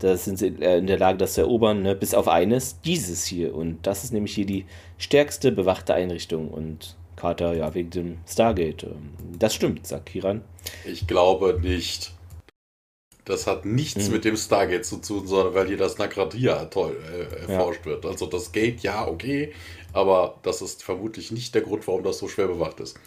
da 0.00 0.16
sind 0.16 0.38
sie 0.38 0.48
äh, 0.60 0.78
in 0.78 0.86
der 0.86 0.98
Lage, 0.98 1.18
das 1.18 1.34
zu 1.34 1.42
erobern, 1.42 1.82
ne? 1.82 1.94
bis 1.94 2.14
auf 2.14 2.26
eines, 2.26 2.80
dieses 2.80 3.24
hier. 3.24 3.54
Und 3.54 3.86
das 3.86 4.02
ist 4.02 4.12
nämlich 4.12 4.34
hier 4.34 4.46
die 4.46 4.66
stärkste 4.98 5.52
bewachte 5.52 5.94
Einrichtung. 5.94 6.48
Und 6.50 6.96
Carter, 7.16 7.54
ja, 7.54 7.72
wegen 7.74 7.90
dem 7.90 8.18
Stargate. 8.26 8.84
Ähm, 8.84 9.12
das 9.38 9.54
stimmt, 9.54 9.86
sagt 9.86 10.06
Kiran. 10.06 10.42
Ich 10.84 11.06
glaube 11.06 11.60
nicht. 11.62 12.14
Das 13.26 13.46
hat 13.46 13.66
nichts 13.66 14.06
mhm. 14.06 14.14
mit 14.14 14.24
dem 14.24 14.36
Stargate 14.36 14.84
zu 14.84 14.96
tun, 14.96 15.26
sondern 15.26 15.54
weil 15.54 15.68
hier 15.68 15.76
das 15.76 15.98
Nagradia 15.98 16.64
toll 16.64 16.96
äh, 17.12 17.52
erforscht 17.52 17.84
ja. 17.84 17.92
wird. 17.92 18.06
Also 18.06 18.26
das 18.26 18.50
Gate, 18.50 18.80
ja, 18.80 19.06
okay, 19.06 19.52
aber 19.92 20.38
das 20.42 20.62
ist 20.62 20.82
vermutlich 20.82 21.30
nicht 21.30 21.54
der 21.54 21.62
Grund, 21.62 21.86
warum 21.86 22.02
das 22.02 22.18
so 22.18 22.26
schwer 22.26 22.48
bewacht 22.48 22.80
ist. 22.80 22.98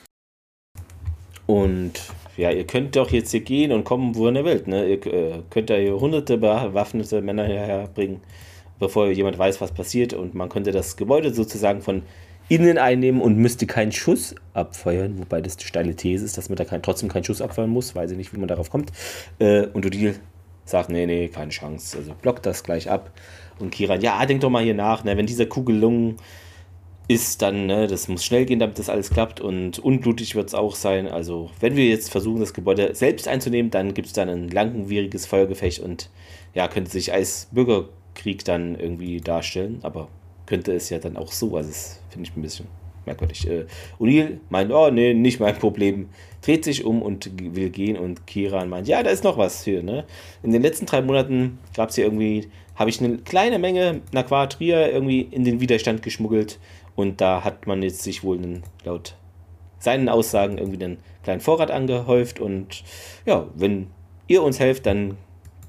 Und 1.53 1.91
ja, 2.35 2.49
ihr 2.49 2.65
könnt 2.65 2.95
doch 2.95 3.11
jetzt 3.11 3.29
hier 3.29 3.41
gehen 3.41 3.71
und 3.71 3.83
kommen, 3.83 4.15
wo 4.15 4.27
ihr 4.27 4.43
wollt. 4.43 4.67
Ne? 4.67 4.87
Ihr 4.87 5.05
äh, 5.05 5.41
könnt 5.51 5.69
da 5.69 5.75
hier 5.75 5.99
hunderte 5.99 6.39
bewaffnete 6.39 7.21
Männer 7.21 7.45
hierher 7.45 7.87
bringen, 7.93 8.21
bevor 8.79 9.11
jemand 9.11 9.37
weiß, 9.37 9.61
was 9.61 9.71
passiert. 9.71 10.13
Und 10.13 10.33
man 10.33 10.49
könnte 10.49 10.71
das 10.71 10.97
Gebäude 10.97 11.31
sozusagen 11.31 11.83
von 11.83 12.01
innen 12.49 12.79
einnehmen 12.79 13.21
und 13.21 13.37
müsste 13.37 13.67
keinen 13.67 13.91
Schuss 13.91 14.33
abfeuern, 14.55 15.19
wobei 15.19 15.41
das 15.41 15.55
die 15.55 15.65
steile 15.65 15.95
These 15.95 16.25
ist, 16.25 16.39
dass 16.39 16.49
man 16.49 16.55
da 16.55 16.65
kein, 16.65 16.81
trotzdem 16.81 17.07
keinen 17.07 17.23
Schuss 17.23 17.39
abfeuern 17.39 17.69
muss, 17.69 17.95
weiß 17.95 18.09
ich 18.09 18.17
nicht, 18.17 18.33
wie 18.33 18.39
man 18.39 18.47
darauf 18.47 18.71
kommt. 18.71 18.91
Äh, 19.37 19.67
und 19.67 19.85
Odile 19.85 20.15
sagt, 20.65 20.89
nee, 20.89 21.05
nee, 21.05 21.27
keine 21.27 21.51
Chance, 21.51 21.99
also 21.99 22.15
blockt 22.19 22.47
das 22.47 22.63
gleich 22.63 22.89
ab. 22.89 23.11
Und 23.59 23.69
Kiran, 23.69 24.01
ja, 24.01 24.25
denk 24.25 24.41
doch 24.41 24.49
mal 24.49 24.63
hier 24.63 24.73
nach, 24.73 25.03
ne, 25.03 25.15
wenn 25.17 25.27
dieser 25.27 25.45
Kugelung 25.45 26.15
ist, 27.07 27.41
dann, 27.41 27.65
ne, 27.65 27.87
das 27.87 28.07
muss 28.07 28.23
schnell 28.23 28.45
gehen, 28.45 28.59
damit 28.59 28.79
das 28.79 28.89
alles 28.89 29.09
klappt 29.09 29.41
und 29.41 29.79
unblutig 29.79 30.35
wird 30.35 30.47
es 30.47 30.53
auch 30.53 30.75
sein. 30.75 31.07
Also, 31.07 31.49
wenn 31.59 31.75
wir 31.75 31.85
jetzt 31.87 32.09
versuchen, 32.09 32.39
das 32.39 32.53
Gebäude 32.53 32.95
selbst 32.95 33.27
einzunehmen, 33.27 33.71
dann 33.71 33.93
gibt 33.93 34.07
es 34.07 34.13
dann 34.13 34.29
ein 34.29 34.49
langwieriges 34.49 35.25
Feuergefecht 35.25 35.79
und 35.79 36.09
ja, 36.53 36.67
könnte 36.67 36.91
sich 36.91 37.11
als 37.11 37.49
Bürgerkrieg 37.51 38.45
dann 38.45 38.79
irgendwie 38.79 39.19
darstellen, 39.19 39.79
aber 39.81 40.07
könnte 40.45 40.73
es 40.73 40.89
ja 40.89 40.99
dann 40.99 41.17
auch 41.17 41.31
so. 41.31 41.57
Also, 41.57 41.69
das 41.69 41.99
finde 42.09 42.29
ich 42.29 42.37
ein 42.37 42.41
bisschen 42.41 42.67
merkwürdig. 43.05 43.47
Äh, 43.47 43.65
O'Neill 43.99 44.39
meint, 44.49 44.71
oh, 44.71 44.89
nee, 44.89 45.13
nicht 45.13 45.39
mein 45.39 45.57
Problem. 45.57 46.09
Dreht 46.41 46.63
sich 46.63 46.85
um 46.85 47.01
und 47.01 47.31
will 47.55 47.69
gehen 47.69 47.97
und 47.97 48.27
Kiran 48.27 48.69
meint, 48.69 48.87
ja, 48.87 49.03
da 49.03 49.09
ist 49.09 49.23
noch 49.23 49.37
was 49.37 49.63
hier. 49.63 49.83
Ne? 49.83 50.05
In 50.41 50.51
den 50.51 50.61
letzten 50.61 50.85
drei 50.85 51.01
Monaten 51.01 51.59
gab 51.75 51.89
es 51.89 51.95
hier 51.95 52.05
irgendwie, 52.05 52.49
habe 52.75 52.89
ich 52.89 53.01
eine 53.01 53.17
kleine 53.17 53.59
Menge 53.59 54.01
Naquatria 54.11 54.87
irgendwie 54.87 55.21
in 55.21 55.43
den 55.43 55.59
Widerstand 55.59 56.01
geschmuggelt 56.01 56.59
und 56.95 57.21
da 57.21 57.43
hat 57.43 57.67
man 57.67 57.81
jetzt 57.81 58.03
sich 58.03 58.23
wohl 58.23 58.37
einen, 58.37 58.63
laut 58.83 59.15
seinen 59.79 60.09
Aussagen 60.09 60.57
irgendwie 60.57 60.83
einen 60.83 60.97
kleinen 61.23 61.41
Vorrat 61.41 61.71
angehäuft 61.71 62.39
und 62.39 62.83
ja, 63.25 63.47
wenn 63.55 63.87
ihr 64.27 64.41
uns 64.41 64.59
helft, 64.59 64.85
dann 64.85 65.17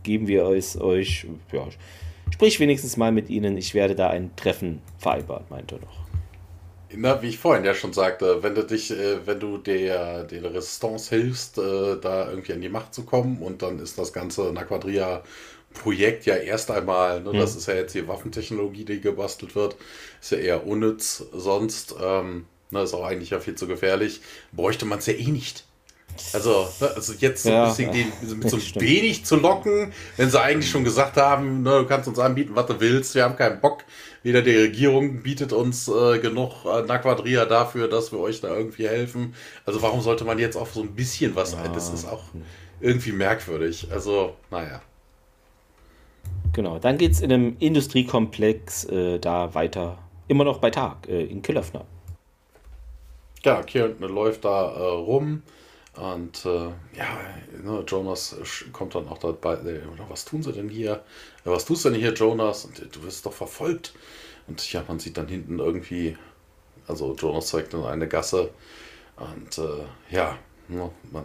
geben 0.02 0.28
wir 0.28 0.44
euch, 0.44 0.76
euch 0.80 1.26
ja, 1.52 1.66
Sprich 2.30 2.58
wenigstens 2.58 2.96
mal 2.96 3.12
mit 3.12 3.30
ihnen, 3.30 3.56
ich 3.56 3.74
werde 3.74 3.94
da 3.94 4.08
ein 4.08 4.34
Treffen 4.36 4.80
vereinbaren, 4.98 5.44
meinte 5.50 5.76
er 5.76 5.80
noch. 5.82 6.04
Na, 6.96 7.22
wie 7.22 7.28
ich 7.28 7.38
vorhin 7.38 7.64
ja 7.64 7.74
schon 7.74 7.92
sagte, 7.92 8.42
wenn 8.42 8.54
du 8.54 8.62
dich, 8.62 8.90
äh, 8.90 9.26
wenn 9.26 9.40
du 9.40 9.58
der, 9.58 10.24
der 10.24 10.54
Resistance 10.54 11.14
hilfst, 11.14 11.58
äh, 11.58 11.96
da 12.00 12.30
irgendwie 12.30 12.52
an 12.52 12.60
die 12.60 12.68
Macht 12.68 12.94
zu 12.94 13.04
kommen 13.04 13.38
und 13.38 13.62
dann 13.62 13.80
ist 13.80 13.98
das 13.98 14.12
ganze 14.12 14.52
Naquadria 14.52 15.22
Projekt 15.74 16.24
ja 16.24 16.36
erst 16.36 16.70
einmal, 16.70 17.20
ne, 17.20 17.32
hm. 17.32 17.38
das 17.38 17.56
ist 17.56 17.68
ja 17.68 17.74
jetzt 17.74 17.94
die 17.94 18.08
Waffentechnologie, 18.08 18.84
die 18.84 19.00
gebastelt 19.00 19.54
wird, 19.54 19.76
ist 20.20 20.32
ja 20.32 20.38
eher 20.38 20.66
unnütz 20.66 21.24
sonst, 21.32 21.94
ähm, 22.02 22.46
ne, 22.70 22.82
ist 22.82 22.94
auch 22.94 23.04
eigentlich 23.04 23.30
ja 23.30 23.40
viel 23.40 23.54
zu 23.54 23.66
gefährlich, 23.66 24.22
bräuchte 24.52 24.86
man 24.86 24.98
es 25.00 25.06
ja 25.06 25.14
eh 25.14 25.26
nicht. 25.26 25.64
Also, 26.32 26.68
ne, 26.80 26.90
also 26.94 27.12
jetzt 27.18 27.42
so 27.42 27.50
ja, 27.50 27.64
ein 27.64 27.68
bisschen 27.70 27.92
den, 27.92 28.12
mit 28.38 28.48
so 28.48 28.58
wenig 28.80 29.24
zu 29.24 29.36
locken, 29.36 29.92
wenn 30.16 30.30
sie 30.30 30.40
eigentlich 30.40 30.70
schon 30.70 30.84
gesagt 30.84 31.16
haben, 31.16 31.62
ne, 31.62 31.80
du 31.80 31.86
kannst 31.86 32.08
uns 32.08 32.18
anbieten, 32.18 32.52
was 32.54 32.66
du 32.66 32.80
willst, 32.80 33.14
wir 33.14 33.24
haben 33.24 33.36
keinen 33.36 33.60
Bock. 33.60 33.84
Weder 34.22 34.40
die 34.40 34.56
Regierung 34.56 35.22
bietet 35.22 35.52
uns 35.52 35.86
äh, 35.86 36.18
genug 36.18 36.64
äh, 36.64 36.80
Naquadria 36.82 37.44
dafür, 37.44 37.88
dass 37.88 38.10
wir 38.10 38.20
euch 38.20 38.40
da 38.40 38.56
irgendwie 38.56 38.88
helfen. 38.88 39.34
Also 39.66 39.82
warum 39.82 40.00
sollte 40.00 40.24
man 40.24 40.38
jetzt 40.38 40.56
auf 40.56 40.72
so 40.72 40.80
ein 40.80 40.94
bisschen 40.94 41.36
was 41.36 41.54
ein? 41.54 41.74
Das 41.74 41.90
ist 41.90 42.06
auch 42.06 42.22
irgendwie 42.80 43.12
merkwürdig. 43.12 43.88
Also, 43.90 44.34
naja. 44.50 44.80
Genau, 46.54 46.78
dann 46.78 46.98
geht 46.98 47.10
es 47.10 47.20
in 47.20 47.32
einem 47.32 47.56
Industriekomplex 47.58 48.84
äh, 48.84 49.18
da 49.18 49.54
weiter, 49.54 49.98
immer 50.28 50.44
noch 50.44 50.58
bei 50.58 50.70
Tag, 50.70 51.08
äh, 51.08 51.24
in 51.24 51.42
Killöffner. 51.42 51.84
Ja, 53.42 53.62
Kieran 53.64 53.98
läuft 53.98 54.44
da 54.44 54.72
äh, 54.72 54.80
rum 54.80 55.42
und 55.96 56.46
äh, 56.46 56.68
ja, 56.96 57.18
ne, 57.62 57.84
Jonas 57.86 58.36
kommt 58.72 58.94
dann 58.94 59.08
auch 59.08 59.18
dabei, 59.18 59.54
äh, 59.54 59.80
was 60.08 60.24
tun 60.24 60.44
sie 60.44 60.52
denn 60.52 60.68
hier? 60.68 61.02
Was 61.42 61.64
tust 61.64 61.84
du 61.84 61.90
denn 61.90 61.98
hier, 61.98 62.14
Jonas? 62.14 62.64
Und 62.64 62.94
du 62.94 63.02
wirst 63.02 63.26
doch 63.26 63.32
verfolgt. 63.32 63.92
Und 64.46 64.72
ja, 64.72 64.84
man 64.86 65.00
sieht 65.00 65.16
dann 65.16 65.26
hinten 65.26 65.58
irgendwie, 65.58 66.16
also 66.86 67.16
Jonas 67.16 67.48
zeigt 67.48 67.74
dann 67.74 67.84
eine 67.84 68.06
Gasse 68.06 68.50
und 69.16 69.58
äh, 69.58 70.14
ja, 70.14 70.38
ne, 70.68 70.88
man 71.10 71.24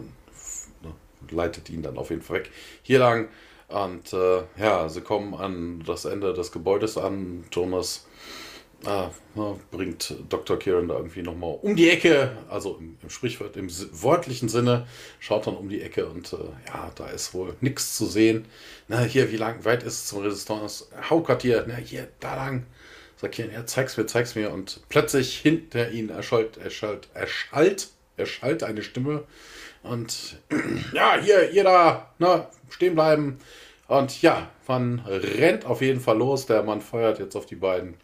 ne, 0.82 0.92
leitet 1.30 1.70
ihn 1.70 1.82
dann 1.82 1.98
auf 1.98 2.10
jeden 2.10 2.22
Fall 2.22 2.40
weg. 2.40 2.50
Hier 2.82 2.98
lang 2.98 3.28
und 3.70 4.12
äh, 4.12 4.42
ja, 4.56 4.88
sie 4.88 5.00
kommen 5.00 5.34
an 5.34 5.82
das 5.86 6.04
Ende 6.04 6.34
des 6.34 6.52
Gebäudes 6.52 6.98
an. 6.98 7.44
Jonas 7.52 8.06
Ah, 8.86 9.10
bringt 9.70 10.14
Dr. 10.30 10.58
Kieran 10.58 10.88
da 10.88 10.96
irgendwie 10.96 11.20
nochmal 11.20 11.58
um 11.60 11.76
die 11.76 11.90
Ecke, 11.90 12.32
also 12.48 12.78
im, 12.80 12.96
im, 13.02 13.10
Sprichwort, 13.10 13.54
im 13.58 13.68
wortlichen 13.92 14.48
Sinne, 14.48 14.86
schaut 15.18 15.46
dann 15.46 15.54
um 15.54 15.68
die 15.68 15.82
Ecke 15.82 16.06
und 16.06 16.32
äh, 16.32 16.36
ja, 16.66 16.90
da 16.94 17.08
ist 17.08 17.34
wohl 17.34 17.54
nichts 17.60 17.98
zu 17.98 18.06
sehen. 18.06 18.46
Na, 18.88 19.00
hier, 19.00 19.30
wie 19.30 19.36
lang, 19.36 19.66
weit 19.66 19.82
ist 19.82 19.94
es 19.94 20.06
zum 20.06 20.22
Resistance? 20.22 20.86
Hauptquartier, 21.10 21.66
na, 21.68 21.74
hier, 21.74 22.08
da 22.20 22.34
lang. 22.36 22.64
Sagt 23.18 23.34
Kieran, 23.34 23.52
ja, 23.52 23.66
zeig's 23.66 23.98
mir, 23.98 24.06
zeig's 24.06 24.34
mir. 24.34 24.50
Und 24.50 24.80
plötzlich 24.88 25.36
hinter 25.36 25.90
ihnen 25.90 26.08
erschallt, 26.08 26.56
erschallt, 26.56 27.08
erschallt, 27.12 27.88
erschallt 28.16 28.62
eine 28.62 28.82
Stimme. 28.82 29.24
Und 29.82 30.38
ja, 30.92 31.18
hier, 31.20 31.50
ihr 31.50 31.64
da, 31.64 32.10
na, 32.18 32.48
stehen 32.68 32.94
bleiben. 32.94 33.38
Und 33.88 34.22
ja, 34.22 34.48
man 34.68 35.00
rennt 35.06 35.64
auf 35.66 35.80
jeden 35.80 36.00
Fall 36.00 36.18
los. 36.18 36.46
Der 36.46 36.62
Mann 36.62 36.80
feuert 36.80 37.18
jetzt 37.18 37.36
auf 37.36 37.46
die 37.46 37.56
beiden 37.56 37.96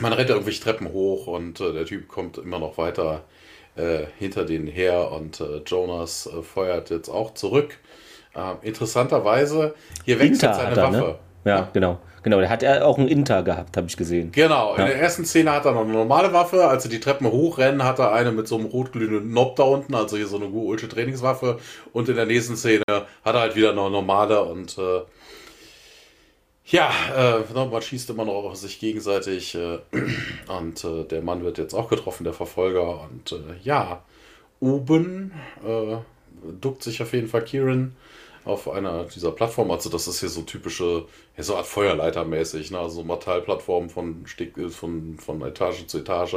man 0.00 0.12
rennt 0.12 0.30
irgendwelche 0.30 0.62
Treppen 0.62 0.92
hoch 0.92 1.26
und 1.26 1.60
äh, 1.60 1.72
der 1.72 1.84
Typ 1.84 2.08
kommt 2.08 2.38
immer 2.38 2.58
noch 2.58 2.78
weiter 2.78 3.24
äh, 3.76 4.04
hinter 4.18 4.44
denen 4.44 4.66
her 4.66 5.10
und 5.12 5.40
äh, 5.40 5.62
Jonas 5.66 6.26
äh, 6.26 6.42
feuert 6.42 6.90
jetzt 6.90 7.08
auch 7.08 7.34
zurück. 7.34 7.78
Ähm, 8.34 8.56
interessanterweise, 8.62 9.74
hier 10.04 10.18
wechselt 10.18 10.50
Inter 10.50 10.54
seine 10.54 10.76
er, 10.76 10.90
ne? 10.90 10.98
Waffe. 10.98 11.10
Ne? 11.10 11.18
Ja, 11.44 11.68
genau. 11.72 11.98
Genau, 12.22 12.40
der 12.40 12.48
hat 12.48 12.62
er 12.62 12.86
auch 12.86 12.96
einen 12.96 13.08
Inter 13.08 13.42
gehabt, 13.42 13.76
habe 13.76 13.86
ich 13.86 13.98
gesehen. 13.98 14.32
Genau, 14.32 14.74
ja. 14.76 14.84
in 14.84 14.86
der 14.86 14.98
ersten 14.98 15.26
Szene 15.26 15.52
hat 15.52 15.66
er 15.66 15.72
noch 15.72 15.82
eine 15.82 15.92
normale 15.92 16.32
Waffe. 16.32 16.66
Als 16.66 16.82
sie 16.82 16.88
die 16.88 16.98
Treppen 16.98 17.26
hochrennen, 17.26 17.84
hat 17.84 17.98
er 17.98 18.12
eine 18.12 18.32
mit 18.32 18.48
so 18.48 18.56
einem 18.56 18.64
rotglühenden 18.64 19.28
Knob 19.30 19.56
da 19.56 19.64
unten, 19.64 19.94
also 19.94 20.16
hier 20.16 20.26
so 20.26 20.36
eine 20.36 20.48
gute 20.48 20.88
Trainingswaffe. 20.88 21.58
Und 21.92 22.08
in 22.08 22.16
der 22.16 22.24
nächsten 22.24 22.56
Szene 22.56 22.82
hat 22.88 23.34
er 23.34 23.40
halt 23.40 23.56
wieder 23.56 23.72
eine 23.72 23.90
normale 23.90 24.42
und 24.42 24.78
äh, 24.78 25.02
ja, 26.66 26.90
äh, 27.14 27.64
man 27.66 27.82
schießt 27.82 28.08
immer 28.08 28.24
noch 28.24 28.44
auf 28.44 28.56
sich 28.56 28.80
gegenseitig 28.80 29.54
äh, 29.54 29.80
und 30.48 30.82
äh, 30.82 31.04
der 31.04 31.20
Mann 31.20 31.44
wird 31.44 31.58
jetzt 31.58 31.74
auch 31.74 31.90
getroffen, 31.90 32.24
der 32.24 32.32
Verfolger. 32.32 33.02
Und 33.02 33.32
äh, 33.32 33.56
ja, 33.62 34.02
oben 34.60 35.32
äh, 35.62 35.96
duckt 36.60 36.82
sich 36.82 37.02
auf 37.02 37.12
jeden 37.12 37.28
Fall 37.28 37.44
Kieran 37.44 37.94
auf 38.44 38.68
einer 38.68 39.04
dieser 39.04 39.32
Plattformen. 39.32 39.70
Also 39.70 39.90
das 39.90 40.06
ist 40.06 40.20
hier 40.20 40.28
so 40.28 40.42
typische, 40.42 41.06
ja, 41.36 41.42
so 41.42 41.56
Art 41.56 41.66
Feuerleitermäßig, 41.66 42.70
ne? 42.70 42.78
also 42.78 43.02
Metallplattformen 43.02 43.90
von, 43.90 44.24
von, 44.70 45.18
von 45.18 45.42
Etage 45.42 45.86
zu 45.86 45.98
Etage. 45.98 46.36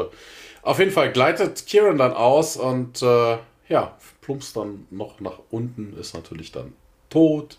Auf 0.62 0.80
jeden 0.80 0.92
Fall 0.92 1.12
gleitet 1.12 1.66
Kieran 1.66 1.98
dann 1.98 2.14
aus 2.14 2.58
und 2.58 3.02
äh, 3.02 3.38
ja, 3.70 3.98
plumpst 4.22 4.56
dann 4.56 4.88
noch 4.90 5.20
nach 5.20 5.40
unten, 5.50 5.98
ist 5.98 6.14
natürlich 6.14 6.52
dann 6.52 6.74
tot. 7.10 7.58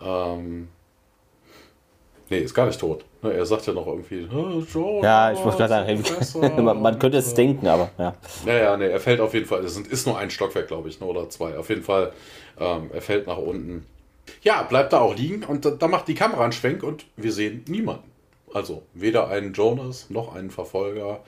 Ähm, 0.00 0.68
Nee, 2.30 2.40
ist 2.40 2.54
gar 2.54 2.66
nicht 2.66 2.78
tot. 2.78 3.04
Ne, 3.22 3.32
er 3.32 3.46
sagt 3.46 3.66
ja 3.66 3.72
noch 3.72 3.86
irgendwie, 3.86 4.28
oh, 4.32 5.02
ja, 5.02 5.32
ich 5.32 5.42
muss 5.44 5.56
gerade 5.56 5.68
sagen, 5.68 6.64
man, 6.64 6.80
man, 6.80 6.98
könnte 6.98 7.18
es 7.18 7.32
denken, 7.32 7.66
aber 7.66 7.90
ja. 7.98 8.14
Naja, 8.44 8.76
nee, 8.76 8.88
er 8.88 9.00
fällt 9.00 9.20
auf 9.20 9.32
jeden 9.34 9.46
Fall, 9.46 9.64
es 9.64 9.76
ist 9.76 10.06
nur 10.06 10.18
ein 10.18 10.30
Stockwerk, 10.30 10.68
glaube 10.68 10.88
ich, 10.88 11.00
ne, 11.00 11.06
oder 11.06 11.28
zwei. 11.30 11.56
Auf 11.56 11.68
jeden 11.70 11.82
Fall, 11.82 12.12
ähm, 12.60 12.90
er 12.92 13.00
fällt 13.00 13.26
nach 13.26 13.38
unten. 13.38 13.86
Ja, 14.42 14.62
bleibt 14.62 14.92
da 14.92 15.00
auch 15.00 15.16
liegen 15.16 15.42
und 15.44 15.64
da, 15.64 15.70
da 15.70 15.88
macht 15.88 16.06
die 16.08 16.14
Kamera 16.14 16.44
einen 16.44 16.52
Schwenk 16.52 16.82
und 16.82 17.06
wir 17.16 17.32
sehen 17.32 17.64
niemanden. 17.66 18.04
Also 18.54 18.82
weder 18.94 19.28
einen 19.28 19.52
Jonas 19.52 20.10
noch 20.10 20.34
einen 20.34 20.50
Verfolger. 20.50 21.24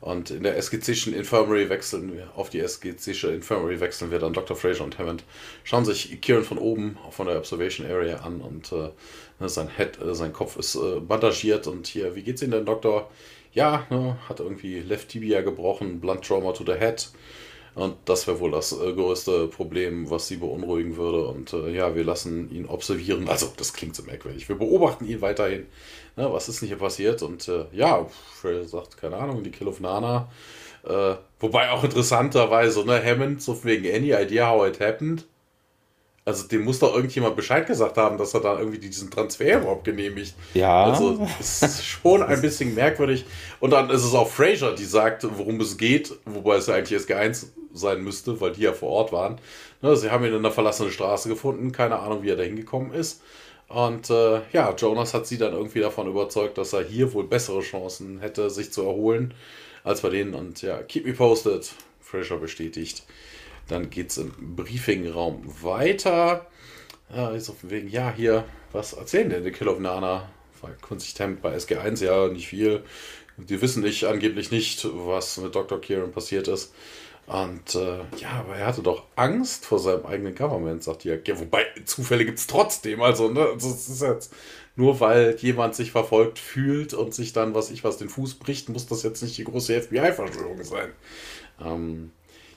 Und 0.00 0.30
in 0.30 0.42
der 0.42 0.56
SGCischen 0.56 1.14
Infirmary 1.14 1.68
wechseln 1.68 2.12
wir, 2.12 2.30
auf 2.34 2.50
die 2.50 2.60
SGCische 2.60 3.32
Infirmary 3.32 3.80
wechseln 3.80 4.10
wir 4.10 4.18
dann 4.18 4.32
Dr. 4.32 4.56
Fraser 4.56 4.84
und 4.84 4.98
Hammond. 4.98 5.24
Schauen 5.64 5.84
sich 5.84 6.20
Kieran 6.20 6.44
von 6.44 6.58
oben 6.58 6.98
von 7.10 7.26
der 7.26 7.38
Observation 7.38 7.86
Area 7.86 8.18
an 8.18 8.40
und 8.40 8.72
äh, 8.72 8.90
ne, 9.38 9.48
sein 9.48 9.68
Head, 9.68 10.00
äh, 10.00 10.14
sein 10.14 10.32
Kopf 10.32 10.56
ist 10.56 10.74
äh, 10.74 11.00
bandagiert 11.00 11.66
und 11.66 11.86
hier, 11.86 12.14
wie 12.16 12.22
geht's 12.22 12.42
Ihnen 12.42 12.52
denn, 12.52 12.66
Doktor? 12.66 13.10
Ja, 13.52 13.86
ne, 13.90 14.16
hat 14.28 14.40
irgendwie 14.40 14.80
Left 14.80 15.08
Tibia 15.08 15.42
gebrochen, 15.42 16.00
Blunt 16.00 16.24
Trauma 16.24 16.52
to 16.52 16.64
the 16.64 16.74
Head. 16.74 17.10
Und 17.74 17.96
das 18.04 18.26
wäre 18.26 18.38
wohl 18.40 18.50
das 18.50 18.72
äh, 18.72 18.92
größte 18.92 19.48
Problem, 19.48 20.10
was 20.10 20.28
sie 20.28 20.36
beunruhigen 20.36 20.96
würde. 20.96 21.26
Und 21.26 21.52
äh, 21.52 21.70
ja, 21.70 21.94
wir 21.94 22.04
lassen 22.04 22.50
ihn 22.50 22.66
observieren. 22.66 23.28
Also, 23.28 23.50
das 23.56 23.72
klingt 23.72 23.96
so 23.96 24.02
merkwürdig. 24.02 24.48
Wir 24.48 24.56
beobachten 24.56 25.06
ihn 25.06 25.22
weiterhin. 25.22 25.66
Ne, 26.16 26.30
was 26.30 26.48
ist 26.48 26.60
denn 26.60 26.68
hier 26.68 26.76
passiert? 26.76 27.22
Und 27.22 27.48
äh, 27.48 27.64
ja, 27.72 28.06
Freya 28.34 28.64
sagt, 28.64 28.98
keine 28.98 29.16
Ahnung, 29.16 29.42
die 29.42 29.50
Kill 29.50 29.68
of 29.68 29.80
Nana. 29.80 30.28
Äh, 30.84 31.14
wobei 31.40 31.70
auch 31.70 31.82
interessanterweise, 31.84 32.84
ne, 32.84 33.02
Hammond, 33.02 33.40
so 33.40 33.64
wegen 33.64 33.86
Any 33.86 34.12
Idea 34.12 34.50
How 34.50 34.66
It 34.66 34.80
Happened. 34.80 35.24
Also 36.24 36.46
dem 36.46 36.62
muss 36.62 36.78
doch 36.78 36.94
irgendjemand 36.94 37.34
Bescheid 37.34 37.66
gesagt 37.66 37.96
haben, 37.96 38.16
dass 38.16 38.32
er 38.32 38.40
da 38.40 38.56
irgendwie 38.56 38.78
diesen 38.78 39.10
Transfer 39.10 39.58
überhaupt 39.58 39.84
genehmigt. 39.84 40.34
Ja. 40.54 40.84
Also 40.84 41.26
es 41.40 41.62
ist 41.62 41.84
schon 41.84 42.22
ein 42.22 42.40
bisschen 42.40 42.74
merkwürdig. 42.74 43.24
Und 43.58 43.70
dann 43.70 43.90
ist 43.90 44.04
es 44.04 44.14
auch 44.14 44.28
Fraser, 44.28 44.72
die 44.72 44.84
sagt, 44.84 45.26
worum 45.36 45.60
es 45.60 45.76
geht, 45.76 46.12
wobei 46.24 46.56
es 46.56 46.68
ja 46.68 46.74
eigentlich 46.74 47.00
SG1 47.00 47.46
sein 47.74 48.04
müsste, 48.04 48.40
weil 48.40 48.52
die 48.52 48.62
ja 48.62 48.72
vor 48.72 48.90
Ort 48.90 49.12
waren. 49.12 49.40
Ne, 49.80 49.96
sie 49.96 50.10
haben 50.10 50.24
ihn 50.24 50.30
in 50.30 50.38
einer 50.38 50.52
verlassenen 50.52 50.92
Straße 50.92 51.28
gefunden, 51.28 51.72
keine 51.72 51.98
Ahnung, 51.98 52.22
wie 52.22 52.30
er 52.30 52.36
da 52.36 52.44
hingekommen 52.44 52.92
ist. 52.92 53.20
Und 53.68 54.10
äh, 54.10 54.42
ja, 54.52 54.72
Jonas 54.76 55.14
hat 55.14 55.26
sie 55.26 55.38
dann 55.38 55.54
irgendwie 55.54 55.80
davon 55.80 56.06
überzeugt, 56.06 56.56
dass 56.56 56.72
er 56.72 56.84
hier 56.84 57.12
wohl 57.14 57.24
bessere 57.24 57.62
Chancen 57.62 58.20
hätte, 58.20 58.50
sich 58.50 58.70
zu 58.72 58.82
erholen, 58.82 59.34
als 59.82 60.02
bei 60.02 60.10
denen. 60.10 60.34
Und 60.34 60.62
ja, 60.62 60.82
keep 60.82 61.06
me 61.06 61.14
posted. 61.14 61.72
Fraser 62.00 62.36
bestätigt. 62.36 63.04
Dann 63.68 63.90
geht 63.90 64.10
es 64.10 64.18
im 64.18 64.56
Briefingraum 64.56 65.42
weiter. 65.62 66.46
Ja, 67.14 67.30
ist 67.30 67.50
auf 67.50 67.60
dem 67.60 67.70
Weg, 67.70 67.92
ja, 67.92 68.12
hier, 68.14 68.44
was 68.72 68.94
erzählen 68.94 69.30
denn 69.30 69.44
die 69.44 69.52
Kill 69.52 69.68
of 69.68 69.78
Nana? 69.78 70.28
Weil 70.60 70.76
konsistent 70.80 71.42
bei 71.42 71.56
SG1 71.56 72.04
ja 72.04 72.28
nicht 72.28 72.48
viel. 72.48 72.84
Die 73.36 73.60
wissen 73.60 73.82
nicht, 73.82 74.04
angeblich 74.04 74.50
nicht, 74.50 74.86
was 74.90 75.38
mit 75.38 75.54
Dr. 75.54 75.80
Kieran 75.80 76.12
passiert 76.12 76.48
ist. 76.48 76.72
Und 77.26 77.74
äh, 77.76 77.98
ja, 78.18 78.30
aber 78.40 78.56
er 78.56 78.66
hatte 78.66 78.82
doch 78.82 79.04
Angst 79.16 79.64
vor 79.64 79.78
seinem 79.78 80.06
eigenen 80.06 80.34
Government, 80.34 80.82
sagt 80.82 81.04
die 81.04 81.08
ja. 81.08 81.38
Wobei, 81.38 81.64
Zufälle 81.84 82.24
gibt 82.24 82.38
es 82.38 82.46
trotzdem. 82.46 83.00
Also, 83.00 83.28
ne, 83.28 83.46
also, 83.52 83.70
es 83.70 83.88
ist 83.88 84.02
jetzt 84.02 84.34
nur 84.74 85.00
weil 85.00 85.36
jemand 85.36 85.74
sich 85.74 85.92
verfolgt 85.92 86.38
fühlt 86.38 86.94
und 86.94 87.14
sich 87.14 87.32
dann, 87.32 87.54
was 87.54 87.70
ich 87.70 87.84
was, 87.84 87.98
den 87.98 88.08
Fuß 88.08 88.34
bricht, 88.34 88.68
muss 88.68 88.86
das 88.86 89.02
jetzt 89.02 89.22
nicht 89.22 89.36
die 89.36 89.44
große 89.44 89.82
FBI-Verschwörung 89.82 90.62
sein. 90.64 90.90
Ähm, 91.62 92.10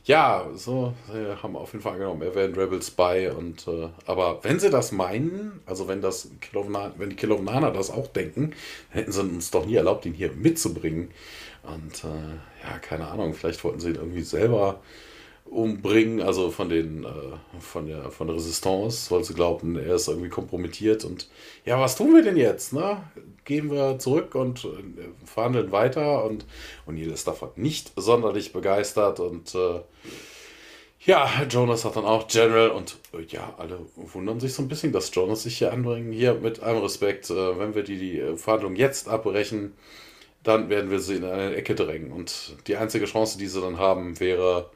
ja, 0.05 0.47
so, 0.53 0.93
sie 1.11 1.41
haben 1.41 1.55
auf 1.55 1.73
jeden 1.73 1.81
Fall 1.81 1.93
angenommen, 1.93 2.21
er 2.21 2.35
wäre 2.35 2.47
ein 2.47 2.53
Rebel 2.53 2.81
Spy 2.81 3.31
und 3.35 3.67
äh, 3.67 3.89
aber 4.05 4.43
wenn 4.43 4.59
sie 4.59 4.69
das 4.69 4.91
meinen, 4.91 5.61
also 5.65 5.87
wenn 5.87 6.01
das 6.01 6.29
Kilovna, 6.41 6.93
wenn 6.97 7.09
die 7.09 7.15
Kilovnaner 7.15 7.71
das 7.71 7.89
auch 7.89 8.07
denken, 8.07 8.53
hätten 8.89 9.11
sie 9.11 9.21
uns 9.21 9.49
doch 9.49 9.65
nie 9.65 9.75
erlaubt, 9.75 10.05
ihn 10.05 10.13
hier 10.13 10.31
mitzubringen. 10.31 11.09
Und 11.63 12.03
äh, 12.03 12.67
ja, 12.67 12.77
keine 12.79 13.07
Ahnung, 13.07 13.33
vielleicht 13.33 13.63
wollten 13.63 13.79
sie 13.79 13.89
ihn 13.89 13.95
irgendwie 13.95 14.21
selber 14.21 14.79
umbringen, 15.45 16.21
also 16.21 16.51
von 16.51 16.69
den 16.69 17.03
äh, 17.03 17.59
von 17.59 17.87
der 17.87 18.11
von 18.11 18.27
der 18.27 18.35
Resistance, 18.35 19.09
weil 19.11 19.23
sie 19.23 19.33
glaubten, 19.33 19.75
er 19.75 19.95
ist 19.95 20.07
irgendwie 20.07 20.29
kompromittiert 20.29 21.05
und 21.05 21.29
ja, 21.65 21.79
was 21.79 21.95
tun 21.95 22.13
wir 22.13 22.23
denn 22.23 22.37
jetzt, 22.37 22.73
ne? 22.73 23.03
Gehen 23.45 23.71
wir 23.71 23.99
zurück 23.99 24.35
und 24.35 24.65
äh, 24.65 24.69
verhandeln 25.25 25.71
weiter 25.71 26.25
und 26.25 26.45
Neil 26.87 27.11
ist 27.11 27.27
davon 27.27 27.49
nicht 27.55 27.91
sonderlich 27.95 28.53
begeistert 28.53 29.19
und 29.19 29.53
äh, 29.55 29.81
ja, 31.05 31.29
Jonas 31.47 31.85
hat 31.85 31.95
dann 31.95 32.05
auch 32.05 32.27
General 32.27 32.69
und 32.69 32.97
äh, 33.13 33.21
ja, 33.29 33.53
alle 33.57 33.79
wundern 33.95 34.39
sich 34.39 34.53
so 34.53 34.63
ein 34.63 34.67
bisschen, 34.67 34.91
dass 34.91 35.13
Jonas 35.13 35.43
sich 35.43 35.59
hier 35.59 35.71
anbringen. 35.71 36.11
Hier 36.11 36.33
mit 36.33 36.63
allem 36.63 36.81
Respekt, 36.81 37.29
äh, 37.29 37.59
wenn 37.59 37.75
wir 37.75 37.83
die, 37.83 37.99
die 37.99 38.37
Verhandlung 38.37 38.75
jetzt 38.75 39.07
abbrechen, 39.07 39.73
dann 40.41 40.69
werden 40.69 40.89
wir 40.89 40.99
sie 40.99 41.17
in 41.17 41.23
eine 41.25 41.55
Ecke 41.55 41.75
drängen. 41.75 42.11
Und 42.11 42.55
die 42.67 42.77
einzige 42.77 43.05
Chance, 43.05 43.37
die 43.37 43.47
sie 43.47 43.61
dann 43.61 43.77
haben, 43.77 44.19
wäre 44.19 44.71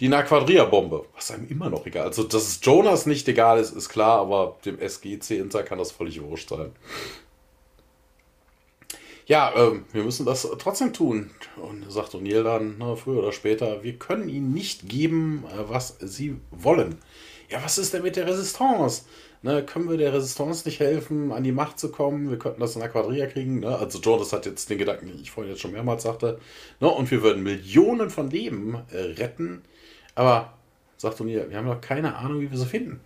die 0.00 0.08
Naquadria-Bombe. 0.08 1.06
Was 1.14 1.30
einem 1.30 1.48
immer 1.48 1.70
noch 1.70 1.86
egal. 1.86 2.06
Also, 2.06 2.24
dass 2.24 2.42
es 2.42 2.60
Jonas 2.62 3.06
nicht 3.06 3.28
egal 3.28 3.58
ist, 3.58 3.72
ist 3.72 3.88
klar, 3.88 4.20
aber 4.20 4.56
dem 4.64 4.78
SGC-Inter 4.78 5.62
kann 5.62 5.78
das 5.78 5.92
völlig 5.92 6.22
wurscht 6.22 6.48
sein. 6.48 6.72
Ja, 9.26 9.52
ähm, 9.56 9.84
wir 9.92 10.04
müssen 10.04 10.26
das 10.26 10.46
trotzdem 10.58 10.92
tun. 10.92 11.30
Und 11.56 11.90
sagt 11.90 12.14
O'Neill 12.14 12.42
dann, 12.42 12.76
na, 12.78 12.94
früher 12.94 13.20
oder 13.20 13.32
später, 13.32 13.82
wir 13.82 13.94
können 13.94 14.28
ihnen 14.28 14.52
nicht 14.52 14.88
geben, 14.88 15.44
äh, 15.50 15.68
was 15.68 15.96
sie 16.00 16.36
wollen. 16.50 16.98
Ja, 17.48 17.62
was 17.62 17.78
ist 17.78 17.94
denn 17.94 18.02
mit 18.02 18.16
der 18.16 18.26
Resistance? 18.26 19.02
Ne, 19.42 19.62
können 19.62 19.90
wir 19.90 19.98
der 19.98 20.12
Resistance 20.12 20.66
nicht 20.66 20.80
helfen, 20.80 21.30
an 21.30 21.44
die 21.44 21.52
Macht 21.52 21.78
zu 21.78 21.90
kommen? 21.90 22.30
Wir 22.30 22.38
könnten 22.38 22.60
das 22.60 22.74
in 22.76 22.80
der 22.80 22.88
Quadria 22.88 23.26
kriegen. 23.26 23.60
Ne? 23.60 23.76
Also 23.76 23.98
Jonas 23.98 24.32
hat 24.32 24.46
jetzt 24.46 24.70
den 24.70 24.78
Gedanken, 24.78 25.06
den 25.06 25.20
ich 25.20 25.30
vorhin 25.30 25.52
jetzt 25.52 25.60
schon 25.60 25.72
mehrmals 25.72 26.02
sagte. 26.02 26.40
Ne? 26.80 26.88
Und 26.88 27.10
wir 27.10 27.22
würden 27.22 27.42
Millionen 27.42 28.08
von 28.10 28.30
Leben 28.30 28.78
äh, 28.90 28.98
retten. 28.98 29.62
Aber, 30.14 30.52
sagt 30.96 31.20
O'Neill, 31.20 31.50
wir 31.50 31.56
haben 31.56 31.66
doch 31.66 31.80
keine 31.80 32.16
Ahnung, 32.16 32.40
wie 32.40 32.50
wir 32.50 32.58
sie 32.58 32.66
finden. 32.66 33.00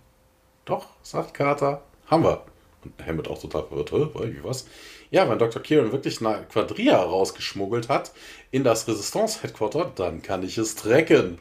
Doch, 0.65 0.87
sagt 1.01 1.33
Carter, 1.33 1.81
haben 2.07 2.23
wir. 2.23 2.43
Und 2.83 3.05
Hammett 3.05 3.27
auch 3.27 3.39
total 3.41 3.63
verwirrt, 3.63 3.91
wie 3.91 4.43
was? 4.43 4.65
Ja, 5.11 5.27
wenn 5.29 5.39
Dr. 5.39 5.61
Kieran 5.61 5.91
wirklich 5.91 6.25
eine 6.25 6.45
Quadria 6.45 6.97
rausgeschmuggelt 6.97 7.89
hat 7.89 8.11
in 8.51 8.63
das 8.63 8.87
Resistance-Headquarter, 8.87 9.91
dann 9.95 10.21
kann 10.21 10.43
ich 10.43 10.57
es 10.57 10.75
tracken. 10.75 11.39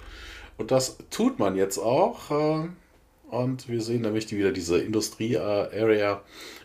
Und 0.56 0.70
das 0.70 0.96
tut 1.10 1.38
man 1.38 1.54
jetzt 1.54 1.78
auch. 1.78 2.30
Äh, 2.30 2.68
und 3.30 3.68
wir 3.68 3.82
sehen 3.82 4.02
nämlich 4.02 4.30
wieder 4.32 4.52
diese 4.52 4.78
Industrie-Area 4.78 6.22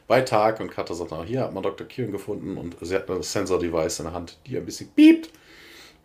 bei 0.08 0.22
Tag. 0.22 0.60
Und 0.62 0.72
Carter 0.72 0.96
sagt, 0.96 1.12
hier 1.26 1.42
hat 1.42 1.54
man 1.54 1.64
Dr. 1.64 1.86
Kieran 1.88 2.12
gefunden 2.12 2.58
und 2.58 2.78
sie 2.82 2.96
hat 2.96 3.10
ein 3.10 3.22
Sensor-Device 3.22 4.00
in 4.00 4.06
der 4.06 4.14
Hand, 4.14 4.38
die 4.48 4.58
ein 4.58 4.66
bisschen 4.66 4.90
piept. 4.90 5.30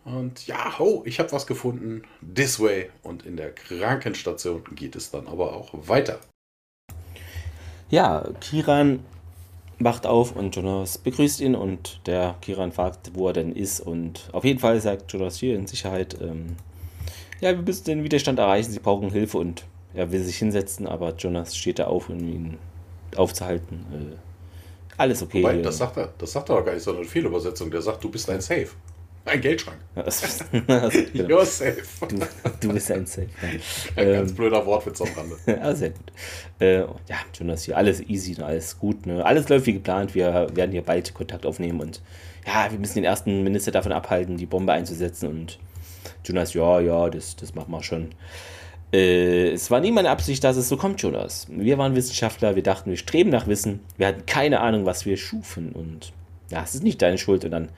Und 0.05 0.47
ja, 0.47 0.73
oh, 0.79 1.03
ich 1.05 1.19
habe 1.19 1.31
was 1.31 1.45
gefunden. 1.45 2.03
This 2.33 2.59
way. 2.59 2.89
Und 3.03 3.25
in 3.25 3.37
der 3.37 3.53
Krankenstation 3.53 4.63
geht 4.75 4.95
es 4.95 5.11
dann 5.11 5.27
aber 5.27 5.55
auch 5.55 5.69
weiter. 5.87 6.19
Ja, 7.89 8.27
Kiran 8.39 9.03
wacht 9.79 10.05
auf 10.05 10.35
und 10.35 10.55
Jonas 10.55 10.97
begrüßt 10.97 11.39
ihn 11.41 11.55
und 11.55 12.01
der 12.05 12.35
Kiran 12.41 12.71
fragt, 12.71 13.11
wo 13.13 13.27
er 13.27 13.33
denn 13.33 13.51
ist. 13.51 13.79
Und 13.79 14.29
auf 14.31 14.43
jeden 14.43 14.59
Fall 14.59 14.79
sagt 14.81 15.11
Jonas 15.11 15.37
hier 15.37 15.55
in 15.55 15.67
Sicherheit, 15.67 16.17
ähm, 16.21 16.57
ja, 17.39 17.51
wir 17.51 17.61
müssen 17.61 17.85
den 17.85 18.03
Widerstand 18.03 18.39
erreichen, 18.39 18.71
sie 18.71 18.79
brauchen 18.79 19.11
Hilfe 19.11 19.37
und 19.37 19.65
er 19.93 20.11
will 20.11 20.23
sich 20.23 20.37
hinsetzen, 20.37 20.87
aber 20.87 21.15
Jonas 21.15 21.55
steht 21.55 21.79
da 21.79 21.87
auf, 21.87 22.09
um 22.09 22.19
ihn 22.19 22.57
aufzuhalten. 23.15 23.85
Äh, 23.91 24.15
alles 24.97 25.23
okay. 25.23 25.41
Wobei, 25.41 25.61
das 25.61 25.77
sagt 25.77 25.97
er, 25.97 26.13
das 26.17 26.31
sagt 26.33 26.49
er 26.49 26.57
auch 26.57 26.65
gar 26.65 26.73
nicht, 26.73 26.83
sondern 26.83 27.03
eine 27.03 27.09
Fehlübersetzung. 27.09 27.71
Der 27.71 27.81
sagt, 27.81 28.03
du 28.03 28.09
bist 28.09 28.29
ein 28.29 28.41
Safe. 28.41 28.67
Ein 29.29 29.41
Geldschrank. 29.41 29.77
genau. 29.93 30.07
You're 31.13 31.45
safe. 31.45 31.83
Du, 32.07 32.19
du, 32.59 32.73
bist 32.73 32.91
ein 32.91 33.05
Safe. 33.05 33.27
Ein 33.41 33.59
ähm, 34.07 34.13
ganz 34.13 34.33
blöder 34.33 34.65
Wortwitz 34.65 35.01
am 35.01 35.07
Rande. 35.15 35.37
ja, 35.45 35.75
sehr 35.75 35.89
gut. 35.91 36.11
Äh, 36.59 36.79
ja, 36.79 37.17
Jonas 37.37 37.63
hier, 37.63 37.77
alles 37.77 38.01
easy 38.01 38.35
und 38.35 38.43
alles 38.43 38.77
gut. 38.77 39.05
Ne? 39.05 39.23
Alles 39.23 39.47
läuft 39.49 39.65
wie 39.67 39.73
geplant. 39.73 40.15
Wir 40.15 40.47
werden 40.53 40.71
hier 40.71 40.81
bald 40.81 41.13
Kontakt 41.13 41.45
aufnehmen 41.45 41.79
und 41.79 42.01
ja, 42.45 42.71
wir 42.71 42.79
müssen 42.79 42.95
den 42.95 43.03
ersten 43.03 43.43
Minister 43.43 43.71
davon 43.71 43.91
abhalten, 43.91 44.37
die 44.37 44.45
Bombe 44.45 44.73
einzusetzen. 44.73 45.29
Und 45.29 45.59
Jonas, 46.25 46.53
ja, 46.53 46.79
ja, 46.79 47.09
das, 47.09 47.35
das 47.35 47.53
machen 47.53 47.71
wir 47.71 47.83
schon. 47.83 48.09
Äh, 48.91 49.51
es 49.51 49.69
war 49.69 49.79
nie 49.81 49.91
meine 49.91 50.09
Absicht, 50.09 50.43
dass 50.43 50.57
es 50.57 50.69
so 50.69 50.77
kommt, 50.77 51.01
Jonas. 51.01 51.47
Wir 51.49 51.77
waren 51.77 51.95
Wissenschaftler, 51.95 52.55
wir 52.55 52.63
dachten, 52.63 52.89
wir 52.89 52.97
streben 52.97 53.29
nach 53.29 53.47
Wissen. 53.47 53.81
Wir 53.97 54.07
hatten 54.07 54.25
keine 54.25 54.61
Ahnung, 54.61 54.85
was 54.85 55.05
wir 55.05 55.17
schufen. 55.17 55.71
Und 55.73 56.11
ja, 56.49 56.63
es 56.63 56.73
ist 56.73 56.83
nicht 56.83 57.01
deine 57.01 57.17
Schuld. 57.17 57.45
Und 57.45 57.51
dann 57.51 57.69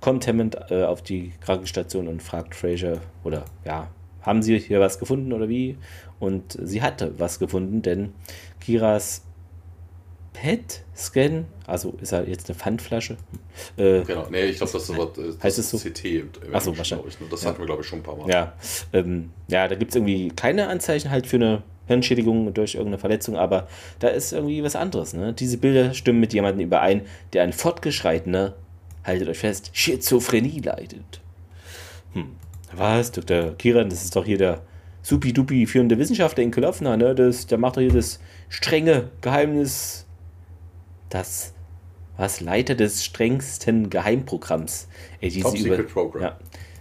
kommt 0.00 0.26
Hammond 0.26 0.56
äh, 0.70 0.84
auf 0.84 1.02
die 1.02 1.32
Krankenstation 1.40 2.08
und 2.08 2.22
fragt 2.22 2.54
Fraser, 2.54 3.00
oder 3.24 3.44
ja, 3.64 3.88
haben 4.22 4.42
Sie 4.42 4.58
hier 4.58 4.80
was 4.80 4.98
gefunden 4.98 5.32
oder 5.32 5.48
wie? 5.48 5.76
Und 6.18 6.58
sie 6.62 6.82
hatte 6.82 7.14
was 7.18 7.38
gefunden, 7.38 7.80
denn 7.82 8.12
Kiras 8.60 9.22
PET-Scan, 10.34 11.46
also 11.66 11.94
ist 12.00 12.12
er 12.12 12.28
jetzt 12.28 12.48
eine 12.48 12.58
Pfandflasche? 12.58 13.16
Äh, 13.76 14.02
genau, 14.02 14.26
nee, 14.30 14.44
ich 14.44 14.58
glaube, 14.58 14.72
das 14.72 14.84
ist 14.84 14.90
aber 14.90 15.10
das 15.14 15.42
heißt 15.42 15.58
es 15.58 15.70
so? 15.70 15.78
CT. 15.78 16.52
Achso, 16.52 16.76
wahrscheinlich. 16.76 17.14
Ich. 17.14 17.20
Ne? 17.20 17.26
Das 17.30 17.42
ja. 17.42 17.48
hatten 17.48 17.58
wir, 17.58 17.66
glaube 17.66 17.82
ich, 17.82 17.88
schon 17.88 18.00
ein 18.00 18.02
paar 18.02 18.16
Mal. 18.16 18.28
Ja, 18.28 18.52
ähm, 18.92 19.30
ja 19.48 19.66
da 19.66 19.74
gibt 19.74 19.90
es 19.90 19.96
irgendwie 19.96 20.28
keine 20.28 20.68
Anzeichen 20.68 21.10
halt 21.10 21.26
für 21.26 21.36
eine 21.36 21.62
Hirnschädigung 21.88 22.54
durch 22.54 22.74
irgendeine 22.74 22.98
Verletzung, 22.98 23.36
aber 23.36 23.66
da 23.98 24.08
ist 24.08 24.32
irgendwie 24.32 24.62
was 24.62 24.76
anderes. 24.76 25.12
Ne? 25.12 25.32
Diese 25.32 25.58
Bilder 25.58 25.92
stimmen 25.94 26.20
mit 26.20 26.32
jemandem 26.32 26.66
überein, 26.66 27.02
der 27.32 27.42
ein 27.42 27.52
fortgeschrittener 27.52 28.54
haltet 29.04 29.28
euch 29.28 29.38
fest, 29.38 29.70
Schizophrenie 29.72 30.60
leidet. 30.60 31.20
Hm. 32.12 32.36
Was, 32.72 33.10
Dr. 33.12 33.56
Kiran, 33.56 33.88
das 33.90 34.04
ist 34.04 34.16
doch 34.16 34.24
hier 34.24 34.38
der 34.38 34.62
supi-dupi 35.02 35.66
führende 35.66 35.98
Wissenschaftler 35.98 36.44
in 36.44 36.50
Kolofna, 36.50 36.96
ne? 36.96 37.14
Das, 37.14 37.46
der 37.46 37.58
macht 37.58 37.76
doch 37.76 37.80
hier 37.80 37.92
das 37.92 38.20
strenge 38.48 39.10
Geheimnis. 39.20 40.06
Das. 41.08 41.52
was 42.16 42.40
Leiter 42.40 42.74
des 42.74 43.04
strengsten 43.04 43.90
Geheimprogramms. 43.90 44.88
Ey, 45.20 45.30
diese 45.30 45.42
Top 45.42 45.54
über, 45.54 45.76
Secret 45.76 45.92
Program. 45.92 46.22
Ja, 46.22 46.38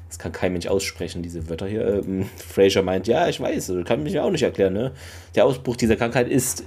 das 0.07 0.19
kann 0.19 0.31
kein 0.31 0.51
Mensch 0.51 0.67
aussprechen, 0.67 1.23
diese 1.23 1.49
Wörter 1.49 1.67
hier. 1.67 2.03
Ähm, 2.03 2.25
Fraser 2.37 2.83
meint, 2.83 3.07
ja, 3.07 3.27
ich 3.27 3.39
weiß, 3.39 3.71
kann 3.85 4.03
mich 4.03 4.19
auch 4.19 4.31
nicht 4.31 4.43
erklären. 4.43 4.73
Ne? 4.73 4.91
Der 5.35 5.45
Ausbruch 5.45 5.77
dieser 5.77 5.95
Krankheit 5.95 6.27
ist 6.27 6.63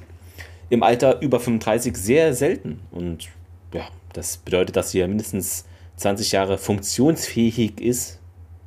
im 0.70 0.82
Alter 0.82 1.20
über 1.20 1.38
35 1.38 1.96
sehr 1.96 2.34
selten. 2.34 2.80
Und 2.90 3.28
ja, 3.72 3.88
das 4.12 4.36
bedeutet, 4.36 4.76
dass 4.76 4.90
sie 4.90 5.00
ja 5.00 5.08
mindestens 5.08 5.64
20 5.96 6.32
Jahre 6.32 6.58
funktionsfähig 6.58 7.80
ist. 7.80 8.20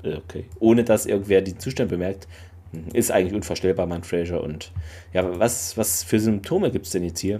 Äh, 0.03 0.15
okay. 0.15 0.45
Ohne 0.59 0.83
dass 0.83 1.05
irgendwer 1.05 1.41
den 1.41 1.59
Zustand 1.59 1.89
bemerkt. 1.89 2.27
Hm, 2.71 2.87
ist 2.93 3.11
eigentlich 3.11 3.33
unvorstellbar, 3.33 3.85
mein 3.87 4.03
Fraser. 4.03 4.43
Und 4.43 4.71
ja, 5.13 5.39
was, 5.39 5.77
was 5.77 6.03
für 6.03 6.19
Symptome 6.19 6.71
gibt 6.71 6.85
es 6.85 6.91
denn 6.91 7.03
jetzt 7.03 7.19
hier? 7.19 7.39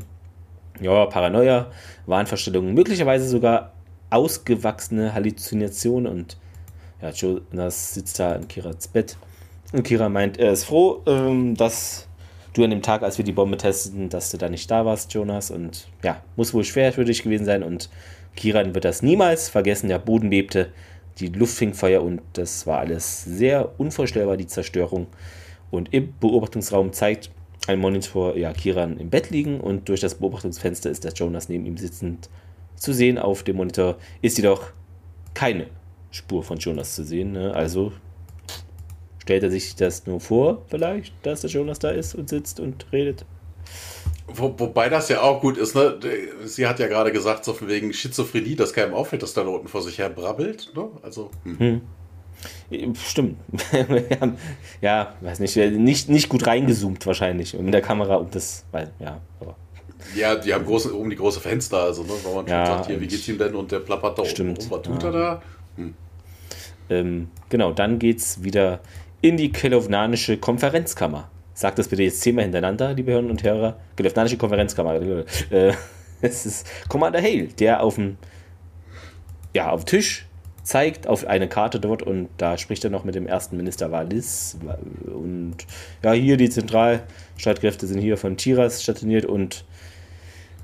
Ja, 0.82 1.06
Paranoia, 1.06 1.72
Wahnvorstellungen, 2.06 2.74
möglicherweise 2.74 3.28
sogar 3.28 3.74
ausgewachsene 4.10 5.14
Halluzinationen 5.14 6.12
und 6.12 6.38
ja, 7.02 7.10
Jonas 7.12 7.94
sitzt 7.94 8.20
da 8.20 8.36
in 8.36 8.48
Kiras 8.48 8.88
Bett 8.90 9.18
und 9.72 9.84
Kira 9.84 10.10
meint, 10.10 10.38
er 10.38 10.52
ist 10.52 10.66
froh, 10.66 11.02
ähm, 11.06 11.56
dass 11.56 12.05
du 12.58 12.64
an 12.64 12.70
dem 12.70 12.82
Tag, 12.82 13.04
als 13.04 13.18
wir 13.18 13.26
die 13.26 13.32
Bombe 13.32 13.58
testeten, 13.58 14.10
dass 14.10 14.32
du 14.32 14.38
da 14.38 14.50
nicht 14.50 14.70
da 14.72 14.86
warst, 14.86 15.14
Jonas 15.14 15.52
und 15.52 15.88
ja, 16.04 16.22
muss 16.36 16.54
wohl 16.54 16.64
schwer 16.64 16.94
für 16.94 17.06
dich 17.06 17.24
gewesen 17.24 17.46
sein 17.46 17.64
und 17.64 17.90
Kiran 18.36 18.74
wird 18.74 18.86
das 18.86 19.02
niemals 19.02 19.50
vergessen, 19.50 19.90
der 19.90 20.00
Boden 20.00 20.30
bebte, 20.30 20.72
die 21.20 21.28
Luft 21.28 21.56
fing 21.58 21.74
Feuer 21.74 22.02
und 22.02 22.22
das 22.34 22.68
war 22.68 22.80
alles 22.80 23.24
sehr 23.24 23.80
unvorstellbar, 23.80 24.38
die 24.38 24.48
Zerstörung 24.48 25.08
und 25.72 25.94
im 25.94 26.14
Beobachtungsraum 26.20 26.94
zeigt 26.94 27.30
ein 27.68 27.80
Monitor 27.80 28.38
ja, 28.38 28.54
Kiran 28.54 28.98
im 28.98 29.10
Bett 29.10 29.30
liegen 29.30 29.60
und 29.60 29.90
durch 29.90 30.02
das 30.02 30.16
Beobachtungsfenster 30.16 30.90
ist 30.90 31.04
der 31.04 31.14
Jonas 31.14 31.50
neben 31.50 31.66
ihm 31.66 31.78
sitzend 31.78 32.30
zu 32.76 32.94
sehen. 32.94 33.18
Auf 33.18 33.44
dem 33.44 33.58
Monitor 33.58 33.98
ist 34.22 34.38
jedoch 34.38 34.72
keine 35.34 35.68
Spur 36.12 36.44
von 36.44 36.58
Jonas 36.58 36.96
zu 36.96 37.04
sehen. 37.04 37.32
Ne? 37.32 37.54
Also 37.54 37.92
stellt 39.26 39.42
er 39.42 39.50
sich 39.50 39.76
das 39.76 40.06
nur 40.06 40.20
vor, 40.20 40.62
vielleicht, 40.68 41.12
dass 41.24 41.42
der 41.42 41.50
Jonas 41.50 41.80
da 41.80 41.90
ist 41.90 42.14
und 42.14 42.30
sitzt 42.30 42.60
und 42.60 42.86
redet. 42.94 43.26
Wo, 44.28 44.54
wobei 44.56 44.88
das 44.88 45.10
ja 45.10 45.22
auch 45.22 45.42
gut 45.42 45.58
ist, 45.58 45.76
ne? 45.76 45.98
Sie 46.44 46.68
hat 46.68 46.80
ja 46.80 46.88
gerade 46.88 47.12
gesagt, 47.12 47.44
so 47.44 47.54
von 47.54 47.68
wegen 47.68 47.92
Schizophrenie, 47.92 48.56
dass 48.56 48.72
keinem 48.72 48.94
auffällt, 48.94 49.24
dass 49.24 49.34
da 49.34 49.42
unten 49.42 49.68
vor 49.68 49.82
sich 49.82 49.98
her 49.98 50.10
brabbelt. 50.10 50.72
Ne? 50.76 50.90
Also. 51.02 51.32
Hm. 51.44 51.82
Hm. 52.70 52.96
Stimmt. 52.96 53.38
ja, 54.82 55.16
weiß 55.22 55.40
nicht, 55.40 55.56
nicht, 55.56 56.10
nicht 56.10 56.30
gut 56.30 56.46
reingezoomt 56.46 57.04
wahrscheinlich 57.08 57.58
mit 57.58 57.74
der 57.74 57.82
Kamera, 57.82 58.18
um 58.18 58.30
das, 58.30 58.64
weil, 58.72 58.92
ja, 59.00 59.20
aber. 59.40 59.56
Ja, 60.16 60.36
die 60.36 60.54
haben 60.54 60.66
große, 60.66 60.96
oben 60.96 61.10
die 61.10 61.16
große 61.16 61.40
Fenster, 61.40 61.80
also, 61.80 62.04
ne, 62.04 62.12
wenn 62.24 62.36
man 62.36 62.46
ja, 62.46 62.66
sagt, 62.66 62.88
hier, 62.88 63.02
wie 63.02 63.08
geht's 63.08 63.28
ihm 63.28 63.40
denn 63.40 63.56
und 63.56 63.72
der 63.72 63.80
plappert 63.80 64.20
da 64.20 64.26
stimmt, 64.26 64.60
oben 64.60 64.70
rum, 64.70 64.78
was 64.78 64.82
tut 64.84 65.02
ja. 65.02 65.10
er 65.10 65.12
da? 65.12 65.42
Hm. 65.78 65.94
Ähm, 66.90 67.30
genau, 67.50 67.72
dann 67.72 67.98
geht's 67.98 68.44
wieder 68.44 68.82
in 69.26 69.38
die 69.38 69.52
Kelownanische 69.52 70.38
Konferenzkammer. 70.38 71.32
Sagt 71.56 71.80
das 71.80 71.88
bitte 71.88 72.04
jetzt 72.04 72.22
zehnmal 72.22 72.44
hintereinander, 72.44 72.94
liebe 72.94 73.10
Hörerinnen 73.10 73.32
und 73.32 73.42
Hörer. 73.42 73.76
Kelownanische 73.96 74.38
Konferenzkammer. 74.38 75.26
Äh, 75.50 75.74
es 76.22 76.46
ist 76.46 76.68
Commander 76.90 77.20
Hale, 77.20 77.48
der 77.48 77.82
auf 77.82 77.96
dem, 77.96 78.18
ja, 79.56 79.72
auf 79.72 79.84
Tisch 79.84 80.28
zeigt 80.62 81.08
auf 81.08 81.26
eine 81.26 81.50
Karte 81.50 81.80
dort 81.80 82.04
und 82.04 82.30
da 82.38 82.60
spricht 82.60 82.84
er 82.84 82.92
noch 82.92 83.04
mit 83.04 83.16
dem 83.16 83.26
ersten 83.26 83.58
Minister 83.58 83.92
Wallis. 83.92 84.60
Und 85.06 85.58
ja, 86.04 86.12
hier 86.12 86.38
die 86.38 86.52
Zentralstreitkräfte 86.52 87.88
sind 87.88 88.02
hier 88.02 88.18
von 88.18 88.38
Tiras 88.38 88.84
stationiert 88.84 89.26
und 89.26 89.66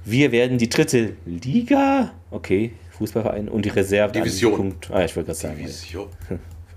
wir 0.06 0.32
werden 0.32 0.60
die 0.60 0.70
dritte 0.70 1.14
Liga, 1.26 2.12
okay, 2.30 2.74
Fußballverein 3.00 3.50
und 3.50 3.66
die 3.66 3.70
Reserve. 3.70 4.12
Division. 4.14 4.76
ah, 4.92 5.04
ich 5.04 5.16
wollte 5.16 5.28
gerade 5.28 5.40
sagen. 5.40 5.58
Division. 5.58 6.10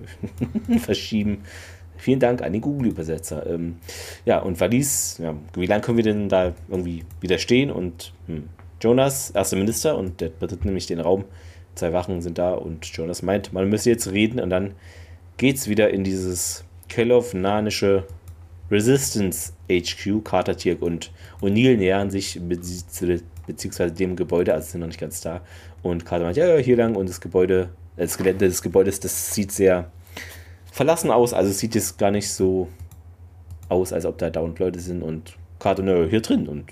verschieben. 0.79 1.43
Vielen 1.97 2.21
Dank 2.21 2.43
an 2.43 2.53
den 2.53 2.61
Google-Übersetzer. 2.61 3.47
Ähm, 3.47 3.77
ja, 4.25 4.41
und 4.41 4.61
Wallis, 4.61 5.19
ja, 5.23 5.35
wie 5.55 5.67
lange 5.67 5.83
können 5.83 5.97
wir 5.97 6.05
denn 6.05 6.29
da 6.29 6.53
irgendwie 6.69 7.05
widerstehen? 7.21 7.71
Und 7.71 8.13
hm, 8.27 8.49
Jonas, 8.81 9.31
erster 9.31 9.57
Minister, 9.57 9.97
und 9.97 10.21
der 10.21 10.29
betritt 10.29 10.65
nämlich 10.65 10.87
den 10.87 11.01
Raum. 11.01 11.25
Zwei 11.75 11.93
Wachen 11.93 12.21
sind 12.21 12.39
da 12.39 12.55
und 12.55 12.87
Jonas 12.87 13.23
meint, 13.23 13.53
man 13.53 13.69
müsse 13.69 13.91
jetzt 13.91 14.13
reden 14.13 14.39
und 14.39 14.51
dann 14.51 14.75
geht's 15.39 15.69
wieder 15.69 15.91
in 15.91 16.05
dieses 16.05 16.65
Kellov-nanische 16.89 18.05
Resistance 18.71 19.53
HQ. 19.69 20.23
Carter, 20.25 20.57
Tirk 20.57 20.83
und 20.83 21.11
O'Neill 21.41 21.77
nähern 21.77 22.11
sich 22.11 22.41
beziehungsweise 23.47 23.93
dem 23.93 24.17
Gebäude, 24.17 24.55
also 24.55 24.71
sind 24.71 24.81
noch 24.81 24.87
nicht 24.87 25.01
ganz 25.01 25.21
da. 25.21 25.41
Und 25.83 26.05
Carter 26.05 26.25
meint, 26.25 26.37
ja, 26.37 26.57
hier 26.57 26.77
lang 26.77 26.95
und 26.95 27.09
das 27.09 27.21
Gebäude, 27.21 27.71
das 27.97 28.17
Gelände 28.17 28.47
des 28.47 28.63
Gebäudes, 28.63 29.01
das 29.01 29.35
sieht 29.35 29.53
sehr 29.53 29.91
verlassen 30.75 31.13
aus, 31.13 31.33
also 31.33 31.53
sieht 31.53 31.77
es 31.77 31.97
gar 31.97 32.11
nicht 32.11 32.29
so 32.29 32.69
aus, 33.69 33.93
als 33.93 34.05
ob 34.07 34.19
da 34.19 34.29
dauernd 34.29 34.59
Leute 34.59 34.81
sind 34.81 35.03
und 35.03 35.37
nö, 35.79 36.09
hier 36.11 36.21
drin 36.21 36.49
und 36.49 36.65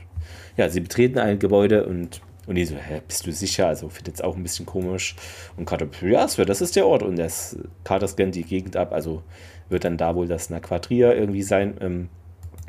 ja, 0.57 0.69
sie 0.69 0.81
betreten 0.81 1.21
ein 1.21 1.39
Gebäude 1.39 1.87
und 1.87 2.21
und 2.49 2.57
die 2.57 2.65
so, 2.65 2.75
hä, 2.75 3.01
bist 3.07 3.25
du 3.25 3.31
sicher? 3.31 3.69
Also 3.69 3.89
findet 3.89 4.17
es 4.17 4.21
auch 4.21 4.35
ein 4.35 4.43
bisschen 4.43 4.67
komisch. 4.67 5.15
Und 5.57 5.65
Carter, 5.65 5.87
ja, 6.03 6.27
das 6.27 6.61
ist 6.61 6.75
der 6.75 6.89
Ort. 6.89 7.05
Und 7.05 7.15
das, 7.15 7.57
Carter 7.85 8.09
scannt 8.09 8.35
die 8.35 8.43
Gegend 8.43 8.77
ab, 8.77 8.93
also 8.93 9.23
wird 9.69 9.85
dann 9.85 9.97
da 9.97 10.17
wohl 10.17 10.27
das 10.27 10.51
Naquadria 10.51 11.13
irgendwie 11.13 11.45
sein. 11.45 11.77
Ähm, 11.81 12.09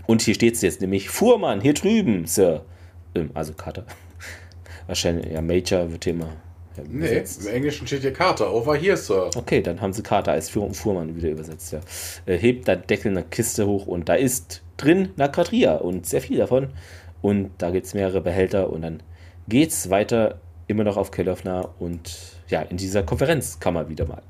und 0.05 0.22
hier 0.22 0.35
steht 0.35 0.53
es 0.53 0.61
jetzt 0.61 0.80
nämlich, 0.80 1.10
Fuhrmann, 1.10 1.60
hier 1.60 1.73
drüben, 1.73 2.27
Sir. 2.27 2.65
Ähm, 3.15 3.31
also 3.34 3.53
Carter. 3.53 3.85
Wahrscheinlich, 4.85 5.34
ja, 5.34 5.41
Major 5.41 5.91
wird 5.91 6.03
hier 6.03 6.14
immer. 6.14 6.34
Nee, 6.90 7.24
im 7.41 7.48
Englischen 7.48 7.88
steht 7.88 8.02
hier 8.02 8.14
Carter, 8.14 8.54
over 8.54 8.76
here, 8.76 8.98
Sir. 8.98 9.30
Okay, 9.36 9.62
dann 9.62 9.82
haben 9.82 9.94
sie 9.94 10.04
Carter 10.04 10.32
als 10.32 10.50
Fuhrmann 10.50 11.16
wieder 11.16 11.30
übersetzt, 11.30 11.72
ja. 11.72 11.80
Äh, 12.26 12.38
hebt 12.38 12.68
dann 12.68 12.86
Deckel 12.88 13.12
einer 13.12 13.24
Kiste 13.24 13.68
hoch 13.68 13.88
und 13.88 14.10
da 14.10 14.16
ist 14.16 14.64
drin 14.78 15.10
Naquadria 15.16 15.76
und 15.76 16.06
sehr 16.06 16.22
viel 16.22 16.38
davon. 16.38 16.70
Und 17.22 17.52
da 17.58 17.72
gibt 17.72 17.86
es 17.86 17.94
mehrere 17.94 18.22
Behälter 18.22 18.70
und 18.70 18.82
dann 18.82 19.02
geht 19.48 19.70
es 19.70 19.90
weiter 19.90 20.40
immer 20.68 20.84
noch 20.84 20.98
auf 20.98 21.12
Kelowna 21.12 21.70
und 21.80 22.18
ja, 22.48 22.62
in 22.62 22.78
dieser 22.78 23.04
Konferenzkammer 23.04 23.90
wieder 23.90 24.06
mal. 24.06 24.22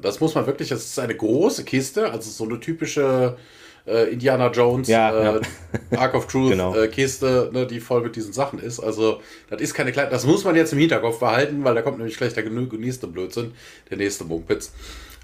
Das 0.00 0.20
muss 0.20 0.34
man 0.34 0.46
wirklich, 0.46 0.70
das 0.70 0.84
ist 0.84 0.98
eine 0.98 1.14
große 1.14 1.64
Kiste, 1.64 2.10
also 2.10 2.30
so 2.30 2.44
eine 2.44 2.58
typische 2.58 3.36
äh, 3.86 4.12
Indiana 4.12 4.50
Jones 4.50 4.88
ja, 4.88 5.10
äh, 5.10 5.24
ja. 5.24 5.40
Ark 5.98 6.14
of 6.14 6.26
Truth 6.26 6.50
genau. 6.50 6.74
äh, 6.74 6.88
Kiste, 6.88 7.50
ne, 7.52 7.66
die 7.66 7.80
voll 7.80 8.02
mit 8.02 8.16
diesen 8.16 8.32
Sachen 8.32 8.58
ist. 8.58 8.80
Also, 8.80 9.20
das 9.48 9.60
ist 9.60 9.74
keine 9.74 9.92
kleine, 9.92 10.10
das 10.10 10.24
muss 10.24 10.44
man 10.44 10.56
jetzt 10.56 10.72
im 10.72 10.78
Hinterkopf 10.78 11.18
behalten, 11.20 11.64
weil 11.64 11.74
da 11.74 11.82
kommt 11.82 11.98
nämlich 11.98 12.16
gleich 12.16 12.34
der 12.34 12.48
nächste 12.48 13.06
Blödsinn, 13.06 13.52
der 13.90 13.96
nächste 13.96 14.24
Mumpitz. 14.24 14.72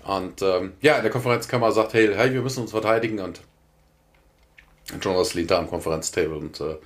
Und 0.06 0.40
ähm, 0.42 0.72
ja, 0.82 0.96
in 0.96 1.02
der 1.02 1.10
Konferenzkammer 1.10 1.72
sagt 1.72 1.94
hey, 1.94 2.10
hey, 2.14 2.32
wir 2.32 2.42
müssen 2.42 2.60
uns 2.62 2.70
verteidigen 2.70 3.18
und 3.18 3.40
Jonas 5.00 5.34
lehnt 5.34 5.50
da 5.50 5.58
am 5.58 5.68
Konferenztable 5.68 6.36
und 6.36 6.60
äh, 6.60 6.76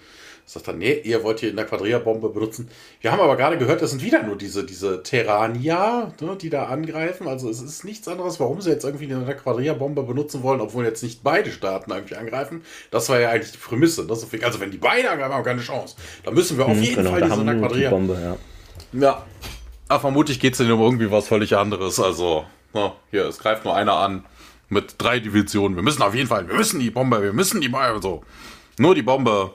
Sagt 0.52 0.66
er, 0.66 0.74
nee, 0.74 1.00
ihr 1.04 1.22
wollt 1.22 1.38
hier 1.38 1.50
in 1.50 1.54
der 1.54 1.64
Quadria-Bombe 1.64 2.28
benutzen. 2.28 2.68
Wir 3.00 3.12
haben 3.12 3.20
aber 3.20 3.36
gerade 3.36 3.56
gehört, 3.56 3.82
das 3.82 3.90
sind 3.90 4.02
wieder 4.02 4.24
nur 4.24 4.36
diese, 4.36 4.64
diese 4.64 5.04
Terrania, 5.04 6.12
ne, 6.20 6.36
die 6.36 6.50
da 6.50 6.64
angreifen. 6.64 7.28
Also 7.28 7.48
es 7.48 7.60
ist 7.60 7.84
nichts 7.84 8.08
anderes, 8.08 8.40
warum 8.40 8.60
sie 8.60 8.70
jetzt 8.70 8.84
irgendwie 8.84 9.04
eine 9.04 9.24
Quadria-Bombe 9.36 10.02
benutzen 10.02 10.42
wollen, 10.42 10.60
obwohl 10.60 10.84
jetzt 10.84 11.04
nicht 11.04 11.22
beide 11.22 11.52
Staaten 11.52 11.92
irgendwie 11.92 12.16
angreifen. 12.16 12.62
Das 12.90 13.08
war 13.08 13.20
ja 13.20 13.30
eigentlich 13.30 13.52
die 13.52 13.58
Prämisse. 13.58 14.04
Ne? 14.04 14.10
Also 14.10 14.58
wenn 14.58 14.72
die 14.72 14.78
beide 14.78 15.08
angreifen, 15.08 15.34
haben 15.34 15.44
wir 15.44 15.50
keine 15.50 15.62
Chance. 15.62 15.94
Da 16.24 16.32
müssen 16.32 16.58
wir 16.58 16.66
auf 16.66 16.72
hm, 16.72 16.82
jeden 16.82 16.96
genau, 16.96 17.10
Fall 17.10 17.22
diese 17.22 17.58
Quadria... 17.58 17.90
Bombe, 17.90 18.36
ja. 18.92 19.00
ja. 19.00 19.24
Aber 19.86 20.00
vermutlich 20.00 20.40
geht 20.40 20.54
es 20.54 20.60
um 20.60 20.80
irgendwie 20.80 21.12
was 21.12 21.28
völlig 21.28 21.56
anderes. 21.56 22.00
Also, 22.00 22.44
ne, 22.74 22.90
hier, 23.12 23.26
es 23.26 23.38
greift 23.38 23.64
nur 23.64 23.76
einer 23.76 23.94
an 23.94 24.24
mit 24.68 24.96
drei 24.98 25.20
Divisionen. 25.20 25.76
Wir 25.76 25.84
müssen 25.84 26.02
auf 26.02 26.14
jeden 26.16 26.28
Fall, 26.28 26.48
wir 26.48 26.56
müssen 26.56 26.80
die 26.80 26.90
Bombe, 26.90 27.22
wir 27.22 27.32
müssen 27.32 27.60
die 27.60 27.68
Bombe, 27.68 28.00
so. 28.02 28.24
Nur 28.78 28.96
die 28.96 29.02
Bombe, 29.02 29.52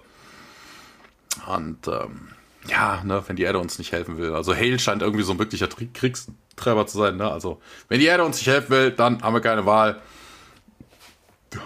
und 1.48 1.88
ähm, 1.88 2.30
ja, 2.68 3.02
ne, 3.04 3.24
wenn 3.28 3.36
die 3.36 3.44
Erde 3.44 3.60
uns 3.60 3.78
nicht 3.78 3.92
helfen 3.92 4.18
will. 4.18 4.34
Also 4.34 4.56
Hale 4.56 4.80
scheint 4.80 5.02
irgendwie 5.02 5.24
so 5.24 5.34
ein 5.34 5.40
wirklicher 5.40 5.68
Kriegstreiber 5.68 6.88
zu 6.88 6.98
sein. 6.98 7.18
Ne? 7.18 7.30
Also 7.30 7.62
wenn 7.90 8.00
die 8.00 8.08
Erde 8.08 8.24
uns 8.24 8.38
nicht 8.38 8.48
helfen 8.48 8.70
will, 8.72 8.92
dann 8.92 9.22
haben 9.22 9.34
wir 9.34 9.42
keine 9.42 9.66
Wahl. 9.66 10.02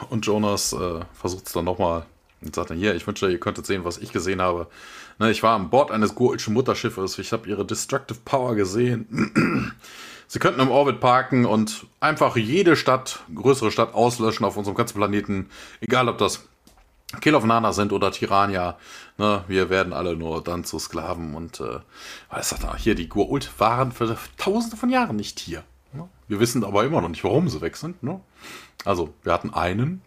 Und 0.10 0.26
Jonas 0.26 0.74
äh, 0.74 1.00
versucht 1.14 1.48
es 1.48 1.54
dann 1.54 1.66
nochmal 1.66 2.06
und 2.42 2.54
sagt 2.54 2.70
dann, 2.70 2.78
hier, 2.78 2.96
ich 2.96 3.08
wünschte, 3.08 3.30
ihr 3.30 3.40
könntet 3.40 3.66
sehen, 3.66 3.86
was 3.86 3.98
ich 3.98 4.12
gesehen 4.12 4.42
habe. 4.42 4.68
Ne, 5.20 5.32
ich 5.32 5.44
war 5.44 5.56
an 5.56 5.70
Bord 5.70 5.92
eines 5.92 6.16
goischen 6.16 6.54
Mutterschiffes. 6.54 7.18
Ich 7.20 7.32
habe 7.32 7.48
ihre 7.50 7.66
Destructive 7.66 8.20
Power 8.24 8.56
gesehen. 8.56 9.74
Sie 10.28 10.38
könnten 10.38 10.60
im 10.60 10.70
Orbit 10.70 11.00
parken 11.00 11.46
und 11.46 11.88
einfach 12.00 12.38
jede 12.38 12.76
Stadt, 12.76 13.22
größere 13.34 13.72
Stadt 13.72 13.96
auslöschen 13.96 14.46
auf 14.46 14.58
unserem 14.58 14.78
ganzen 14.78 14.96
Planeten. 14.96 15.50
Egal, 15.82 16.08
ob 16.08 16.20
das 16.20 16.48
Kill 17.22 17.36
of 17.36 17.44
Nana 17.44 17.74
sind 17.74 17.92
oder 17.92 18.12
Tirania. 18.12 18.78
Ne, 19.18 19.44
wir 19.48 19.70
werden 19.70 19.94
alle 19.94 20.16
nur 20.16 20.44
dann 20.44 20.64
zu 20.64 20.78
Sklaven 20.78 21.34
und 21.34 21.60
äh, 21.60 21.80
was 22.30 22.50
sagt 22.50 22.64
er, 22.64 22.76
hier, 22.78 22.96
die 22.96 23.10
Gua'uld 23.10 23.50
waren 23.58 23.92
für 23.92 24.16
tausende 24.38 24.78
von 24.78 24.90
Jahren 24.90 25.16
nicht 25.16 25.40
hier. 25.40 25.64
Ne? 25.92 26.08
Wir 26.28 26.40
wissen 26.40 26.64
aber 26.64 26.84
immer 26.84 27.02
noch 27.02 27.10
nicht, 27.10 27.24
warum 27.24 27.50
sie 27.50 27.62
weg 27.62 27.78
sind. 27.78 28.04
Ne? 28.04 28.22
Also, 28.86 29.14
wir 29.24 29.34
hatten 29.34 29.54
einen, 29.54 30.02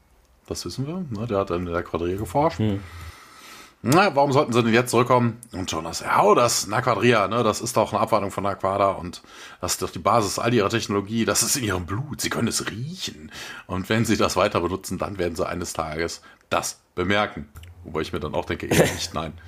das 0.47 0.65
wissen 0.65 0.87
wir, 0.87 1.05
ne, 1.11 1.27
der 1.27 1.39
hat 1.39 1.51
in 1.51 1.67
der 1.67 1.83
Quadrille 1.83 2.17
geforscht. 2.17 2.59
Hm. 2.61 2.81
na, 3.83 4.15
warum 4.15 4.33
sollten 4.33 4.53
sie 4.53 4.63
denn 4.63 4.73
jetzt 4.73 4.93
zurückkommen? 4.93 5.39
Und 5.51 5.71
Jonas, 5.71 6.01
ja, 6.01 6.23
oh, 6.23 6.35
das 6.35 6.69
Naquadria, 6.69 7.27
ne, 7.27 7.43
das 7.43 7.61
ist 7.61 7.77
doch 7.77 7.93
eine 7.93 8.01
Abwandlung 8.01 8.31
von 8.31 8.45
Naquada 8.45 8.93
und 8.93 9.23
das 9.61 9.73
ist 9.73 9.83
doch 9.83 9.91
die 9.91 9.99
Basis 9.99 10.39
all 10.39 10.55
ihrer 10.55 10.71
Technologie, 10.71 11.25
das 11.25 11.43
ist 11.43 11.57
in 11.57 11.65
ihrem 11.65 11.85
Blut, 11.85 12.21
sie 12.21 12.31
können 12.31 12.49
es 12.49 12.71
riechen. 12.71 13.33
Und 13.67 13.89
wenn 13.89 14.05
sie 14.05 14.17
das 14.17 14.37
weiter 14.37 14.61
benutzen, 14.61 14.99
dann 14.99 15.19
werden 15.19 15.35
sie 15.37 15.47
eines 15.47 15.73
Tages 15.73 16.23
das 16.53 16.81
bemerken. 16.95 17.49
Wobei 17.85 18.03
ich 18.03 18.13
mir 18.13 18.21
dann 18.21 18.35
auch 18.35 18.45
denke, 18.45 18.67
eher 18.67 18.83
nicht, 18.83 19.15
nein. 19.15 19.33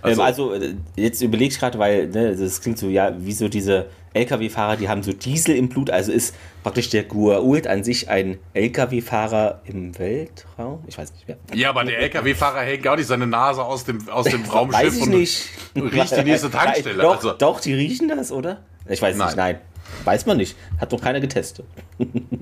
Also, 0.00 0.20
ähm, 0.22 0.26
also 0.26 0.54
äh, 0.54 0.74
jetzt 0.96 1.20
überlege 1.20 1.52
ich 1.52 1.58
gerade, 1.58 1.78
weil 1.78 2.06
ne, 2.08 2.34
das 2.34 2.62
klingt 2.62 2.78
so, 2.78 2.88
ja, 2.88 3.12
wie 3.18 3.32
so 3.32 3.48
diese 3.48 3.86
LKW-Fahrer, 4.14 4.76
die 4.76 4.88
haben 4.88 5.02
so 5.02 5.12
Diesel 5.12 5.56
im 5.56 5.68
Blut, 5.68 5.90
also 5.90 6.10
ist 6.10 6.34
praktisch 6.62 6.88
der 6.88 7.02
Guault 7.04 7.66
an 7.66 7.84
sich 7.84 8.08
ein 8.08 8.38
LKW-Fahrer 8.54 9.60
im 9.66 9.98
Weltraum? 9.98 10.82
Ich 10.86 10.96
weiß 10.96 11.12
nicht 11.12 11.28
mehr. 11.28 11.36
Ja, 11.52 11.68
aber 11.70 11.84
der 11.84 11.98
LKW-Fahrer 11.98 12.60
hängt 12.60 12.86
auch 12.88 12.96
nicht 12.96 13.06
seine 13.08 13.26
Nase 13.26 13.62
aus 13.62 13.84
dem, 13.84 14.08
aus 14.08 14.26
dem 14.26 14.42
Raumschiff 14.50 14.80
weiß 14.86 14.96
ich 14.96 15.02
und 15.02 15.10
nicht. 15.10 15.48
riecht 15.76 16.16
die 16.16 16.24
nächste 16.24 16.50
Tankstelle. 16.50 17.02
Doch, 17.02 17.16
also. 17.16 17.32
doch, 17.32 17.60
die 17.60 17.74
riechen 17.74 18.08
das, 18.08 18.32
oder? 18.32 18.62
Ich 18.88 19.02
weiß 19.02 19.16
Nein. 19.16 19.26
nicht, 19.26 19.36
nein. 19.36 19.58
Weiß 20.04 20.24
man 20.24 20.38
nicht. 20.38 20.56
Hat 20.80 20.92
doch 20.92 21.00
keiner 21.02 21.20
getestet. 21.20 21.66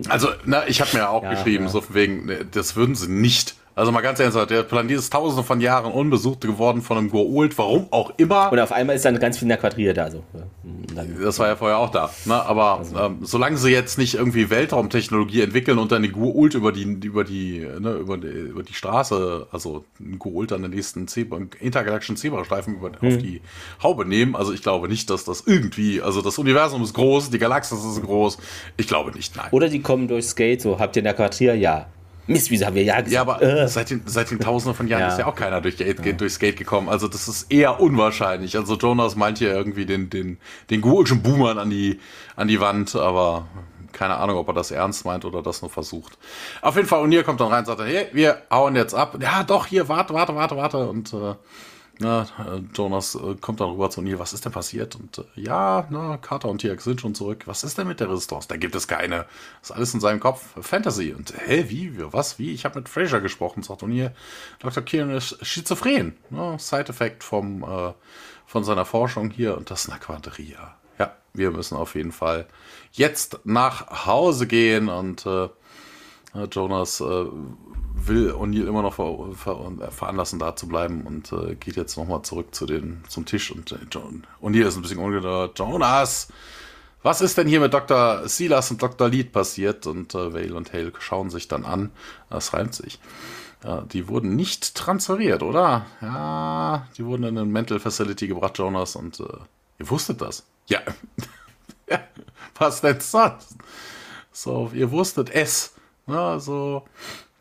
Also, 0.08 0.28
na, 0.44 0.68
ich 0.68 0.80
habe 0.80 0.90
mir 0.92 0.98
ja 1.00 1.08
auch 1.08 1.22
Ja, 1.24 1.30
geschrieben, 1.34 1.64
ja. 1.64 1.70
so 1.70 1.82
wegen, 1.92 2.26
ne, 2.26 2.44
das 2.48 2.76
würden 2.76 2.94
sie 2.94 3.10
nicht. 3.10 3.56
Also 3.76 3.92
mal 3.92 4.00
ganz 4.00 4.18
ernsthaft, 4.18 4.48
der 4.48 4.62
Planet 4.62 4.96
ist 4.96 5.12
tausende 5.12 5.42
von 5.42 5.60
Jahren 5.60 5.92
unbesucht 5.92 6.40
geworden 6.40 6.80
von 6.80 6.96
einem 6.96 7.10
Goa'uld, 7.10 7.52
warum 7.56 7.88
auch 7.90 8.10
immer. 8.16 8.50
Und 8.50 8.58
auf 8.58 8.72
einmal 8.72 8.96
ist 8.96 9.04
dann 9.04 9.18
ganz 9.18 9.36
viel 9.36 9.44
in 9.44 9.50
der 9.50 9.58
Quadrille 9.58 9.92
da. 9.92 10.10
So. 10.10 10.22
Dann, 10.94 11.20
Das 11.22 11.38
war 11.38 11.48
ja 11.48 11.56
vorher 11.56 11.76
auch 11.76 11.90
da. 11.90 12.08
Ne? 12.24 12.34
Aber 12.34 12.80
ähm, 12.98 13.18
solange 13.20 13.58
sie 13.58 13.68
jetzt 13.68 13.98
nicht 13.98 14.14
irgendwie 14.14 14.48
Weltraumtechnologie 14.48 15.42
entwickeln 15.42 15.76
und 15.76 15.92
dann 15.92 16.02
die 16.02 16.10
Goa'uld 16.10 16.56
über 16.56 16.72
die, 16.72 16.84
über 16.84 17.22
die, 17.22 17.68
ne, 17.78 17.92
über 17.96 18.16
die, 18.16 18.28
über 18.28 18.62
die 18.62 18.72
Straße, 18.72 19.46
also 19.52 19.84
ein 20.00 20.18
Goa'uld 20.18 20.54
an 20.54 20.62
den 20.62 20.70
nächsten 20.70 21.06
Zebra, 21.06 21.40
intergalaktischen 21.60 22.16
Zebrastreifen 22.16 22.76
über, 22.76 22.92
auf 22.92 23.18
die 23.18 23.42
Haube 23.82 24.06
nehmen. 24.06 24.36
Also 24.36 24.54
ich 24.54 24.62
glaube 24.62 24.88
nicht, 24.88 25.10
dass 25.10 25.26
das 25.26 25.42
irgendwie, 25.44 26.00
also 26.00 26.22
das 26.22 26.38
Universum 26.38 26.82
ist 26.82 26.94
groß, 26.94 27.28
die 27.28 27.38
Galaxis 27.38 27.84
ist 27.84 28.02
groß. 28.02 28.38
Ich 28.78 28.88
glaube 28.88 29.10
nicht, 29.10 29.36
nein. 29.36 29.48
oder 29.50 29.68
die 29.68 29.82
kommen 29.82 30.08
durchs 30.08 30.34
Gate, 30.34 30.62
so, 30.62 30.78
habt 30.78 30.96
ihr 30.96 31.00
in 31.00 31.04
der 31.04 31.12
Quadrille? 31.12 31.56
Ja. 31.56 31.88
Mist, 32.26 32.50
wieso 32.50 32.66
haben 32.66 32.74
wir 32.74 32.82
ja 32.82 32.96
gesagt? 33.00 33.12
Ja, 33.12 33.20
aber 33.20 33.40
Äh. 33.42 33.68
seit, 33.68 33.90
den, 33.90 34.02
seit 34.06 34.30
den 34.30 34.40
Tausenden 34.40 34.74
von 34.76 34.88
Jahren 34.88 35.02
Ja. 35.02 35.08
ist 35.08 35.18
ja 35.18 35.26
auch 35.26 35.34
keiner 35.36 35.60
durch 35.60 35.76
Gate, 35.76 36.20
durchs 36.20 36.38
Gate 36.38 36.56
gekommen. 36.56 36.88
Also 36.88 37.06
das 37.08 37.28
ist 37.28 37.52
eher 37.52 37.80
unwahrscheinlich. 37.80 38.56
Also 38.56 38.76
Jonas 38.76 39.14
meint 39.16 39.38
hier 39.38 39.52
irgendwie 39.52 39.86
den, 39.86 40.10
den, 40.10 40.38
den 40.70 40.80
Goulschen 40.80 41.22
Boomern 41.22 41.58
an 41.58 41.70
die, 41.70 42.00
an 42.34 42.48
die 42.48 42.60
Wand, 42.60 42.94
aber 42.96 43.46
keine 43.92 44.16
Ahnung, 44.16 44.36
ob 44.36 44.48
er 44.48 44.54
das 44.54 44.70
ernst 44.72 45.04
meint 45.06 45.24
oder 45.24 45.42
das 45.42 45.62
nur 45.62 45.70
versucht. 45.70 46.18
Auf 46.60 46.76
jeden 46.76 46.86
Fall, 46.88 47.02
O'Neill 47.02 47.22
kommt 47.22 47.40
dann 47.40 47.48
rein 47.48 47.60
und 47.60 47.66
sagt, 47.66 47.80
hey, 47.80 48.08
wir 48.12 48.42
hauen 48.50 48.76
jetzt 48.76 48.92
ab. 48.94 49.16
Ja, 49.22 49.42
doch, 49.42 49.66
hier, 49.66 49.88
warte, 49.88 50.12
warte, 50.12 50.34
warte, 50.34 50.56
warte. 50.56 50.86
Und 50.88 51.12
äh, 51.14 51.34
na, 51.98 52.22
äh, 52.38 52.60
Jonas 52.74 53.14
äh, 53.14 53.36
kommt 53.40 53.60
dann 53.60 53.70
rüber 53.70 53.88
zu 53.88 54.00
O'Neill, 54.00 54.18
was 54.18 54.32
ist 54.32 54.44
denn 54.44 54.52
passiert? 54.52 54.94
Und 54.96 55.18
äh, 55.18 55.22
ja, 55.34 55.86
na, 55.90 56.18
Carter 56.18 56.48
und 56.48 56.60
TX 56.60 56.84
sind 56.84 57.00
schon 57.00 57.14
zurück. 57.14 57.44
Was 57.46 57.64
ist 57.64 57.78
denn 57.78 57.88
mit 57.88 58.00
der 58.00 58.10
Resistance? 58.10 58.48
Da 58.48 58.56
gibt 58.56 58.74
es 58.74 58.86
keine. 58.86 59.26
Ist 59.62 59.72
alles 59.72 59.94
in 59.94 60.00
seinem 60.00 60.20
Kopf. 60.20 60.42
Fantasy. 60.60 61.14
Und 61.16 61.32
hä, 61.46 61.64
wie, 61.68 61.92
was, 62.12 62.38
wie? 62.38 62.52
Ich 62.52 62.64
habe 62.64 62.78
mit 62.78 62.88
Fraser 62.88 63.20
gesprochen, 63.20 63.62
sagt 63.62 63.82
O'Neill. 63.82 64.12
Dr. 64.58 64.82
Kieran 64.82 65.10
ist 65.10 65.44
schizophren. 65.44 66.16
Ne? 66.30 66.56
Side-Effekt 66.58 67.24
vom, 67.24 67.62
äh, 67.62 67.92
von 68.44 68.64
seiner 68.64 68.84
Forschung 68.84 69.30
hier. 69.30 69.56
Und 69.56 69.70
das 69.70 69.84
ist 69.84 69.90
eine 69.90 70.00
Quadria. 70.00 70.76
Ja, 70.98 71.16
wir 71.32 71.50
müssen 71.50 71.76
auf 71.76 71.94
jeden 71.94 72.12
Fall 72.12 72.46
jetzt 72.92 73.40
nach 73.44 74.06
Hause 74.06 74.46
gehen 74.46 74.88
und 74.88 75.24
äh, 75.24 75.48
Jonas 76.44 77.00
äh, 77.00 77.24
will 77.94 78.32
O'Neill 78.32 78.66
immer 78.66 78.82
noch 78.82 78.94
ver 78.94 79.16
ver 79.34 79.90
veranlassen, 79.90 80.38
da 80.38 80.54
zu 80.54 80.68
bleiben 80.68 81.02
und 81.02 81.32
äh, 81.32 81.54
geht 81.54 81.76
jetzt 81.76 81.96
nochmal 81.96 82.22
zurück 82.22 82.54
zu 82.54 82.66
den, 82.66 83.02
zum 83.08 83.24
Tisch 83.24 83.50
und 83.50 83.72
äh, 83.72 83.76
O'Neill 84.42 84.66
ist 84.66 84.76
ein 84.76 84.82
bisschen 84.82 84.98
ungeduldig. 84.98 85.58
Jonas, 85.58 86.28
was 87.06 87.20
ist 87.20 87.38
denn 87.38 87.46
hier 87.46 87.60
mit 87.60 87.72
Dr. 87.72 88.26
Silas 88.28 88.72
und 88.72 88.82
Dr. 88.82 89.08
Lead 89.08 89.30
passiert? 89.30 89.86
Und 89.86 90.12
äh, 90.16 90.34
Vale 90.34 90.54
und 90.54 90.72
Hale 90.72 90.92
schauen 90.98 91.30
sich 91.30 91.46
dann 91.46 91.64
an. 91.64 91.92
Das 92.30 92.52
reimt 92.52 92.74
sich. 92.74 92.98
Ja, 93.62 93.82
die 93.82 94.08
wurden 94.08 94.34
nicht 94.34 94.74
transferiert, 94.74 95.44
oder? 95.44 95.86
Ja, 96.00 96.88
die 96.98 97.04
wurden 97.04 97.22
in 97.22 97.38
eine 97.38 97.46
Mental 97.46 97.78
Facility 97.78 98.26
gebracht, 98.26 98.58
Jonas, 98.58 98.96
und 98.96 99.20
äh, 99.20 99.24
ihr 99.78 99.88
wusstet 99.88 100.20
das. 100.20 100.44
Ja. 100.66 100.80
ja. 101.88 102.00
Was 102.58 102.80
denn 102.80 102.98
sonst? 102.98 103.54
So, 104.32 104.72
ihr 104.74 104.90
wusstet 104.90 105.30
es. 105.30 105.75
Ja, 106.06 106.38
so. 106.38 106.84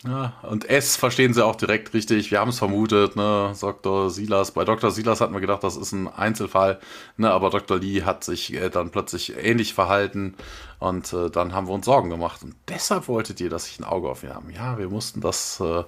Ja, 0.05 0.33
und 0.43 0.69
S 0.69 0.97
verstehen 0.97 1.33
sie 1.33 1.43
auch 1.43 1.55
direkt 1.55 1.93
richtig. 1.95 2.29
Wir 2.29 2.39
haben 2.39 2.49
es 2.49 2.59
vermutet, 2.59 3.15
ne? 3.15 3.53
Dr. 3.59 4.11
Silas. 4.11 4.51
Bei 4.51 4.63
Dr. 4.63 4.91
Silas 4.91 5.19
hatten 5.19 5.33
wir 5.33 5.41
gedacht, 5.41 5.63
das 5.63 5.75
ist 5.77 5.93
ein 5.93 6.07
Einzelfall, 6.07 6.79
ne? 7.17 7.31
Aber 7.31 7.49
Dr. 7.49 7.79
Lee 7.79 8.03
hat 8.03 8.23
sich 8.23 8.53
äh, 8.53 8.69
dann 8.69 8.91
plötzlich 8.91 9.35
ähnlich 9.35 9.73
verhalten 9.73 10.35
und 10.79 11.11
äh, 11.13 11.31
dann 11.31 11.53
haben 11.53 11.67
wir 11.67 11.73
uns 11.73 11.85
Sorgen 11.85 12.11
gemacht. 12.11 12.43
Und 12.43 12.55
deshalb 12.67 13.07
wolltet 13.07 13.41
ihr, 13.41 13.49
dass 13.49 13.67
ich 13.67 13.79
ein 13.79 13.83
Auge 13.83 14.09
auf 14.09 14.23
ihn 14.23 14.33
habe. 14.33 14.51
Ja, 14.51 14.77
wir 14.77 14.89
mussten 14.89 15.21
das, 15.21 15.59
äh, 15.59 15.83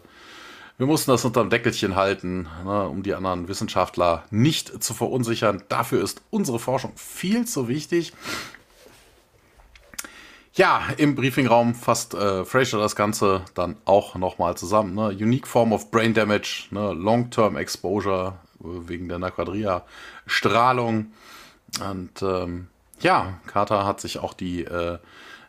wir 0.80 0.88
mussten 0.88 1.12
das 1.12 1.24
unterm 1.24 1.52
Deckelchen 1.52 1.96
halten, 1.96 2.48
ne? 2.66 2.88
um 2.88 3.04
die 3.04 3.14
anderen 3.14 3.48
Wissenschaftler 3.48 4.24
nicht 4.32 4.84
zu 4.84 4.96
verunsichern. 4.96 5.62
Dafür 5.70 6.04
ist 6.04 6.22
unsere 6.32 6.58
Forschung 6.58 6.94
viel 6.96 7.46
zu 7.46 7.68
wichtig. 7.68 8.14
Ja, 10.58 10.82
im 10.98 11.14
Briefingraum 11.14 11.76
fasst 11.76 12.16
äh, 12.16 12.44
Fraser 12.44 12.80
das 12.80 12.96
Ganze 12.96 13.46
dann 13.54 13.78
auch 13.86 14.16
nochmal 14.16 14.58
zusammen. 14.58 14.96
Ne? 14.96 15.10
Unique 15.10 15.46
Form 15.46 15.72
of 15.72 15.92
Brain 15.92 16.16
Damage, 16.16 16.66
ne? 16.72 16.94
Long-Term 16.94 17.56
Exposure 17.58 18.40
äh, 18.62 18.66
wegen 18.90 19.08
der 19.08 19.20
Naquadria-Strahlung. 19.20 21.12
Und 21.88 22.22
ähm, 22.24 22.70
ja, 23.02 23.40
Carter 23.46 23.86
hat 23.86 24.02
sich 24.02 24.18
auch 24.18 24.34
die, 24.34 24.64
äh, 24.64 24.98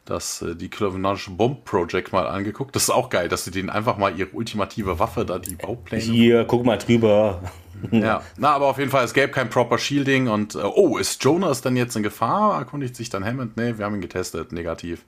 das, 0.08 0.42
äh, 0.42 0.54
die 0.54 0.68
Clovinanische 0.68 1.30
Bomb 1.30 1.64
Project 1.64 2.12
mal 2.12 2.26
angeguckt. 2.26 2.74
Das 2.74 2.84
ist 2.84 2.90
auch 2.90 3.10
geil, 3.10 3.28
dass 3.28 3.44
sie 3.44 3.50
denen 3.50 3.70
einfach 3.70 3.96
mal 3.98 4.18
ihre 4.18 4.30
ultimative 4.30 4.98
Waffe, 4.98 5.24
da 5.24 5.38
die 5.38 5.54
Baupläne 5.54 6.02
Hier, 6.02 6.44
guck 6.44 6.64
mal 6.64 6.78
drüber. 6.78 7.42
ja, 7.90 8.22
na, 8.36 8.50
aber 8.50 8.66
auf 8.66 8.78
jeden 8.78 8.90
Fall, 8.90 9.04
es 9.04 9.14
gäbe 9.14 9.28
kein 9.28 9.50
proper 9.50 9.78
Shielding 9.78 10.28
und 10.28 10.54
äh, 10.54 10.58
oh, 10.58 10.98
ist 10.98 11.22
Jonas 11.22 11.60
denn 11.60 11.76
jetzt 11.76 11.94
in 11.96 12.02
Gefahr? 12.02 12.58
Erkundigt 12.58 12.96
sich 12.96 13.10
dann 13.10 13.24
Hammond. 13.24 13.56
Nee, 13.56 13.78
wir 13.78 13.84
haben 13.84 13.94
ihn 13.94 14.00
getestet, 14.00 14.52
negativ. 14.52 15.04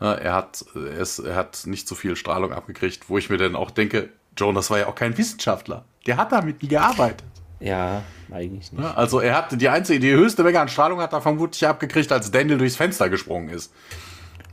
Äh, 0.00 0.22
er, 0.22 0.34
hat, 0.34 0.64
er, 0.74 0.98
ist, 0.98 1.18
er 1.20 1.36
hat 1.36 1.62
nicht 1.66 1.88
so 1.88 1.94
viel 1.94 2.16
Strahlung 2.16 2.52
abgekriegt, 2.52 3.08
wo 3.08 3.18
ich 3.18 3.30
mir 3.30 3.38
dann 3.38 3.56
auch 3.56 3.70
denke, 3.70 4.10
Jonas 4.36 4.70
war 4.70 4.78
ja 4.78 4.86
auch 4.86 4.94
kein 4.94 5.16
Wissenschaftler. 5.16 5.84
Der 6.06 6.16
hat 6.16 6.32
damit 6.32 6.62
nie 6.62 6.68
gearbeitet. 6.68 7.24
Ja, 7.60 8.02
eigentlich 8.32 8.72
nicht. 8.72 8.82
Ja, 8.82 8.94
also 8.94 9.20
er 9.20 9.36
hat 9.36 9.60
die 9.60 9.68
einzige, 9.68 10.00
die 10.00 10.12
höchste 10.12 10.42
Menge 10.42 10.60
an 10.60 10.68
Strahlung 10.68 11.00
hat 11.00 11.12
er 11.12 11.20
vermutlich 11.20 11.66
abgekriegt, 11.66 12.10
als 12.10 12.30
Daniel 12.30 12.56
durchs 12.58 12.76
Fenster 12.76 13.10
gesprungen 13.10 13.50
ist. 13.50 13.72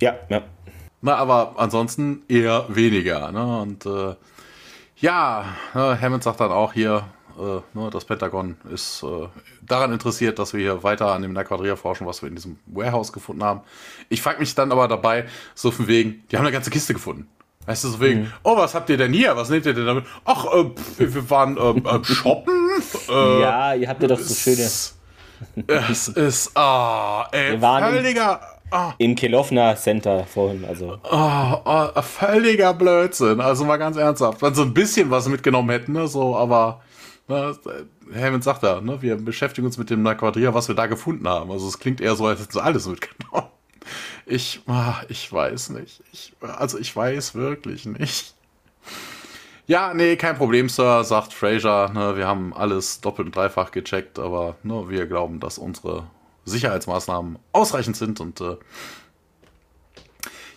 Ja, 0.02 0.16
ja. 0.30 0.42
Na, 1.02 1.16
aber 1.16 1.54
ansonsten 1.58 2.24
eher 2.28 2.66
weniger. 2.70 3.32
Ne? 3.32 3.62
Und 3.62 3.86
äh, 3.86 4.16
ja, 4.98 5.46
ne, 5.74 6.00
Hammond 6.02 6.24
sagt 6.24 6.40
dann 6.40 6.52
auch 6.52 6.74
hier, 6.74 7.04
äh, 7.38 7.62
ne, 7.78 7.90
das 7.92 8.06
Pentagon 8.06 8.58
ist 8.74 9.04
äh, 9.04 9.28
daran 9.62 9.94
interessiert, 9.94 10.40
dass 10.40 10.54
wir 10.54 10.60
hier 10.60 10.84
weiter 10.84 11.14
an 11.14 11.22
dem 11.22 11.34
Naquadria 11.34 11.76
forschen, 11.76 12.08
was 12.08 12.22
wir 12.22 12.30
in 12.30 12.36
diesem 12.36 12.58
Warehouse 12.66 13.14
gefunden 13.14 13.44
haben. 13.44 13.62
Ich 14.10 14.22
frage 14.22 14.40
mich 14.40 14.56
dann 14.56 14.72
aber 14.72 14.88
dabei, 14.88 15.26
so 15.54 15.70
von 15.70 15.88
wegen, 15.88 16.24
die 16.32 16.38
haben 16.38 16.46
eine 16.46 16.52
ganze 16.54 16.72
Kiste 16.72 16.94
gefunden. 16.94 17.28
Weißt 17.68 17.84
du, 17.84 17.90
so 17.90 18.00
wegen, 18.00 18.32
oh, 18.44 18.56
was 18.56 18.74
habt 18.74 18.90
ihr 18.90 18.96
denn 18.96 19.12
hier? 19.12 19.36
Was 19.36 19.50
nehmt 19.50 19.66
ihr 19.66 19.74
denn 19.74 19.86
damit? 19.86 20.06
Ach, 20.24 20.46
äh, 20.46 20.64
pf, 20.70 21.00
wir 21.14 21.30
waren 21.30 21.58
äh, 21.58 21.90
äh, 21.90 22.04
shoppen. 22.04 22.54
Äh, 23.10 23.42
ja, 23.42 23.74
ihr 23.74 23.90
habt 23.90 24.04
ja 24.04 24.08
doch 24.08 24.20
so 24.20 24.34
schöne. 24.36 24.70
Es 25.68 26.08
ist, 26.10 26.52
ah, 26.56 27.28
ey, 27.32 27.54
Wir 27.54 27.62
waren 27.62 28.04
ah, 28.72 28.94
Im 28.98 29.16
Kelowna 29.16 29.76
Center 29.76 30.26
vorhin, 30.26 30.66
also. 30.66 30.98
Oh, 31.04 31.62
oh, 31.66 32.02
völliger 32.02 32.74
Blödsinn. 32.74 33.42
Also 33.42 33.66
mal 33.66 33.78
ganz 33.78 33.98
ernsthaft. 33.98 34.42
Wenn 34.42 34.56
so 34.56 34.64
ein 34.64 34.74
bisschen 34.74 35.10
was 35.12 35.28
mitgenommen 35.28 35.70
hätten, 35.70 35.94
ne, 35.94 36.08
so, 36.08 36.36
aber 36.36 36.82
ne, 37.28 37.58
Hammond 38.16 38.44
sagt 38.44 38.64
ja, 38.64 38.82
ne, 38.82 39.02
wir 39.02 39.18
beschäftigen 39.18 39.68
uns 39.68 39.78
mit 39.78 39.90
dem 39.90 40.02
Naquadria, 40.02 40.54
was 40.54 40.68
wir 40.68 40.76
da 40.76 40.88
gefunden 40.88 41.28
haben. 41.28 41.52
Also 41.52 41.68
es 41.68 41.80
klingt 41.80 42.02
eher 42.02 42.16
so, 42.16 42.26
als 42.26 42.42
hätten 42.42 42.54
sie 42.54 42.64
alles 42.64 42.88
mitgenommen. 42.88 43.48
Ich, 44.26 44.62
ah, 44.68 44.96
ich 45.08 45.32
weiß 45.32 45.70
nicht. 45.70 46.04
Ich, 46.12 46.34
also 46.42 46.78
ich 46.78 46.94
weiß 46.94 47.36
wirklich 47.36 47.86
nicht. 47.86 48.36
Ja, 49.68 49.94
nee, 49.94 50.16
kein 50.16 50.38
Problem, 50.38 50.70
Sir, 50.70 51.04
sagt 51.04 51.34
Fraser. 51.34 51.90
Ne, 51.94 52.18
wir 52.18 52.28
haben 52.28 52.54
alles 52.54 53.02
doppelt 53.02 53.28
und 53.28 53.36
dreifach 53.36 53.72
gecheckt, 53.72 54.20
aber 54.20 54.56
ne, 54.64 54.90
wir 54.90 55.08
glauben, 55.08 55.40
dass 55.40 55.58
unsere 55.58 56.08
Sicherheitsmaßnahmen 56.50 57.40
ausreichend 57.52 57.98
sind 57.98 58.20
und 58.20 58.42
äh, 58.42 58.58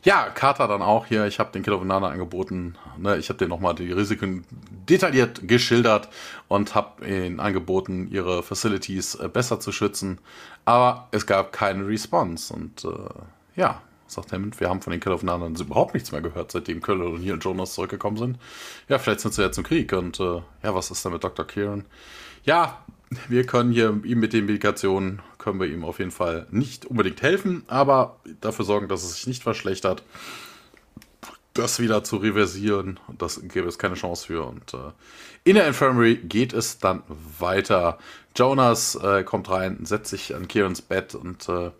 ja, 0.03 0.31
Carter 0.31 0.67
dann 0.67 0.81
auch 0.81 1.07
hier. 1.07 1.27
Ich 1.27 1.39
habe 1.39 1.53
den 1.53 1.63
Killer 1.63 1.79
Banana 1.79 2.09
angeboten. 2.09 2.77
Ne, 2.97 3.19
ich 3.19 3.29
habe 3.29 3.39
denen 3.39 3.51
nochmal 3.51 3.75
die 3.75 3.93
Risiken 3.93 4.45
detailliert 4.89 5.47
geschildert 5.47 6.09
und 6.49 6.75
habe 6.75 7.07
ihnen 7.07 7.39
angeboten, 7.39 8.09
ihre 8.11 8.43
Facilities 8.43 9.15
äh, 9.17 9.29
besser 9.29 9.61
zu 9.61 9.73
schützen. 9.73 10.19
Aber 10.65 11.09
es 11.11 11.27
gab 11.27 11.53
keine 11.53 11.87
Response. 11.87 12.53
Und 12.53 12.85
äh, 12.85 13.61
ja, 13.61 13.83
sagt 14.07 14.33
Hammond. 14.33 14.59
Wir 14.59 14.71
haben 14.71 14.81
von 14.81 14.91
den 14.91 15.01
Kelloffenanern 15.01 15.55
überhaupt 15.55 15.93
nichts 15.93 16.13
mehr 16.13 16.23
gehört, 16.23 16.51
seitdem 16.53 16.81
Kölle 16.81 17.07
und 17.07 17.21
hier 17.21 17.35
und 17.35 17.45
Jonas 17.45 17.75
zurückgekommen 17.75 18.17
sind. 18.17 18.39
Ja, 18.89 18.99
vielleicht 18.99 19.21
sind 19.21 19.35
sie 19.35 19.43
jetzt 19.43 19.59
im 19.59 19.65
Krieg. 19.65 19.93
Und 19.93 20.19
äh, 20.19 20.41
ja, 20.63 20.75
was 20.75 20.91
ist 20.91 21.05
da 21.05 21.11
mit 21.11 21.23
Dr. 21.23 21.47
Kieran? 21.47 21.85
Ja, 22.45 22.83
wir 23.29 23.45
können 23.45 23.73
hier 23.73 24.01
ihm 24.05 24.21
mit 24.21 24.33
den 24.33 24.47
Medikationen, 24.47 25.21
können 25.39 25.61
wir 25.61 25.67
ihm 25.67 25.85
auf 25.85 25.99
jeden 25.99 26.11
Fall 26.13 26.47
nicht 26.51 26.87
unbedingt 26.87 27.23
helfen, 27.23 27.65
aber 27.67 28.21
dafür 28.41 28.65
sorgen, 28.65 28.89
dass 28.89 29.03
es 29.03 29.15
sich 29.15 29.27
nicht 29.27 29.43
verschlechtert. 29.43 30.03
Das 31.55 31.81
wieder 31.81 32.05
zu 32.05 32.19
reversieren, 32.19 33.01
das 33.19 33.41
gäbe 33.43 33.67
es 33.67 33.79
keine 33.79 33.97
Chance 33.97 34.27
für. 34.27 34.45
Und 34.45 34.73
äh, 34.75 34.93
in 35.43 35.57
der 35.57 35.67
Infirmary 35.67 36.17
geht 36.17 36.53
es 36.53 36.79
dann 36.79 37.03
weiter. 37.09 37.99
Jonas 38.37 38.95
äh, 38.95 39.25
kommt 39.25 39.51
rein, 39.51 39.85
setzt 39.85 40.11
sich 40.11 40.37
an 40.37 40.47
Kierans 40.47 40.81
Bett 40.81 41.17
und 41.17 41.49
äh, 41.49 41.73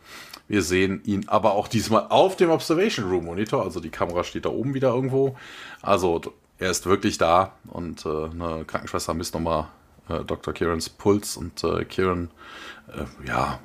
wir 0.49 0.63
sehen 0.63 1.01
ihn 1.05 1.29
aber 1.29 1.53
auch 1.53 1.69
diesmal 1.69 2.07
auf 2.09 2.35
dem 2.35 2.51
Observation 2.51 3.09
Room 3.09 3.27
Monitor. 3.27 3.63
Also 3.63 3.79
die 3.79 3.91
Kamera 3.91 4.25
steht 4.25 4.45
da 4.45 4.49
oben 4.49 4.75
wieder 4.75 4.89
irgendwo. 4.89 5.37
Also 5.81 6.21
er 6.59 6.73
ist 6.73 6.87
wirklich 6.87 7.19
da 7.19 7.53
und 7.69 8.05
äh, 8.05 8.09
eine 8.09 8.65
Krankenschwester 8.67 9.15
misst 9.15 9.35
nochmal 9.35 9.69
äh, 10.11 10.25
Dr. 10.25 10.55
Kierans 10.55 10.89
Puls 10.89 11.37
und 11.37 11.63
äh, 11.65 11.85
Kieran, 11.85 12.31
äh, 12.89 13.05
ja, 13.27 13.61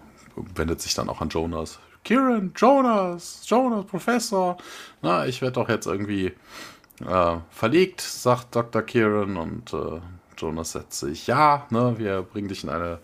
wendet 0.56 0.82
sich 0.82 0.94
dann 0.94 1.10
auch 1.10 1.22
an 1.22 1.30
Jonas. 1.30 1.80
Kieran, 2.04 2.54
Jonas, 2.56 3.42
Jonas, 3.48 3.86
Professor, 3.86 4.58
na, 5.02 5.26
ich 5.26 5.42
werde 5.42 5.54
doch 5.54 5.70
jetzt 5.70 5.88
irgendwie 5.88 6.34
äh, 7.06 7.38
verlegt, 7.50 8.02
sagt 8.02 8.56
Dr. 8.56 8.84
Kieran 8.84 9.38
und 9.38 9.74
äh, 9.74 10.02
Jonas 10.38 10.74
setzt 10.74 11.00
sich, 11.00 11.28
ja, 11.28 11.66
ne, 11.70 11.96
wir 11.98 12.22
bringen 12.22 12.48
dich 12.48 12.64
in 12.64 12.70
eine 12.70 13.00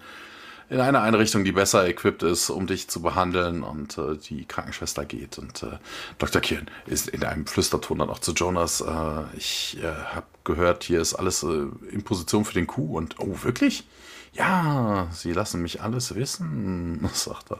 in 0.71 0.79
eine 0.79 1.01
Einrichtung, 1.01 1.43
die 1.43 1.51
besser 1.51 1.85
equipped 1.85 2.23
ist, 2.23 2.49
um 2.49 2.65
dich 2.65 2.87
zu 2.87 3.01
behandeln. 3.01 3.61
Und 3.61 3.97
äh, 3.97 4.15
die 4.15 4.45
Krankenschwester 4.45 5.03
geht. 5.03 5.37
Und 5.37 5.63
äh, 5.63 5.77
Dr. 6.17 6.41
Kieran 6.41 6.67
ist 6.85 7.09
in 7.09 7.25
einem 7.25 7.45
Flüsterton 7.45 7.99
dann 7.99 8.09
auch 8.09 8.19
zu 8.19 8.31
Jonas. 8.31 8.79
Äh, 8.79 9.23
ich 9.35 9.77
äh, 9.83 9.87
habe 9.87 10.27
gehört, 10.45 10.85
hier 10.85 11.01
ist 11.01 11.13
alles 11.13 11.43
äh, 11.43 11.65
in 11.91 12.03
Position 12.05 12.45
für 12.45 12.53
den 12.53 12.67
Coup. 12.67 12.95
Und 12.95 13.19
oh, 13.19 13.43
wirklich? 13.43 13.83
Ja, 14.31 15.09
sie 15.11 15.33
lassen 15.33 15.61
mich 15.61 15.81
alles 15.81 16.15
wissen, 16.15 17.05
sagt 17.13 17.51
er. 17.51 17.59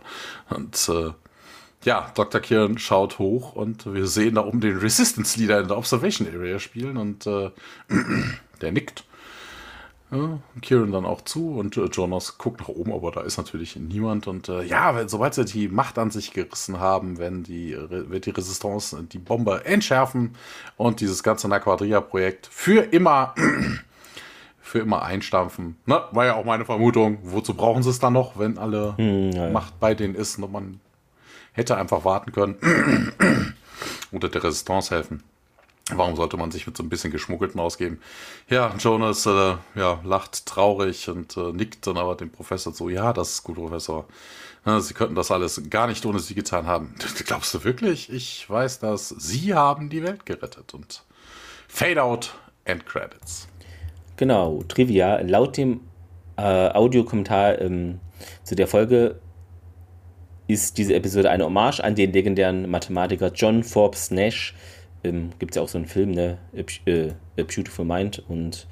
Und 0.49 0.88
äh, 0.88 1.11
ja, 1.83 2.11
Dr. 2.15 2.39
Kieran 2.39 2.77
schaut 2.77 3.19
hoch 3.19 3.55
und 3.57 3.93
wir 3.93 4.07
sehen 4.07 4.35
da 4.35 4.45
oben 4.45 4.61
den 4.61 4.77
Resistance 4.77 5.38
Leader 5.38 5.59
in 5.59 5.67
der 5.67 5.77
Observation 5.77 6.29
Area 6.33 6.59
spielen 6.59 6.95
und 6.95 7.25
der 8.61 8.71
nickt 8.71 9.03
ja, 10.11 10.39
Kieran 10.61 10.91
dann 10.91 11.05
auch 11.05 11.21
zu 11.21 11.55
und 11.55 11.77
äh, 11.77 11.85
Jonas 11.85 12.38
guckt 12.38 12.59
nach 12.59 12.67
oben, 12.67 12.91
aber 12.91 13.11
da 13.11 13.21
ist 13.21 13.38
natürlich 13.38 13.77
niemand. 13.77 14.27
Und 14.27 14.49
äh, 14.49 14.63
ja, 14.63 14.93
wenn, 14.95 15.07
sobald 15.07 15.33
sie 15.33 15.45
die 15.45 15.67
Macht 15.69 15.97
an 15.97 16.11
sich 16.11 16.33
gerissen 16.33 16.79
haben, 16.81 17.17
wenn 17.17 17.43
die, 17.43 17.77
wird 17.89 18.25
die 18.25 18.31
Resistance 18.31 19.01
die 19.03 19.19
Bombe 19.19 19.63
entschärfen 19.63 20.35
und 20.75 20.99
dieses 20.99 21.23
ganze 21.23 21.47
Naquadria-Projekt 21.47 22.47
für 22.51 22.81
immer, 22.81 23.33
für 24.61 24.79
immer 24.79 25.03
einstampfen. 25.03 25.77
Ne? 25.85 26.01
War 26.11 26.25
ja 26.25 26.35
auch 26.35 26.45
meine 26.45 26.65
Vermutung. 26.65 27.19
Wozu 27.23 27.53
brauchen 27.53 27.81
sie 27.81 27.89
es 27.89 27.99
dann 27.99 28.13
noch, 28.13 28.38
wenn 28.38 28.57
alle 28.57 28.97
hm, 28.97 29.31
ja, 29.31 29.49
Macht 29.49 29.79
bei 29.79 29.95
denen 29.95 30.15
ist 30.15 30.38
und 30.38 30.51
man 30.51 30.81
hätte 31.53 31.77
einfach 31.77 32.03
warten 32.03 32.33
können 32.33 32.57
oder 34.11 34.27
der 34.27 34.43
Resistance 34.43 34.93
helfen. 34.93 35.23
Warum 35.95 36.15
sollte 36.15 36.38
man 36.38 36.51
sich 36.51 36.68
mit 36.68 36.77
so 36.77 36.84
ein 36.84 36.89
bisschen 36.89 37.11
Geschmuggelten 37.11 37.59
ausgeben? 37.59 37.99
Ja, 38.49 38.73
Jonas 38.77 39.26
äh, 39.26 39.55
ja, 39.76 39.99
lacht 40.03 40.45
traurig 40.45 41.09
und 41.09 41.38
äh, 41.38 41.51
nickt 41.51 41.85
dann 41.88 41.97
aber 41.97 42.15
dem 42.15 42.31
Professor 42.31 42.73
so, 42.73 42.89
ja, 42.89 43.13
das 43.13 43.34
ist 43.34 43.43
gut, 43.43 43.55
Professor. 43.55 44.05
Ja, 44.65 44.80
Sie 44.80 44.93
könnten 44.93 45.15
das 45.15 45.31
alles 45.31 45.69
gar 45.69 45.88
nicht 45.88 46.05
ohne 46.05 46.19
Sie 46.19 46.35
getan 46.35 46.68
haben. 46.68 46.95
Glaubst 47.26 47.53
du 47.53 47.63
wirklich? 47.63 48.11
Ich 48.11 48.49
weiß 48.49 48.80
dass 48.80 49.09
Sie 49.09 49.53
haben 49.53 49.89
die 49.89 50.03
Welt 50.03 50.26
gerettet. 50.26 50.73
Und 50.73 51.03
Fade 51.68 52.01
out, 52.01 52.35
End 52.65 52.85
Credits. 52.85 53.47
Genau, 54.18 54.63
Trivia. 54.68 55.19
Laut 55.22 55.57
dem 55.57 55.81
äh, 56.38 56.69
Audiokommentar 56.69 57.59
ähm, 57.59 57.99
zu 58.43 58.55
der 58.55 58.68
Folge 58.68 59.19
ist 60.47 60.77
diese 60.77 60.93
Episode 60.93 61.30
eine 61.30 61.45
Hommage 61.45 61.80
an 61.80 61.95
den 61.95 62.11
legendären 62.11 62.69
Mathematiker 62.69 63.31
John 63.34 63.63
Forbes 63.63 64.11
Nash, 64.11 64.53
ähm, 65.03 65.32
gibt 65.40 65.52
es 65.52 65.56
ja 65.56 65.61
auch 65.61 65.69
so 65.69 65.78
einen 65.78 65.88
Film, 65.88 66.11
ne? 66.11 66.38
A, 66.56 66.90
äh, 66.90 67.10
A 67.38 67.44
Beautiful 67.44 67.86
Mind. 67.86 68.23
Und 68.28 68.68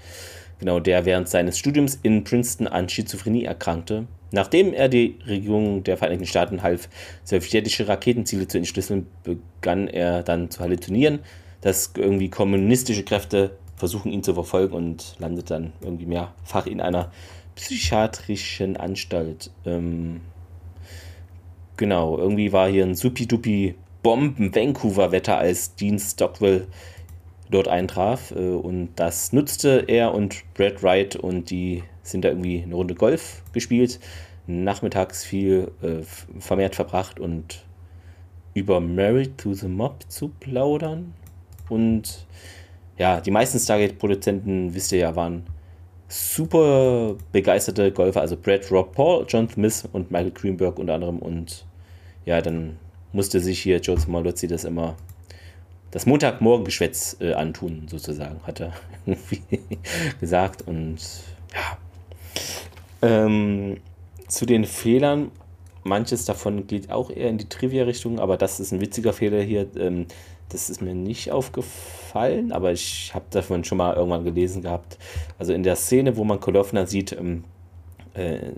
genau, 0.60 0.80
der 0.80 1.06
während 1.06 1.30
seines 1.30 1.58
Studiums 1.58 2.00
in 2.04 2.24
Princeton 2.24 2.68
an 2.68 2.90
Schizophrenie 2.90 3.46
erkrankte. 3.46 4.08
Nachdem 4.32 4.74
er 4.74 4.90
die 4.90 5.18
Regierung 5.26 5.84
der 5.84 5.98
Vereinigten 5.98 6.28
Staaten 6.28 6.62
half, 6.62 6.88
sowjetische 7.24 7.88
Raketenziele 7.88 8.48
zu 8.48 8.60
entschlüsseln, 8.60 9.08
begann 9.24 9.88
er 9.88 10.22
dann 10.22 10.52
zu 10.52 10.60
halluzinieren, 10.60 11.20
dass 11.62 11.94
irgendwie 11.98 12.30
kommunistische 12.30 13.04
Kräfte 13.04 13.58
versuchen, 13.76 14.12
ihn 14.12 14.24
zu 14.24 14.34
verfolgen 14.34 14.76
und 14.76 15.16
landet 15.20 15.50
dann 15.50 15.74
irgendwie 15.82 16.06
mehrfach 16.06 16.68
in 16.68 16.82
einer 16.82 17.12
psychiatrischen 17.56 18.78
Anstalt. 18.78 19.52
Ähm, 19.66 20.22
genau, 21.78 22.18
irgendwie 22.18 22.52
war 22.52 22.70
hier 22.70 22.86
ein 22.86 22.96
supi-dupi 22.96 23.76
Bomben-Vancouver-Wetter, 24.04 25.38
als 25.38 25.76
Dean 25.76 26.00
Stockwell 26.00 26.68
dort 27.50 27.68
eintraf. 27.68 28.32
Äh, 28.32 28.50
und 28.50 28.90
das 28.96 29.34
nutzte 29.34 29.86
er 29.88 30.14
und 30.14 30.44
Brad 30.54 30.84
Wright 30.84 31.16
und 31.16 31.50
die 31.50 31.84
sind 32.04 32.26
da 32.26 32.30
irgendwie 32.30 32.64
eine 32.64 32.76
Runde 32.76 32.96
Golf 32.96 33.44
gespielt. 33.54 34.00
Nachmittags 34.48 35.24
viel 35.24 35.72
äh, 35.82 36.04
vermehrt 36.40 36.76
verbracht 36.76 37.20
und 37.20 37.64
über 38.54 38.80
Married 38.80 39.38
to 39.38 39.54
the 39.54 39.68
Mob 39.68 40.04
zu 40.08 40.30
plaudern. 40.40 41.14
Und 41.70 42.26
ja, 42.98 43.22
die 43.22 43.32
meisten 43.32 43.60
Stargate-Produzenten, 43.60 44.74
wisst 44.74 44.92
ihr 44.92 45.00
ja, 45.00 45.16
waren 45.16 45.44
super 46.08 47.16
begeisterte 47.32 47.92
Golfer. 47.92 48.22
Also 48.22 48.36
Brad 48.36 48.70
Rob 48.72 48.94
Paul, 48.94 49.26
John 49.28 49.48
Smith 49.48 49.88
und 49.94 50.10
Michael 50.10 50.32
Greenberg 50.32 50.80
unter 50.80 50.96
anderem. 50.96 51.20
Und 51.20 51.66
ja, 52.26 52.42
dann 52.42 52.78
musste 53.12 53.40
sich 53.40 53.60
hier 53.62 53.80
Jones 53.80 54.08
Malozzi 54.08 54.48
das 54.48 54.64
immer 54.64 54.96
das 55.92 56.06
Montagmorgengeschwätz 56.06 57.18
äh, 57.20 57.34
antun, 57.34 57.88
sozusagen, 57.90 58.40
hat 58.44 58.60
er 58.60 58.74
irgendwie 59.06 59.42
gesagt. 60.20 60.68
Und 60.68 60.98
ja. 61.54 61.78
Ähm, 63.02 63.78
zu 64.28 64.46
den 64.46 64.66
Fehlern, 64.66 65.32
manches 65.84 66.26
davon 66.26 66.68
geht 66.68 66.92
auch 66.92 67.10
eher 67.10 67.30
in 67.30 67.38
die 67.38 67.50
Trivia-Richtung, 67.50 68.20
aber 68.20 68.38
das 68.38 68.60
ist 68.60 68.72
ein 68.72 68.82
witziger 68.82 69.14
Fehler 69.14 69.42
hier. 69.42 69.68
Ähm, 69.76 70.06
das 70.50 70.70
ist 70.70 70.82
mir 70.82 70.96
nicht 70.96 71.32
aufgefallen, 71.32 72.52
aber 72.52 72.72
ich 72.72 73.12
habe 73.14 73.26
davon 73.30 73.64
schon 73.64 73.78
mal 73.78 73.96
irgendwann 73.96 74.24
gelesen 74.24 74.64
gehabt. 74.64 74.98
Also 75.38 75.54
in 75.54 75.64
der 75.64 75.76
Szene, 75.76 76.18
wo 76.18 76.24
man 76.24 76.40
Kolofna 76.40 76.88
sieht, 76.88 77.12
ähm, 77.14 77.44
äh, 77.44 77.59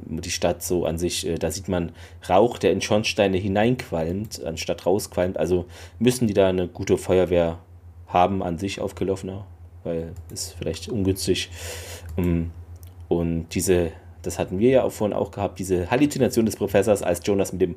die 0.06 0.32
Stadt 0.32 0.64
so 0.64 0.86
an 0.86 0.98
sich, 0.98 1.28
äh, 1.28 1.36
da 1.36 1.52
sieht 1.52 1.68
man 1.68 1.92
Rauch, 2.30 2.58
der 2.58 2.72
in 2.72 2.82
Schornsteine 2.82 3.38
hineinqualmt, 3.38 4.44
anstatt 4.44 4.86
rausqualmt. 4.86 5.38
Also 5.38 5.66
müssen 6.00 6.28
die 6.28 6.34
da 6.34 6.50
eine 6.50 6.68
gute 6.68 6.98
Feuerwehr 6.98 7.60
haben 8.08 8.44
an 8.44 8.58
sich 8.58 8.82
auf 8.82 8.96
Kelowna, 8.96 9.46
weil 9.84 10.14
es 10.32 10.54
vielleicht 10.58 10.90
ungünstig. 10.90 11.50
Um, 12.18 12.52
und 13.08 13.48
diese, 13.56 13.92
das 14.22 14.40
hatten 14.40 14.60
wir 14.60 14.70
ja 14.70 14.84
auch 14.84 14.92
vorhin 14.92 15.16
auch 15.16 15.32
gehabt, 15.32 15.60
diese 15.60 15.90
Halluzination 15.90 16.46
des 16.46 16.56
Professors, 16.56 17.04
als 17.04 17.22
Jonas 17.26 17.52
mit 17.54 17.62
dem 17.62 17.76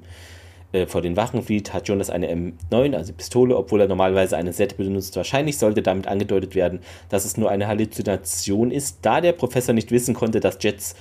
äh, 0.75 0.87
vor 0.87 1.03
den 1.03 1.17
Wachen 1.17 1.41
flieht, 1.43 1.73
hat 1.73 1.89
Jonas 1.89 2.11
eine 2.11 2.33
M9, 2.33 2.95
also 2.95 3.13
Pistole, 3.13 3.57
obwohl 3.57 3.81
er 3.81 3.87
normalerweise 3.87 4.37
eine 4.37 4.51
Z 4.51 4.77
benutzt. 4.77 5.17
Wahrscheinlich 5.17 5.57
sollte 5.57 5.83
damit 5.83 6.09
angedeutet 6.09 6.57
werden, 6.57 6.81
dass 7.09 7.25
es 7.25 7.37
nur 7.37 7.49
eine 7.49 7.69
Halluzination 7.69 8.73
ist, 8.73 8.99
da 9.03 9.21
der 9.21 9.33
Professor 9.33 9.73
nicht 9.73 9.93
wissen 9.93 10.15
konnte, 10.15 10.41
dass 10.41 10.59
Jets 10.61 10.97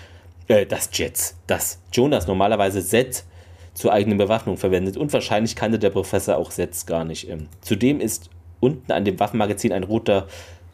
äh, 0.48 0.66
das 0.66 0.90
Jets, 0.94 1.36
das 1.48 1.80
Jonas 1.92 2.28
normalerweise 2.28 2.82
Set 2.82 3.24
zur 3.74 3.92
eigenen 3.92 4.18
Bewaffnung 4.18 4.58
verwendet 4.58 4.98
und 4.98 5.12
wahrscheinlich 5.14 5.56
kannte 5.56 5.80
der 5.80 5.90
Professor 5.90 6.38
auch 6.38 6.52
Sets 6.52 6.86
gar 6.86 7.04
nicht. 7.04 7.30
Ähm, 7.30 7.48
zudem 7.62 8.00
ist 8.00 8.30
unten 8.60 8.92
an 8.92 9.04
dem 9.06 9.20
Waffenmagazin 9.20 9.72
ein 9.72 9.84
roter 9.84 10.28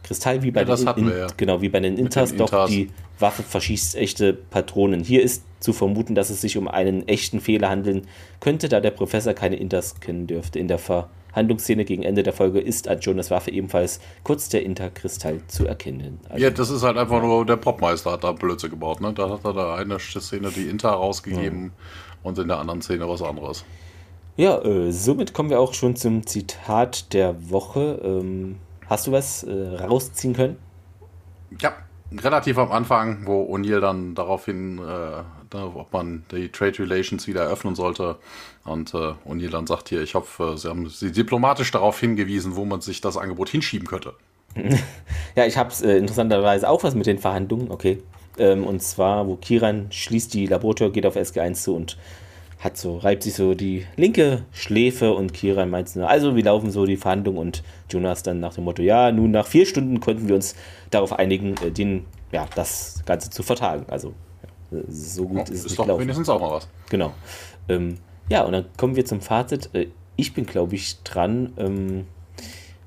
Kristall 0.03 0.43
wie 0.43 0.51
bei 0.51 0.63
ja, 0.63 0.75
den, 0.75 1.07
in, 1.07 1.17
ja. 1.17 1.27
genau, 1.37 1.61
wie 1.61 1.69
bei 1.69 1.79
den 1.79 1.97
Inters, 1.97 2.35
doch 2.35 2.47
Inters. 2.47 2.69
die 2.69 2.89
Waffe 3.19 3.43
verschießt 3.43 3.95
echte 3.95 4.33
Patronen. 4.33 5.03
Hier 5.03 5.21
ist 5.21 5.43
zu 5.59 5.73
vermuten, 5.73 6.15
dass 6.15 6.29
es 6.29 6.41
sich 6.41 6.57
um 6.57 6.67
einen 6.67 7.07
echten 7.07 7.41
Fehler 7.41 7.69
handeln 7.69 8.07
könnte, 8.39 8.69
da 8.69 8.79
der 8.79 8.91
Professor 8.91 9.33
keine 9.33 9.57
Inters 9.57 9.99
kennen 9.99 10.25
dürfte. 10.25 10.57
In 10.59 10.67
der 10.67 10.77
Ver 10.77 11.09
Handlungsszene 11.33 11.85
gegen 11.85 12.03
Ende 12.03 12.23
der 12.23 12.33
Folge 12.33 12.59
ist 12.59 12.87
an 12.87 12.99
Jonas 12.99 13.31
Waffe 13.31 13.51
ebenfalls 13.51 13.99
kurz 14.23 14.49
der 14.49 14.63
Interkristall 14.63 15.41
zu 15.47 15.65
erkennen. 15.65 16.19
Also, 16.29 16.43
ja, 16.43 16.49
das 16.49 16.69
ist 16.69 16.83
halt 16.83 16.97
einfach 16.97 17.21
nur, 17.21 17.45
der 17.45 17.57
Popmeister 17.57 18.11
hat 18.11 18.23
da 18.23 18.31
Blödsinn 18.31 18.71
gebaut. 18.71 19.01
Ne? 19.01 19.13
Da 19.13 19.29
hat 19.29 19.45
er 19.45 19.53
da 19.53 19.75
eine 19.75 19.99
Szene 19.99 20.49
die 20.49 20.69
Inter 20.69 20.89
rausgegeben 20.89 21.65
ja. 21.65 21.71
und 22.23 22.37
in 22.39 22.47
der 22.47 22.59
anderen 22.59 22.81
Szene 22.81 23.07
was 23.07 23.21
anderes. 23.21 23.65
Ja, 24.39 24.57
äh, 24.63 24.91
somit 24.91 25.33
kommen 25.33 25.49
wir 25.49 25.59
auch 25.59 25.73
schon 25.73 25.97
zum 25.97 26.25
Zitat 26.25 27.13
der 27.13 27.49
Woche. 27.49 27.99
Ähm, 28.03 28.55
hast 28.87 29.07
du 29.07 29.11
was 29.11 29.43
äh, 29.43 29.75
rausziehen 29.75 30.33
können? 30.33 30.55
Ja, 31.61 31.73
relativ 32.11 32.57
am 32.57 32.71
Anfang, 32.71 33.25
wo 33.25 33.53
O'Neill 33.53 33.81
dann 33.81 34.15
daraufhin, 34.15 34.79
äh, 34.79 35.23
da, 35.49 35.65
ob 35.65 35.91
man 35.93 36.23
die 36.31 36.49
Trade 36.49 36.79
Relations 36.79 37.27
wieder 37.27 37.43
eröffnen 37.43 37.75
sollte. 37.75 38.17
Und 38.65 38.93
äh, 38.93 39.13
O'Neill 39.27 39.67
sagt 39.67 39.89
hier, 39.89 40.01
ich 40.01 40.15
hoffe, 40.15 40.55
Sie 40.57 40.67
haben 40.67 40.89
sie 40.89 41.11
diplomatisch 41.11 41.71
darauf 41.71 41.99
hingewiesen, 41.99 42.55
wo 42.55 42.65
man 42.65 42.81
sich 42.81 43.01
das 43.01 43.17
Angebot 43.17 43.49
hinschieben 43.49 43.87
könnte. 43.87 44.13
ja, 45.35 45.45
ich 45.45 45.57
habe 45.57 45.73
äh, 45.83 45.97
interessanterweise 45.97 46.67
auch 46.69 46.83
was 46.83 46.95
mit 46.95 47.05
den 47.05 47.19
Verhandlungen, 47.19 47.71
okay. 47.71 48.01
Ähm, 48.37 48.65
und 48.65 48.81
zwar, 48.81 49.27
wo 49.27 49.35
Kiran 49.35 49.87
schließt 49.91 50.33
die 50.33 50.47
Labortür, 50.47 50.91
geht 50.91 51.05
auf 51.05 51.15
SG1 51.15 51.53
zu 51.53 51.75
und 51.75 51.97
hat 52.59 52.77
so, 52.77 52.97
reibt 52.97 53.23
sich 53.23 53.35
so 53.35 53.53
die 53.53 53.85
linke 53.95 54.43
Schläfe 54.51 55.13
und 55.13 55.33
Kiran 55.33 55.69
meint 55.69 55.95
nur, 55.95 56.09
also 56.09 56.35
wie 56.35 56.41
laufen 56.41 56.71
so 56.71 56.85
die 56.85 56.97
Verhandlungen 56.97 57.39
und 57.39 57.63
Jonas 57.89 58.21
dann 58.21 58.39
nach 58.39 58.55
dem 58.55 58.65
Motto, 58.65 58.81
ja, 58.81 59.11
nun 59.11 59.31
nach 59.31 59.47
vier 59.47 59.65
Stunden 59.65 59.99
konnten 60.01 60.27
wir 60.27 60.35
uns 60.35 60.55
darauf 60.91 61.13
einigen, 61.13 61.55
äh, 61.63 61.71
den, 61.71 62.05
ja, 62.31 62.47
das 62.55 63.01
Ganze 63.05 63.29
zu 63.29 63.43
vertagen. 63.43 63.85
Also 63.87 64.13
so 64.87 65.27
gut 65.27 65.37
oh, 65.37 65.43
ist 65.43 65.49
es 65.51 65.65
ist 65.65 65.79
doch 65.79 65.85
gelaufen. 65.85 66.01
wenigstens 66.01 66.29
auch 66.29 66.39
mal 66.39 66.51
was. 66.51 66.67
Genau. 66.89 67.13
Ähm, 67.67 67.97
ja, 68.29 68.43
und 68.43 68.53
dann 68.53 68.65
kommen 68.77 68.95
wir 68.95 69.05
zum 69.05 69.21
Fazit. 69.21 69.69
Äh, 69.73 69.87
ich 70.15 70.33
bin, 70.33 70.45
glaube 70.45 70.75
ich, 70.75 71.01
dran. 71.03 71.53
Ähm, 71.57 72.05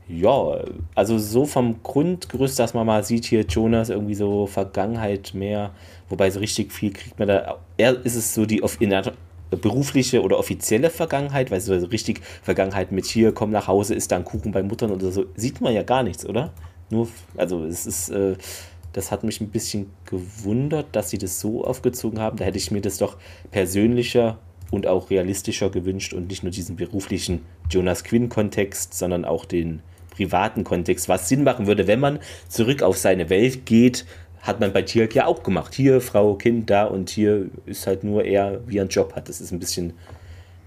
ja, 0.08 0.64
also 0.94 1.18
so 1.18 1.46
vom 1.46 1.82
Grundgerüst, 1.82 2.58
dass 2.58 2.74
man 2.74 2.86
mal 2.86 3.02
sieht, 3.04 3.24
hier 3.24 3.42
Jonas 3.42 3.88
irgendwie 3.88 4.14
so 4.14 4.46
Vergangenheit 4.46 5.32
mehr, 5.32 5.70
wobei 6.08 6.30
so 6.30 6.40
richtig 6.40 6.72
viel 6.72 6.92
kriegt 6.92 7.18
man 7.18 7.28
da. 7.28 7.58
Er 7.76 8.04
ist 8.04 8.16
es 8.16 8.34
so 8.34 8.44
die 8.44 8.62
in 8.80 8.90
der 8.90 9.12
berufliche 9.50 10.22
oder 10.22 10.38
offizielle 10.38 10.90
Vergangenheit, 10.90 11.50
weil 11.50 11.60
so 11.60 11.74
richtig 11.74 12.20
Vergangenheit 12.42 12.92
mit 12.92 13.06
hier, 13.06 13.32
komm 13.32 13.50
nach 13.50 13.68
Hause, 13.68 13.94
ist 13.94 14.10
da 14.12 14.16
ein 14.16 14.24
Kuchen 14.24 14.52
bei 14.52 14.62
Muttern 14.62 14.90
oder 14.90 15.10
so, 15.10 15.26
sieht 15.36 15.60
man 15.60 15.74
ja 15.74 15.82
gar 15.82 16.02
nichts, 16.02 16.26
oder? 16.26 16.52
Nur, 16.90 17.08
also 17.36 17.64
es 17.64 17.86
ist, 17.86 18.10
äh, 18.10 18.36
das 18.92 19.10
hat 19.10 19.24
mich 19.24 19.40
ein 19.40 19.50
bisschen 19.50 19.90
gewundert, 20.04 20.86
dass 20.92 21.10
sie 21.10 21.18
das 21.18 21.40
so 21.40 21.64
aufgezogen 21.64 22.18
haben. 22.18 22.36
Da 22.36 22.44
hätte 22.44 22.58
ich 22.58 22.70
mir 22.70 22.80
das 22.80 22.98
doch 22.98 23.16
persönlicher 23.50 24.38
und 24.70 24.86
auch 24.86 25.10
realistischer 25.10 25.70
gewünscht 25.70 26.14
und 26.14 26.28
nicht 26.28 26.42
nur 26.42 26.52
diesen 26.52 26.76
beruflichen 26.76 27.42
Jonas 27.70 28.04
Quinn-Kontext, 28.04 28.94
sondern 28.94 29.24
auch 29.24 29.44
den 29.44 29.82
privaten 30.10 30.64
Kontext, 30.64 31.08
was 31.08 31.28
Sinn 31.28 31.44
machen 31.44 31.66
würde, 31.66 31.86
wenn 31.86 32.00
man 32.00 32.18
zurück 32.48 32.82
auf 32.82 32.96
seine 32.98 33.30
Welt 33.30 33.66
geht, 33.66 34.06
hat 34.42 34.60
man 34.60 34.72
bei 34.72 34.82
Tierk 34.82 35.14
ja 35.14 35.26
auch 35.26 35.42
gemacht. 35.42 35.74
Hier 35.74 36.00
Frau, 36.00 36.34
Kind, 36.34 36.68
da 36.68 36.84
und 36.84 37.10
hier 37.10 37.48
ist 37.64 37.86
halt 37.86 38.04
nur 38.04 38.24
er, 38.24 38.60
wie 38.66 38.78
er 38.78 38.82
einen 38.82 38.90
Job 38.90 39.14
hat. 39.14 39.28
Das 39.28 39.40
ist 39.40 39.52
ein 39.52 39.60
bisschen 39.60 39.94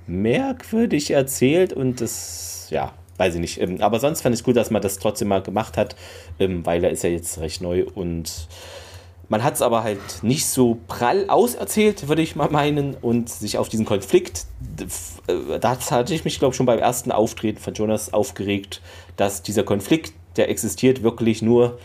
merkwürdig 0.07 1.11
erzählt 1.11 1.73
und 1.73 1.99
das, 1.99 2.68
ja, 2.69 2.93
weiß 3.18 3.36
ich 3.36 3.42
nicht. 3.42 3.62
Ähm, 3.62 3.82
aber 3.82 4.00
sonst 4.00 4.22
fand 4.22 4.34
ich 4.34 4.42
es 4.42 4.44
gut, 4.44 4.56
dass 4.56 4.72
man 4.72 4.82
das 4.82 5.00
trotzdem 5.00 5.28
mal 5.28 5.42
gemacht 5.42 5.78
hat, 5.78 5.96
ähm, 6.40 6.66
weil 6.66 6.84
er 6.84 6.92
ist 6.92 7.04
ja 7.04 7.10
jetzt 7.10 7.40
recht 7.40 7.62
neu 7.62 7.86
und 7.96 8.48
man 9.30 9.44
hat 9.44 9.56
es 9.56 9.62
aber 9.62 9.84
halt 9.84 10.00
nicht 10.22 10.46
so 10.46 10.78
prall 10.88 11.26
auserzählt, 11.30 12.08
würde 12.08 12.22
ich 12.22 12.36
mal 12.36 12.50
meinen, 12.50 12.96
und 12.96 13.30
sich 13.30 13.58
auf 13.58 13.70
diesen 13.70 13.86
Konflikt, 13.86 14.46
äh, 15.28 15.60
da 15.60 15.78
hatte 15.90 16.14
ich 16.14 16.26
mich, 16.26 16.40
glaube 16.40 16.54
ich, 16.54 16.58
schon 16.58 16.66
beim 16.66 16.80
ersten 16.80 17.12
Auftreten 17.12 17.60
von 17.60 17.74
Jonas 17.74 18.14
aufgeregt, 18.14 18.82
dass 19.18 19.42
dieser 19.42 19.64
Konflikt, 19.64 20.14
der 20.38 20.50
existiert 20.50 21.02
wirklich 21.02 21.42
nur 21.42 21.80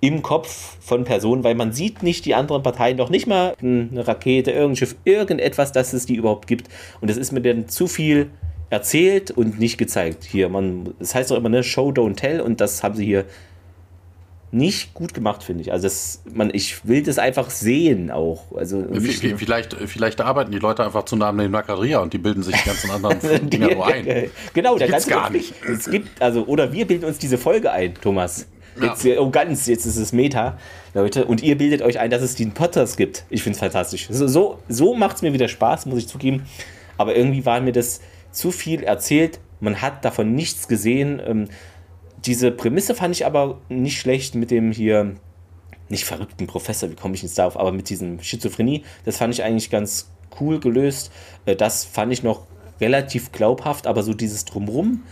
im 0.00 0.22
Kopf 0.22 0.76
von 0.80 1.04
Personen, 1.04 1.42
weil 1.42 1.54
man 1.54 1.72
sieht 1.72 2.02
nicht 2.02 2.24
die 2.26 2.34
anderen 2.34 2.62
Parteien, 2.62 2.96
noch 2.96 3.10
nicht 3.10 3.26
mal 3.26 3.54
eine 3.60 4.06
Rakete, 4.06 4.50
irgendein 4.50 4.76
Schiff, 4.76 4.96
irgendetwas, 5.04 5.72
dass 5.72 5.92
es 5.92 6.06
die 6.06 6.14
überhaupt 6.14 6.46
gibt. 6.46 6.68
Und 7.00 7.10
es 7.10 7.16
ist 7.16 7.32
mir 7.32 7.40
dann 7.40 7.68
zu 7.68 7.86
viel 7.86 8.30
erzählt 8.70 9.30
und 9.30 9.58
nicht 9.58 9.78
gezeigt. 9.78 10.24
Hier, 10.24 10.48
man, 10.48 10.94
das 10.98 11.14
heißt 11.14 11.30
doch 11.30 11.36
immer, 11.36 11.48
ne, 11.48 11.62
Show, 11.62 11.90
don't 11.90 12.16
tell, 12.16 12.40
und 12.40 12.60
das 12.60 12.82
haben 12.82 12.94
sie 12.96 13.04
hier 13.04 13.24
nicht 14.52 14.94
gut 14.94 15.12
gemacht, 15.12 15.42
finde 15.42 15.62
ich. 15.62 15.72
Also 15.72 15.84
das, 15.84 16.22
man, 16.32 16.50
ich 16.52 16.86
will 16.86 17.02
das 17.02 17.18
einfach 17.18 17.50
sehen 17.50 18.10
auch. 18.10 18.56
Also 18.56 18.84
vielleicht, 18.92 19.74
vielleicht 19.74 20.20
arbeiten 20.20 20.52
die 20.52 20.58
Leute 20.58 20.84
einfach 20.84 21.04
zu 21.04 21.16
nah 21.16 21.28
an 21.28 21.38
dem 21.38 21.50
Nakaria 21.50 21.98
und 21.98 22.12
die 22.12 22.18
bilden 22.18 22.42
sich 22.42 22.56
die 22.56 22.64
ganzen 22.68 22.90
anderen 22.90 23.20
Dinger 23.50 23.74
nur 23.74 23.86
ein. 23.86 24.06
Genau, 24.54 24.78
der 24.78 24.88
ganze 24.88 25.10
gar 25.10 25.30
nicht. 25.30 25.52
Es 25.68 25.90
gibt, 25.90 26.22
also, 26.22 26.44
oder 26.46 26.72
wir 26.72 26.86
bilden 26.86 27.04
uns 27.04 27.18
diese 27.18 27.38
Folge 27.38 27.70
ein, 27.70 27.94
Thomas. 27.94 28.46
Jetzt, 28.80 29.04
ja. 29.04 29.18
oh 29.18 29.30
ganz, 29.30 29.66
jetzt 29.66 29.86
ist 29.86 29.96
es 29.96 30.12
Meta, 30.12 30.58
Leute. 30.94 31.24
Und 31.24 31.42
ihr 31.42 31.56
bildet 31.58 31.82
euch 31.82 31.98
ein, 31.98 32.10
dass 32.10 32.22
es 32.22 32.34
den 32.34 32.52
Potters 32.52 32.96
gibt. 32.96 33.24
Ich 33.30 33.42
finde 33.42 33.56
es 33.56 33.60
fantastisch. 33.60 34.08
So, 34.10 34.26
so, 34.28 34.58
so 34.68 34.94
macht 34.94 35.16
es 35.16 35.22
mir 35.22 35.32
wieder 35.32 35.48
Spaß, 35.48 35.86
muss 35.86 35.98
ich 35.98 36.08
zugeben. 36.08 36.46
Aber 36.98 37.16
irgendwie 37.16 37.44
war 37.44 37.60
mir 37.60 37.72
das 37.72 38.00
zu 38.36 38.50
viel 38.50 38.82
erzählt. 38.82 39.40
Man 39.60 39.80
hat 39.80 40.04
davon 40.04 40.34
nichts 40.34 40.68
gesehen. 40.68 41.20
Ähm, 41.24 41.48
diese 42.24 42.50
Prämisse 42.50 42.94
fand 42.94 43.14
ich 43.14 43.26
aber 43.26 43.60
nicht 43.68 43.98
schlecht 43.98 44.34
mit 44.34 44.50
dem 44.50 44.72
hier, 44.72 45.14
nicht 45.88 46.04
verrückten 46.04 46.46
Professor, 46.46 46.90
wie 46.90 46.96
komme 46.96 47.14
ich 47.14 47.22
jetzt 47.22 47.38
darauf, 47.38 47.56
aber 47.56 47.72
mit 47.72 47.88
diesem 47.88 48.20
Schizophrenie. 48.20 48.84
Das 49.04 49.18
fand 49.18 49.32
ich 49.32 49.42
eigentlich 49.42 49.70
ganz 49.70 50.10
cool 50.40 50.60
gelöst. 50.60 51.10
Äh, 51.46 51.56
das 51.56 51.84
fand 51.84 52.12
ich 52.12 52.22
noch 52.22 52.46
relativ 52.80 53.32
glaubhaft, 53.32 53.86
aber 53.86 54.02
so 54.02 54.12
dieses 54.12 54.44
Drumrum 54.44 55.02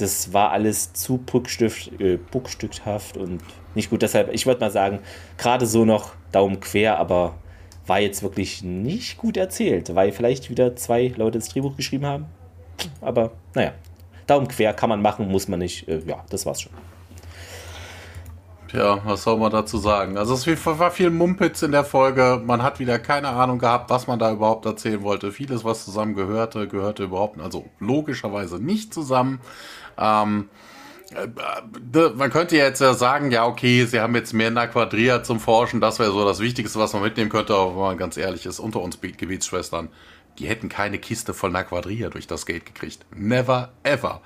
das 0.00 0.32
war 0.32 0.50
alles 0.50 0.92
zu 0.92 1.18
buckstift, 1.18 2.00
äh, 2.00 2.16
buckstückhaft 2.16 3.16
und 3.16 3.42
nicht 3.74 3.90
gut. 3.90 4.02
Deshalb, 4.02 4.32
ich 4.32 4.46
würde 4.46 4.60
mal 4.60 4.70
sagen, 4.70 5.00
gerade 5.36 5.66
so 5.66 5.84
noch 5.84 6.12
Daumen 6.32 6.60
quer, 6.60 6.98
aber 6.98 7.34
war 7.86 8.00
jetzt 8.00 8.22
wirklich 8.22 8.62
nicht 8.62 9.18
gut 9.18 9.36
erzählt, 9.36 9.94
weil 9.94 10.12
vielleicht 10.12 10.50
wieder 10.50 10.76
zwei 10.76 11.12
Leute 11.16 11.38
das 11.38 11.48
Drehbuch 11.48 11.76
geschrieben 11.76 12.06
haben. 12.06 12.26
Aber 13.00 13.32
naja, 13.54 13.72
Daumen 14.26 14.48
quer 14.48 14.72
kann 14.72 14.88
man 14.88 15.02
machen, 15.02 15.28
muss 15.28 15.48
man 15.48 15.58
nicht. 15.58 15.88
Äh, 15.88 16.02
ja, 16.06 16.24
das 16.30 16.46
war's 16.46 16.62
schon. 16.62 16.72
Ja, 18.72 19.00
was 19.04 19.24
soll 19.24 19.36
man 19.36 19.50
dazu 19.50 19.78
sagen? 19.78 20.16
Also 20.16 20.34
es 20.34 20.46
war 20.64 20.90
viel 20.92 21.10
Mumpitz 21.10 21.62
in 21.62 21.72
der 21.72 21.84
Folge. 21.84 22.40
Man 22.44 22.62
hat 22.62 22.78
wieder 22.78 23.00
keine 23.00 23.28
Ahnung 23.28 23.58
gehabt, 23.58 23.90
was 23.90 24.06
man 24.06 24.20
da 24.20 24.30
überhaupt 24.30 24.64
erzählen 24.64 25.02
wollte. 25.02 25.32
Vieles, 25.32 25.64
was 25.64 25.84
zusammen 25.84 26.14
gehörte, 26.14 26.68
gehörte 26.68 27.02
überhaupt, 27.02 27.40
also 27.40 27.68
logischerweise 27.80 28.62
nicht 28.62 28.94
zusammen. 28.94 29.40
Ähm, 29.98 30.48
äh, 31.12 32.08
man 32.14 32.30
könnte 32.30 32.56
jetzt 32.56 32.80
ja 32.80 32.94
sagen, 32.94 33.32
ja, 33.32 33.44
okay, 33.46 33.84
sie 33.86 33.98
haben 33.98 34.14
jetzt 34.14 34.32
mehr 34.32 34.48
in 34.48 34.54
der 34.54 34.68
Quadria 34.68 35.24
zum 35.24 35.40
Forschen, 35.40 35.80
das 35.80 35.98
wäre 35.98 36.12
so 36.12 36.24
das 36.24 36.38
Wichtigste, 36.38 36.78
was 36.78 36.92
man 36.92 37.02
mitnehmen 37.02 37.30
könnte, 37.30 37.54
aber 37.54 37.72
wenn 37.72 37.80
man 37.80 37.98
ganz 37.98 38.16
ehrlich 38.16 38.46
ist, 38.46 38.60
unter 38.60 38.80
uns 38.80 39.00
Gebetsschwestern, 39.00 39.88
die 40.38 40.46
hätten 40.46 40.68
keine 40.68 40.98
Kiste 40.98 41.34
voll 41.34 41.50
Naquadria 41.50 42.08
durch 42.08 42.26
das 42.26 42.46
Gate 42.46 42.66
gekriegt. 42.66 43.04
Never 43.14 43.70
ever. 43.82 44.20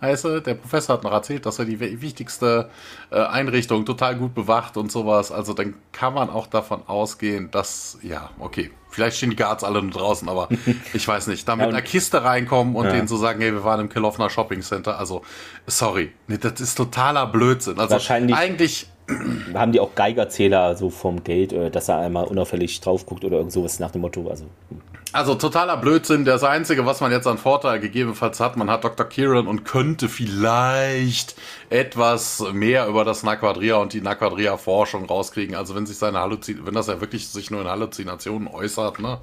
Weißt 0.00 0.24
du, 0.24 0.40
der 0.40 0.54
Professor 0.54 0.96
hat 0.96 1.04
noch 1.04 1.12
erzählt, 1.12 1.44
dass 1.44 1.58
er 1.58 1.66
die 1.66 1.78
wichtigste 2.00 2.70
äh, 3.10 3.20
Einrichtung 3.20 3.84
total 3.84 4.16
gut 4.16 4.34
bewacht 4.34 4.78
und 4.78 4.90
sowas. 4.90 5.30
Also 5.30 5.52
dann 5.52 5.74
kann 5.92 6.14
man 6.14 6.30
auch 6.30 6.46
davon 6.46 6.82
ausgehen, 6.86 7.50
dass, 7.50 7.98
ja, 8.02 8.30
okay, 8.38 8.70
vielleicht 8.88 9.18
stehen 9.18 9.30
die 9.30 9.36
Guards 9.36 9.62
alle 9.62 9.82
nur 9.82 9.90
draußen, 9.90 10.26
aber 10.28 10.48
ich 10.94 11.06
weiß 11.06 11.26
nicht, 11.26 11.46
da 11.46 11.54
mit 11.54 11.66
einer 11.66 11.82
Kiste 11.82 12.24
reinkommen 12.24 12.76
und 12.76 12.86
ja. 12.86 12.92
denen 12.92 13.08
zu 13.08 13.16
so 13.16 13.22
sagen, 13.22 13.42
hey, 13.42 13.52
wir 13.52 13.62
waren 13.62 13.80
im 13.80 13.88
Kilofner 13.90 14.30
Shopping 14.30 14.62
Center. 14.62 14.98
Also, 14.98 15.20
sorry, 15.66 16.12
nee, 16.28 16.38
das 16.38 16.60
ist 16.62 16.76
totaler 16.76 17.26
Blödsinn. 17.26 17.78
Also 17.78 17.92
Wahrscheinlich 17.92 18.34
eigentlich 18.34 18.88
haben 19.54 19.72
die 19.72 19.80
auch 19.80 19.94
Geigerzähler 19.94 20.76
so 20.76 20.88
vom 20.88 21.22
Geld, 21.24 21.52
äh, 21.52 21.70
dass 21.70 21.90
er 21.90 21.98
einmal 21.98 22.24
unauffällig 22.24 22.80
drauf 22.80 23.04
guckt 23.04 23.22
oder 23.24 23.36
irgend 23.36 23.52
sowas 23.52 23.78
nach 23.80 23.90
dem 23.90 24.00
Motto. 24.00 24.28
Also, 24.30 24.44
hm. 24.70 24.80
Also 25.12 25.34
totaler 25.34 25.76
Blödsinn. 25.76 26.24
Das 26.24 26.44
Einzige, 26.44 26.86
was 26.86 27.00
man 27.00 27.10
jetzt 27.10 27.26
an 27.26 27.36
Vorteil 27.36 27.80
gegebenenfalls 27.80 28.38
hat, 28.38 28.56
man 28.56 28.70
hat 28.70 28.84
Dr. 28.84 29.06
Kieran 29.06 29.48
und 29.48 29.64
könnte 29.64 30.08
vielleicht 30.08 31.34
etwas 31.68 32.44
mehr 32.52 32.86
über 32.86 33.04
das 33.04 33.24
Naquadria 33.24 33.76
und 33.76 33.92
die 33.92 34.02
Naquadria-Forschung 34.02 35.06
rauskriegen. 35.06 35.56
Also 35.56 35.74
wenn 35.74 35.84
sich 35.84 35.98
seine 35.98 36.20
Halluzin 36.20 36.64
wenn 36.64 36.74
das 36.74 36.86
ja 36.86 37.00
wirklich 37.00 37.28
sich 37.28 37.50
nur 37.50 37.60
in 37.62 37.68
Halluzinationen 37.68 38.46
äußert, 38.46 39.00
ne, 39.00 39.18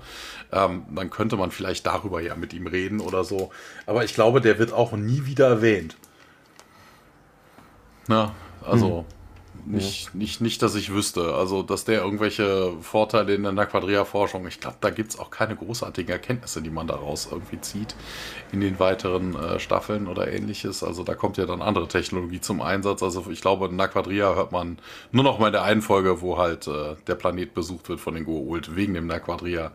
ähm, 0.52 0.86
dann 0.94 1.10
könnte 1.10 1.38
man 1.38 1.52
vielleicht 1.52 1.86
darüber 1.86 2.22
ja 2.22 2.36
mit 2.36 2.54
ihm 2.54 2.68
reden 2.68 3.00
oder 3.00 3.24
so. 3.24 3.52
Aber 3.86 4.04
ich 4.04 4.14
glaube, 4.14 4.42
der 4.42 4.60
wird 4.60 4.74
auch 4.74 4.92
nie 4.92 5.26
wieder 5.26 5.48
erwähnt. 5.48 5.96
Na, 8.08 8.34
also. 8.62 9.06
Hm. 9.10 9.17
Nicht, 9.70 10.06
ja. 10.06 10.12
nicht, 10.14 10.40
nicht, 10.40 10.62
dass 10.62 10.76
ich 10.76 10.94
wüsste. 10.94 11.34
Also, 11.34 11.62
dass 11.62 11.84
der 11.84 12.02
irgendwelche 12.02 12.72
Vorteile 12.82 13.36
in 13.36 13.44
der 13.44 13.52
Naquadria-Forschung, 13.52 14.48
ich 14.48 14.60
glaube, 14.60 14.78
da 14.80 14.90
gibt 14.90 15.12
es 15.12 15.20
auch 15.20 15.30
keine 15.30 15.56
großartigen 15.56 16.12
Erkenntnisse, 16.12 16.62
die 16.62 16.70
man 16.70 16.88
daraus 16.88 17.28
irgendwie 17.30 17.60
zieht 17.60 17.96
in 18.52 18.62
den 18.62 18.80
weiteren 18.80 19.36
äh, 19.36 19.60
Staffeln 19.60 20.08
oder 20.08 20.32
ähnliches. 20.32 20.84
Also, 20.84 21.04
da 21.04 21.16
kommt 21.16 21.38
ja 21.38 21.46
dann 21.46 21.62
andere 21.62 21.88
Technologie 21.88 22.40
zum 22.40 22.62
Einsatz. 22.62 23.04
Also, 23.04 23.26
ich 23.30 23.42
glaube, 23.42 23.66
in 23.68 23.76
Naquadria 23.76 24.36
hört 24.36 24.54
man 24.54 24.78
nur 25.12 25.26
noch 25.26 25.38
mal 25.38 25.48
in 25.48 25.54
der 25.54 25.64
einen 25.64 25.82
Folge, 25.82 26.22
wo 26.22 26.38
halt 26.38 26.68
äh, 26.68 26.96
der 27.06 27.16
Planet 27.16 27.54
besucht 27.54 27.90
wird 27.90 28.00
von 28.00 28.16
den 28.16 28.26
Goa'uld, 28.26 28.76
wegen 28.76 28.94
dem 28.94 29.08
Naquadria 29.08 29.72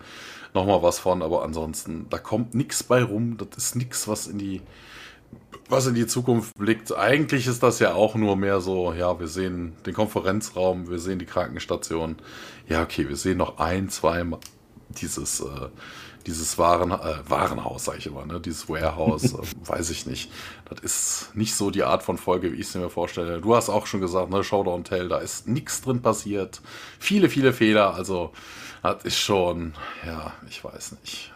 nochmal 0.54 0.82
was 0.82 0.98
von. 0.98 1.22
Aber 1.22 1.42
ansonsten, 1.42 2.06
da 2.08 2.18
kommt 2.18 2.54
nichts 2.54 2.82
bei 2.82 3.02
rum. 3.02 3.36
Das 3.36 3.58
ist 3.58 3.76
nichts, 3.76 4.08
was 4.08 4.26
in 4.26 4.38
die 4.38 4.62
was 5.68 5.86
in 5.86 5.94
die 5.94 6.06
Zukunft 6.06 6.54
blickt. 6.58 6.94
Eigentlich 6.94 7.46
ist 7.46 7.62
das 7.62 7.78
ja 7.78 7.94
auch 7.94 8.14
nur 8.14 8.36
mehr 8.36 8.60
so, 8.60 8.92
ja, 8.92 9.18
wir 9.18 9.28
sehen 9.28 9.72
den 9.86 9.94
Konferenzraum, 9.94 10.88
wir 10.90 10.98
sehen 10.98 11.18
die 11.18 11.26
Krankenstation. 11.26 12.16
Ja, 12.68 12.82
okay, 12.82 13.08
wir 13.08 13.16
sehen 13.16 13.38
noch 13.38 13.58
ein, 13.58 13.88
zwei 13.88 14.24
dieses, 14.90 15.40
äh, 15.40 15.68
dieses 16.26 16.58
Waren, 16.58 16.90
äh, 16.90 17.14
Warenhaus, 17.26 17.86
sage 17.86 17.98
ich 17.98 18.06
immer, 18.06 18.26
ne? 18.26 18.38
dieses 18.40 18.68
Warehouse, 18.68 19.32
äh, 19.32 19.38
weiß 19.64 19.90
ich 19.90 20.06
nicht. 20.06 20.30
Das 20.68 20.80
ist 20.80 21.30
nicht 21.34 21.54
so 21.54 21.70
die 21.70 21.82
Art 21.82 22.02
von 22.02 22.18
Folge, 22.18 22.52
wie 22.52 22.56
ich 22.56 22.66
es 22.66 22.74
mir 22.74 22.90
vorstelle. 22.90 23.40
Du 23.40 23.56
hast 23.56 23.70
auch 23.70 23.86
schon 23.86 24.00
gesagt, 24.00 24.30
ne, 24.30 24.44
Showdown 24.44 24.84
Tell, 24.84 25.08
da 25.08 25.18
ist 25.18 25.48
nichts 25.48 25.80
drin 25.80 26.02
passiert. 26.02 26.60
Viele, 26.98 27.28
viele 27.28 27.52
Fehler, 27.52 27.94
also 27.94 28.32
das 28.82 29.04
ist 29.04 29.18
schon, 29.18 29.74
ja, 30.04 30.32
ich 30.50 30.64
weiß 30.64 30.96
nicht. 31.00 31.32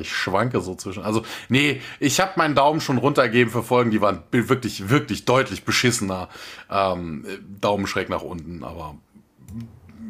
Ich 0.00 0.12
schwanke 0.12 0.60
so 0.60 0.74
zwischen. 0.74 1.02
Also, 1.02 1.22
nee, 1.48 1.80
ich 1.98 2.20
habe 2.20 2.32
meinen 2.36 2.54
Daumen 2.54 2.82
schon 2.82 2.98
runtergegeben 2.98 3.50
für 3.50 3.62
Folgen, 3.62 3.90
die 3.90 4.02
waren 4.02 4.22
wirklich, 4.30 4.90
wirklich 4.90 5.24
deutlich 5.24 5.64
beschissener. 5.64 6.28
Ähm, 6.70 7.24
Daumen 7.60 7.86
schräg 7.86 8.10
nach 8.10 8.22
unten, 8.22 8.62
aber 8.62 8.96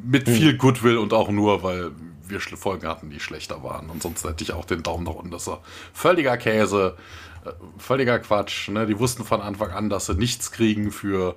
mit 0.05 0.27
hm. 0.27 0.35
viel 0.35 0.57
Goodwill 0.57 0.99
und 0.99 1.13
auch 1.13 1.31
nur, 1.31 1.63
weil 1.63 1.93
wir 2.27 2.41
Folgen 2.41 2.89
hatten, 2.89 3.11
die 3.11 3.21
schlechter 3.21 3.63
waren. 3.63 3.89
Und 3.89 4.03
sonst 4.03 4.25
hätte 4.25 4.43
ich 4.43 4.53
auch 4.53 4.65
den 4.65 4.83
Daumen 4.83 5.05
nach 5.05 5.15
unten. 5.15 5.31
Das 5.31 5.47
war 5.47 5.61
völliger 5.93 6.37
Käse, 6.37 6.97
äh, 7.45 7.51
völliger 7.79 8.19
Quatsch. 8.19 8.69
Ne? 8.69 8.87
Die 8.87 8.99
wussten 8.99 9.25
von 9.25 9.41
Anfang 9.41 9.71
an, 9.71 9.89
dass 9.89 10.07
sie 10.07 10.15
nichts 10.15 10.51
kriegen 10.51 10.91
für 10.91 11.37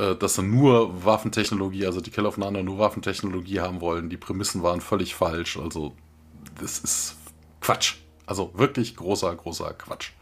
äh, 0.00 0.16
dass 0.16 0.34
sie 0.34 0.42
nur 0.42 1.04
Waffentechnologie, 1.04 1.84
also 1.86 2.00
die 2.00 2.10
Kill 2.10 2.24
of 2.24 2.38
Nana 2.38 2.62
nur 2.62 2.78
Waffentechnologie 2.78 3.60
haben 3.60 3.80
wollen. 3.80 4.08
Die 4.08 4.16
Prämissen 4.16 4.62
waren 4.62 4.80
völlig 4.80 5.14
falsch. 5.14 5.58
Also, 5.58 5.92
das 6.58 6.78
ist 6.78 7.16
Quatsch. 7.60 7.96
Also 8.26 8.52
wirklich 8.54 8.96
großer, 8.96 9.34
großer 9.34 9.74
Quatsch. 9.74 10.12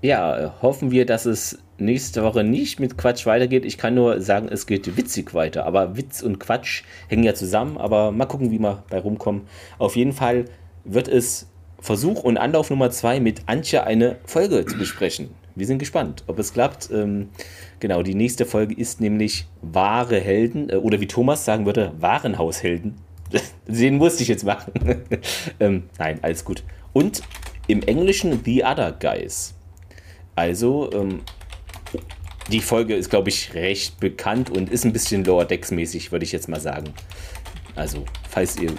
Ja, 0.00 0.54
hoffen 0.62 0.92
wir, 0.92 1.04
dass 1.06 1.26
es 1.26 1.58
nächste 1.76 2.22
Woche 2.22 2.44
nicht 2.44 2.78
mit 2.80 2.96
Quatsch 2.96 3.26
weitergeht. 3.26 3.64
Ich 3.64 3.78
kann 3.78 3.94
nur 3.94 4.20
sagen, 4.20 4.48
es 4.48 4.66
geht 4.66 4.96
witzig 4.96 5.34
weiter. 5.34 5.66
Aber 5.66 5.96
Witz 5.96 6.22
und 6.22 6.38
Quatsch 6.38 6.84
hängen 7.08 7.24
ja 7.24 7.34
zusammen. 7.34 7.76
Aber 7.76 8.12
mal 8.12 8.26
gucken, 8.26 8.50
wie 8.50 8.60
wir 8.60 8.84
bei 8.88 9.00
rumkommen. 9.00 9.42
Auf 9.78 9.96
jeden 9.96 10.12
Fall 10.12 10.46
wird 10.84 11.08
es 11.08 11.48
Versuch 11.80 12.22
und 12.22 12.38
Anlauf 12.38 12.70
Nummer 12.70 12.90
zwei 12.90 13.20
mit 13.20 13.42
Antje 13.46 13.84
eine 13.84 14.18
Folge 14.24 14.64
zu 14.64 14.78
besprechen. 14.78 15.30
Wir 15.58 15.66
sind 15.66 15.78
gespannt, 15.78 16.24
ob 16.26 16.38
es 16.38 16.52
klappt. 16.52 16.90
Ähm, 16.92 17.30
genau, 17.80 18.02
die 18.02 18.14
nächste 18.14 18.46
Folge 18.46 18.74
ist 18.74 19.00
nämlich 19.00 19.46
Wahre 19.60 20.20
Helden 20.20 20.70
äh, 20.70 20.76
oder 20.76 21.00
wie 21.00 21.06
Thomas 21.06 21.44
sagen 21.44 21.66
würde, 21.66 21.92
Warenhaushelden. 21.98 22.94
Den 23.66 23.96
musste 23.96 24.22
ich 24.22 24.28
jetzt 24.28 24.44
machen. 24.44 24.72
ähm, 25.60 25.84
nein, 25.98 26.18
alles 26.22 26.44
gut. 26.44 26.62
Und 26.92 27.22
im 27.66 27.82
Englischen 27.82 28.40
The 28.44 28.64
Other 28.64 28.92
Guys. 28.92 29.54
Also, 30.36 30.90
ähm, 30.92 31.20
die 32.50 32.60
Folge 32.60 32.94
ist, 32.94 33.10
glaube 33.10 33.28
ich, 33.28 33.52
recht 33.54 34.00
bekannt 34.00 34.50
und 34.50 34.70
ist 34.70 34.84
ein 34.84 34.92
bisschen 34.92 35.24
Lower 35.24 35.44
Decks 35.44 35.70
mäßig, 35.70 36.12
würde 36.12 36.24
ich 36.24 36.32
jetzt 36.32 36.48
mal 36.48 36.60
sagen. 36.60 36.94
Also, 37.74 38.04
falls 38.28 38.56
ihr, 38.58 38.72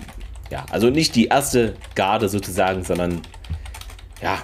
ja, 0.49 0.65
also 0.72 0.89
nicht 0.89 1.15
die 1.15 1.26
erste 1.26 1.76
Garde 1.93 2.30
sozusagen, 2.30 2.84
sondern 2.84 3.22
ja, 4.22 4.41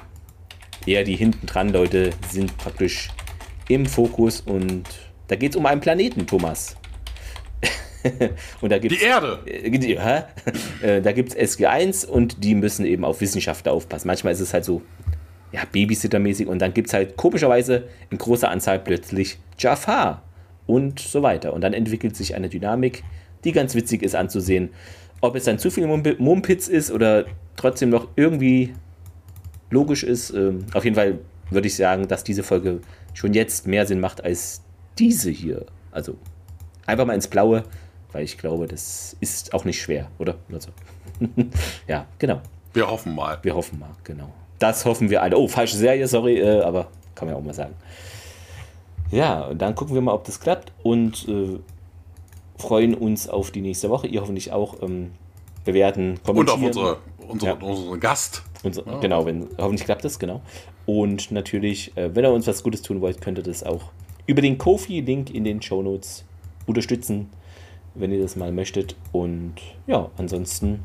eher 0.86 1.04
die 1.04 1.16
hinten 1.16 1.46
dran 1.48 1.70
Leute 1.70 2.12
sind 2.30 2.58
praktisch 2.58 3.10
im 3.68 3.86
Fokus 3.86 4.42
und 4.42 4.84
da 5.28 5.36
geht 5.36 5.52
es 5.52 5.56
um 5.56 5.66
einen 5.66 5.82
Planeten, 5.82 6.28
Thomas. 6.28 6.76
und 8.62 8.72
da 8.72 8.78
gibt's, 8.78 9.00
die 9.00 9.04
Erde. 9.04 9.40
Äh, 9.48 9.94
ja, 9.94 10.28
äh, 10.82 11.02
da 11.02 11.12
gibt 11.12 11.34
es 11.34 11.58
SG1 11.58 12.06
und 12.06 12.44
die 12.44 12.56
müssen 12.56 12.86
eben 12.86 13.04
auf 13.04 13.22
Wissenschaftler 13.22 13.72
aufpassen. 13.74 14.08
Manchmal 14.08 14.34
ist 14.34 14.40
es 14.40 14.54
halt 14.54 14.66
so, 14.66 14.84
ja, 15.52 15.62
Babysittermäßig 15.72 16.48
und 16.48 16.60
dann 16.60 16.74
gibt 16.74 16.88
es 16.88 16.94
halt 16.94 17.18
komischerweise 17.18 17.88
in 18.12 18.18
großer 18.18 18.50
Anzahl 18.50 18.80
plötzlich 18.80 19.40
Jafar 19.58 20.24
und 20.68 21.00
so 21.00 21.24
weiter. 21.24 21.54
Und 21.54 21.62
dann 21.62 21.74
entwickelt 21.74 22.16
sich 22.16 22.36
eine 22.36 22.50
Dynamik, 22.50 23.04
die 23.44 23.52
ganz 23.52 23.74
witzig 23.74 24.04
ist 24.04 24.16
anzusehen. 24.16 24.70
Ob 25.22 25.36
es 25.36 25.46
dann 25.46 25.58
zu 25.58 25.72
viel 25.72 25.88
Mumpitz 25.88 26.68
ist 26.68 26.92
oder 26.92 27.26
trotzdem 27.56 27.90
noch 27.90 28.10
irgendwie 28.16 28.74
logisch 29.70 30.04
ist. 30.04 30.32
Ähm, 30.32 30.66
auf 30.74 30.84
jeden 30.84 30.96
Fall 30.96 31.20
würde 31.50 31.68
ich 31.68 31.76
sagen, 31.76 32.08
dass 32.08 32.24
diese 32.24 32.44
Folge 32.44 32.82
schon 33.14 33.34
jetzt 33.34 33.68
mehr 33.68 33.86
Sinn 33.86 34.00
macht 34.00 34.24
als 34.24 34.62
diese 34.98 35.30
hier. 35.30 35.66
Also 35.92 36.16
einfach 36.86 37.06
mal 37.06 37.14
ins 37.14 37.28
Blaue, 37.28 37.64
weil 38.12 38.24
ich 38.24 38.38
glaube, 38.38 38.68
das 38.68 39.16
ist 39.20 39.54
auch 39.54 39.66
nicht 39.66 39.82
schwer, 39.82 40.10
oder? 40.20 40.36
Also, 40.52 40.70
ja, 41.88 42.06
genau. 42.18 42.42
Wir 42.74 42.90
hoffen 42.90 43.16
mal. 43.16 43.40
Wir 43.42 43.56
hoffen 43.56 43.80
mal, 43.80 43.92
genau. 44.04 44.34
Das 44.60 44.86
hoffen 44.86 45.10
wir 45.10 45.22
alle. 45.22 45.38
Oh, 45.38 45.48
falsche 45.48 45.78
Serie, 45.78 46.08
sorry, 46.08 46.40
äh, 46.40 46.62
aber 46.62 46.88
kann 47.14 47.28
man 47.28 47.36
ja 47.36 47.42
auch 47.42 47.46
mal 47.46 47.54
sagen. 47.54 47.74
Ja, 49.12 49.46
und 49.46 49.62
dann 49.62 49.76
gucken 49.76 49.94
wir 49.94 50.02
mal, 50.02 50.14
ob 50.14 50.26
das 50.26 50.40
klappt 50.40 50.72
und 50.84 51.28
äh, 51.28 51.60
freuen 52.58 52.96
uns 52.96 53.30
auf 53.30 53.52
die 53.52 53.62
nächste 53.62 53.90
Woche. 53.90 54.08
Ihr 54.08 54.22
hoffentlich 54.22 54.52
auch. 54.52 54.82
Ähm, 54.82 55.12
bewerten, 55.66 56.20
kommentieren. 56.24 56.38
Und 56.38 56.50
auf 56.50 56.68
unsere, 56.68 56.98
unsere, 57.28 57.52
ja. 57.52 57.68
unseren 57.68 58.00
Gast. 58.00 58.44
Unser, 58.66 58.86
ja. 58.86 59.00
Genau, 59.00 59.26
wenn, 59.26 59.48
hoffentlich 59.58 59.86
klappt 59.86 60.04
das, 60.04 60.20
genau. 60.20 60.42
Und 60.86 61.32
natürlich, 61.32 61.96
äh, 61.96 62.14
wenn 62.16 62.26
ihr 62.26 62.32
uns 62.32 62.48
was 62.48 62.64
Gutes 62.64 62.82
tun 62.82 63.00
wollt, 63.02 63.22
könnt 63.22 63.38
ihr 63.38 63.44
das 63.44 63.64
auch 63.64 63.92
über 64.28 64.42
den 64.42 64.58
Kofi-Link 64.58 65.34
in 65.34 65.44
den 65.44 65.62
Show 65.62 65.82
Notes 65.82 66.26
unterstützen, 66.66 67.30
wenn 67.94 68.12
ihr 68.12 68.22
das 68.22 68.36
mal 68.36 68.52
möchtet. 68.52 68.96
Und 69.12 69.56
ja, 69.88 70.10
ansonsten, 70.18 70.84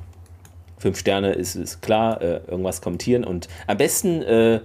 fünf 0.78 0.98
Sterne 0.98 1.32
ist, 1.32 1.54
ist 1.54 1.80
klar, 1.80 2.20
äh, 2.20 2.40
irgendwas 2.46 2.82
kommentieren 2.82 3.24
und 3.24 3.48
am 3.66 3.78
besten 3.78 4.22
äh, 4.22 4.60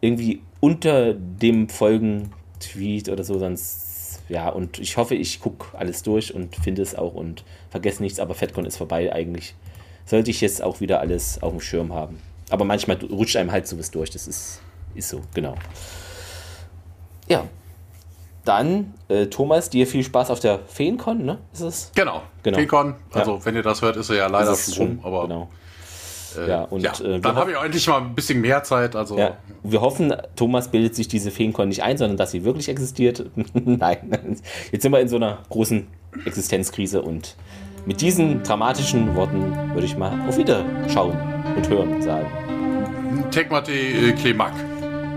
irgendwie 0.00 0.42
unter 0.60 1.14
dem 1.14 1.68
Folgen-Tweet 1.68 3.08
oder 3.08 3.24
so, 3.24 3.38
sonst 3.38 3.88
ja, 4.28 4.50
und 4.50 4.78
ich 4.78 4.96
hoffe, 4.96 5.14
ich 5.14 5.40
gucke 5.40 5.76
alles 5.78 6.02
durch 6.02 6.34
und 6.34 6.54
finde 6.56 6.82
es 6.82 6.94
auch 6.94 7.14
und 7.14 7.44
vergesse 7.70 8.02
nichts, 8.02 8.20
aber 8.20 8.34
FedCon 8.34 8.66
ist 8.66 8.76
vorbei 8.76 9.12
eigentlich. 9.12 9.54
Sollte 10.04 10.30
ich 10.30 10.40
jetzt 10.40 10.62
auch 10.62 10.80
wieder 10.80 11.00
alles 11.00 11.42
auf 11.42 11.52
dem 11.52 11.60
Schirm 11.60 11.92
haben. 11.92 12.18
Aber 12.50 12.64
manchmal 12.64 12.96
rutscht 12.96 13.36
einem 13.36 13.52
halt 13.52 13.66
sowas 13.66 13.90
durch, 13.90 14.10
das 14.10 14.26
ist, 14.26 14.60
ist 14.94 15.08
so, 15.08 15.22
genau. 15.34 15.54
Ja, 17.28 17.44
dann, 18.48 18.94
äh, 19.08 19.26
Thomas, 19.26 19.68
dir 19.68 19.86
viel 19.86 20.02
Spaß 20.02 20.30
auf 20.30 20.40
der 20.40 20.60
Feencon, 20.60 21.24
ne? 21.24 21.38
Ist 21.52 21.60
es? 21.60 21.92
Genau, 21.94 22.22
genau. 22.42 22.56
Feencon. 22.56 22.94
Also, 23.12 23.36
ja. 23.36 23.44
wenn 23.44 23.56
ihr 23.56 23.62
das 23.62 23.82
hört, 23.82 23.96
ist 23.96 24.08
er 24.08 24.16
ja 24.16 24.26
leider 24.26 24.56
schon 24.56 24.86
rum, 24.86 25.00
aber. 25.02 25.22
Genau. 25.24 25.48
Äh, 26.36 26.48
ja, 26.48 26.62
und 26.62 26.80
ja, 26.80 26.92
äh, 26.92 27.20
dann 27.20 27.36
habe 27.36 27.52
ich 27.52 27.58
endlich 27.58 27.86
mal 27.86 27.98
ein 27.98 28.14
bisschen 28.14 28.40
mehr 28.40 28.62
Zeit. 28.62 28.96
Also. 28.96 29.18
Ja, 29.18 29.36
wir 29.62 29.82
hoffen, 29.82 30.14
Thomas 30.34 30.68
bildet 30.68 30.94
sich 30.94 31.08
diese 31.08 31.30
Feencon 31.30 31.68
nicht 31.68 31.82
ein, 31.82 31.98
sondern 31.98 32.16
dass 32.16 32.30
sie 32.30 32.44
wirklich 32.44 32.70
existiert. 32.70 33.26
Nein, 33.52 34.38
jetzt 34.72 34.82
sind 34.82 34.92
wir 34.92 35.00
in 35.00 35.08
so 35.08 35.16
einer 35.16 35.38
großen 35.50 35.86
Existenzkrise 36.24 37.02
und 37.02 37.36
mit 37.88 38.02
diesen 38.02 38.42
dramatischen 38.42 39.16
Worten 39.16 39.54
würde 39.72 39.86
ich 39.86 39.96
mal 39.96 40.12
auf 40.28 40.36
Wiederschauen 40.36 41.16
und 41.56 41.68
hören 41.70 42.02
sagen. 42.02 42.26
Tekmate 43.30 43.72
äh, 43.72 44.12
Klemak. 44.12 44.52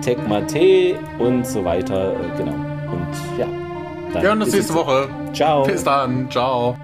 Tekmate 0.02 0.98
und 1.20 1.46
so 1.46 1.66
weiter, 1.66 2.14
äh, 2.14 2.38
genau. 2.38 2.54
Und 2.54 3.38
ja. 3.38 3.46
Dann 4.14 4.22
Wir 4.22 4.30
hören 4.30 4.42
uns 4.42 4.54
nächste 4.54 4.74
Woche. 4.74 5.10
Ciao. 5.34 5.64
Bis 5.64 5.84
dann. 5.84 6.32
Ciao. 6.32 6.78